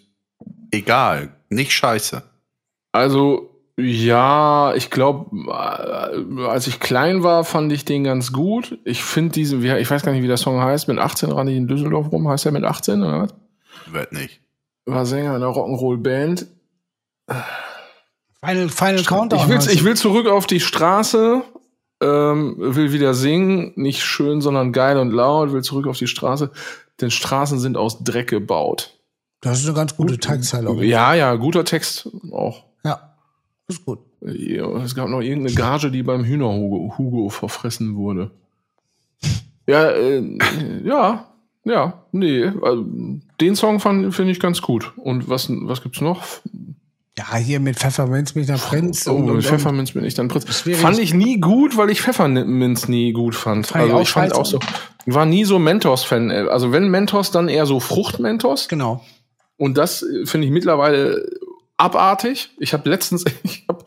egal. 0.71 1.29
Nicht 1.49 1.71
scheiße. 1.73 2.21
also, 2.91 3.45
ja, 3.81 4.73
ich 4.75 4.89
glaube, 4.91 5.29
als 6.49 6.67
ich 6.67 6.81
klein 6.81 7.23
war, 7.23 7.45
fand 7.45 7.71
ich 7.71 7.85
den 7.85 8.03
ganz 8.03 8.33
gut. 8.33 8.77
Ich 8.83 9.03
finde 9.03 9.31
diesen, 9.31 9.63
ich 9.63 9.89
weiß 9.89 10.03
gar 10.03 10.11
nicht, 10.11 10.21
wie 10.21 10.27
der 10.27 10.35
Song 10.35 10.59
heißt, 10.61 10.89
mit 10.89 10.97
18 10.99 11.31
rannte 11.31 11.53
ich 11.53 11.57
in 11.57 11.67
Düsseldorf 11.69 12.11
rum. 12.11 12.27
Heißt 12.27 12.43
der 12.43 12.51
mit 12.51 12.65
18 12.65 13.01
oder 13.01 13.21
was? 13.21 13.33
Wird 13.93 14.11
nicht. 14.11 14.41
War 14.85 15.05
Sänger 15.05 15.33
einer 15.33 15.47
Rock'n'Roll-Band. 15.47 16.47
Final, 18.43 18.69
Final 18.69 19.03
Countdown. 19.03 19.39
Ich 19.41 19.47
will, 19.47 19.73
ich 19.73 19.83
will 19.83 19.95
zurück 19.95 20.27
auf 20.27 20.47
die 20.47 20.59
Straße, 20.59 21.41
ähm, 22.01 22.55
will 22.57 22.93
wieder 22.93 23.13
singen, 23.13 23.73
nicht 23.75 24.03
schön, 24.03 24.41
sondern 24.41 24.71
geil 24.71 24.97
und 24.97 25.11
laut, 25.11 25.51
will 25.51 25.63
zurück 25.63 25.87
auf 25.87 25.97
die 25.97 26.07
Straße, 26.07 26.51
denn 27.01 27.11
Straßen 27.11 27.59
sind 27.59 27.75
aus 27.75 28.03
Dreck 28.03 28.29
gebaut. 28.29 28.97
Das 29.41 29.59
ist 29.59 29.65
eine 29.65 29.75
ganz 29.75 29.95
gute 29.95 30.17
Textzeile. 30.17 30.69
auch. 30.69 30.81
Ja, 30.81 31.13
ja, 31.13 31.35
guter 31.35 31.63
Text 31.63 32.09
auch. 32.31 32.65
Ja. 32.83 33.15
Ist 33.67 33.85
gut. 33.85 33.99
Es 34.21 34.95
gab 34.95 35.07
noch 35.07 35.21
irgendeine 35.21 35.55
Gage, 35.55 35.91
die 35.91 36.03
beim 36.03 36.25
Hühnerhugo 36.25 36.97
Hugo 36.97 37.29
verfressen 37.29 37.95
wurde. 37.95 38.31
Ja, 39.65 39.91
äh, 39.91 40.37
ja, 40.83 41.29
ja, 41.63 42.03
nee. 42.11 42.51
Also, 42.61 42.85
den 43.39 43.55
Song 43.55 43.79
finde 43.79 44.31
ich 44.31 44.39
ganz 44.39 44.61
gut. 44.61 44.91
Und 44.97 45.29
was, 45.29 45.47
was 45.49 45.81
gibt's 45.81 46.01
noch? 46.01 46.23
Ja, 47.19 47.35
hier 47.35 47.59
mit 47.59 47.77
Pfefferminz, 47.77 48.33
mit 48.33 48.47
der 48.47 48.55
Prinz. 48.55 49.05
Oh, 49.05 49.15
und, 49.15 49.35
mit 49.35 49.45
Pfefferminz 49.45 49.91
bin 49.91 50.05
ich 50.05 50.13
dann 50.13 50.29
Prinz. 50.29 50.57
Schwierig. 50.57 50.79
Fand 50.79 50.97
ich 50.99 51.13
nie 51.13 51.41
gut, 51.41 51.75
weil 51.75 51.89
ich 51.89 52.01
Pfefferminz 52.01 52.87
nie 52.87 53.11
gut 53.11 53.35
fand. 53.35 53.67
Ich 53.67 53.75
also 53.75 53.99
ich 53.99 54.09
fand 54.09 54.33
auch 54.33 54.45
so, 54.45 54.59
war 55.05 55.25
nie 55.25 55.43
so 55.43 55.59
Mentos-Fan. 55.59 56.31
Also 56.47 56.71
wenn 56.71 56.87
Mentos, 56.87 57.31
dann 57.31 57.49
eher 57.49 57.65
so 57.65 57.81
Frucht-Mentos. 57.81 58.69
Genau. 58.69 59.03
Und 59.57 59.77
das 59.77 60.01
äh, 60.01 60.25
finde 60.25 60.47
ich 60.47 60.53
mittlerweile 60.53 61.29
abartig. 61.75 62.51
Ich 62.57 62.71
habe 62.71 62.89
letztens, 62.89 63.25
ich 63.43 63.65
habe 63.67 63.83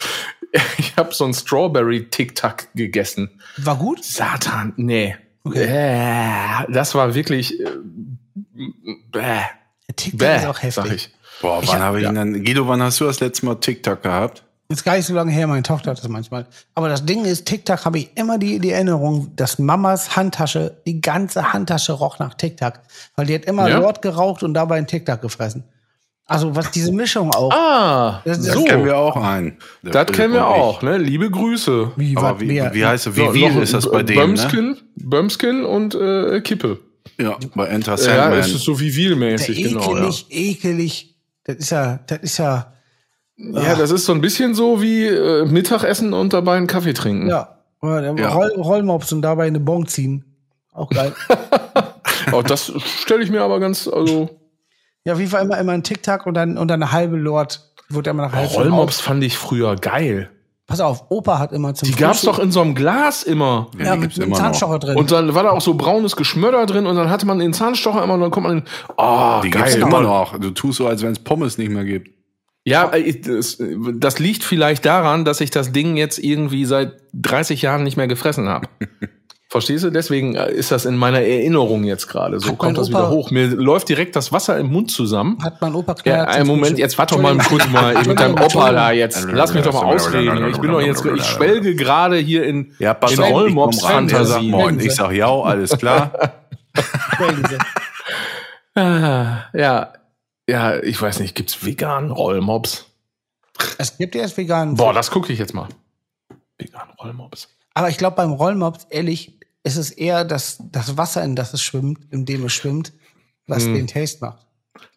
ich 0.76 0.94
hab 0.96 1.14
so 1.14 1.24
ein 1.24 1.32
Strawberry 1.32 2.10
Tic-Tac 2.10 2.74
gegessen. 2.74 3.30
War 3.56 3.76
gut? 3.76 4.04
Satan, 4.04 4.74
nee. 4.76 5.16
Okay. 5.44 5.64
Äh, 5.64 6.70
das 6.70 6.94
war 6.94 7.14
wirklich 7.14 7.58
äh, 7.58 7.66
bäh, 9.10 9.40
bäh, 10.12 10.36
ist 10.36 10.46
auch 10.46 10.62
heftig. 10.62 10.74
sag 10.74 10.92
ich. 10.92 11.10
Boah, 11.42 11.60
Ich 11.62 11.68
wann 11.68 11.76
hab- 11.80 11.82
habe 11.88 12.00
ich 12.00 12.08
ihn 12.08 12.14
dann, 12.14 12.44
Guido, 12.44 12.66
wann 12.68 12.82
hast 12.82 13.00
du 13.00 13.04
das 13.04 13.20
letzte 13.20 13.44
Mal 13.46 13.56
TikTok 13.56 14.02
gehabt? 14.02 14.44
Ist 14.68 14.84
gar 14.84 14.96
nicht 14.96 15.04
so 15.04 15.12
lange 15.12 15.30
her, 15.32 15.46
meine 15.46 15.62
Tochter 15.62 15.90
hat 15.90 15.98
das 15.98 16.08
manchmal. 16.08 16.46
Aber 16.74 16.88
das 16.88 17.04
Ding 17.04 17.26
ist, 17.26 17.44
TikTok 17.46 17.84
habe 17.84 17.98
ich 17.98 18.10
immer 18.14 18.38
die, 18.38 18.58
die 18.58 18.70
Erinnerung, 18.70 19.30
dass 19.36 19.58
Mamas 19.58 20.16
Handtasche, 20.16 20.78
die 20.86 21.02
ganze 21.02 21.52
Handtasche 21.52 21.92
roch 21.92 22.18
nach 22.18 22.32
TikTok. 22.34 22.74
Weil 23.16 23.26
die 23.26 23.34
hat 23.34 23.44
immer 23.44 23.68
Ja? 23.68 23.78
Lord 23.80 24.00
geraucht 24.00 24.42
und 24.42 24.54
dabei 24.54 24.76
einen 24.76 24.86
TikTok 24.86 25.20
gefressen. 25.20 25.64
Also 26.24 26.56
was 26.56 26.70
diese 26.70 26.90
Mischung 26.92 27.30
auch. 27.34 27.52
Ah, 27.52 28.22
Das- 28.24 28.38
das 28.38 28.46
Das 28.46 28.54
so. 28.54 28.64
kennen 28.64 28.84
wir 28.86 28.96
auch 28.96 29.16
ein. 29.16 29.58
Der 29.82 29.92
Das 29.92 30.02
Philipp 30.04 30.16
kennen 30.16 30.32
wir 30.34 30.46
auch, 30.46 30.80
ne? 30.80 30.96
Liebe 30.96 31.28
Grüße. 31.30 31.92
Wie, 31.96 32.16
Aber 32.16 32.40
wie, 32.40 32.48
wer- 32.48 32.72
wie 32.72 32.86
heißt 32.86 33.08
es? 33.08 33.16
Wie 33.16 33.20
So, 33.26 33.32
viel 33.32 33.52
noch 33.52 33.60
ist 33.60 33.74
das 33.74 33.90
bei 33.90 34.02
denen, 34.02 34.20
ne? 34.20 34.24
Bömskin, 34.38 34.76
Bömskin 34.96 35.64
und 35.64 35.94
äh, 35.96 36.40
Kippe. 36.40 36.78
Ja, 37.18 37.36
bei 37.54 37.66
Enter 37.66 37.92
Ja, 37.92 37.96
Sandman. 37.98 38.38
es 38.38 38.54
ist 38.54 38.62
so 38.64 38.80
wie 38.80 38.90
der 39.08 39.16
mäßig 39.16 39.62
genau. 39.64 39.80
Ja. 39.96 40.06
ekelig, 40.08 40.26
ekelig. 40.30 41.11
Das 41.44 41.56
ist 41.56 41.70
ja, 41.70 41.98
das 42.06 42.18
ist 42.20 42.38
ja, 42.38 42.72
ja, 43.36 43.74
das 43.74 43.90
ist 43.90 44.04
so 44.04 44.12
ein 44.12 44.20
bisschen 44.20 44.54
so 44.54 44.80
wie 44.82 45.06
äh, 45.06 45.44
Mittagessen 45.44 46.12
und 46.12 46.32
dabei 46.32 46.56
einen 46.56 46.66
Kaffee 46.66 46.92
trinken. 46.94 47.28
ja. 47.28 47.58
Oder 47.80 48.14
Ja. 48.16 48.28
Roll, 48.28 48.52
Rollmops 48.56 49.12
und 49.12 49.22
dabei 49.22 49.46
eine 49.48 49.58
Bon 49.58 49.84
ziehen. 49.88 50.24
Auch 50.72 50.88
geil. 50.88 51.12
Auch 52.30 52.42
das 52.44 52.72
stelle 53.00 53.24
ich 53.24 53.30
mir 53.30 53.42
aber 53.42 53.58
ganz, 53.58 53.88
also 53.88 54.30
ja, 55.04 55.18
wie 55.18 55.32
war 55.32 55.40
immer, 55.40 55.58
immer 55.58 55.72
ein 55.72 55.82
Tic-Tac 55.82 56.26
und 56.26 56.34
dann, 56.34 56.58
und 56.58 56.68
dann 56.68 56.80
eine 56.80 56.92
halbe 56.92 57.16
Lord. 57.16 57.72
Wurde 57.88 58.10
immer 58.10 58.26
nach 58.26 58.32
halb 58.32 58.54
Rollmops 58.54 59.00
fand 59.00 59.24
ich 59.24 59.36
früher 59.36 59.74
geil. 59.74 60.30
Pass 60.72 60.80
auf, 60.80 61.04
Opa 61.10 61.38
hat 61.38 61.52
immer 61.52 61.74
zum 61.74 61.86
Die 61.88 61.94
gab's 61.94 62.20
Frühstück- 62.20 62.36
doch 62.36 62.38
in 62.38 62.50
so 62.50 62.60
einem 62.62 62.74
Glas 62.74 63.22
immer. 63.22 63.68
Ja, 63.78 63.84
ja, 63.84 63.92
mit 63.96 64.02
gibt's 64.02 64.18
einem 64.18 64.28
immer 64.28 64.36
noch. 64.38 64.42
Zahnstocher 64.44 64.78
drin. 64.78 64.96
Und 64.96 65.10
dann 65.12 65.34
war 65.34 65.42
da 65.44 65.50
auch 65.50 65.60
so 65.60 65.74
braunes 65.74 66.16
Geschmöder 66.16 66.66
drin 66.66 66.86
und 66.86 66.96
dann 66.96 67.10
hatte 67.10 67.26
man 67.26 67.38
den 67.38 67.52
Zahnstocher 67.52 68.02
immer 68.02 68.14
und 68.14 68.20
dann 68.22 68.30
kommt 68.30 68.46
man 68.46 68.58
in, 68.58 68.64
oh, 68.96 69.40
Die 69.44 69.50
geil. 69.50 69.62
gibt's 69.64 69.74
immer 69.76 70.00
noch. 70.00 70.38
Du 70.38 70.50
tust 70.50 70.78
so, 70.78 70.86
als 70.86 71.02
wenn 71.02 71.12
es 71.12 71.18
Pommes 71.18 71.58
nicht 71.58 71.70
mehr 71.70 71.84
gibt. 71.84 72.08
Ja, 72.64 72.90
äh, 72.92 73.20
das, 73.20 73.58
das 73.94 74.18
liegt 74.18 74.44
vielleicht 74.44 74.84
daran, 74.86 75.24
dass 75.24 75.40
ich 75.40 75.50
das 75.50 75.72
Ding 75.72 75.96
jetzt 75.96 76.18
irgendwie 76.18 76.64
seit 76.64 76.92
30 77.12 77.60
Jahren 77.62 77.82
nicht 77.82 77.96
mehr 77.96 78.06
gefressen 78.08 78.48
habe. 78.48 78.68
Verstehst 79.52 79.84
du? 79.84 79.90
Deswegen 79.90 80.34
äh, 80.34 80.50
ist 80.50 80.70
das 80.72 80.86
in 80.86 80.96
meiner 80.96 81.20
Erinnerung 81.20 81.84
jetzt 81.84 82.08
gerade. 82.08 82.40
So 82.40 82.52
Hat 82.52 82.58
kommt 82.58 82.78
das 82.78 82.86
Opa- 82.88 82.90
wieder 82.90 83.10
hoch. 83.10 83.30
Mir 83.30 83.48
läuft 83.48 83.86
direkt 83.90 84.16
das 84.16 84.32
Wasser 84.32 84.56
im 84.56 84.72
Mund 84.72 84.90
zusammen. 84.90 85.36
hat 85.44 85.60
mein 85.60 85.74
Opa 85.74 85.94
Ja, 86.06 86.24
einen 86.24 86.46
Moment, 86.46 86.78
jetzt 86.78 86.96
warte 86.96 87.16
doch 87.16 87.20
mal 87.22 87.36
kurz 87.36 87.68
mal 87.68 87.92
mit 88.06 88.18
deinem 88.18 88.40
Opa 88.40 88.72
da 88.72 88.92
jetzt. 88.92 89.28
Lass 89.30 89.52
mich 89.52 89.62
doch 89.62 89.74
mal 89.74 89.94
ausreden. 89.94 90.48
Ich 90.48 90.56
bin 90.58 90.70
doch 90.72 90.80
jetzt, 90.80 91.04
ich 91.04 91.22
schwelge 91.22 91.74
gerade 91.74 92.16
hier 92.16 92.46
in, 92.46 92.74
Ja, 92.78 92.94
pass 92.94 93.12
in 93.12 93.20
auf, 93.20 93.26
ich 93.26 93.32
komm 93.34 93.42
Rollmops 93.42 93.84
rein, 93.84 94.08
der 94.08 94.24
sagt 94.24 94.40
Fantasie. 94.40 94.50
Moin. 94.50 94.80
Ich 94.80 94.94
sag 94.94 95.12
ja, 95.12 95.28
alles 95.30 95.76
klar. 95.76 96.12
Ja, 98.74 99.92
ja, 100.48 100.76
ich 100.82 101.00
weiß 101.00 101.20
nicht, 101.20 101.34
gibt's 101.34 101.62
vegan 101.64 102.10
Rollmops? 102.10 102.86
Es 103.76 103.98
gibt 103.98 104.14
erst 104.14 104.38
veganen. 104.38 104.76
Boah, 104.76 104.94
das 104.94 105.10
gucke 105.10 105.30
ich 105.30 105.38
jetzt 105.38 105.52
mal. 105.52 105.68
Vegan 106.56 106.88
Rollmops. 106.98 107.48
Aber 107.74 107.90
ich 107.90 107.98
glaube, 107.98 108.16
beim 108.16 108.32
Rollmops, 108.32 108.86
ehrlich, 108.88 109.38
ist 109.64 109.76
es 109.76 109.90
eher 109.90 110.24
das, 110.24 110.58
das 110.70 110.96
Wasser, 110.96 111.22
in 111.24 111.36
das 111.36 111.52
es 111.54 111.62
schwimmt, 111.62 111.98
in 112.10 112.24
dem 112.24 112.44
es 112.46 112.52
schwimmt, 112.52 112.92
was 113.46 113.64
Hm. 113.64 113.74
den 113.74 113.86
Taste 113.86 114.18
macht. 114.24 114.46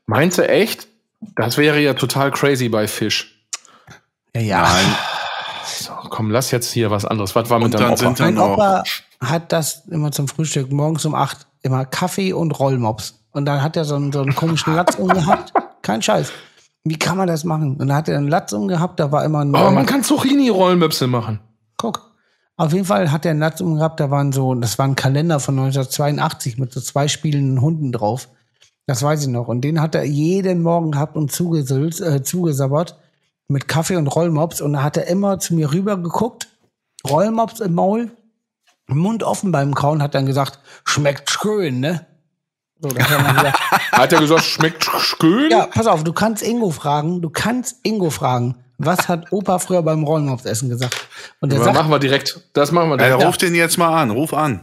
Meinst 0.06 0.38
du 0.38 0.48
echt? 0.48 0.88
Das 1.36 1.58
wäre 1.58 1.80
ja 1.80 1.94
total 1.94 2.32
crazy 2.32 2.70
bei 2.70 2.88
Fisch. 2.88 3.48
Ja, 4.36 4.42
ja. 4.42 4.62
Nein, 4.64 4.96
So, 5.66 5.92
komm, 6.10 6.30
lass 6.32 6.52
jetzt 6.52 6.72
hier 6.72 6.92
was 6.92 7.06
anderes. 7.06 7.36
Was 7.36 7.50
war 7.50 7.58
mit 7.60 7.66
Und 7.66 7.74
deinem 7.76 7.82
dann 7.82 7.94
Opa? 7.94 8.16
sind 8.16 8.20
da 8.20 8.26
Mein. 8.26 8.38
Opa 8.54 8.84
hat 9.22 9.52
das 9.52 9.86
immer 9.90 10.12
zum 10.12 10.28
Frühstück 10.28 10.72
morgens 10.72 11.06
um 11.06 11.16
acht 11.16 11.48
immer 11.64 11.86
Kaffee 11.86 12.34
und 12.34 12.52
Rollmops. 12.60 13.20
Und 13.32 13.46
dann 13.46 13.64
hat 13.64 13.76
er 13.76 13.86
so 13.86 13.96
einen, 13.96 14.12
so 14.12 14.22
einen 14.22 14.36
komischen 14.36 14.76
Latz 14.76 14.96
umgehabt. 15.00 15.52
Kein 15.82 16.02
Scheiß. 16.02 16.32
Wie 16.84 17.00
kann 17.00 17.18
man 17.18 17.28
das 17.28 17.44
machen? 17.44 17.72
Und 17.78 17.88
dann 17.88 17.94
hat 17.98 18.08
er 18.08 18.18
einen 18.18 18.28
Latz 18.28 18.54
umgehabt, 18.54 19.00
da 19.00 19.12
war 19.12 19.26
immer 19.26 19.40
ein. 19.44 19.56
Aber 19.56 19.72
man 19.72 19.86
kann 19.88 20.04
Zucchini-Rollmöpse 20.04 21.08
machen. 21.08 21.40
Guck. 21.78 22.12
Auf 22.58 22.72
jeden 22.72 22.86
Fall 22.86 23.12
hat 23.12 23.26
er 23.26 23.32
einen 23.32 23.42
Latz 23.42 23.60
umgehabt, 23.60 24.00
da 24.00 24.10
waren 24.12 24.32
so, 24.32 24.56
das 24.56 24.80
war 24.80 24.88
ein 24.88 24.96
Kalender 24.96 25.40
von 25.40 25.58
1982 25.60 26.58
mit 26.58 26.72
so 26.72 26.80
zwei 26.80 27.08
spielenden 27.08 27.62
Hunden 27.62 27.92
drauf. 27.92 28.30
Das 28.88 29.04
weiß 29.04 29.24
ich 29.24 29.28
noch. 29.28 29.48
Und 29.48 29.62
den 29.62 29.82
hat 29.82 29.96
er 29.96 30.04
jeden 30.04 30.62
Morgen 30.62 30.92
gehabt 30.92 31.18
und 31.18 31.32
zugesülzt, 31.32 32.02
äh, 32.02 32.24
zugesabbert 32.24 32.98
mit 33.48 33.68
Kaffee 33.68 33.98
und 33.98 34.08
Rollmops. 34.08 34.62
Und 34.62 34.74
da 34.74 34.84
hat 34.84 34.96
er 34.96 35.08
immer 35.08 35.40
zu 35.40 35.56
mir 35.56 35.74
rüber 35.74 35.98
geguckt, 35.98 36.48
Rollmops 37.08 37.60
im 37.60 37.74
Maul, 37.74 38.12
Mund 38.88 39.24
offen 39.24 39.52
beim 39.52 39.74
Kauen, 39.74 40.02
hat 40.02 40.16
dann 40.16 40.26
gesagt, 40.26 40.60
schmeckt 40.86 41.30
schön, 41.30 41.80
ne? 41.80 42.06
So, 42.80 42.90
hat 42.98 43.12
er 43.12 43.34
gesagt. 43.34 43.60
Hat 43.92 44.14
er 44.14 44.20
gesagt, 44.20 44.44
schmeckt 44.44 44.84
schön? 44.84 45.52
Ja, 45.52 45.68
pass 45.68 45.88
auf, 45.88 46.04
du 46.04 46.14
kannst 46.14 46.44
Ingo 46.44 46.70
fragen, 46.70 47.22
du 47.22 47.30
kannst 47.30 47.80
Ingo 47.84 48.10
fragen, 48.10 48.56
was 48.78 49.08
hat 49.08 49.32
Opa 49.32 49.60
früher 49.60 49.82
beim 49.82 50.04
Rollmops-Essen 50.04 50.70
gesagt? 50.70 51.08
Und 51.40 51.52
der 51.52 51.58
Aber 51.60 51.66
sagt, 51.66 51.78
machen 51.78 51.92
wir 51.92 52.00
direkt. 52.00 52.40
Das 52.54 52.72
machen 52.72 52.90
wir 52.90 52.98
direkt. 52.98 53.24
ruf 53.26 53.38
den 53.38 53.56
jetzt 53.56 53.78
mal 53.78 54.02
an. 54.02 54.12
Ruf 54.12 54.34
an. 54.34 54.62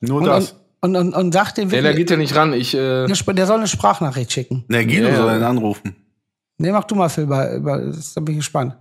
Nur 0.00 0.18
und, 0.18 0.26
das. 0.26 0.56
und, 0.80 0.96
und, 0.96 1.14
und 1.14 1.32
sagt 1.32 1.58
dem 1.58 1.70
Ja, 1.70 1.82
der 1.82 1.94
geht 1.94 2.10
ja 2.10 2.16
nicht 2.16 2.34
ran. 2.34 2.52
Ich, 2.52 2.74
äh, 2.74 3.06
Der 3.06 3.34
Der 3.34 3.46
soll 3.46 3.58
eine 3.58 3.68
Sprachnachricht 3.68 4.32
schicken. 4.32 4.64
Ne, 4.68 4.86
Guido 4.86 5.08
Ja. 5.08 5.16
soll 5.16 5.36
ihn 5.36 5.42
anrufen. 5.42 5.94
Nee, 6.58 6.72
mach 6.72 6.84
du 6.84 6.94
mal, 6.94 7.08
Phil, 7.08 7.26
bei, 7.26 7.58
bei, 7.58 7.78
das- 7.86 8.14
da 8.14 8.20
bin 8.20 8.34
ich 8.34 8.40
gespannt. 8.40 8.76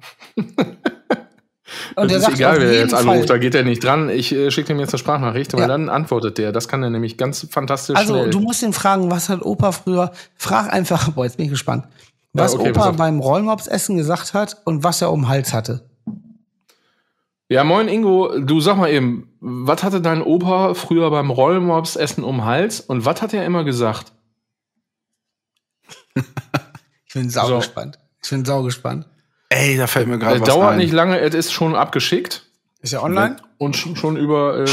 Und 1.95 2.09
das 2.11 2.23
der 2.23 2.29
ist 2.31 2.35
egal, 2.39 2.55
auf 2.57 2.61
wer 2.63 2.73
jetzt 2.73 2.93
anruft, 2.95 3.29
da 3.29 3.37
geht 3.37 3.53
er 3.53 3.63
nicht 3.63 3.83
dran. 3.83 4.09
Ich 4.09 4.31
äh, 4.33 4.49
schicke 4.49 4.73
ihm 4.73 4.79
jetzt 4.79 4.93
eine 4.93 4.97
Sprachnachricht, 4.99 5.53
weil 5.53 5.61
Ja. 5.61 5.67
dann 5.67 5.87
antwortet 5.89 6.37
der. 6.39 6.51
Das 6.51 6.67
kann 6.67 6.81
er 6.81 6.89
nämlich 6.89 7.15
ganz 7.17 7.47
fantastisch 7.51 7.95
also 7.95 8.15
schnell. 8.15 8.29
du 8.31 8.39
musst 8.39 8.63
ihn 8.63 8.73
fragen, 8.73 9.11
was 9.11 9.29
hat 9.29 9.43
Opa 9.43 9.71
früher, 9.71 10.11
frag 10.35 10.73
einfach, 10.73 11.09
boah, 11.13 11.25
jetzt 11.25 11.37
bin 11.37 11.45
ich 11.45 11.51
gespannt, 11.51 11.85
was 12.33 12.55
okay, 12.55 12.71
pass 12.71 12.87
Opa 12.87 12.91
beim 12.97 13.19
Rollmops-Essen 13.19 13.97
gesagt 13.97 14.33
hat 14.33 14.57
und 14.65 14.83
was 14.83 15.01
er 15.01 15.11
um 15.11 15.21
den 15.21 15.29
Hals 15.29 15.53
hatte. 15.53 15.89
Ja, 17.51 17.63
moin 17.63 17.87
Ingo, 17.87 18.37
du 18.39 18.61
sag 18.61 18.77
mal 18.77 18.91
eben, 18.91 19.33
was 19.39 19.83
hatte 19.83 20.01
dein 20.01 20.21
Opa 20.21 20.75
früher 20.75 21.09
beim 21.09 21.31
Rollmops 21.31 21.95
Essen 21.95 22.23
um 22.23 22.37
den 22.37 22.45
Hals 22.45 22.79
und 22.79 23.05
was 23.05 23.21
hat 23.21 23.33
er 23.33 23.45
immer 23.45 23.63
gesagt? 23.63 24.11
Ich 27.07 27.13
bin 27.15 27.29
sau 27.31 27.47
So. 27.47 27.57
gespannt. 27.57 27.97
Ich 28.23 28.29
bin 28.29 28.45
sau 28.45 28.61
gespannt. 28.61 29.07
Ey, 29.49 29.77
da 29.77 29.87
fällt 29.87 30.07
mir 30.07 30.19
gerade 30.19 30.35
Es 30.35 30.41
was 30.41 30.47
dauert 30.49 30.73
ein. 30.73 30.77
nicht 30.77 30.93
lange, 30.93 31.19
es 31.19 31.33
ist 31.33 31.51
schon 31.51 31.73
abgeschickt 31.75 32.45
Ist 32.81 32.93
er 32.93 33.01
online? 33.01 33.37
und 33.57 33.75
sch- 33.75 33.95
schon 33.97 34.15
über 34.15 34.59
äh, 34.59 34.69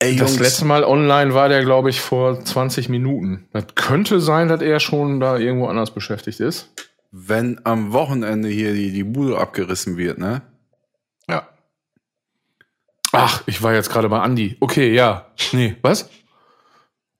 Ey, 0.00 0.16
das 0.16 0.30
Jungs, 0.32 0.40
letzte 0.42 0.64
Mal 0.64 0.84
online 0.84 1.34
war 1.34 1.48
der, 1.48 1.64
glaube 1.64 1.88
ich, 1.90 2.00
vor 2.00 2.44
20 2.44 2.88
Minuten. 2.88 3.48
Das 3.52 3.64
könnte 3.74 4.20
sein, 4.20 4.48
dass 4.48 4.60
er 4.60 4.80
schon 4.80 5.20
da 5.20 5.38
irgendwo 5.38 5.66
anders 5.68 5.92
beschäftigt 5.92 6.40
ist. 6.40 6.70
wenn 7.10 7.60
am 7.64 7.92
Wochenende 7.92 8.48
hier 8.48 8.74
die, 8.74 8.90
die 8.90 9.04
Bude 9.04 9.38
abgerissen 9.38 9.96
wird, 9.96 10.18
ne? 10.18 10.42
Ja. 11.28 11.48
Ach, 13.12 13.42
ich 13.46 13.62
war 13.62 13.72
jetzt 13.72 13.90
gerade 13.90 14.08
bei 14.08 14.18
Andi. 14.20 14.56
Okay, 14.58 14.92
ja. 14.92 15.26
Nee, 15.52 15.76
was? 15.82 16.10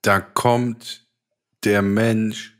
Da 0.01 0.19
kommt 0.19 1.07
der 1.63 1.81
Mensch, 1.81 2.57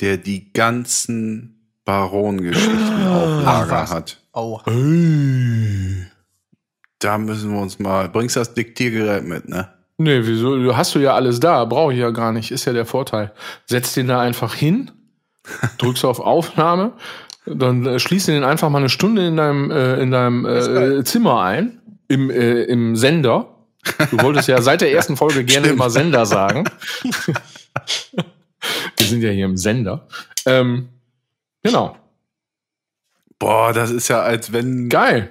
der 0.00 0.16
die 0.16 0.52
ganzen 0.52 1.70
Baron-Geschichten 1.84 3.06
auf 3.06 3.28
Ach, 3.28 3.44
Lager 3.44 3.88
hat. 3.88 4.20
Oh. 4.32 4.60
Da 7.02 7.18
müssen 7.18 7.52
wir 7.52 7.60
uns 7.60 7.78
mal. 7.78 8.08
Bringst 8.08 8.36
das 8.36 8.54
Diktiergerät 8.54 9.24
mit, 9.24 9.48
ne? 9.48 9.68
Nee, 9.98 10.20
wieso? 10.24 10.76
Hast 10.76 10.94
du 10.94 11.00
ja 11.00 11.14
alles 11.14 11.40
da, 11.40 11.64
brauche 11.64 11.92
ich 11.92 11.98
ja 11.98 12.10
gar 12.10 12.32
nicht, 12.32 12.50
ist 12.50 12.64
ja 12.64 12.72
der 12.72 12.86
Vorteil. 12.86 13.32
Setz 13.66 13.94
den 13.94 14.08
da 14.08 14.20
einfach 14.20 14.54
hin, 14.54 14.90
drückst 15.78 16.04
auf 16.04 16.20
Aufnahme, 16.20 16.92
dann 17.46 17.86
äh, 17.86 17.98
schließ 17.98 18.26
den 18.26 18.44
einfach 18.44 18.70
mal 18.70 18.78
eine 18.78 18.88
Stunde 18.88 19.26
in 19.26 19.36
deinem, 19.36 19.70
äh, 19.70 20.00
in 20.00 20.10
deinem 20.10 20.46
äh, 20.46 21.04
Zimmer 21.04 21.42
ein, 21.42 21.80
im, 22.08 22.30
äh, 22.30 22.62
im 22.64 22.96
Sender. 22.96 23.48
Du 24.10 24.20
wolltest 24.22 24.48
ja 24.48 24.62
seit 24.62 24.80
der 24.80 24.92
ersten 24.94 25.16
Folge 25.16 25.44
gerne 25.44 25.66
Stimmt. 25.66 25.80
immer 25.80 25.90
Sender 25.90 26.24
sagen. 26.26 26.64
Wir 28.96 29.06
sind 29.06 29.22
ja 29.22 29.30
hier 29.30 29.46
im 29.46 29.56
Sender. 29.56 30.06
Ähm, 30.46 30.88
genau. 31.62 31.96
Boah, 33.38 33.72
das 33.72 33.90
ist 33.90 34.06
ja, 34.08 34.22
als 34.22 34.52
wenn 34.52 34.88
Geil. 34.88 35.30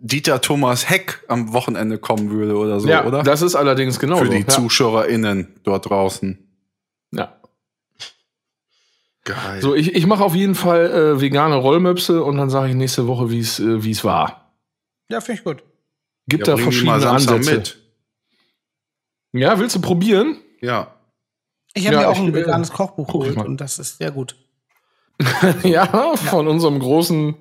Dieter 0.00 0.40
Thomas 0.40 0.88
Heck 0.88 1.24
am 1.28 1.52
Wochenende 1.52 1.98
kommen 1.98 2.30
würde 2.30 2.56
oder 2.56 2.80
so, 2.80 2.88
ja, 2.88 3.04
oder? 3.04 3.22
das 3.22 3.42
ist 3.42 3.54
allerdings 3.54 3.98
genau 3.98 4.18
Für 4.18 4.28
die 4.28 4.40
ja. 4.40 4.48
ZuschauerInnen 4.48 5.60
dort 5.64 5.88
draußen. 5.88 6.38
Ja. 7.12 7.40
Geil. 9.24 9.60
So, 9.60 9.74
ich, 9.74 9.94
ich 9.94 10.06
mache 10.06 10.22
auf 10.22 10.34
jeden 10.34 10.54
Fall 10.54 10.90
äh, 10.90 11.20
vegane 11.20 11.56
Rollmöpse 11.56 12.22
und 12.22 12.36
dann 12.36 12.50
sage 12.50 12.70
ich 12.70 12.76
nächste 12.76 13.08
Woche, 13.08 13.30
wie 13.30 13.40
es 13.40 13.58
äh, 13.58 13.82
wie 13.82 13.90
es 13.90 14.04
war. 14.04 14.52
Ja, 15.10 15.20
finde 15.20 15.40
ich 15.40 15.44
gut. 15.44 15.64
Gibt 16.28 16.46
ja, 16.46 16.54
da 16.54 16.62
verschiedene 16.62 17.08
Ansätze. 17.08 17.54
mit. 17.54 17.78
Ja, 19.32 19.58
willst 19.58 19.76
du 19.76 19.80
probieren? 19.80 20.38
Ja. 20.60 20.94
Ich 21.74 21.86
habe 21.86 21.96
Ja, 21.96 22.02
mir 22.02 22.08
auch 22.08 22.18
ein 22.18 22.34
veganes 22.34 22.70
Kochbuch 22.70 23.06
geholt 23.06 23.36
und 23.36 23.60
das 23.60 23.78
ist 23.78 23.98
sehr 23.98 24.10
gut. 24.10 24.36
ja, 25.62 26.16
von 26.16 26.46
unserem 26.46 26.78
großen 26.78 27.34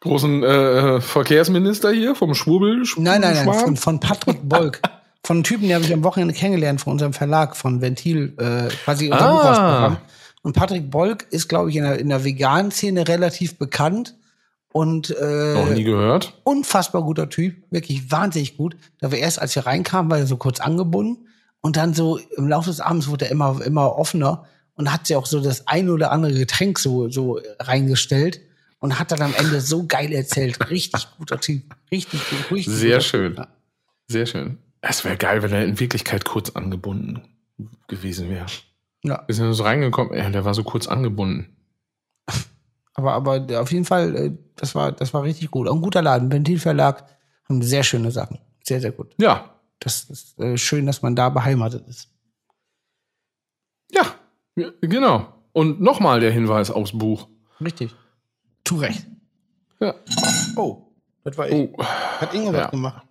großen 0.00 0.42
äh, 0.42 1.00
Verkehrsminister 1.00 1.92
hier, 1.92 2.14
vom 2.14 2.34
Schwurbel. 2.34 2.82
Nein, 2.96 3.20
nein, 3.20 3.34
nein, 3.34 3.44
Schwan. 3.44 3.58
von, 3.58 3.76
von 3.76 4.00
Patrick 4.00 4.38
Bolk. 4.42 4.80
von 5.24 5.36
einem 5.36 5.44
Typen, 5.44 5.68
den 5.68 5.74
habe 5.74 5.84
ich 5.84 5.92
am 5.92 6.04
Wochenende 6.04 6.34
kennengelernt 6.34 6.80
von 6.80 6.92
unserem 6.92 7.12
Verlag, 7.12 7.56
von 7.56 7.80
Ventil, 7.80 8.34
äh, 8.38 8.68
quasi 8.84 9.10
unser 9.10 9.20
Ah. 9.20 10.00
Und 10.42 10.54
Patrick 10.56 10.90
Bolk 10.90 11.26
ist, 11.30 11.48
glaube 11.48 11.68
ich, 11.68 11.76
in 11.76 11.84
der, 11.84 11.98
in 11.98 12.08
der 12.08 12.24
veganen 12.24 12.70
Szene 12.70 13.06
relativ 13.06 13.58
bekannt 13.58 14.16
und 14.72 15.10
Noch 15.10 15.70
äh, 15.70 15.74
nie 15.74 15.84
gehört. 15.84 16.32
unfassbar 16.44 17.02
guter 17.02 17.28
Typ, 17.28 17.56
wirklich 17.70 18.10
wahnsinnig 18.10 18.56
gut. 18.56 18.76
Da 19.00 19.10
wir 19.10 19.18
erst, 19.18 19.40
als 19.40 19.54
wir 19.54 19.66
reinkamen, 19.66 20.10
war 20.10 20.18
er 20.18 20.26
so 20.26 20.38
kurz 20.38 20.60
angebunden 20.60 21.26
und 21.60 21.76
dann 21.76 21.92
so 21.92 22.18
im 22.36 22.48
Laufe 22.48 22.70
des 22.70 22.80
Abends 22.80 23.08
wurde 23.08 23.26
er 23.26 23.32
immer, 23.32 23.60
immer 23.62 23.96
offener 23.98 24.46
und 24.76 24.90
hat 24.90 25.06
sie 25.06 25.16
auch 25.16 25.26
so 25.26 25.40
das 25.40 25.66
ein 25.66 25.90
oder 25.90 26.10
andere 26.10 26.32
Getränk 26.32 26.78
so, 26.78 27.10
so 27.10 27.38
reingestellt 27.58 28.40
und 28.80 28.98
hat 28.98 29.12
dann 29.12 29.22
am 29.22 29.34
Ende 29.34 29.60
so 29.60 29.86
geil 29.86 30.12
erzählt. 30.12 30.68
Richtig 30.70 31.06
guter 31.16 31.40
Typ. 31.40 31.62
Richtig 31.90 32.20
gut. 32.28 32.50
Richtig 32.50 32.74
Sehr 32.74 32.96
guter 32.96 33.00
schön. 33.02 33.36
Typ. 33.36 33.48
Sehr 34.08 34.26
schön. 34.26 34.58
Es 34.80 35.04
wäre 35.04 35.16
geil, 35.16 35.42
wenn 35.42 35.52
er 35.52 35.64
in 35.64 35.78
Wirklichkeit 35.78 36.24
kurz 36.24 36.50
angebunden 36.50 37.22
gewesen 37.88 38.28
wäre. 38.30 38.46
Ja. 39.04 39.22
Wir 39.26 39.34
sind 39.34 39.52
so 39.52 39.62
reingekommen, 39.62 40.14
ja, 40.16 40.28
der 40.30 40.44
war 40.44 40.54
so 40.54 40.64
kurz 40.64 40.86
angebunden. 40.86 41.56
Aber, 42.94 43.14
aber 43.14 43.60
auf 43.60 43.70
jeden 43.72 43.84
Fall, 43.86 44.16
äh, 44.16 44.32
das 44.56 44.74
war, 44.74 44.92
das 44.92 45.14
war 45.14 45.22
richtig 45.22 45.50
gut. 45.50 45.68
Auch 45.68 45.74
ein 45.74 45.80
guter 45.80 46.02
Laden. 46.02 46.30
Ventilverlag 46.30 47.06
haben 47.48 47.62
sehr 47.62 47.82
schöne 47.82 48.10
Sachen. 48.10 48.38
Sehr, 48.62 48.80
sehr 48.80 48.90
gut. 48.92 49.14
Ja, 49.18 49.54
Das 49.78 50.04
ist 50.10 50.38
äh, 50.38 50.58
schön, 50.58 50.84
dass 50.86 51.00
man 51.00 51.14
da 51.16 51.28
beheimatet 51.30 51.86
ist. 51.88 52.08
ja, 53.92 54.02
ja, 54.56 54.70
genau. 54.80 55.32
Und 55.52 55.80
nochmal 55.80 56.20
der 56.20 56.32
Hinweis 56.32 56.70
aufs 56.70 56.92
Buch. 56.92 57.28
Richtig. 57.60 57.94
Tu 58.64 58.76
recht. 58.76 59.06
Ja. 59.80 59.94
Oh, 60.56 60.78
das 61.24 61.36
war 61.38 61.48
ich. 61.48 61.54
Oh. 61.54 61.72
Hat 61.78 62.34
Ingo 62.34 62.52
Ja. 62.52 62.64
was 62.64 62.70
gemacht? 62.70 63.02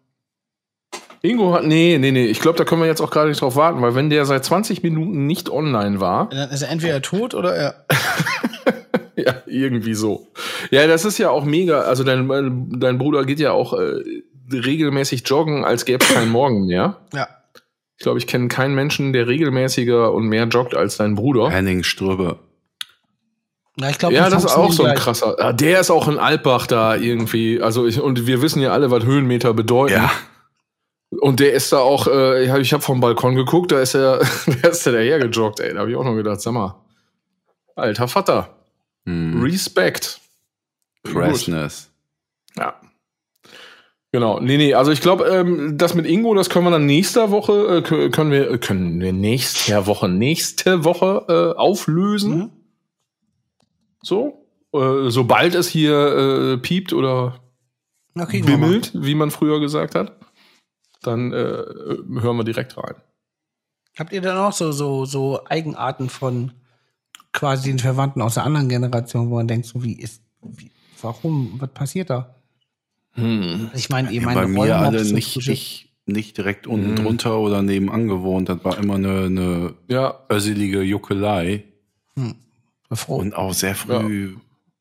Ingo 1.21 1.53
hat, 1.53 1.65
nee, 1.65 1.97
nee, 1.99 2.11
nee, 2.11 2.25
ich 2.27 2.39
glaube, 2.39 2.57
da 2.57 2.63
können 2.63 2.81
wir 2.81 2.87
jetzt 2.87 3.01
auch 3.01 3.11
gerade 3.11 3.27
nicht 3.29 3.41
drauf 3.41 3.55
warten, 3.57 3.81
weil 3.81 3.93
wenn 3.93 4.09
der 4.09 4.25
seit 4.25 4.45
20 4.45 4.83
Minuten 4.83 5.25
nicht 5.27 5.49
online 5.49 5.99
war, 5.99 6.29
Dann 6.29 6.49
ist 6.49 6.61
er 6.61 6.69
entweder 6.69 7.01
tot 7.01 7.33
oder 7.33 7.53
er. 7.55 7.85
ja, 9.17 9.35
irgendwie 9.45 9.95
so. 9.95 10.27
Ja, 10.71 10.87
das 10.87 11.03
ist 11.03 11.17
ja 11.17 11.29
auch 11.29 11.43
mega, 11.43 11.81
also 11.81 12.05
dein, 12.05 12.69
dein 12.79 12.97
Bruder 12.97 13.25
geht 13.25 13.39
ja 13.39 13.51
auch 13.51 13.73
äh, 13.73 14.01
regelmäßig 14.51 15.23
joggen, 15.27 15.65
als 15.65 15.83
gäbe 15.83 16.03
es 16.05 16.13
keinen 16.13 16.31
Morgen 16.31 16.67
mehr. 16.67 17.01
Ja. 17.13 17.27
Ich 17.97 18.03
glaube, 18.03 18.17
ich 18.19 18.27
kenne 18.27 18.47
keinen 18.47 18.75
Menschen, 18.75 19.11
der 19.11 19.27
regelmäßiger 19.27 20.13
und 20.13 20.27
mehr 20.27 20.45
joggt 20.45 20.73
als 20.73 20.95
dein 20.95 21.15
Bruder. 21.15 21.49
Henning 21.49 21.83
Ströbe. 21.83 22.39
Ja, 23.79 23.89
ich 23.89 23.97
glaube, 23.97 24.15
Ja, 24.15 24.29
das 24.29 24.43
ist 24.43 24.55
auch 24.55 24.71
so 24.71 24.83
ein 24.83 24.91
gleich. 24.91 24.99
krasser. 25.03 25.35
Ja, 25.39 25.53
der 25.53 25.79
ist 25.79 25.89
auch 25.91 26.07
in 26.07 26.17
Alpbach 26.17 26.67
da 26.67 26.95
irgendwie. 26.95 27.61
Also 27.61 27.85
ich, 27.87 27.99
und 28.01 28.27
wir 28.27 28.41
wissen 28.41 28.61
ja 28.61 28.71
alle, 28.71 28.91
was 28.91 29.03
Höhenmeter 29.05 29.53
bedeuten. 29.53 29.93
Ja. 29.93 30.11
Und 31.21 31.39
der 31.39 31.53
ist 31.53 31.71
da 31.73 31.79
auch, 31.79 32.07
äh, 32.07 32.43
ich 32.43 32.49
habe 32.51 32.63
hab 32.63 32.83
vom 32.83 32.99
Balkon 32.99 33.35
geguckt, 33.35 33.71
da 33.71 33.79
ist 33.79 33.95
er, 33.95 34.19
da 34.61 34.69
ist 34.69 34.85
er 34.85 34.93
daher 34.93 35.19
gejoggt, 35.19 35.59
ey. 35.59 35.73
Da 35.73 35.79
habe 35.79 35.89
ich 35.91 35.95
auch 35.97 36.03
noch 36.03 36.15
gedacht, 36.15 36.41
sag 36.41 36.53
mal, 36.53 36.75
alter 37.75 38.07
Vater, 38.07 38.49
Hm. 39.05 39.41
Respekt. 39.41 40.19
Crassness. 41.03 41.89
Ja. 42.57 42.75
Genau, 44.11 44.39
nee, 44.39 44.57
nee, 44.57 44.73
also 44.73 44.91
ich 44.91 45.01
glaube, 45.01 45.25
ähm, 45.25 45.77
das 45.77 45.93
mit 45.93 46.05
Ingo, 46.07 46.33
das 46.33 46.49
können 46.49 46.65
wir 46.65 46.71
dann 46.71 46.85
nächste 46.87 47.29
Woche, 47.31 47.53
äh, 47.53 47.79
kö- 47.87 48.09
können 48.11 48.31
wir, 48.31 48.49
äh, 48.51 48.57
können 48.57 48.99
wir 48.99 49.13
nächste 49.13 49.85
Woche, 49.85 50.09
nächste 50.09 50.83
Woche 50.83 51.25
äh, 51.55 51.57
auflösen. 51.59 52.37
Mhm. 52.37 52.51
So. 54.03 54.45
Äh, 54.73 55.09
sobald 55.09 55.55
es 55.55 55.67
hier 55.67 55.93
äh, 56.53 56.57
piept 56.57 56.93
oder 56.93 57.39
mal. 58.13 58.25
bimmelt, 58.27 58.91
wie 58.93 59.15
man 59.15 59.31
früher 59.31 59.59
gesagt 59.59 59.95
hat, 59.95 60.15
dann 61.01 61.33
äh, 61.33 61.35
hören 61.35 62.37
wir 62.37 62.43
direkt 62.43 62.77
rein. 62.77 62.95
Habt 63.97 64.13
ihr 64.13 64.21
dann 64.21 64.37
auch 64.37 64.53
so, 64.53 64.71
so, 64.71 65.05
so 65.05 65.41
Eigenarten 65.45 66.09
von 66.09 66.51
quasi 67.33 67.69
den 67.69 67.79
Verwandten 67.79 68.21
aus 68.21 68.35
der 68.35 68.43
anderen 68.43 68.69
Generation, 68.69 69.29
wo 69.29 69.35
man 69.35 69.47
denkt, 69.47 69.65
so 69.65 69.83
wie 69.83 69.93
ist, 69.99 70.21
wie, 70.41 70.71
warum, 71.01 71.55
was 71.59 71.69
passiert 71.71 72.09
da? 72.09 72.35
Hm. 73.13 73.71
Ich 73.73 73.89
meine, 73.89 74.11
ihr 74.11 74.21
Ja, 74.21 74.27
meine 74.27 74.41
bei 74.41 74.47
mir 74.47 74.77
alle 74.77 75.03
nicht, 75.03 75.35
nicht, 75.47 75.89
nicht 76.05 76.37
direkt 76.37 76.67
unten 76.67 76.91
Mhm. 76.91 76.95
drunter 76.97 77.39
oder 77.39 77.61
nebenan 77.61 78.07
gewohnt. 78.07 78.49
Das 78.49 78.63
war 78.63 78.77
immer 78.77 78.95
eine, 78.95 79.25
eine 79.25 79.73
Ja, 79.87 80.19
össelige 80.29 80.81
Juckelei. 80.81 81.63
Hm. 82.15 82.35
Froh. 82.91 83.17
Und 83.17 83.35
auch 83.35 83.53
sehr 83.53 83.75
früh 83.75 84.35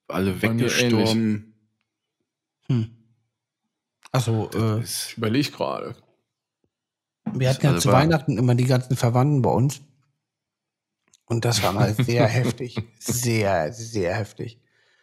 alle 0.09 0.33
Bei 0.33 0.49
mir 0.49 0.63
weggestorben. 0.63 1.55
Hm. 2.69 2.91
Also, 4.11 4.51
äh, 4.55 4.81
ich 4.83 5.15
überlege 5.17 5.51
gerade. 5.51 5.95
wir 7.33 7.51
hatten 7.51 7.67
ja 7.67 7.79
zu 7.79 7.93
Weihnachten 7.93 8.39
immer 8.39 8.55
die 8.55 8.65
ganzen 8.65 8.97
Verwandten 8.97 9.43
bei 9.43 9.51
uns. 9.51 9.81
Und 11.27 11.45
das 11.45 11.63
war 11.63 11.73
mal 11.73 11.95
sehr 11.95 12.27
heftig. 12.27 12.77
Sehr, 12.99 13.73
sehr 13.73 14.15
heftig. 14.15 14.59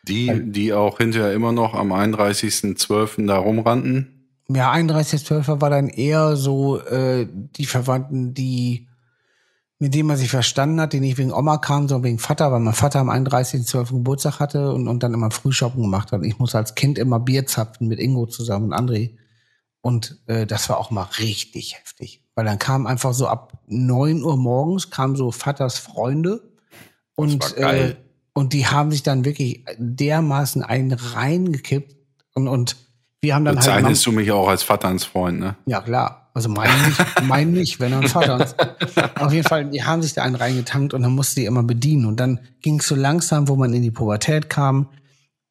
Die, 0.08 0.52
die 0.52 0.74
auch 0.74 0.98
hinterher 0.98 1.34
immer 1.34 1.52
noch 1.52 1.74
am 1.74 1.92
31.12. 1.92 3.26
da 3.28 3.38
rumrannten. 3.38 4.12
Ja, 4.48 4.72
31.12. 4.72 5.62
war 5.62 5.70
dann 5.70 5.90
eher 5.90 6.36
so 6.36 6.80
äh, 6.80 7.28
die 7.32 7.66
Verwandten, 7.66 8.34
die 8.34 8.88
mit 9.80 9.94
denen 9.94 10.08
man 10.08 10.18
sich 10.18 10.30
verstanden 10.30 10.80
hat, 10.80 10.94
die 10.94 11.00
nicht 11.00 11.18
wegen 11.18 11.34
Oma 11.34 11.58
kamen, 11.58 11.88
sondern 11.88 12.06
wegen 12.06 12.20
Vater, 12.20 12.52
weil 12.52 12.62
mein 12.62 12.74
Vater 12.74 13.00
am 13.00 13.10
31.12. 13.10 13.92
Geburtstag 13.92 14.40
hatte 14.40 14.72
und, 14.74 14.88
und 14.88 15.04
dann 15.04 15.14
immer 15.14 15.32
Frühshoppen 15.32 15.82
gemacht 15.82 16.12
hat. 16.12 16.24
Ich 16.24 16.40
musste 16.40 16.58
als 16.58 16.76
Kind 16.76 16.98
immer 16.98 17.20
Bier 17.20 17.46
zapfen 17.46 17.88
mit 17.88 18.00
Ingo 18.00 18.26
zusammen 18.26 18.72
und 18.72 18.74
André. 18.74 19.18
Und 19.82 20.22
äh, 20.28 20.46
das 20.48 20.70
war 20.70 20.78
auch 20.78 20.92
mal 20.92 21.08
richtig 21.20 21.78
heftig. 21.78 22.24
Weil 22.36 22.46
dann 22.46 22.58
kam 22.58 22.88
einfach 22.88 23.14
so 23.14 23.28
ab 23.28 23.60
9 23.68 24.24
Uhr 24.24 24.38
morgens 24.38 24.90
kamen 24.90 25.16
so 25.16 25.32
Vaters 25.32 25.78
Freunde 25.78 26.42
und. 27.16 27.56
Äh, 27.58 27.96
und 28.38 28.52
die 28.52 28.68
haben 28.68 28.92
sich 28.92 29.02
dann 29.02 29.24
wirklich 29.24 29.64
dermaßen 29.78 30.62
einen 30.62 30.92
reingekippt 30.92 31.96
und, 32.34 32.50
und 32.50 32.76
wir 33.26 33.36
haben 33.36 33.44
dann 33.44 33.56
halt 33.56 33.66
Bezeichnest 33.66 34.06
du 34.06 34.12
mich 34.12 34.32
auch 34.32 34.48
als 34.48 34.64
Vaternsfreund, 34.64 35.40
ne? 35.40 35.56
ja, 35.66 35.82
klar. 35.82 36.30
Also 36.36 36.50
mein 36.50 36.70
nicht, 36.86 37.22
mein 37.24 37.52
nicht, 37.54 37.80
wenn 37.80 37.94
er 37.94 38.00
ein 38.02 38.08
Vater 38.10 38.44
ist. 38.44 38.56
Auf 39.20 39.32
jeden 39.32 39.48
Fall, 39.48 39.66
die 39.70 39.84
haben 39.84 40.02
sich 40.02 40.14
da 40.14 40.24
einen 40.24 40.36
reingetankt 40.36 40.94
und 40.94 41.02
dann 41.02 41.14
musste 41.14 41.40
die 41.40 41.46
immer 41.46 41.64
bedienen. 41.64 42.06
Und 42.06 42.20
dann 42.20 42.42
ging 42.62 42.80
es 42.80 42.88
so 42.88 42.96
langsam, 42.96 43.48
wo 43.48 43.56
man 43.56 43.74
in 43.74 43.82
die 43.82 43.92
Pubertät 43.92 44.50
kam 44.50 44.90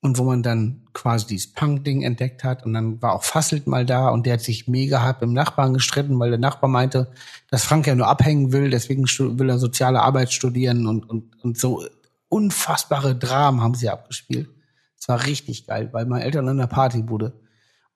und 0.03 0.19
wo 0.19 0.25
man 0.25 0.43
dann 0.43 0.83
quasi 0.93 1.27
dieses 1.27 1.53
Punk-Ding 1.55 2.03
entdeckt 2.03 2.45
hat. 2.45 2.67
Und 2.67 2.75
dann 2.75 3.01
war 3.01 3.15
auch 3.15 3.25
Fasselt 3.25 3.67
mal 3.67 3.87
da 3.87 4.11
und 4.11 4.27
der 4.27 4.35
hat 4.35 4.43
sich 4.43 4.69
mega 4.69 5.01
hart 5.01 5.23
mit 5.23 5.31
dem 5.31 5.33
Nachbarn 5.33 5.73
gestritten, 5.73 6.19
weil 6.21 6.29
der 6.29 6.39
Nachbar 6.39 6.69
meinte, 6.69 7.11
dass 7.51 7.65
Frank 7.65 7.87
ja 7.87 7.95
nur 7.95 8.09
abhängen 8.09 8.53
will, 8.53 8.69
deswegen 8.69 9.05
will 9.05 9.49
er 9.49 9.59
soziale 9.59 10.03
Arbeit 10.03 10.35
studieren 10.35 10.87
und, 10.87 11.09
und, 11.09 11.43
und 11.43 11.57
so 11.57 11.83
unfassbare 12.29 13.17
Dramen 13.17 13.63
haben 13.63 13.75
sie 13.75 13.89
abgespielt. 13.89 14.51
Es 14.99 15.09
war 15.09 15.25
richtig 15.27 15.67
geil, 15.67 15.89
weil 15.93 16.05
meine 16.07 16.25
Eltern 16.25 16.49
in 16.49 16.59
der 16.59 16.67
Partybude. 16.67 17.33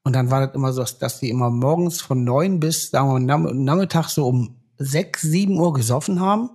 Und 0.04 0.14
dann 0.14 0.30
war 0.30 0.46
das 0.46 0.54
immer 0.54 0.72
so, 0.72 0.84
dass 0.84 1.20
die 1.20 1.28
immer 1.28 1.50
morgens 1.50 2.00
von 2.00 2.24
neun 2.24 2.60
bis, 2.60 2.90
sagen 2.90 3.26
wir 3.26 3.38
mal, 3.38 3.54
Nachmittag 3.54 4.08
so 4.08 4.26
um 4.26 4.56
sechs, 4.78 5.22
sieben 5.22 5.58
Uhr 5.58 5.72
gesoffen 5.72 6.20
haben. 6.20 6.50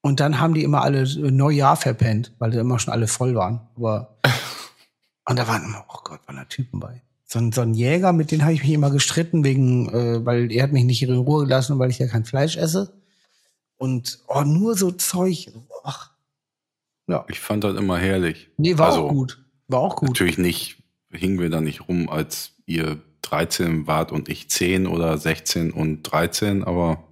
Und 0.00 0.20
dann 0.20 0.40
haben 0.40 0.54
die 0.54 0.64
immer 0.64 0.82
alle 0.82 1.02
äh, 1.02 1.30
Neujahr 1.30 1.76
verpennt, 1.76 2.32
weil 2.38 2.50
die 2.50 2.58
immer 2.58 2.78
schon 2.78 2.92
alle 2.92 3.06
voll 3.06 3.34
waren. 3.34 3.60
Aber 3.76 4.18
und 5.28 5.38
da 5.38 5.48
waren 5.48 5.64
immer, 5.64 5.84
oh 5.88 6.00
Gott, 6.04 6.20
waren 6.26 6.36
da 6.36 6.44
Typen 6.44 6.80
bei. 6.80 7.02
So 7.24 7.38
ein, 7.38 7.52
so 7.52 7.62
ein 7.62 7.74
Jäger, 7.74 8.12
mit 8.12 8.30
dem 8.30 8.42
habe 8.42 8.52
ich 8.52 8.62
mich 8.62 8.72
immer 8.72 8.90
gestritten, 8.90 9.44
wegen, 9.44 9.88
äh, 9.88 10.24
weil 10.24 10.52
er 10.52 10.64
hat 10.64 10.72
mich 10.72 10.84
nicht 10.84 11.02
in 11.02 11.14
Ruhe 11.14 11.44
gelassen, 11.44 11.78
weil 11.78 11.90
ich 11.90 11.98
ja 11.98 12.06
kein 12.06 12.24
Fleisch 12.24 12.56
esse. 12.56 12.92
Und 13.76 14.20
oh, 14.28 14.42
nur 14.42 14.76
so 14.76 14.90
Zeug. 14.90 15.50
Ach. 15.84 16.10
Ja. 17.06 17.24
Ich 17.28 17.40
fand 17.40 17.64
das 17.64 17.76
immer 17.76 17.98
herrlich. 17.98 18.50
Nee, 18.56 18.78
war 18.78 18.88
Also, 18.88 19.06
auch 19.06 19.10
gut. 19.10 19.44
War 19.68 19.80
auch 19.80 19.96
gut. 19.96 20.10
Natürlich 20.10 20.38
nicht, 20.38 20.82
hingen 21.10 21.40
wir 21.40 21.50
da 21.50 21.60
nicht 21.60 21.88
rum, 21.88 22.08
als 22.08 22.53
ihr 22.66 23.00
13 23.22 23.86
wart 23.86 24.12
und 24.12 24.28
ich 24.28 24.48
10 24.50 24.86
oder 24.86 25.16
16 25.18 25.72
und 25.72 26.02
13, 26.02 26.64
aber 26.64 27.04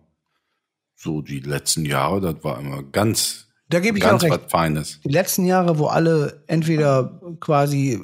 so 0.95 1.21
die 1.21 1.41
letzten 1.41 1.85
Jahre, 1.85 2.21
das 2.21 2.45
war 2.45 2.61
immer 2.61 2.83
ganz, 2.83 3.49
Da 3.69 3.81
gebe 3.81 3.99
ich 3.99 4.05
ganz 4.05 4.23
auch 4.23 4.29
was 4.29 4.39
recht. 4.39 4.51
Feines. 4.51 5.01
Die 5.05 5.09
letzten 5.09 5.45
Jahre, 5.45 5.79
wo 5.79 5.87
alle 5.87 6.45
entweder 6.47 7.21
quasi 7.41 8.01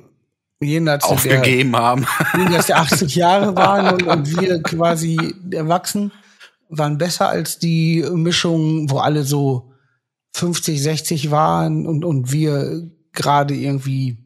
jenseits 0.60 1.06
der, 1.06 1.14
Aufgegeben 1.14 1.76
haben. 1.76 2.06
jenseits 2.36 2.66
der 2.66 2.78
80 2.78 3.14
Jahre 3.14 3.56
waren 3.56 3.94
und, 3.94 4.02
und 4.02 4.40
wir 4.40 4.62
quasi 4.62 5.34
erwachsen, 5.52 6.12
waren 6.68 6.98
besser 6.98 7.28
als 7.28 7.58
die 7.58 8.04
Mischung, 8.12 8.90
wo 8.90 8.98
alle 8.98 9.22
so 9.22 9.72
50, 10.34 10.82
60 10.82 11.30
waren 11.30 11.86
und, 11.86 12.04
und 12.04 12.32
wir 12.32 12.90
gerade 13.12 13.54
irgendwie 13.54 14.18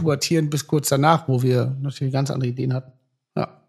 pubertierend 0.00 0.50
bis 0.50 0.66
kurz 0.66 0.88
danach, 0.88 1.28
wo 1.28 1.42
wir 1.42 1.76
natürlich 1.80 2.12
ganz 2.12 2.30
andere 2.30 2.50
Ideen 2.50 2.74
hatten. 2.74 2.92
Ja. 3.36 3.60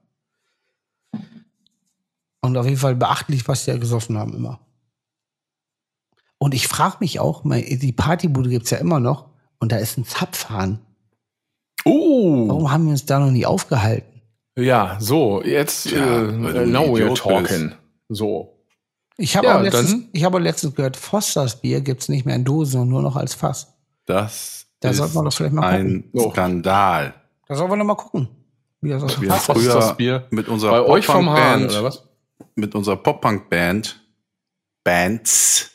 Und 2.41 2.57
auf 2.57 2.65
jeden 2.65 2.77
Fall 2.77 2.95
beachtlich, 2.95 3.47
was 3.47 3.65
die 3.65 3.71
da 3.71 3.77
gesoffen 3.77 4.17
haben 4.17 4.33
immer. 4.33 4.59
Und 6.37 6.53
ich 6.55 6.67
frage 6.67 6.97
mich 7.01 7.19
auch, 7.19 7.43
die 7.45 7.91
Partybude 7.91 8.49
gibt's 8.49 8.71
ja 8.71 8.79
immer 8.79 8.99
noch 8.99 9.29
und 9.59 9.71
da 9.71 9.77
ist 9.77 9.97
ein 9.97 10.05
Zapfhahn. 10.05 10.79
Oh, 11.85 12.47
Warum 12.47 12.71
haben 12.71 12.85
wir 12.85 12.91
uns 12.91 13.05
da 13.05 13.19
noch 13.19 13.31
nie 13.31 13.45
aufgehalten? 13.45 14.07
ja, 14.57 14.97
so, 14.99 15.41
jetzt, 15.43 15.87
Tja, 15.87 16.27
äh, 16.29 16.65
now 16.65 16.83
we're 16.83 17.15
talking. 17.15 17.71
So. 18.09 18.57
Ich 19.17 19.37
habe 19.37 19.47
Ja, 19.47 19.57
auch 19.57 19.61
letztens, 19.61 19.95
ich 20.11 20.23
habe 20.23 20.37
auch 20.37 20.41
letztens 20.41 20.75
gehört, 20.75 20.97
Fosters 20.97 21.61
Bier 21.61 21.81
gibt's 21.81 22.09
nicht 22.09 22.25
mehr 22.25 22.35
in 22.35 22.43
Dosen, 22.43 22.71
sondern 22.71 22.89
nur 22.89 23.01
noch 23.01 23.15
als 23.15 23.33
Fass. 23.33 23.73
Das 24.05 24.65
Da 24.81 24.89
ist 24.89 24.97
sollte 24.97 25.15
man 25.15 25.25
doch 25.25 25.33
vielleicht 25.33 25.53
mal 25.53 25.63
ein 25.67 26.11
gucken. 26.11 26.31
Skandal. 26.31 27.13
Da 27.47 27.55
sollen 27.55 27.69
wir 27.71 27.75
noch 27.77 27.85
mal 27.85 27.95
gucken. 27.95 28.27
Wie 28.81 28.89
das 28.89 29.03
aus 29.03 29.21
Wir 29.21 29.29
Was 29.29 29.47
ist 29.47 29.51
früher 29.55 29.73
das 29.75 29.95
Bier? 29.95 30.27
mit 30.31 30.47
unserer 30.49 30.71
Bei 30.71 30.81
euch 30.81 31.05
vom 31.05 31.29
Hahn, 31.29 31.65
oder 31.65 31.83
was? 31.83 32.03
mit 32.55 32.75
unserer 32.75 32.97
Pop-Punk-Band, 32.97 34.01
Bands, 34.83 35.71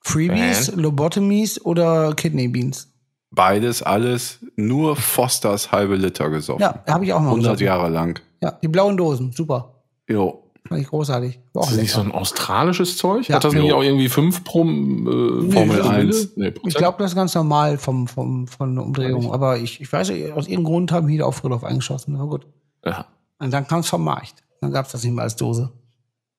Freebies, 0.00 0.72
Lobotomies 0.74 1.64
oder 1.64 2.12
Kidney 2.14 2.48
Beans? 2.48 2.88
Beides, 3.30 3.82
alles, 3.82 4.40
nur 4.56 4.96
Fosters 4.96 5.72
halbe 5.72 5.94
Liter 5.96 6.28
gesoffen. 6.28 6.60
Ja, 6.60 6.82
habe 6.86 7.04
ich 7.04 7.12
auch 7.12 7.20
mal 7.20 7.28
100 7.28 7.52
gesoffen. 7.52 7.64
Jahre 7.66 7.88
lang. 7.88 8.20
Ja, 8.42 8.50
die 8.62 8.68
blauen 8.68 8.96
Dosen, 8.96 9.32
super. 9.32 9.82
Jo. 10.08 10.41
Fand 10.68 10.80
ich 10.80 10.88
großartig. 10.88 11.40
War 11.52 11.62
auch 11.62 11.66
Ist 11.66 11.72
das 11.76 11.82
nicht 11.82 11.92
so 11.92 12.00
ein 12.00 12.12
australisches 12.12 12.96
Zeug? 12.96 13.28
Ja. 13.28 13.36
Hat 13.36 13.44
das 13.44 13.52
nicht 13.52 13.64
Jo. 13.68 13.76
auch 13.76 13.82
irgendwie 13.82 14.08
5 14.08 14.44
pro 14.44 14.60
äh, 14.60 14.64
Formel 14.64 15.50
Promille? 15.50 15.84
1. 15.90 16.36
Nee, 16.36 16.54
Ich 16.66 16.74
glaube, 16.74 16.98
das 16.98 17.10
ist 17.12 17.16
ganz 17.16 17.34
normal 17.34 17.78
vom, 17.78 18.06
vom, 18.06 18.46
von 18.46 18.74
der 18.76 18.84
Umdrehung. 18.84 19.32
Aber 19.32 19.58
ich, 19.58 19.80
ich 19.80 19.92
weiß 19.92 20.10
nicht, 20.10 20.32
aus 20.32 20.46
irgendeinem 20.46 20.64
Grund 20.64 20.92
haben 20.92 21.08
die 21.08 21.18
da 21.18 21.24
auch 21.26 21.34
früher 21.34 21.50
drauf 21.50 21.64
eingeschossen. 21.64 22.14
Aber 22.16 22.28
gut. 22.28 22.46
Ja. 22.84 23.06
Und 23.40 23.50
dann 23.52 23.66
kam 23.66 23.80
es 23.80 23.88
vom 23.88 24.04
Markt. 24.04 24.34
Dann 24.60 24.70
gab 24.72 24.86
es 24.86 24.92
das 24.92 25.02
nicht 25.02 25.12
mehr 25.14 25.24
als 25.24 25.34
Dose. 25.36 25.72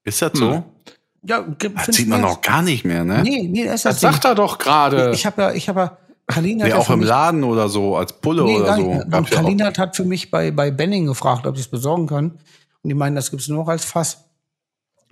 Ist 0.06 0.22
das 0.22 0.32
so? 0.34 0.52
Hm. 0.54 0.64
Ja, 1.26 1.40
gibt, 1.42 1.78
Das 1.88 1.96
sieht 1.96 2.08
man 2.08 2.22
noch 2.22 2.42
gar 2.42 2.62
nicht 2.62 2.84
mehr, 2.86 3.04
ne? 3.04 3.22
Nee, 3.24 3.48
nee, 3.50 3.66
das 3.66 3.76
ist 3.76 3.86
Das 3.86 4.00
das 4.00 4.14
sagt 4.14 4.26
er 4.26 4.36
doch 4.36 4.58
gerade. 4.58 5.12
Ich 5.14 5.26
habe 5.26 5.42
ja, 5.42 5.52
ich 5.54 5.70
habe 5.70 5.80
ja, 5.80 5.98
Kalina 6.28 6.66
Nee, 6.66 6.72
hat 6.72 6.78
ja 6.78 6.84
auch 6.84 6.90
im 6.90 7.00
mich- 7.00 7.08
Laden 7.08 7.44
oder 7.44 7.68
so, 7.70 7.96
als 7.98 8.14
Pulle 8.14 8.44
Nee, 8.44 8.58
oder 8.58 8.76
so. 8.76 8.82
nicht. 8.82 9.06
Ja 9.12 9.20
auch. 9.20 9.30
Kalina 9.30 9.72
hat 9.78 9.96
für 9.96 10.04
mich 10.06 10.32
bei, 10.32 10.52
bei 10.52 10.72
Benning 10.72 11.06
gefragt, 11.06 11.46
ob 11.48 11.56
ich 11.56 11.62
es 11.62 11.68
besorgen 11.70 12.08
kann. 12.08 12.40
Und 12.84 12.90
die 12.90 12.94
meinen, 12.96 13.16
das 13.16 13.32
gibt's 13.32 13.48
nur 13.48 13.60
noch 13.60 13.68
als 13.70 13.86
Fass. 13.86 14.26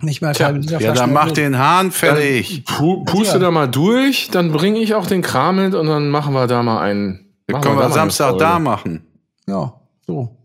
Nicht 0.00 0.20
mehr 0.20 0.28
als 0.30 0.38
Tja, 0.38 0.50
Ja, 0.50 0.92
dann 0.92 1.12
mach 1.12 1.30
den 1.30 1.58
Hahn 1.58 1.90
fertig. 1.92 2.64
Pu 2.64 3.04
puste 3.04 3.38
da 3.38 3.50
mal 3.50 3.68
durch, 3.68 4.28
dann 4.32 4.50
bringe 4.52 4.78
ich 4.80 4.94
auch 4.94 5.06
den 5.06 5.22
Kram 5.22 5.56
mit 5.56 5.74
und 5.74 5.86
dann 5.86 6.08
machen 6.10 6.34
wir 6.34 6.46
da 6.48 6.62
mal 6.62 6.80
einen. 6.80 7.32
Dann 7.46 7.60
können 7.60 7.76
wir 7.76 7.84
mal 7.88 7.92
Samstag 7.92 8.36
da 8.38 8.58
machen. 8.58 9.06
Ja, 9.46 9.74
so. 10.06 10.36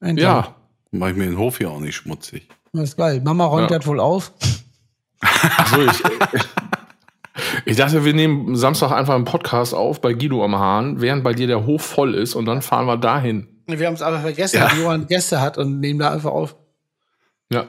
Endlich. 0.00 0.24
Ja. 0.24 0.54
Mach 0.92 1.08
ich 1.08 1.16
mir 1.16 1.24
den 1.26 1.38
Hof 1.38 1.58
hier 1.58 1.70
auch 1.70 1.80
nicht 1.80 1.94
schmutzig. 1.94 2.48
Das 2.72 2.84
ist 2.84 2.96
geil. 2.96 3.20
Mama 3.22 3.44
räumt 3.44 3.70
Ja. 3.70 3.78
das 3.78 3.86
wohl 3.86 4.00
auf. 4.00 4.32
Achso, 5.20 5.82
ich, 5.82 6.02
ich 7.66 7.76
dachte, 7.76 8.04
wir 8.04 8.14
nehmen 8.14 8.56
Samstag 8.56 8.92
einfach 8.92 9.14
einen 9.14 9.24
Podcast 9.24 9.74
auf 9.74 10.00
bei 10.00 10.14
Guido 10.14 10.42
am 10.44 10.56
Hahn, 10.58 11.00
während 11.00 11.22
bei 11.22 11.32
dir 11.34 11.46
der 11.46 11.66
Hof 11.66 11.82
voll 11.82 12.14
ist 12.14 12.34
und 12.34 12.46
dann 12.46 12.62
fahren 12.62 12.86
wir 12.86 12.96
dahin. 12.96 13.46
Wir 13.66 13.86
haben 13.86 13.94
es 13.94 14.02
einfach 14.02 14.22
vergessen, 14.22 14.56
Ja. 14.56 14.64
dass 14.68 14.78
Johann 14.78 15.06
Gäste 15.06 15.40
hat 15.40 15.58
und 15.58 15.80
nehmen 15.80 15.98
da 16.00 16.10
einfach 16.12 16.30
auf. 16.30 16.56
Ja. 17.52 17.68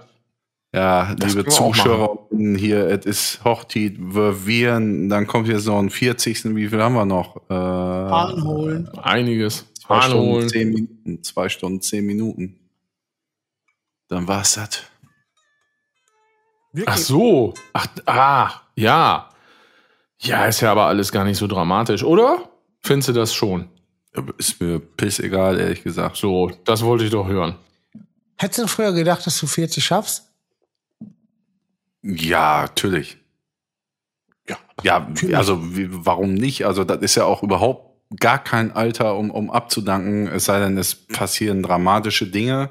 Ja, 0.75 1.13
Das 1.13 1.35
liebe 1.35 1.47
Zuschauer 1.49 2.27
hier, 2.31 2.87
es 2.87 3.05
ist 3.05 3.45
Hochtit, 3.45 3.95
wir 3.99 4.47
viren, 4.47 5.07
dann 5.07 5.27
kommt 5.27 5.47
jetzt 5.47 5.67
noch 5.67 5.77
ein 5.77 5.91
40. 5.91 6.55
Wie 6.55 6.67
viel 6.67 6.81
haben 6.81 6.95
wir 6.95 7.05
noch? 7.05 7.37
Äh, 7.47 7.53
Hahn 7.53 8.43
holen. 8.43 8.89
Einiges. 8.97 9.65
zwei, 9.79 9.95
Hahn 9.97 10.09
Stunden, 10.09 10.25
holen. 10.31 10.49
zehn 10.49 10.69
Minuten, 10.71 11.23
zwei 11.23 11.49
Stunden, 11.49 11.79
zehn 11.81 12.03
Minuten. 12.05 12.55
Dann 14.07 14.27
war's 14.27 14.55
das. 14.55 14.81
Ach 16.87 16.97
so. 16.97 17.53
Ach, 17.73 17.87
ah, 18.07 18.51
ja. 18.75 19.29
Ja, 20.19 20.45
ist 20.45 20.61
ja 20.61 20.71
aber 20.71 20.85
alles 20.87 21.11
gar 21.11 21.23
nicht 21.23 21.37
so 21.37 21.45
dramatisch, 21.45 22.03
oder? 22.03 22.49
Findest 22.81 23.09
du 23.09 23.13
das 23.13 23.33
schon? 23.33 23.67
Ist 24.37 24.59
mir 24.59 24.79
pissegal, 24.79 25.59
ehrlich 25.59 25.83
gesagt. 25.83 26.17
So, 26.17 26.51
das 26.65 26.83
wollte 26.83 27.03
ich 27.05 27.11
doch 27.11 27.27
hören. 27.27 27.55
Hättest 28.37 28.59
du 28.59 28.67
früher 28.67 28.93
gedacht, 28.93 29.25
dass 29.25 29.39
du 29.39 29.47
40 29.47 29.83
schaffst? 29.83 30.29
Ja, 32.01 32.63
natürlich. 32.63 33.17
Ja. 34.47 34.57
Ja, 34.83 34.99
Natürlich. 34.99 35.37
also 35.37 35.75
wie, 35.77 35.87
warum 35.89 36.33
nicht? 36.33 36.65
Also 36.65 36.83
das 36.83 37.01
ist 37.01 37.15
ja 37.15 37.23
auch 37.25 37.43
überhaupt 37.43 37.93
gar 38.19 38.43
kein 38.43 38.71
Alter, 38.73 39.15
um, 39.17 39.31
um 39.31 39.49
abzudanken, 39.49 40.27
es 40.27 40.45
sei 40.45 40.59
denn, 40.59 40.77
es 40.77 40.93
passieren 40.95 41.63
dramatische 41.63 42.27
Dinge. 42.27 42.69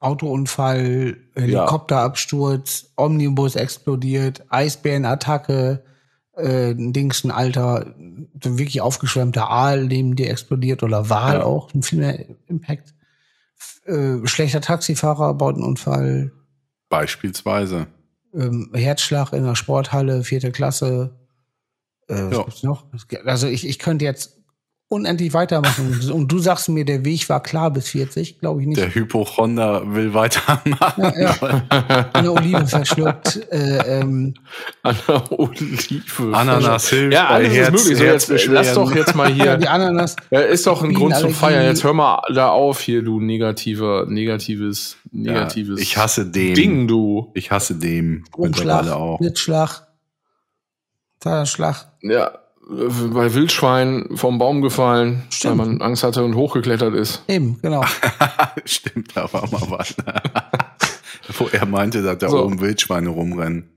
Autounfall, 0.00 1.18
Helikopterabsturz, 1.34 2.90
Omnibus 2.96 3.54
explodiert, 3.54 4.42
Eisbärenattacke, 4.48 5.84
äh, 6.36 6.70
ein 6.70 6.94
Dings, 6.94 7.22
ein 7.22 7.30
alter, 7.30 7.94
so 8.42 8.56
wirklich 8.58 8.80
aufgeschwemmter 8.80 9.50
Aal 9.50 9.84
neben 9.84 10.16
dir 10.16 10.30
explodiert 10.30 10.82
oder 10.82 11.10
Wal 11.10 11.34
Ja. 11.40 11.44
auch, 11.44 11.72
ein 11.74 11.82
viel 11.82 11.98
mehr 11.98 12.24
Impact. 12.48 12.94
Äh, 13.90 14.26
schlechter 14.26 14.60
Taxifahrer 14.60 15.34
baut 15.34 15.54
einen 15.56 15.64
Unfall, 15.64 16.32
Beispielsweise. 16.88 17.86
ähm, 18.34 18.70
Herzschlag 18.74 19.32
in 19.32 19.44
der 19.44 19.54
Sporthalle, 19.54 20.24
vierte 20.24 20.50
Klasse. 20.52 21.16
Äh, 22.08 22.14
was 22.14 22.32
Ja. 22.36 22.42
gibt's 22.44 22.62
noch? 22.62 22.84
Also 23.24 23.46
ich, 23.46 23.66
ich 23.66 23.78
könnte 23.78 24.04
jetzt 24.04 24.39
unendlich 24.92 25.32
weitermachen. 25.32 26.10
Und 26.12 26.32
du 26.32 26.40
sagst 26.40 26.68
mir, 26.68 26.84
der 26.84 27.04
Weg 27.04 27.28
war 27.28 27.40
klar 27.40 27.70
bis 27.70 27.90
40, 27.90 28.40
glaube 28.40 28.60
ich 28.60 28.66
nicht. 28.66 28.76
Der 28.80 28.92
Hypochonder 28.92 29.94
will 29.94 30.12
weitermachen. 30.14 31.12
Ja, 31.16 31.62
Eine 32.12 32.32
Olive 32.32 32.66
verschluckt. 32.66 33.36
Äh, 33.52 34.00
ähm, 34.00 34.34
der 34.84 35.30
Olive. 35.38 36.36
Ananas 36.36 36.88
hilft 36.88 37.14
Ja, 37.14 37.28
alles 37.28 37.52
ist 37.52 37.56
Herz- 37.56 37.70
möglich. 37.70 37.98
So, 37.98 38.04
jetzt, 38.04 38.46
lass 38.48 38.74
doch 38.74 38.92
jetzt 38.94 39.14
mal 39.14 39.28
ja, 39.30 39.44
hier. 39.44 39.56
die 39.58 39.68
Ananas. 39.68 40.16
Ja, 40.32 40.40
ist 40.40 40.66
doch 40.66 40.82
ein 40.82 40.92
Grund 40.92 41.14
zum. 41.16 41.30
Feiern. 41.32 41.66
Jetzt 41.66 41.84
hör 41.84 41.92
mal 41.94 42.20
da 42.34 42.48
auf 42.50 42.80
hier, 42.80 43.02
du 43.02 43.20
negativer, 43.20 44.06
negatives, 44.08 44.96
Ja, 45.12 45.32
negatives 45.32 45.80
ich 45.80 45.96
hasse 45.96 46.26
dem. 46.26 46.54
Ding, 46.54 46.88
du. 46.88 47.30
Ich 47.34 47.52
hasse 47.52 47.76
dem 47.76 48.24
Umschlag, 48.36 48.88
auch. 48.88 49.18
Blitzschlag, 49.18 49.86
Zahnschlag. 51.20 51.92
Ja, 52.02 52.39
bei 52.70 53.34
Wildschwein 53.34 54.08
vom 54.14 54.38
Baum 54.38 54.62
gefallen, 54.62 55.24
Stimmt. 55.30 55.58
weil 55.58 55.66
man 55.66 55.80
Angst 55.82 56.04
hatte 56.04 56.22
und 56.24 56.34
hochgeklettert 56.36 56.94
ist. 56.94 57.24
Eben, 57.26 57.58
genau. 57.60 57.84
Stimmt, 58.64 59.16
da 59.16 59.32
war 59.32 59.50
mal 59.50 59.62
was. 59.70 59.94
Wo 61.38 61.48
er 61.48 61.66
meinte, 61.66 62.02
dass 62.02 62.18
da 62.18 62.28
So. 62.28 62.44
oben 62.44 62.60
Wildschweine 62.60 63.08
rumrennen. 63.08 63.70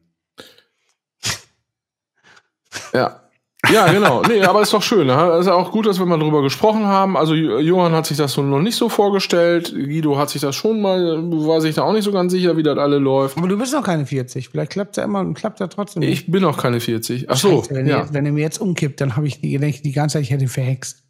Ja. 2.93 3.22
Ja, 3.71 3.89
genau. 3.91 4.21
Nee, 4.27 4.41
aber 4.43 4.61
ist 4.61 4.73
doch 4.73 4.83
schön. 4.83 5.07
Ne? 5.07 5.37
Ist 5.39 5.45
ja 5.45 5.53
auch 5.53 5.71
gut, 5.71 5.85
dass 5.85 5.97
wir 5.97 6.05
mal 6.05 6.19
drüber 6.19 6.41
gesprochen 6.41 6.85
haben. 6.85 7.15
Also 7.15 7.33
Jo- 7.33 7.59
Johann 7.59 7.93
hat 7.93 8.05
sich 8.05 8.17
das 8.17 8.33
so 8.33 8.41
noch 8.41 8.59
nicht 8.59 8.75
so 8.75 8.89
vorgestellt. 8.89 9.71
Guido 9.73 10.17
hat 10.17 10.29
sich 10.29 10.41
das 10.41 10.53
schon 10.55 10.81
mal, 10.81 10.99
war 11.31 11.61
sich 11.61 11.73
da 11.75 11.83
auch 11.83 11.93
nicht 11.93 12.03
so 12.03 12.11
ganz 12.11 12.33
sicher, 12.33 12.57
wie 12.57 12.63
das 12.63 12.77
alle 12.77 12.97
läuft. 12.97 13.37
Aber 13.37 13.47
du 13.47 13.57
bist 13.57 13.71
noch 13.73 13.83
keine 13.83 14.05
40. 14.05 14.49
Vielleicht 14.49 14.73
klappt 14.73 14.97
ja 14.97 15.03
immer 15.05 15.21
und 15.21 15.33
klappt 15.35 15.61
ja 15.61 15.67
trotzdem 15.67 16.01
nicht. 16.01 16.11
Ich 16.11 16.29
bin 16.31 16.41
noch 16.41 16.57
keine 16.57 16.81
40. 16.81 17.29
Ach 17.29 17.37
so, 17.37 17.61
Scheiße, 17.61 17.73
wenn, 17.75 17.87
ja. 17.87 17.99
ihr, 18.01 18.09
wenn 18.13 18.25
er 18.25 18.33
mir 18.33 18.41
jetzt 18.41 18.59
umkippt, 18.59 18.99
dann 18.99 19.15
habe 19.15 19.27
ich 19.27 19.39
die, 19.39 19.51
denke 19.57 19.77
ich 19.77 19.81
die 19.81 19.93
ganze 19.93 20.13
Zeit, 20.15 20.23
ich 20.23 20.31
hätte 20.31 20.43
ihn 20.43 20.49
verhext. 20.49 21.01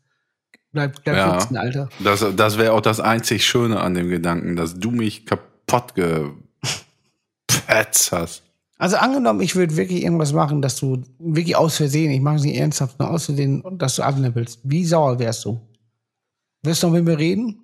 Bleib, 0.71 1.03
bleib 1.03 1.15
Ja. 1.17 1.39
sitzen, 1.39 1.57
Alter. 1.57 1.89
Das, 2.03 2.23
das 2.35 2.57
wäre 2.59 2.73
auch 2.73 2.81
das 2.81 2.99
einzig 2.99 3.45
Schöne 3.47 3.79
an 3.79 3.95
dem 3.95 4.09
Gedanken, 4.09 4.55
dass 4.55 4.75
du 4.79 4.91
mich 4.91 5.25
kaputt 5.25 5.95
gepetzt 5.95 6.35
hast. 8.11 8.42
Also 8.83 8.97
angenommen, 8.97 9.39
ich 9.39 9.55
würde 9.55 9.77
wirklich 9.77 10.03
irgendwas 10.03 10.33
machen, 10.33 10.61
dass 10.61 10.75
du 10.75 11.03
wirklich 11.17 11.55
aus 11.55 11.77
Versehen, 11.77 12.11
ich 12.11 12.19
mache 12.19 12.35
es 12.35 12.43
nicht 12.43 12.57
ernsthaft, 12.57 12.99
nur 12.99 13.09
aus 13.09 13.27
Versehen, 13.27 13.63
dass 13.77 13.95
du 13.95 14.03
abnippelst. 14.03 14.59
Wie 14.65 14.83
sauer 14.83 15.19
wärst 15.19 15.45
du? 15.45 15.61
Wirst 16.63 16.83
du 16.83 16.87
noch 16.87 16.93
mit 16.95 17.05
mir 17.05 17.17
reden? 17.17 17.61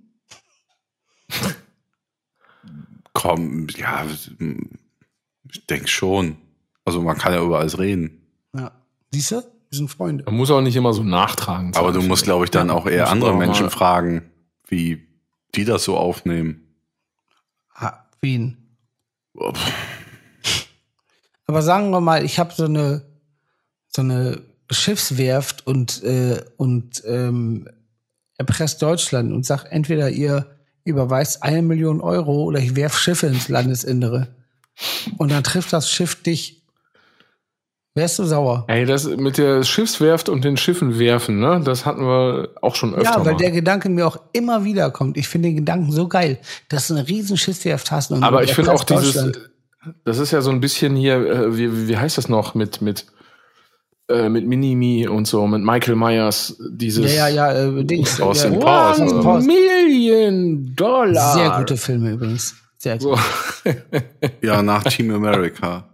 Komm, 3.12 3.68
ja, 3.76 4.06
ich 4.06 5.68
denke 5.68 5.90
schon. 5.90 6.38
Also 6.86 7.02
man 7.02 7.18
kann 7.18 7.34
ja 7.34 7.44
über 7.44 7.60
alles 7.60 7.80
reden. 7.80 8.22
Ja. 8.56 8.72
Siehst 9.12 9.32
du? 9.32 9.36
Wir 9.42 9.78
sind 9.78 9.90
Freunde. 9.90 10.24
Man 10.24 10.38
muss 10.38 10.50
auch 10.52 10.62
nicht 10.62 10.78
immer 10.78 10.94
so 10.94 11.04
nachtragen. 11.04 11.76
Aber 11.76 11.92
du 11.92 12.02
musst, 12.02 12.24
glaube 12.24 12.46
ich, 12.46 12.52
dann 12.52 12.70
auch 12.70 12.86
eher 12.86 13.10
andere 13.10 13.36
Menschen 13.36 13.70
fragen, 13.70 14.32
wie 14.70 15.06
die 15.54 15.66
das 15.66 15.84
so 15.84 15.98
aufnehmen. 15.98 16.62
Ha, 17.76 18.08
wen? 18.22 18.78
Aber 21.50 21.64
sagen 21.64 21.90
wir 21.90 22.00
mal, 22.00 22.24
ich 22.24 22.38
habe 22.38 22.54
so 22.56 22.66
eine 22.66 23.02
so 23.88 24.04
eine 24.04 24.40
Schiffswerft 24.70 25.66
und 25.66 26.04
äh, 26.04 26.44
und 26.58 27.02
ähm, 27.08 27.68
erpresst 28.38 28.84
Deutschland 28.84 29.34
und 29.34 29.48
sag 29.48 29.66
entweder 29.72 30.12
ihr 30.12 30.46
überweist 30.84 31.42
eine 31.42 31.64
Million 31.64 32.02
Euro 32.02 32.44
oder 32.44 32.60
ich 32.60 32.76
werf 32.76 33.00
Schiffe 33.00 33.26
ins 33.26 33.50
Landesinnere 33.50 34.28
und 35.18 35.32
dann 35.32 35.44
trifft 35.44 35.74
das 35.74 35.90
Schiff 35.90 36.22
dich. 36.22 36.62
Wärst 37.96 38.20
du 38.20 38.26
sauer? 38.26 38.66
Ey, 38.68 38.86
das 38.86 39.06
mit 39.06 39.40
der 39.40 39.64
Schiffswerft 39.64 40.30
und 40.30 40.46
den 40.46 40.56
Schiffen 40.56 41.00
werfen, 41.00 41.40
ne? 41.40 41.62
Das 41.66 41.84
hatten 41.84 42.02
wir 42.02 42.50
auch 42.62 42.76
schon 42.76 42.94
öfter 42.94 43.10
Ja, 43.10 43.26
weil 43.26 43.34
mal. 43.34 43.40
der 43.40 43.50
Gedanke 43.50 43.90
mir 43.90 44.06
auch 44.06 44.20
immer 44.34 44.66
wieder 44.66 44.92
kommt. 44.92 45.18
Ich 45.18 45.28
finde 45.28 45.50
den 45.50 45.56
Gedanken 45.56 45.92
so 45.92 46.08
geil, 46.08 46.38
dass 46.70 46.90
du 46.90 46.94
eine 46.94 47.08
riesen 47.08 47.38
Schiffswerft 47.38 47.90
hast. 47.90 48.12
Und 48.12 48.22
Aber 48.22 48.42
du 48.42 48.46
ich 48.46 48.54
finde 48.54 48.72
auch 48.72 48.84
dieses. 48.84 49.50
Das 50.06 50.18
ist 50.20 50.32
ja 50.32 50.42
so 50.42 50.50
ein 50.52 50.60
bisschen 50.60 50.96
hier, 50.96 51.16
äh, 51.16 51.58
wie, 51.58 51.88
wie 51.88 51.98
heißt 51.98 52.18
das 52.18 52.30
noch 52.30 52.56
mit 52.56 52.82
mit 52.82 53.06
äh, 54.10 54.28
mit 54.30 54.46
Minimi 54.48 55.08
und 55.08 55.28
so, 55.28 55.46
mit 55.48 55.62
Michael 55.62 55.96
Myers, 55.96 56.58
dieses 56.72 57.14
Ja, 57.16 57.28
ja, 57.28 57.52
ja, 57.54 57.78
äh, 57.80 57.84
Dings. 57.86 58.20
Austin 58.20 58.54
ja, 58.54 58.60
Powers, 58.60 59.00
Austin 59.02 59.10
oder? 59.18 59.24
Powers. 59.24 59.46
Million 59.46 60.76
Dollar. 60.76 61.34
Sehr 61.34 61.50
gute 61.52 61.78
Filme 61.78 62.12
übrigens. 62.12 62.56
Sehr 62.78 62.98
gut. 62.98 63.18
So, 63.64 63.72
Ja, 64.42 64.62
nach 64.64 64.84
Team 64.84 65.14
America. 65.14 65.90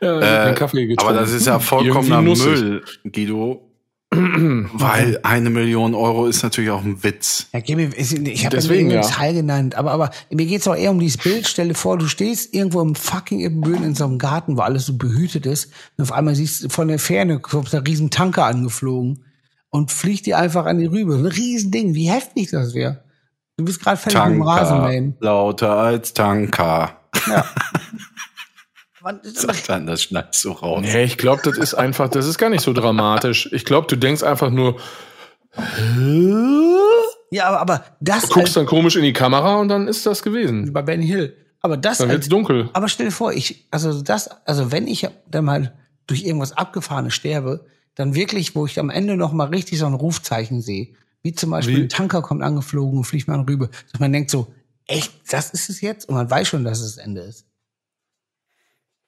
ja, 0.00 0.20
Äh, 0.20 0.46
den 0.46 0.54
Kaffee 0.54 0.86
getrunken. 0.86 1.10
Aber 1.14 1.20
das 1.20 1.32
ist 1.32 1.46
ja 1.46 1.58
vollkommener. 1.58 2.22
Müll, 2.22 2.82
Guido. 3.04 3.71
Weil 4.14 5.18
eine 5.22 5.48
Million 5.48 5.94
Euro 5.94 6.26
ist 6.26 6.42
natürlich 6.42 6.70
auch 6.70 6.84
ein 6.84 7.02
Witz. 7.02 7.46
Ja, 7.52 7.60
ich, 7.60 7.70
habe 7.72 7.82
ja 7.86 8.50
Deswegen, 8.50 8.90
ja. 8.90 9.00
Zahl 9.02 9.32
genannt, 9.32 9.74
aber, 9.74 9.92
aber 9.92 10.10
mir 10.30 10.44
geht's 10.46 10.68
auch 10.68 10.76
eher 10.76 10.90
um 10.90 10.98
dieses 10.98 11.16
Bild. 11.16 11.46
Stell 11.46 11.68
dir 11.68 11.74
vor, 11.74 11.96
du 11.96 12.06
stehst 12.08 12.52
irgendwo 12.54 12.82
im 12.82 12.94
fucking 12.94 13.40
Ibbenbüren 13.40 13.82
in 13.84 13.94
so 13.94 14.04
einem 14.04 14.18
Garten, 14.18 14.56
wo 14.56 14.60
alles 14.60 14.86
so 14.86 14.96
behütet 14.98 15.46
ist 15.46 15.72
und 15.96 16.02
auf 16.02 16.12
einmal 16.12 16.34
siehst 16.34 16.64
du 16.64 16.68
von 16.68 16.88
der 16.88 16.98
Ferne 16.98 17.38
kommt 17.38 17.74
ein 17.74 17.82
riesen 17.82 18.10
Tanker 18.10 18.44
angeflogen 18.44 19.24
und 19.70 19.90
fliegt 19.90 20.26
dir 20.26 20.36
einfach 20.38 20.66
an 20.66 20.78
die 20.78 20.86
Rübe. 20.86 21.14
Ein 21.14 21.26
riesen 21.26 21.70
Ding, 21.70 21.94
wie 21.94 22.10
heftig 22.10 22.50
das 22.50 22.74
wäre. 22.74 23.02
Du 23.56 23.64
bist 23.64 23.80
gerade 23.80 23.96
fertig 23.96 24.18
mit 24.24 24.34
dem 24.34 24.44
Tanker, 24.44 24.60
Rasenmähen. 24.62 25.16
lauter 25.20 25.70
als 25.76 26.12
Tanker. 26.12 26.96
Das- 27.26 27.46
Sagt 29.22 29.68
dann, 29.68 29.86
das 29.86 30.02
schneidest 30.02 30.44
du 30.44 30.52
raus. 30.52 30.80
Nee, 30.82 31.04
ich 31.04 31.18
glaube, 31.18 31.42
das 31.44 31.58
ist 31.58 31.74
einfach, 31.74 32.08
das 32.08 32.26
ist 32.26 32.38
gar 32.38 32.50
nicht 32.50 32.62
so 32.62 32.72
dramatisch. 32.72 33.48
Ich 33.52 33.64
glaube, 33.64 33.86
du 33.88 33.96
denkst 33.96 34.22
einfach 34.22 34.50
nur, 34.50 34.76
Ja, 37.30 37.48
aber, 37.48 37.60
aber 37.60 37.84
das 38.00 38.24
guckst 38.24 38.38
als, 38.38 38.52
dann 38.54 38.66
komisch 38.66 38.96
in 38.96 39.02
die 39.02 39.12
Kamera 39.12 39.56
und 39.56 39.68
dann 39.68 39.88
ist 39.88 40.04
das 40.06 40.22
gewesen. 40.22 40.72
bei 40.72 40.82
Benny 40.82 41.06
Hill. 41.06 41.36
Aber 41.60 41.76
das 41.76 41.98
Dann 41.98 42.08
als, 42.08 42.16
wird's 42.16 42.28
dunkel. 42.28 42.70
Aber 42.72 42.88
stell 42.88 43.06
dir 43.06 43.12
vor, 43.12 43.32
ich, 43.32 43.68
also 43.70 44.02
das, 44.02 44.28
also 44.46 44.72
wenn 44.72 44.86
ich 44.86 45.08
dann 45.30 45.44
mal 45.44 45.72
durch 46.06 46.24
irgendwas 46.24 46.52
Abgefahrenes 46.52 47.14
sterbe, 47.14 47.64
dann 47.94 48.14
wirklich, 48.14 48.54
wo 48.56 48.66
ich 48.66 48.78
am 48.78 48.90
Ende 48.90 49.16
noch 49.16 49.32
mal 49.32 49.48
richtig 49.48 49.78
so 49.78 49.86
ein 49.86 49.94
Rufzeichen 49.94 50.60
sehe, 50.60 50.88
wie 51.22 51.32
zum 51.32 51.50
Beispiel 51.50 51.76
Wie? 51.76 51.82
ein 51.82 51.88
Tanker 51.88 52.20
kommt 52.20 52.42
angeflogen 52.42 52.98
und 52.98 53.04
fliegt 53.04 53.28
mal 53.28 53.40
rüber, 53.40 53.68
dass 53.92 54.00
man 54.00 54.12
denkt 54.12 54.30
so, 54.30 54.52
echt, 54.86 55.12
das 55.30 55.50
ist 55.50 55.70
es 55.70 55.80
jetzt? 55.80 56.08
Und 56.08 56.16
man 56.16 56.28
weiß 56.28 56.48
schon, 56.48 56.64
dass 56.64 56.80
es 56.80 56.96
das 56.96 57.04
Ende 57.04 57.20
ist. 57.22 57.46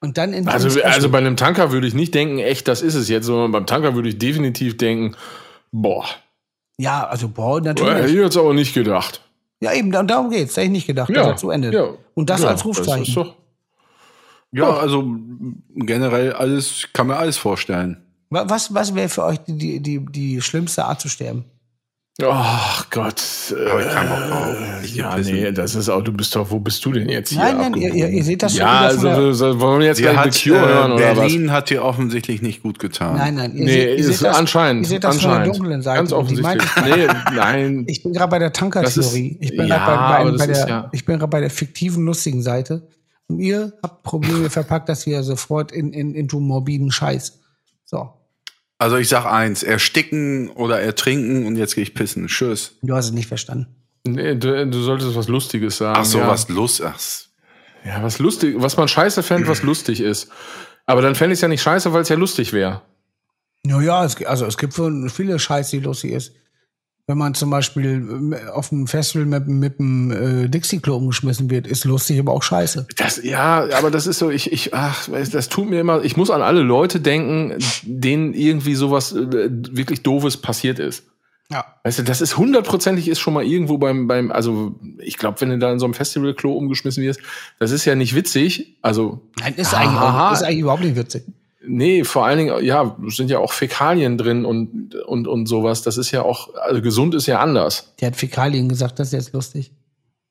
Und 0.05 0.17
dann 0.19 0.33
in 0.33 0.47
Also, 0.47 0.81
also 0.83 1.09
bei 1.09 1.17
einem 1.17 1.35
Tanker 1.35 1.71
würde 1.71 1.87
ich 1.87 1.93
nicht 1.95 2.13
denken, 2.13 2.37
echt, 2.39 2.67
das 2.67 2.81
ist 2.83 2.93
es 2.95 3.09
jetzt, 3.09 3.25
sondern 3.25 3.51
beim 3.51 3.65
Tanker 3.65 3.95
würde 3.95 4.09
ich 4.09 4.17
definitiv 4.19 4.77
denken, 4.77 5.15
boah, 5.71 6.05
ja, 6.77 7.07
also 7.07 7.27
boah, 7.27 7.55
hätte 7.57 7.69
natürlich. 7.83 8.13
ich 8.13 8.19
jetzt 8.19 8.37
aber 8.37 8.53
nicht 8.53 8.73
gedacht. 8.73 9.21
Ja, 9.61 9.73
eben, 9.73 9.91
da- 9.91 10.03
darum 10.03 10.29
geht's. 10.29 10.53
Da 10.53 10.61
hätte 10.61 10.67
ich 10.67 10.71
nicht 10.73 10.87
gedacht, 10.87 11.09
dass 11.09 11.27
er 11.27 11.35
zu 11.37 11.49
Ende. 11.49 11.71
ja. 11.73 11.87
Und 12.13 12.29
das 12.29 12.43
Ja, 12.43 12.49
als 12.49 12.63
Rufzeichen. 12.65 13.03
ist 13.03 13.15
doch, 13.17 13.33
Ja, 14.51 14.69
also 14.77 15.03
generell 15.75 16.33
alles, 16.33 16.71
ich 16.71 16.93
kann 16.93 17.07
mir 17.07 17.17
alles 17.17 17.37
vorstellen. 17.37 17.97
Wa- 18.29 18.45
Was, 18.47 18.73
was 18.73 18.93
wäre 18.93 19.09
für 19.09 19.23
euch 19.23 19.39
die, 19.47 19.57
die, 19.57 19.79
die, 19.81 20.05
die 20.05 20.41
schlimmste 20.41 20.85
Art 20.85 21.01
zu 21.01 21.09
sterben? 21.09 21.45
Ach 22.23 22.89
Gott. 22.91 23.21
Aber 23.69 23.81
ich 23.85 23.91
kann 23.91 24.07
auch 24.09 24.29
drauf. 24.29 24.55
Äh, 24.81 24.85
Ich 24.85 24.95
ja, 24.95 25.11
gebissen. 25.11 25.33
nee, 25.35 25.51
das 25.51 25.75
ist 25.75 25.89
auch, 25.89 26.01
du 26.01 26.13
bist 26.13 26.33
doch, 26.35 26.49
wo 26.49 26.59
bist 26.59 26.83
du 26.85 26.93
denn 26.93 27.09
jetzt 27.09 27.29
hier? 27.31 27.39
Nein, 27.39 27.57
nein, 27.57 27.73
ihr, 27.73 27.93
ihr, 27.93 28.09
ihr 28.09 28.23
seht 28.23 28.41
das 28.41 28.53
schon. 28.53 28.61
Ja, 28.61 28.79
also 28.81 29.33
so, 29.33 29.59
wollen 29.59 29.81
wir 29.81 29.87
jetzt 29.87 29.99
gleich 29.99 30.15
hat, 30.15 30.33
The 30.33 30.49
Cure 30.49 30.59
hören 30.67 30.91
äh, 30.91 30.95
oder 30.95 31.09
was? 31.11 31.17
Berlin 31.19 31.51
hat 31.51 31.69
dir 31.69 31.83
offensichtlich 31.83 32.41
nicht 32.41 32.63
gut 32.63 32.79
getan. 32.79 33.17
Nein, 33.17 33.35
nein, 33.35 33.53
ihr 33.55 33.65
Nee, 33.65 33.71
seht, 33.71 33.87
ihr 33.89 33.95
ist 33.97 34.05
seht 34.19 34.27
das, 34.29 34.37
anscheinend. 34.37 34.83
Ihr 34.83 34.87
seht 34.89 35.03
das 35.03 35.15
von 35.17 35.23
der 35.29 35.31
anscheinend. 35.39 35.55
dunklen 35.59 35.81
Seite. 35.81 35.97
Ganz 35.97 36.13
offensichtlich. 36.13 36.63
nee, 36.85 37.07
nein. 37.35 37.83
Ich 37.89 38.01
bin 38.03 38.13
gerade 38.13 38.31
bei 38.31 38.39
der 38.39 38.53
Tankertheorie. 38.53 39.37
Ich 39.41 39.49
bin 39.57 39.67
ja, 39.67 39.77
gerade 39.77 40.23
bei, 40.25 40.31
bei, 40.31 40.37
bei 40.37 40.51
ist 40.51 40.59
der, 40.61 40.67
ja- 40.69 40.89
ich 40.93 41.03
bin 41.05 41.17
gerade 41.19 41.29
bei 41.29 41.41
der 41.41 41.49
fiktiven, 41.49 42.05
lustigen 42.05 42.41
Seite. 42.41 42.87
Und 43.27 43.39
ihr 43.39 43.73
habt 43.83 44.03
Probleme 44.03 44.49
verpackt, 44.51 44.87
dass 44.87 45.05
ihr 45.05 45.21
sofort 45.23 45.71
in, 45.73 45.91
in, 45.91 46.13
into 46.15 46.39
morbiden 46.39 46.91
Scheiß. 46.91 47.39
So. 47.83 48.09
Also 48.77 48.97
ich 48.97 49.07
sag 49.07 49.25
eins, 49.25 49.63
ersticken 49.63 50.49
oder 50.49 50.81
ertrinken 50.81 51.45
und 51.45 51.55
jetzt 51.55 51.75
gehe 51.75 51.83
ich 51.83 51.93
pissen. 51.93 52.27
Tschüss. 52.27 52.77
Du 52.81 52.93
hast 52.93 53.05
es 53.05 53.11
nicht 53.11 53.27
verstanden. 53.27 53.67
Nee, 54.05 54.35
du, 54.35 54.67
du 54.67 54.81
solltest 54.81 55.15
was 55.15 55.27
Lustiges 55.27 55.77
sagen. 55.77 55.97
Ach 55.99 56.05
so, 56.05 56.19
ja. 56.19 56.27
was 56.27 56.49
Lust. 56.49 56.83
Ach, 56.83 56.99
Ja, 57.85 58.03
was 58.03 58.19
lustig, 58.19 58.55
was 58.57 58.77
man 58.77 58.87
scheiße 58.87 59.23
fände, 59.23 59.47
was 59.47 59.63
lustig 59.63 60.01
ist. 60.01 60.29
Aber 60.85 61.01
dann 61.01 61.15
fände 61.15 61.33
ich 61.33 61.37
es 61.37 61.41
ja 61.41 61.47
nicht 61.47 61.63
scheiße, 61.63 61.93
weil 61.93 62.01
es 62.01 62.09
ja 62.09 62.15
lustig 62.15 62.53
wäre. 62.53 62.81
Naja, 63.63 64.05
es, 64.05 64.23
also 64.23 64.45
es 64.45 64.57
gibt 64.57 64.75
schon 64.75 65.09
viele 65.09 65.39
Scheiß, 65.39 65.69
die 65.71 65.79
lustig 65.79 66.11
ist. 66.11 66.33
Wenn 67.07 67.19
man 67.19 67.35
zum 67.35 67.51
Beispiel 67.51 68.33
äh, 68.33 68.49
auf 68.49 68.71
einem 68.71 68.87
Festival 68.87 69.27
mit, 69.27 69.47
mit 69.47 69.79
einem 69.79 70.11
äh, 70.11 70.49
Dixie-Klo 70.49 70.95
umgeschmissen 70.95 71.51
wird, 71.51 71.67
ist 71.67 71.85
lustig, 71.85 72.19
aber 72.19 72.33
auch 72.33 72.41
scheiße. 72.41 72.87
Das, 72.97 73.23
ja, 73.23 73.67
aber 73.77 73.91
das 73.91 74.07
ist 74.07 74.17
so, 74.17 74.31
ich, 74.31 74.51
ich, 74.51 74.73
ach, 74.73 75.07
das 75.31 75.49
tut 75.49 75.69
mir 75.69 75.79
immer, 75.79 76.03
ich 76.03 76.17
muss 76.17 76.31
an 76.31 76.41
alle 76.41 76.61
Leute 76.61 76.99
denken, 76.99 77.59
denen 77.83 78.33
irgendwie 78.33 78.73
sowas 78.73 79.13
äh, 79.13 79.49
wirklich 79.49 80.01
Doofes 80.01 80.37
passiert 80.37 80.79
ist. 80.79 81.03
Ja. 81.51 81.63
Weißt 81.83 81.99
du, 81.99 82.03
das 82.03 82.21
ist 82.21 82.37
hundertprozentig 82.37 83.07
ist 83.07 83.19
schon 83.19 83.35
mal 83.35 83.43
irgendwo 83.43 83.77
beim, 83.77 84.07
beim, 84.07 84.31
also 84.31 84.73
ich 84.97 85.17
glaube, 85.17 85.39
wenn 85.41 85.49
du 85.49 85.59
da 85.59 85.71
in 85.71 85.77
so 85.77 85.85
einem 85.85 85.93
Festival-Klo 85.93 86.53
umgeschmissen 86.53 87.03
wirst, 87.03 87.19
das 87.59 87.69
ist 87.69 87.85
ja 87.85 87.93
nicht 87.93 88.15
witzig. 88.15 88.77
Also, 88.81 89.21
Nein, 89.39 89.53
ist, 89.55 89.75
Aha. 89.75 89.81
eigentlich, 89.81 90.39
ist 90.39 90.43
eigentlich 90.43 90.59
überhaupt 90.59 90.83
nicht 90.83 90.95
witzig. 90.95 91.23
Nee, 91.67 92.03
vor 92.03 92.25
allen 92.25 92.37
Dingen, 92.37 92.63
ja, 92.63 92.95
sind 93.07 93.29
ja 93.29 93.39
auch 93.39 93.53
Fäkalien 93.53 94.17
drin 94.17 94.45
und, 94.45 94.95
und, 94.95 95.27
und 95.27 95.45
sowas. 95.47 95.81
Das 95.81 95.97
ist 95.97 96.11
ja 96.11 96.21
auch, 96.21 96.53
also 96.55 96.81
gesund 96.81 97.15
ist 97.15 97.25
ja 97.27 97.39
anders. 97.39 97.93
Der 97.99 98.07
hat 98.07 98.15
Fäkalien 98.15 98.69
gesagt, 98.69 98.99
das 98.99 99.07
ist 99.07 99.13
jetzt 99.13 99.33
lustig. 99.33 99.71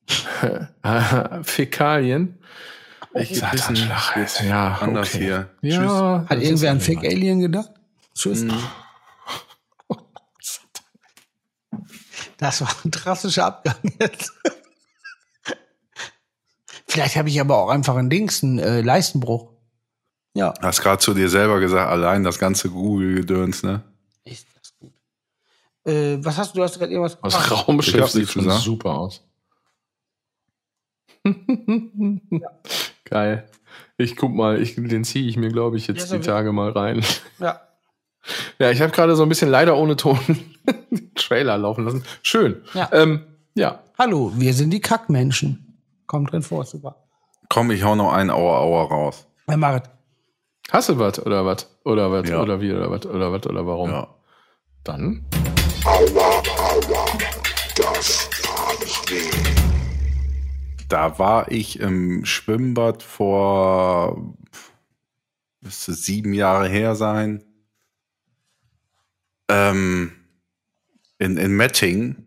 Fäkalien. 1.42 2.38
Ich 3.14 3.38
Satanschlag. 3.38 4.16
Jetzt, 4.16 4.42
ja, 4.42 4.78
Anders 4.80 5.14
okay. 5.14 5.24
hier. 5.24 5.50
Ja, 5.62 6.24
Hat 6.28 6.38
das 6.38 6.44
irgendwer 6.44 6.70
an 6.72 6.78
ist- 6.78 6.86
Fake-Alien 6.86 7.40
gedacht? 7.40 7.70
Tschüss. 8.14 8.44
Das 12.38 12.60
war 12.60 12.68
ein 12.84 12.90
drastischer 12.90 13.46
Abgang 13.46 13.76
jetzt. 14.00 14.32
Vielleicht 16.88 17.16
habe 17.16 17.28
ich 17.28 17.40
aber 17.40 17.58
auch 17.58 17.68
einfach 17.70 17.96
einen 17.96 18.10
Dings, 18.10 18.42
einen 18.42 18.58
äh, 18.58 18.80
Leistenbruch. 18.80 19.50
Ja. 20.34 20.52
Hast 20.60 20.82
gerade 20.82 20.98
zu 20.98 21.14
dir 21.14 21.28
selber 21.28 21.60
gesagt, 21.60 21.88
allein 21.90 22.24
das 22.24 22.38
ganze 22.38 22.68
Google-Gedöns, 22.68 23.62
ne? 23.62 23.82
Ist 24.24 24.46
das 24.56 24.74
gut. 24.78 24.92
Äh, 25.84 26.18
was 26.24 26.36
hast 26.36 26.52
du? 26.54 26.58
Du 26.58 26.64
hast 26.64 26.78
gerade 26.78 26.92
irgendwas 26.92 27.18
Das 27.20 27.34
gefragt. 27.34 27.60
Ich 27.62 27.68
Raumschiff 27.68 28.08
sieht 28.08 28.28
schon 28.30 28.44
gesagt. 28.44 28.62
super 28.62 28.90
aus. 28.94 29.22
Geil. 33.04 33.48
Ich 33.96 34.16
guck 34.16 34.32
mal, 34.34 34.60
ich, 34.60 34.74
den 34.74 35.04
ziehe 35.04 35.28
ich 35.28 35.36
mir, 35.36 35.50
glaube 35.50 35.76
ich, 35.76 35.86
Ja, 35.86 35.94
jetzt 35.94 36.08
so 36.08 36.16
die 36.16 36.22
Tage 36.22 36.52
mal 36.52 36.70
rein. 36.70 37.04
Ja. 37.38 37.60
Ja, 38.58 38.70
ich 38.70 38.80
habe 38.80 38.90
gerade 38.90 39.16
so 39.16 39.22
ein 39.22 39.28
bisschen 39.28 39.50
leider 39.50 39.76
ohne 39.76 39.96
Ton 39.96 40.18
den 40.90 41.12
Trailer 41.14 41.58
laufen 41.58 41.84
lassen. 41.84 42.04
Schön. 42.22 42.62
Ja. 42.72 42.88
Ähm, 42.90 43.20
ja. 43.54 43.80
Hallo, 43.98 44.32
wir 44.34 44.54
sind 44.54 44.70
die 44.70 44.80
Kackmenschen. 44.80 45.78
Kommt 46.06 46.32
drin 46.32 46.40
vor, 46.40 46.64
super. 46.64 47.04
Komm, 47.50 47.70
ich 47.70 47.82
hau 47.82 47.94
noch 47.96 48.14
einen 48.14 48.30
Aua 48.30 48.60
Aua 48.60 48.84
raus. 48.84 49.26
Herr 49.46 49.58
Marit, 49.58 49.82
Hast 50.70 50.88
du 50.88 50.98
was 50.98 51.24
oder 51.24 51.44
was? 51.44 51.68
Oder 51.84 52.10
was? 52.10 52.28
Ja. 52.28 52.42
Oder 52.42 52.60
wie 52.60 52.72
oder 52.72 52.90
was? 52.90 53.06
Oder 53.06 53.32
was? 53.32 53.46
Oder 53.46 53.66
warum? 53.66 53.90
Ja. 53.90 54.14
Dann. 54.82 55.24
Da 60.88 61.18
war 61.18 61.50
ich 61.50 61.80
im 61.80 62.24
Schwimmbad 62.24 63.02
vor 63.02 64.34
müsste 65.64 65.94
sieben 65.94 66.34
Jahre 66.34 66.68
her 66.68 66.94
sein. 66.94 67.42
Ähm, 69.48 70.12
in, 71.18 71.36
in 71.36 71.56
Metting. 71.56 72.26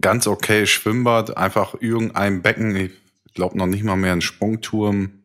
Ganz 0.00 0.26
okay 0.26 0.66
Schwimmbad, 0.66 1.36
einfach 1.36 1.74
irgendein 1.80 2.42
Becken, 2.42 2.74
ich 2.76 2.92
glaube 3.34 3.58
noch 3.58 3.66
nicht 3.66 3.84
mal 3.84 3.96
mehr 3.96 4.12
ein 4.12 4.22
Sprungturm, 4.22 5.21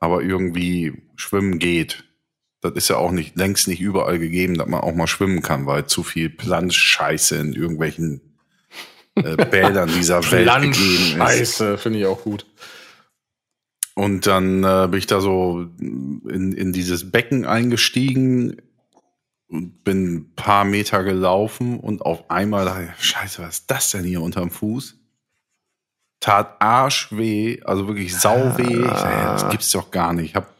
aber 0.00 0.22
irgendwie 0.22 0.94
schwimmen 1.16 1.58
geht. 1.58 2.04
Das 2.62 2.72
ist 2.72 2.88
ja 2.88 2.96
auch 2.96 3.12
nicht 3.12 3.36
längst 3.36 3.68
nicht 3.68 3.80
überall 3.80 4.18
gegeben, 4.18 4.58
dass 4.58 4.66
man 4.66 4.80
auch 4.80 4.94
mal 4.94 5.06
schwimmen 5.06 5.42
kann, 5.42 5.66
weil 5.66 5.86
zu 5.86 6.02
viel 6.02 6.28
Planschscheiße 6.28 7.36
in 7.36 7.52
irgendwelchen 7.52 8.20
äh, 9.14 9.36
Bädern 9.50 9.88
dieser 9.88 10.18
Welt 10.32 10.62
gegeben 10.62 10.72
ist. 10.72 11.16
Scheiße, 11.16 11.78
finde 11.78 12.00
ich 12.00 12.06
auch 12.06 12.22
gut. 12.22 12.46
Und 13.94 14.26
dann 14.26 14.64
äh, 14.64 14.88
bin 14.90 14.98
ich 14.98 15.06
da 15.06 15.20
so 15.20 15.66
in, 15.78 16.52
in 16.52 16.72
dieses 16.72 17.10
Becken 17.10 17.44
eingestiegen 17.44 18.56
und 19.48 19.84
bin 19.84 20.14
ein 20.14 20.34
paar 20.36 20.64
Meter 20.64 21.02
gelaufen 21.02 21.78
und 21.80 22.02
auf 22.02 22.30
einmal 22.30 22.64
dachte 22.64 22.94
ich, 22.96 23.04
scheiße, 23.04 23.42
was 23.42 23.60
ist 23.60 23.70
das 23.70 23.90
denn 23.90 24.04
hier 24.04 24.22
unterm 24.22 24.50
Fuß? 24.50 24.99
Tat 26.20 26.56
arschweh, 26.60 27.62
also 27.64 27.86
wirklich 27.88 28.16
sauweh. 28.16 28.62
Ich 28.82 28.86
sag, 28.86 29.10
ja, 29.12 29.32
das 29.32 29.48
gibt's 29.48 29.70
doch 29.72 29.90
gar 29.90 30.12
nicht. 30.12 30.30
Ich 30.30 30.34
hab 30.36 30.54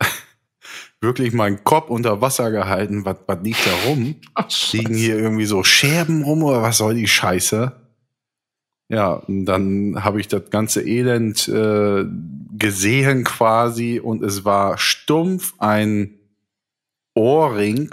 wirklich 1.01 1.33
meinen 1.33 1.63
Kopf 1.65 1.91
unter 1.91 2.21
Wasser 2.21 2.51
gehalten. 2.51 3.05
Was, 3.05 3.17
was 3.27 3.39
liegt 3.43 3.67
da 3.67 3.71
rum? 3.89 4.15
Liegen 4.73 4.95
hier 4.95 5.19
irgendwie 5.19 5.45
so 5.47 5.63
Scherben 5.63 6.23
rum 6.25 6.43
oder 6.43 6.63
was 6.63 6.79
soll 6.79 6.95
die 6.95 7.09
Scheiße? 7.09 7.73
Ja, 8.89 9.13
und 9.13 9.45
dann 9.47 10.03
habe 10.03 10.19
ich 10.21 10.27
das 10.29 10.51
ganze 10.51 10.83
Elend 10.83 11.47
äh, 11.47 12.05
gesehen 12.59 13.23
quasi 13.25 14.01
und 14.01 14.25
es 14.25 14.45
war 14.45 14.79
stumpf 14.79 15.55
ein 15.59 16.15
Ohrring, 17.15 17.91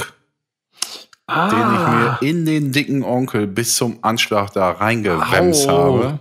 Ah. 1.29 1.49
den 1.49 1.59
ich 1.59 1.87
mir 1.89 2.29
in 2.29 2.45
den 2.45 2.71
dicken 2.71 3.03
Onkel 3.03 3.47
bis 3.47 3.75
zum 3.75 3.97
Anschlag 4.01 4.53
da 4.53 4.71
reingewemst 4.71 5.67
habe. 5.67 6.19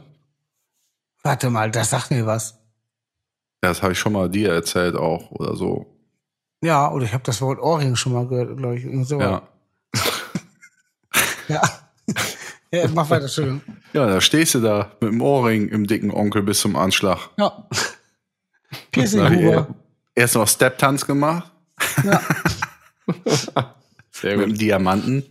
Warte 1.27 1.51
mal, 1.51 1.71
das 1.71 1.91
sagt 1.91 2.11
mir 2.11 2.25
was. 2.25 2.59
Das 3.61 3.83
habe 3.83 3.93
ich 3.93 3.99
schon 3.99 4.13
mal 4.13 4.31
dir 4.31 4.53
erzählt 4.53 4.95
auch 4.97 5.31
oder 5.33 5.57
so. 5.57 5.87
Ja, 6.63 6.91
oder 6.91 7.05
ich 7.05 7.13
habe 7.13 7.25
das 7.25 7.41
Wort 7.43 7.61
Ohrring 7.61 7.97
schon 7.97 8.13
mal 8.13 8.27
gehört, 8.27 8.57
glaube 8.57 8.77
ich. 8.79 8.85
Irgend 8.85 9.07
so. 9.07 9.21
Ja. 9.21 9.43
Ja. 11.49 11.63
ja, 12.73 12.89
mach 12.93 13.09
weiter, 13.09 13.27
Entschuldigung. 13.27 13.63
Ja, 13.93 14.07
da 14.09 14.21
stehst 14.21 14.57
du 14.57 14.61
da 14.61 14.91
mit 15.01 15.13
dem 15.13 15.23
Ohrring 15.23 15.69
im 15.69 15.87
dicken 15.87 16.11
Onkel 16.11 16.43
bis 16.43 16.59
zum 16.59 16.75
Anschlag. 16.75 17.31
Ja. 17.39 17.69
Piercing 18.91 19.21
Na, 19.23 19.31
Huber. 19.31 19.69
Erst 20.17 20.35
noch 20.35 20.49
Step-Tanz 20.49 21.07
gemacht 21.07 21.53
Ja. 22.03 22.21
Sehr 24.11 24.37
mit 24.39 24.47
gut. 24.47 24.55
dem 24.55 24.59
Diamanten. 24.59 25.25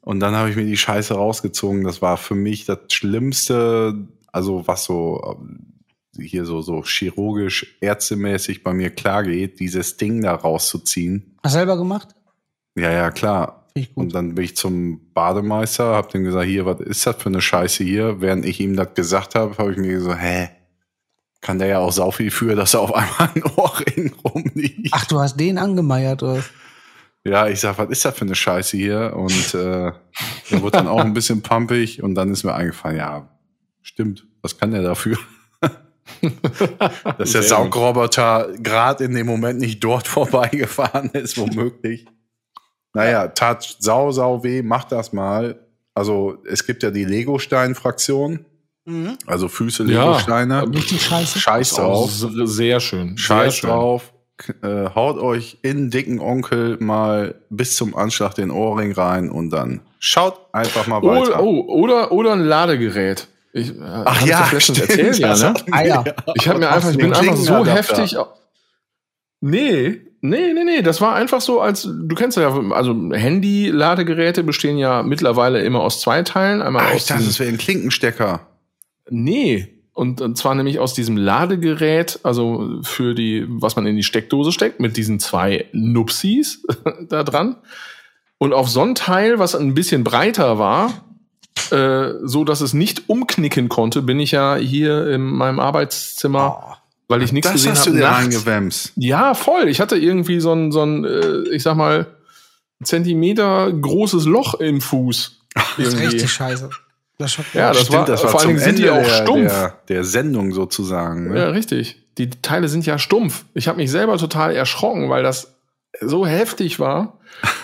Und 0.00 0.18
dann 0.18 0.34
habe 0.34 0.50
ich 0.50 0.56
mir 0.56 0.64
die 0.64 0.76
Scheiße 0.76 1.14
rausgezogen. 1.14 1.84
Das 1.84 2.02
war 2.02 2.16
für 2.16 2.34
mich 2.34 2.64
das 2.64 2.78
Schlimmste, 2.90 3.94
also 4.32 4.66
was 4.66 4.84
so 4.84 5.36
ähm, 5.40 5.78
hier 6.20 6.44
so, 6.44 6.62
so 6.62 6.82
chirurgisch, 6.82 7.76
ärztemäßig 7.80 8.62
bei 8.62 8.72
mir 8.72 8.90
klar 8.90 9.22
geht, 9.22 9.60
dieses 9.60 9.96
Ding 9.96 10.22
da 10.22 10.34
rauszuziehen. 10.34 11.36
Hast 11.42 11.54
du 11.54 11.58
selber 11.58 11.76
gemacht? 11.76 12.08
Ja, 12.74 12.90
ja, 12.90 13.10
klar. 13.10 13.66
Und 13.94 14.14
dann 14.14 14.34
bin 14.34 14.44
ich 14.44 14.56
zum 14.56 15.12
Bademeister, 15.12 15.94
hab 15.94 16.10
dem 16.10 16.24
gesagt, 16.24 16.46
hier, 16.46 16.66
was 16.66 16.80
ist 16.80 17.06
das 17.06 17.16
für 17.16 17.28
eine 17.28 17.40
Scheiße 17.40 17.84
hier? 17.84 18.20
Während 18.20 18.44
ich 18.44 18.58
ihm 18.58 18.74
das 18.74 18.94
gesagt 18.94 19.36
habe, 19.36 19.56
habe 19.56 19.72
ich 19.72 19.78
mir 19.78 19.92
gesagt, 19.92 20.20
hä? 20.20 20.48
Kann 21.40 21.60
der 21.60 21.68
ja 21.68 21.78
auch 21.78 21.92
sau 21.92 22.10
viel 22.10 22.32
für, 22.32 22.56
dass 22.56 22.74
er 22.74 22.80
auf 22.80 22.92
einmal 22.92 23.30
ein 23.32 23.44
Ohrring 23.54 24.12
rumliegt. 24.24 24.88
Ach, 24.90 25.06
du 25.06 25.20
hast 25.20 25.36
den 25.36 25.58
angemeiert, 25.58 26.24
oder? 26.24 26.42
Ja, 27.22 27.46
ich 27.46 27.60
sag, 27.60 27.78
was 27.78 27.90
ist 27.90 28.04
das 28.04 28.16
für 28.16 28.24
eine 28.24 28.34
Scheiße 28.34 28.76
hier? 28.76 29.12
Und 29.14 29.54
äh, 29.54 29.92
der 30.50 30.62
wurde 30.62 30.78
dann 30.78 30.88
auch 30.88 31.00
ein 31.00 31.14
bisschen 31.14 31.42
pumpig 31.42 32.02
und 32.02 32.16
dann 32.16 32.32
ist 32.32 32.42
mir 32.42 32.54
eingefallen, 32.54 32.96
ja, 32.96 33.28
stimmt, 33.88 34.26
was 34.42 34.56
kann 34.58 34.70
der 34.70 34.82
dafür? 34.82 35.16
Dass 37.18 37.32
der 37.32 37.42
Saugroboter 37.42 38.48
gerade 38.62 39.04
in 39.04 39.14
dem 39.14 39.26
Moment 39.26 39.58
nicht 39.60 39.82
dort 39.84 40.08
vorbeigefahren 40.08 41.10
ist, 41.10 41.36
womöglich. 41.38 42.06
Naja, 42.94 43.28
tat 43.28 43.76
sau, 43.78 44.10
sau 44.12 44.42
weh, 44.42 44.62
mach 44.62 44.84
das 44.84 45.12
mal. 45.12 45.66
Also 45.94 46.38
es 46.46 46.66
gibt 46.66 46.82
ja 46.82 46.90
die 46.90 47.04
Lego-Stein-Fraktion, 47.04 48.44
Mhm. 48.86 49.18
also 49.26 49.48
Füße 49.48 49.84
Ja. 49.84 50.04
Lego-Steine. 50.04 50.66
Richtig 50.72 51.02
scheiße. 51.02 51.38
Scheiß 51.38 51.74
drauf. 51.74 52.10
Sehr 52.10 52.80
schön. 52.80 53.18
Scheiß 53.18 53.52
sehr 53.56 53.60
schön. 53.60 53.70
drauf. 53.70 54.14
Äh, 54.62 54.88
haut 54.94 55.18
euch 55.18 55.58
in 55.60 55.90
dicken 55.90 56.20
Onkel 56.20 56.78
mal 56.80 57.34
bis 57.50 57.76
zum 57.76 57.94
Anschlag 57.94 58.34
den 58.34 58.50
Ohrring 58.50 58.92
rein 58.92 59.28
und 59.30 59.50
dann 59.50 59.82
schaut 59.98 60.40
einfach 60.54 60.86
mal 60.86 61.02
weiter. 61.02 61.20
Oder, 61.20 61.42
oh, 61.42 61.60
oder, 61.66 62.12
oder 62.12 62.32
ein 62.32 62.40
Ladegerät. 62.44 63.28
Ich, 63.52 63.70
äh, 63.70 63.74
Ach 63.82 64.24
ja, 64.26 64.48
das 64.52 64.62
stimmt, 64.64 64.80
erzählt, 64.80 65.18
ja, 65.18 65.36
ne? 65.36 65.54
Ah, 65.70 65.82
ja. 65.84 66.04
Ich 66.34 66.46
habe 66.48 66.58
mir 66.58 66.70
einfach, 66.70 66.90
ich 66.90 66.98
bin 66.98 67.12
einfach 67.12 67.36
so 67.36 67.64
heftig. 67.66 68.16
Nee, 69.40 70.00
nee, 70.20 70.52
nee, 70.52 70.64
nee. 70.64 70.82
Das 70.82 71.00
war 71.00 71.14
einfach 71.14 71.40
so, 71.40 71.60
als 71.60 71.82
du 71.82 72.14
kennst 72.14 72.36
ja, 72.36 72.50
also 72.72 72.94
Handy-Ladegeräte 73.12 74.42
bestehen 74.42 74.76
ja 74.78 75.02
mittlerweile 75.02 75.62
immer 75.62 75.80
aus 75.80 76.00
zwei 76.00 76.22
Teilen. 76.22 76.60
Einmal 76.60 76.84
Ah, 76.86 76.88
aus 76.90 76.96
ich 76.96 77.04
dachte, 77.06 77.18
diesem- 77.20 77.30
das 77.30 77.40
wäre 77.40 77.50
ein 77.50 77.58
Klinkenstecker. 77.58 78.46
Nee. 79.10 79.74
Und, 79.92 80.20
und 80.20 80.36
zwar 80.38 80.54
nämlich 80.54 80.78
aus 80.78 80.94
diesem 80.94 81.16
Ladegerät, 81.16 82.20
also 82.22 82.80
für 82.82 83.14
die, 83.14 83.46
was 83.48 83.74
man 83.74 83.86
in 83.86 83.96
die 83.96 84.04
Steckdose 84.04 84.52
steckt, 84.52 84.78
mit 84.78 84.96
diesen 84.96 85.18
zwei 85.18 85.66
Nupsis 85.72 86.62
da 87.08 87.24
dran. 87.24 87.56
Und 88.38 88.52
auf 88.52 88.68
so 88.68 88.82
ein 88.82 88.94
Teil, 88.94 89.38
was 89.40 89.56
ein 89.56 89.74
bisschen 89.74 90.04
breiter 90.04 90.58
war, 90.58 91.04
äh, 91.72 92.14
so 92.22 92.44
dass 92.44 92.60
es 92.60 92.74
nicht 92.74 93.08
umknicken 93.08 93.68
konnte, 93.68 94.02
bin 94.02 94.18
ich 94.20 94.32
ja 94.32 94.56
hier 94.56 95.08
in 95.08 95.22
meinem 95.22 95.60
Arbeitszimmer, 95.60 96.78
weil 97.08 97.22
ich 97.22 97.32
nichts 97.32 97.48
Das 97.48 97.54
gesehen 97.54 97.72
hast 97.72 97.80
habe. 97.80 97.90
du 97.92 97.96
dir 97.96 98.02
nachts- 98.04 98.18
reingewämst. 98.24 98.92
ja, 98.96 99.34
voll. 99.34 99.68
Ich 99.68 99.80
hatte 99.80 99.96
irgendwie 99.96 100.40
so 100.40 100.52
ein, 100.52 100.72
so 100.72 100.82
ein 100.82 101.04
äh, 101.04 101.48
ich 101.50 101.62
sag 101.62 101.76
mal, 101.76 102.06
Zentimeter 102.82 103.72
großes 103.72 104.24
Loch 104.26 104.54
im 104.54 104.80
Fuß. 104.80 105.40
Das 105.54 105.64
ist 105.78 105.78
Irgendwie. 105.94 106.04
richtig 106.06 106.30
scheiße. 106.32 106.70
Das 107.18 107.36
Ja, 107.52 107.70
mich. 107.70 107.78
das 107.80 107.90
war- 108.22 108.30
vor 108.30 108.40
Dingen 108.44 108.58
sind 108.60 108.78
die 108.78 108.88
auch 108.90 109.02
der, 109.02 109.22
stumpf. 109.22 109.50
Der, 109.52 109.74
der 109.88 110.04
Sendung 110.04 110.52
sozusagen. 110.52 111.32
Ne? 111.32 111.38
Ja, 111.38 111.48
richtig. 111.48 112.00
Die 112.18 112.30
Teile 112.30 112.68
sind 112.68 112.86
ja 112.86 112.98
stumpf. 112.98 113.44
Ich 113.54 113.66
habe 113.66 113.78
mich 113.78 113.90
selber 113.90 114.16
total 114.18 114.54
erschrocken, 114.54 115.10
weil 115.10 115.24
das 115.24 115.57
so 116.00 116.26
heftig 116.26 116.78
war. 116.78 117.18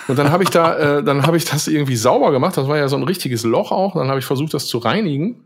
Und 0.09 0.19
dann 0.19 0.31
habe 0.31 0.43
ich 0.43 0.51
da, 0.51 0.99
äh, 0.99 1.05
dann 1.05 1.27
habe 1.27 1.37
ich 1.37 1.45
das 1.45 1.69
irgendwie 1.69 1.97
sauber 1.97 2.31
gemacht. 2.31 2.57
Das 2.57 2.69
war 2.69 2.77
ja 2.77 2.89
so 2.89 2.97
ein 2.97 3.03
richtiges 3.03 3.45
Loch 3.45 3.73
auch. 3.73 3.95
Dann 3.95 4.09
habe 4.09 4.19
ich 4.19 4.25
versucht, 4.25 4.55
das 4.55 4.67
zu 4.67 4.79
reinigen. 4.79 5.45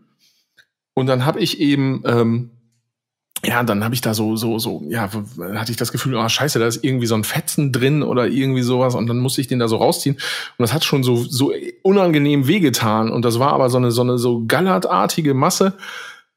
Und 0.94 1.06
dann 1.06 1.24
habe 1.24 1.39
ich 1.40 1.60
eben, 1.60 2.02
ähm, 2.06 2.51
ja, 3.44 3.62
dann 3.62 3.85
habe 3.85 3.94
ich 3.94 4.01
da 4.01 4.15
so, 4.15 4.35
so, 4.35 4.59
so, 4.59 4.82
ja, 4.89 5.09
hatte 5.55 5.70
ich 5.70 5.77
das 5.77 5.93
Gefühl, 5.93 6.16
ah, 6.19 6.28
scheiße, 6.28 6.59
da 6.59 6.66
ist 6.66 6.82
irgendwie 6.82 7.06
so 7.06 7.15
ein 7.15 7.23
Fetzen 7.23 7.70
drin 7.70 8.02
oder 8.02 8.27
irgendwie 8.27 8.62
sowas. 8.62 8.97
Und 8.97 9.06
dann 9.06 9.19
musste 9.19 9.40
ich 9.40 9.47
den 9.47 9.60
da 9.60 9.69
so 9.69 9.77
rausziehen. 9.77 10.16
Und 10.16 10.62
das 10.62 10.73
hat 10.73 10.85
schon 10.85 11.05
so, 11.05 11.16
so 11.16 11.52
unangenehm 11.82 12.48
wehgetan. 12.48 13.10
Und 13.10 13.24
das 13.24 13.39
war 13.39 13.52
aber 13.52 13.70
so 13.70 13.78
eine, 13.78 13.93
so 13.93 14.02
eine 14.02 14.19
so 14.19 14.44
gallertartige 14.47 15.35
Masse. 15.35 15.74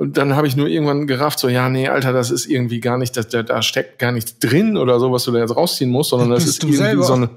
Und 0.01 0.17
dann 0.17 0.35
habe 0.35 0.47
ich 0.47 0.55
nur 0.55 0.67
irgendwann 0.67 1.05
gerafft, 1.05 1.37
so, 1.37 1.47
ja, 1.47 1.69
nee, 1.69 1.87
Alter, 1.87 2.11
das 2.11 2.31
ist 2.31 2.47
irgendwie 2.47 2.79
gar 2.79 2.97
nicht, 2.97 3.15
da, 3.15 3.21
da, 3.21 3.43
da 3.43 3.61
steckt 3.61 3.99
gar 3.99 4.11
nichts 4.11 4.39
drin 4.39 4.75
oder 4.75 4.99
so, 4.99 5.11
was 5.11 5.25
du 5.25 5.31
da 5.31 5.37
jetzt 5.37 5.55
rausziehen 5.55 5.91
musst, 5.91 6.09
sondern 6.09 6.31
das 6.31 6.43
Bist 6.43 6.57
ist 6.57 6.63
irgendwie 6.63 6.77
selber? 6.77 7.03
so 7.03 7.13
eine. 7.13 7.29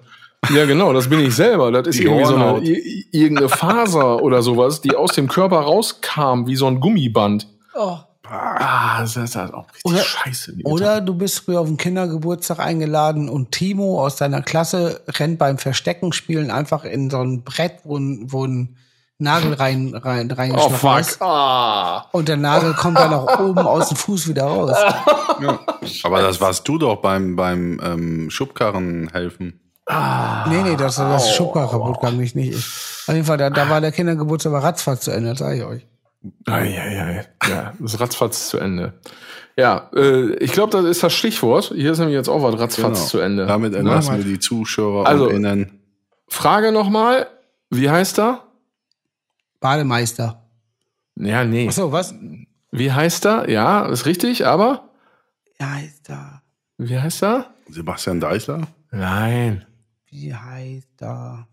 Ja, 0.54 0.64
genau, 0.64 0.94
das 0.94 1.10
bin 1.10 1.20
ich 1.20 1.34
selber. 1.34 1.70
Das 1.70 1.88
ist 1.88 1.98
Die 1.98 2.04
irgendwie 2.04 2.24
so 2.24 2.36
eine, 2.36 2.66
irgendeine 3.12 3.50
Faser 3.50 4.22
oder 4.22 4.40
sowas, 4.40 4.80
die 4.80 4.96
aus 4.96 5.12
dem 5.12 5.28
Körper 5.28 5.58
rauskam, 5.58 6.46
wie 6.46 6.56
so 6.56 6.66
ein 6.66 6.80
Gummiband. 6.80 7.48
Oh. 7.74 7.98
Ah, 8.26 9.02
das 9.02 9.14
ist 9.18 9.36
halt 9.36 9.52
auch 9.52 9.66
richtig 9.68 9.84
Oder- 9.84 10.02
scheiße. 10.02 10.54
Oder 10.64 11.00
du 11.02 11.12
bist 11.14 11.40
früher 11.40 11.60
auf 11.60 11.66
den 11.66 11.76
Kindergeburtstag 11.76 12.60
eingeladen 12.60 13.28
und 13.28 13.52
Timo 13.52 14.02
aus 14.02 14.16
deiner 14.16 14.40
Klasse 14.40 15.02
rennt 15.06 15.38
beim 15.38 15.58
Verstecken 15.58 16.14
spielen 16.14 16.50
einfach 16.50 16.86
in 16.86 17.10
so 17.10 17.18
ein 17.18 17.42
Brett, 17.42 17.80
wo 17.84 17.98
ein, 17.98 18.32
wo 18.32 18.46
ein 18.46 18.76
Nagel 19.18 19.54
rein, 19.54 19.94
rein, 19.94 20.28
Oh, 20.32 20.34
reingeschlagen 20.34 21.00
ist. 21.00 21.10
fuck. 21.12 21.22
Ah. 21.22 22.06
Und 22.12 22.28
der 22.28 22.36
Nagel 22.36 22.74
kommt 22.74 22.98
dann 22.98 23.12
auch 23.14 23.38
oben 23.38 23.58
aus 23.66 23.88
dem 23.88 23.96
Fuß 23.96 24.28
wieder 24.28 24.44
raus. 24.44 24.76
Aber 26.02 26.20
das 26.22 26.40
warst 26.40 26.66
du 26.66 26.78
doch 26.78 26.96
beim, 26.96 27.36
beim 27.36 27.80
ähm, 27.82 28.30
Schubkarren 28.30 29.10
helfen. 29.12 29.60
Nee, 30.48 30.62
nee, 30.62 30.76
das, 30.76 30.96
das 30.96 31.26
ist 31.26 31.34
Schubkarre 31.36 31.70
kaputt 31.70 32.00
gegangen, 32.00 32.18
nicht, 32.18 32.34
nicht 32.34 32.50
ich. 32.56 32.66
Auf 33.06 33.14
jeden 33.14 33.26
Fall, 33.26 33.36
da, 33.36 33.50
da 33.50 33.68
war 33.68 33.80
der 33.80 33.92
Kindergeburtstag 33.92 34.52
aber 34.52 34.64
ratzfatz 34.64 35.04
zu 35.04 35.10
Ende, 35.10 35.30
das 35.30 35.38
sage 35.40 35.58
ich 35.58 35.64
euch. 35.64 35.86
Ei, 36.46 36.78
ei, 36.80 37.00
ei. 37.02 37.26
Ja, 37.50 37.72
das 37.78 37.94
ist 37.94 38.00
ratzfatz 38.00 38.48
zu 38.48 38.56
Ende. 38.58 38.94
Ja, 39.56 39.90
äh, 39.94 40.32
ich 40.36 40.52
glaube, 40.52 40.72
das 40.72 40.84
ist 40.86 41.02
das 41.02 41.12
Stichwort. 41.12 41.70
Hier 41.76 41.92
ist 41.92 41.98
nämlich 41.98 42.16
jetzt 42.16 42.28
auch 42.28 42.42
was 42.42 42.58
ratzfatz 42.58 42.96
Genau. 42.98 43.06
zu 43.08 43.18
Ende. 43.18 43.46
Damit 43.46 43.74
entlassen 43.74 44.16
wir 44.16 44.24
die 44.24 44.40
Zuschauer 44.40 45.06
Also-. 45.06 45.30
Frage 46.28 46.72
nochmal, 46.72 47.26
wie 47.70 47.90
heißt 47.90 48.18
er? 48.18 48.40
Bademeister. 49.64 50.42
Ja, 51.16 51.42
nee. 51.42 51.66
Ach 51.70 51.72
so, 51.72 51.90
was? 51.90 52.14
Wie 52.70 52.92
heißt 52.92 53.24
er? 53.24 53.48
Ja, 53.48 53.86
ist 53.86 54.04
richtig, 54.04 54.44
aber 54.46 54.90
Wie 55.58 55.64
heißt 55.64 56.10
er? 56.10 56.42
wie 56.76 56.98
heißt 57.00 57.22
er? 57.22 57.46
Sebastian 57.70 58.20
Deichler? 58.20 58.66
Nein. 58.90 59.64
Wie 60.10 60.34
heißt 60.34 61.00
er? 61.00 61.48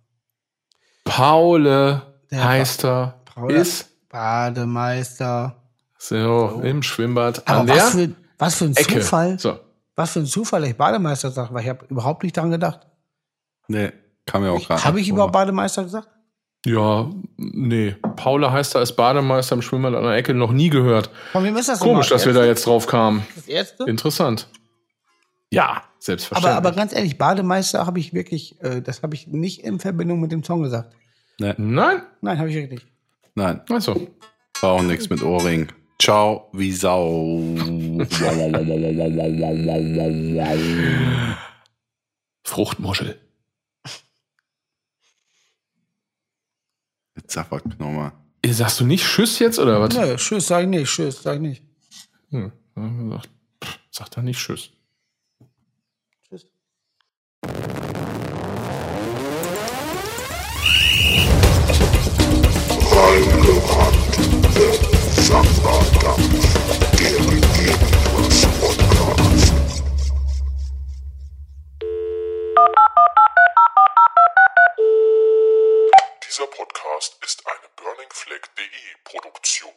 Paule 1.05 2.01
Der 2.29 2.43
heißt 2.43 2.83
er. 2.83 3.21
Paul- 3.23 3.51
Ist 3.53 3.89
Bademeister. 4.09 5.55
so 5.97 6.59
im 6.65 6.83
Schwimmbad 6.83 7.47
Aber 7.47 7.61
an 7.61 7.67
der 7.67 7.75
was 7.77 7.91
für, 7.91 8.15
was 8.37 8.55
für 8.55 8.65
ein 8.65 8.75
Ecke. 8.75 8.99
Zufall. 8.99 9.39
So. 9.39 9.57
Was 9.95 10.11
für 10.11 10.19
ein 10.19 10.25
Zufall, 10.25 10.61
dass 10.61 10.69
ich 10.71 10.77
Bademeister 10.77 11.31
sage, 11.31 11.53
weil 11.53 11.63
ich 11.63 11.69
habe 11.69 11.85
überhaupt 11.85 12.23
nicht 12.23 12.35
daran 12.35 12.51
gedacht. 12.51 12.81
Nee, 13.67 13.93
kam 14.25 14.43
ja 14.43 14.51
auch 14.51 14.67
gerade. 14.67 14.83
Habe 14.83 14.99
ich 14.99 15.07
überhaupt 15.07 15.31
Bademeister 15.31 15.83
gesagt? 15.83 16.09
Ja, 16.65 17.09
nee. 17.37 17.95
Paula 18.15 18.51
heißt 18.51 18.75
er 18.75 18.79
als 18.79 18.95
Bademeister 18.95 19.55
im 19.55 19.61
Schwimmbad 19.63 19.95
an 19.95 20.03
der 20.03 20.13
Ecke 20.13 20.33
noch 20.35 20.51
nie 20.51 20.69
gehört. 20.69 21.09
Von 21.31 21.43
wem 21.43 21.57
ist 21.57 21.69
das 21.69 21.79
Komisch, 21.79 22.09
dass 22.09 22.25
wir 22.25 22.33
da 22.33 22.45
jetzt 22.45 22.67
drauf 22.67 22.85
kamen. 22.85 23.25
Das 23.35 23.47
erste? 23.47 23.83
Interessant. 23.85 24.47
Ja, 25.49 25.83
selbstverständlich. 25.99 26.55
Aber, 26.55 26.67
aber 26.69 26.75
ganz 26.75 26.93
ehrlich, 26.93 27.17
Bademeister 27.17 27.85
habe 27.87 27.99
ich 27.99 28.13
wirklich, 28.13 28.61
äh, 28.61 28.81
das 28.81 29.01
habe 29.01 29.15
ich 29.15 29.27
nicht 29.27 29.63
in 29.63 29.79
Verbindung 29.79 30.21
mit 30.21 30.31
dem 30.31 30.43
Song 30.43 30.61
gesagt. 30.61 30.93
Nee, 31.39 31.55
Nein? 31.57 32.03
Nein, 32.21 32.37
habe 32.37 32.49
ich 32.49 32.55
wirklich 32.55 32.83
nicht. 32.83 32.87
nein, 33.33 33.61
Also. 33.69 34.07
war 34.61 34.71
auch 34.73 34.83
nichts 34.83 35.09
mit 35.09 35.23
Ohrring. 35.23 35.67
Ciao, 35.99 36.49
wie 36.53 36.71
Sau. 36.71 37.37
Fruchtmuschel. 42.43 43.19
Sag 47.31 47.51
was 47.51 47.61
nochmal. 47.77 48.11
Sagst 48.45 48.79
du 48.79 48.85
nicht 48.85 49.05
Tschüss 49.05 49.39
jetzt 49.39 49.59
oder 49.59 49.79
was? 49.79 49.95
Nö, 49.95 50.15
tschüss, 50.15 50.47
sag 50.47 50.63
ich 50.63 50.69
nicht, 50.69 50.89
tschüss, 50.89 51.21
sag 51.21 51.35
ich 51.35 51.41
nicht. 51.41 51.63
Hm. 52.29 52.51
pff, 53.63 53.79
Sag 53.91 54.09
doch 54.11 54.21
nicht 54.21 54.39
Tschüss. 54.39 54.71
Tschüss. 56.27 56.45
Dieser 66.97 68.00
Podcast 77.01 77.23
ist 77.23 77.47
eine 77.47 77.67
burningflag.de 77.77 78.95
Produktion. 79.03 79.73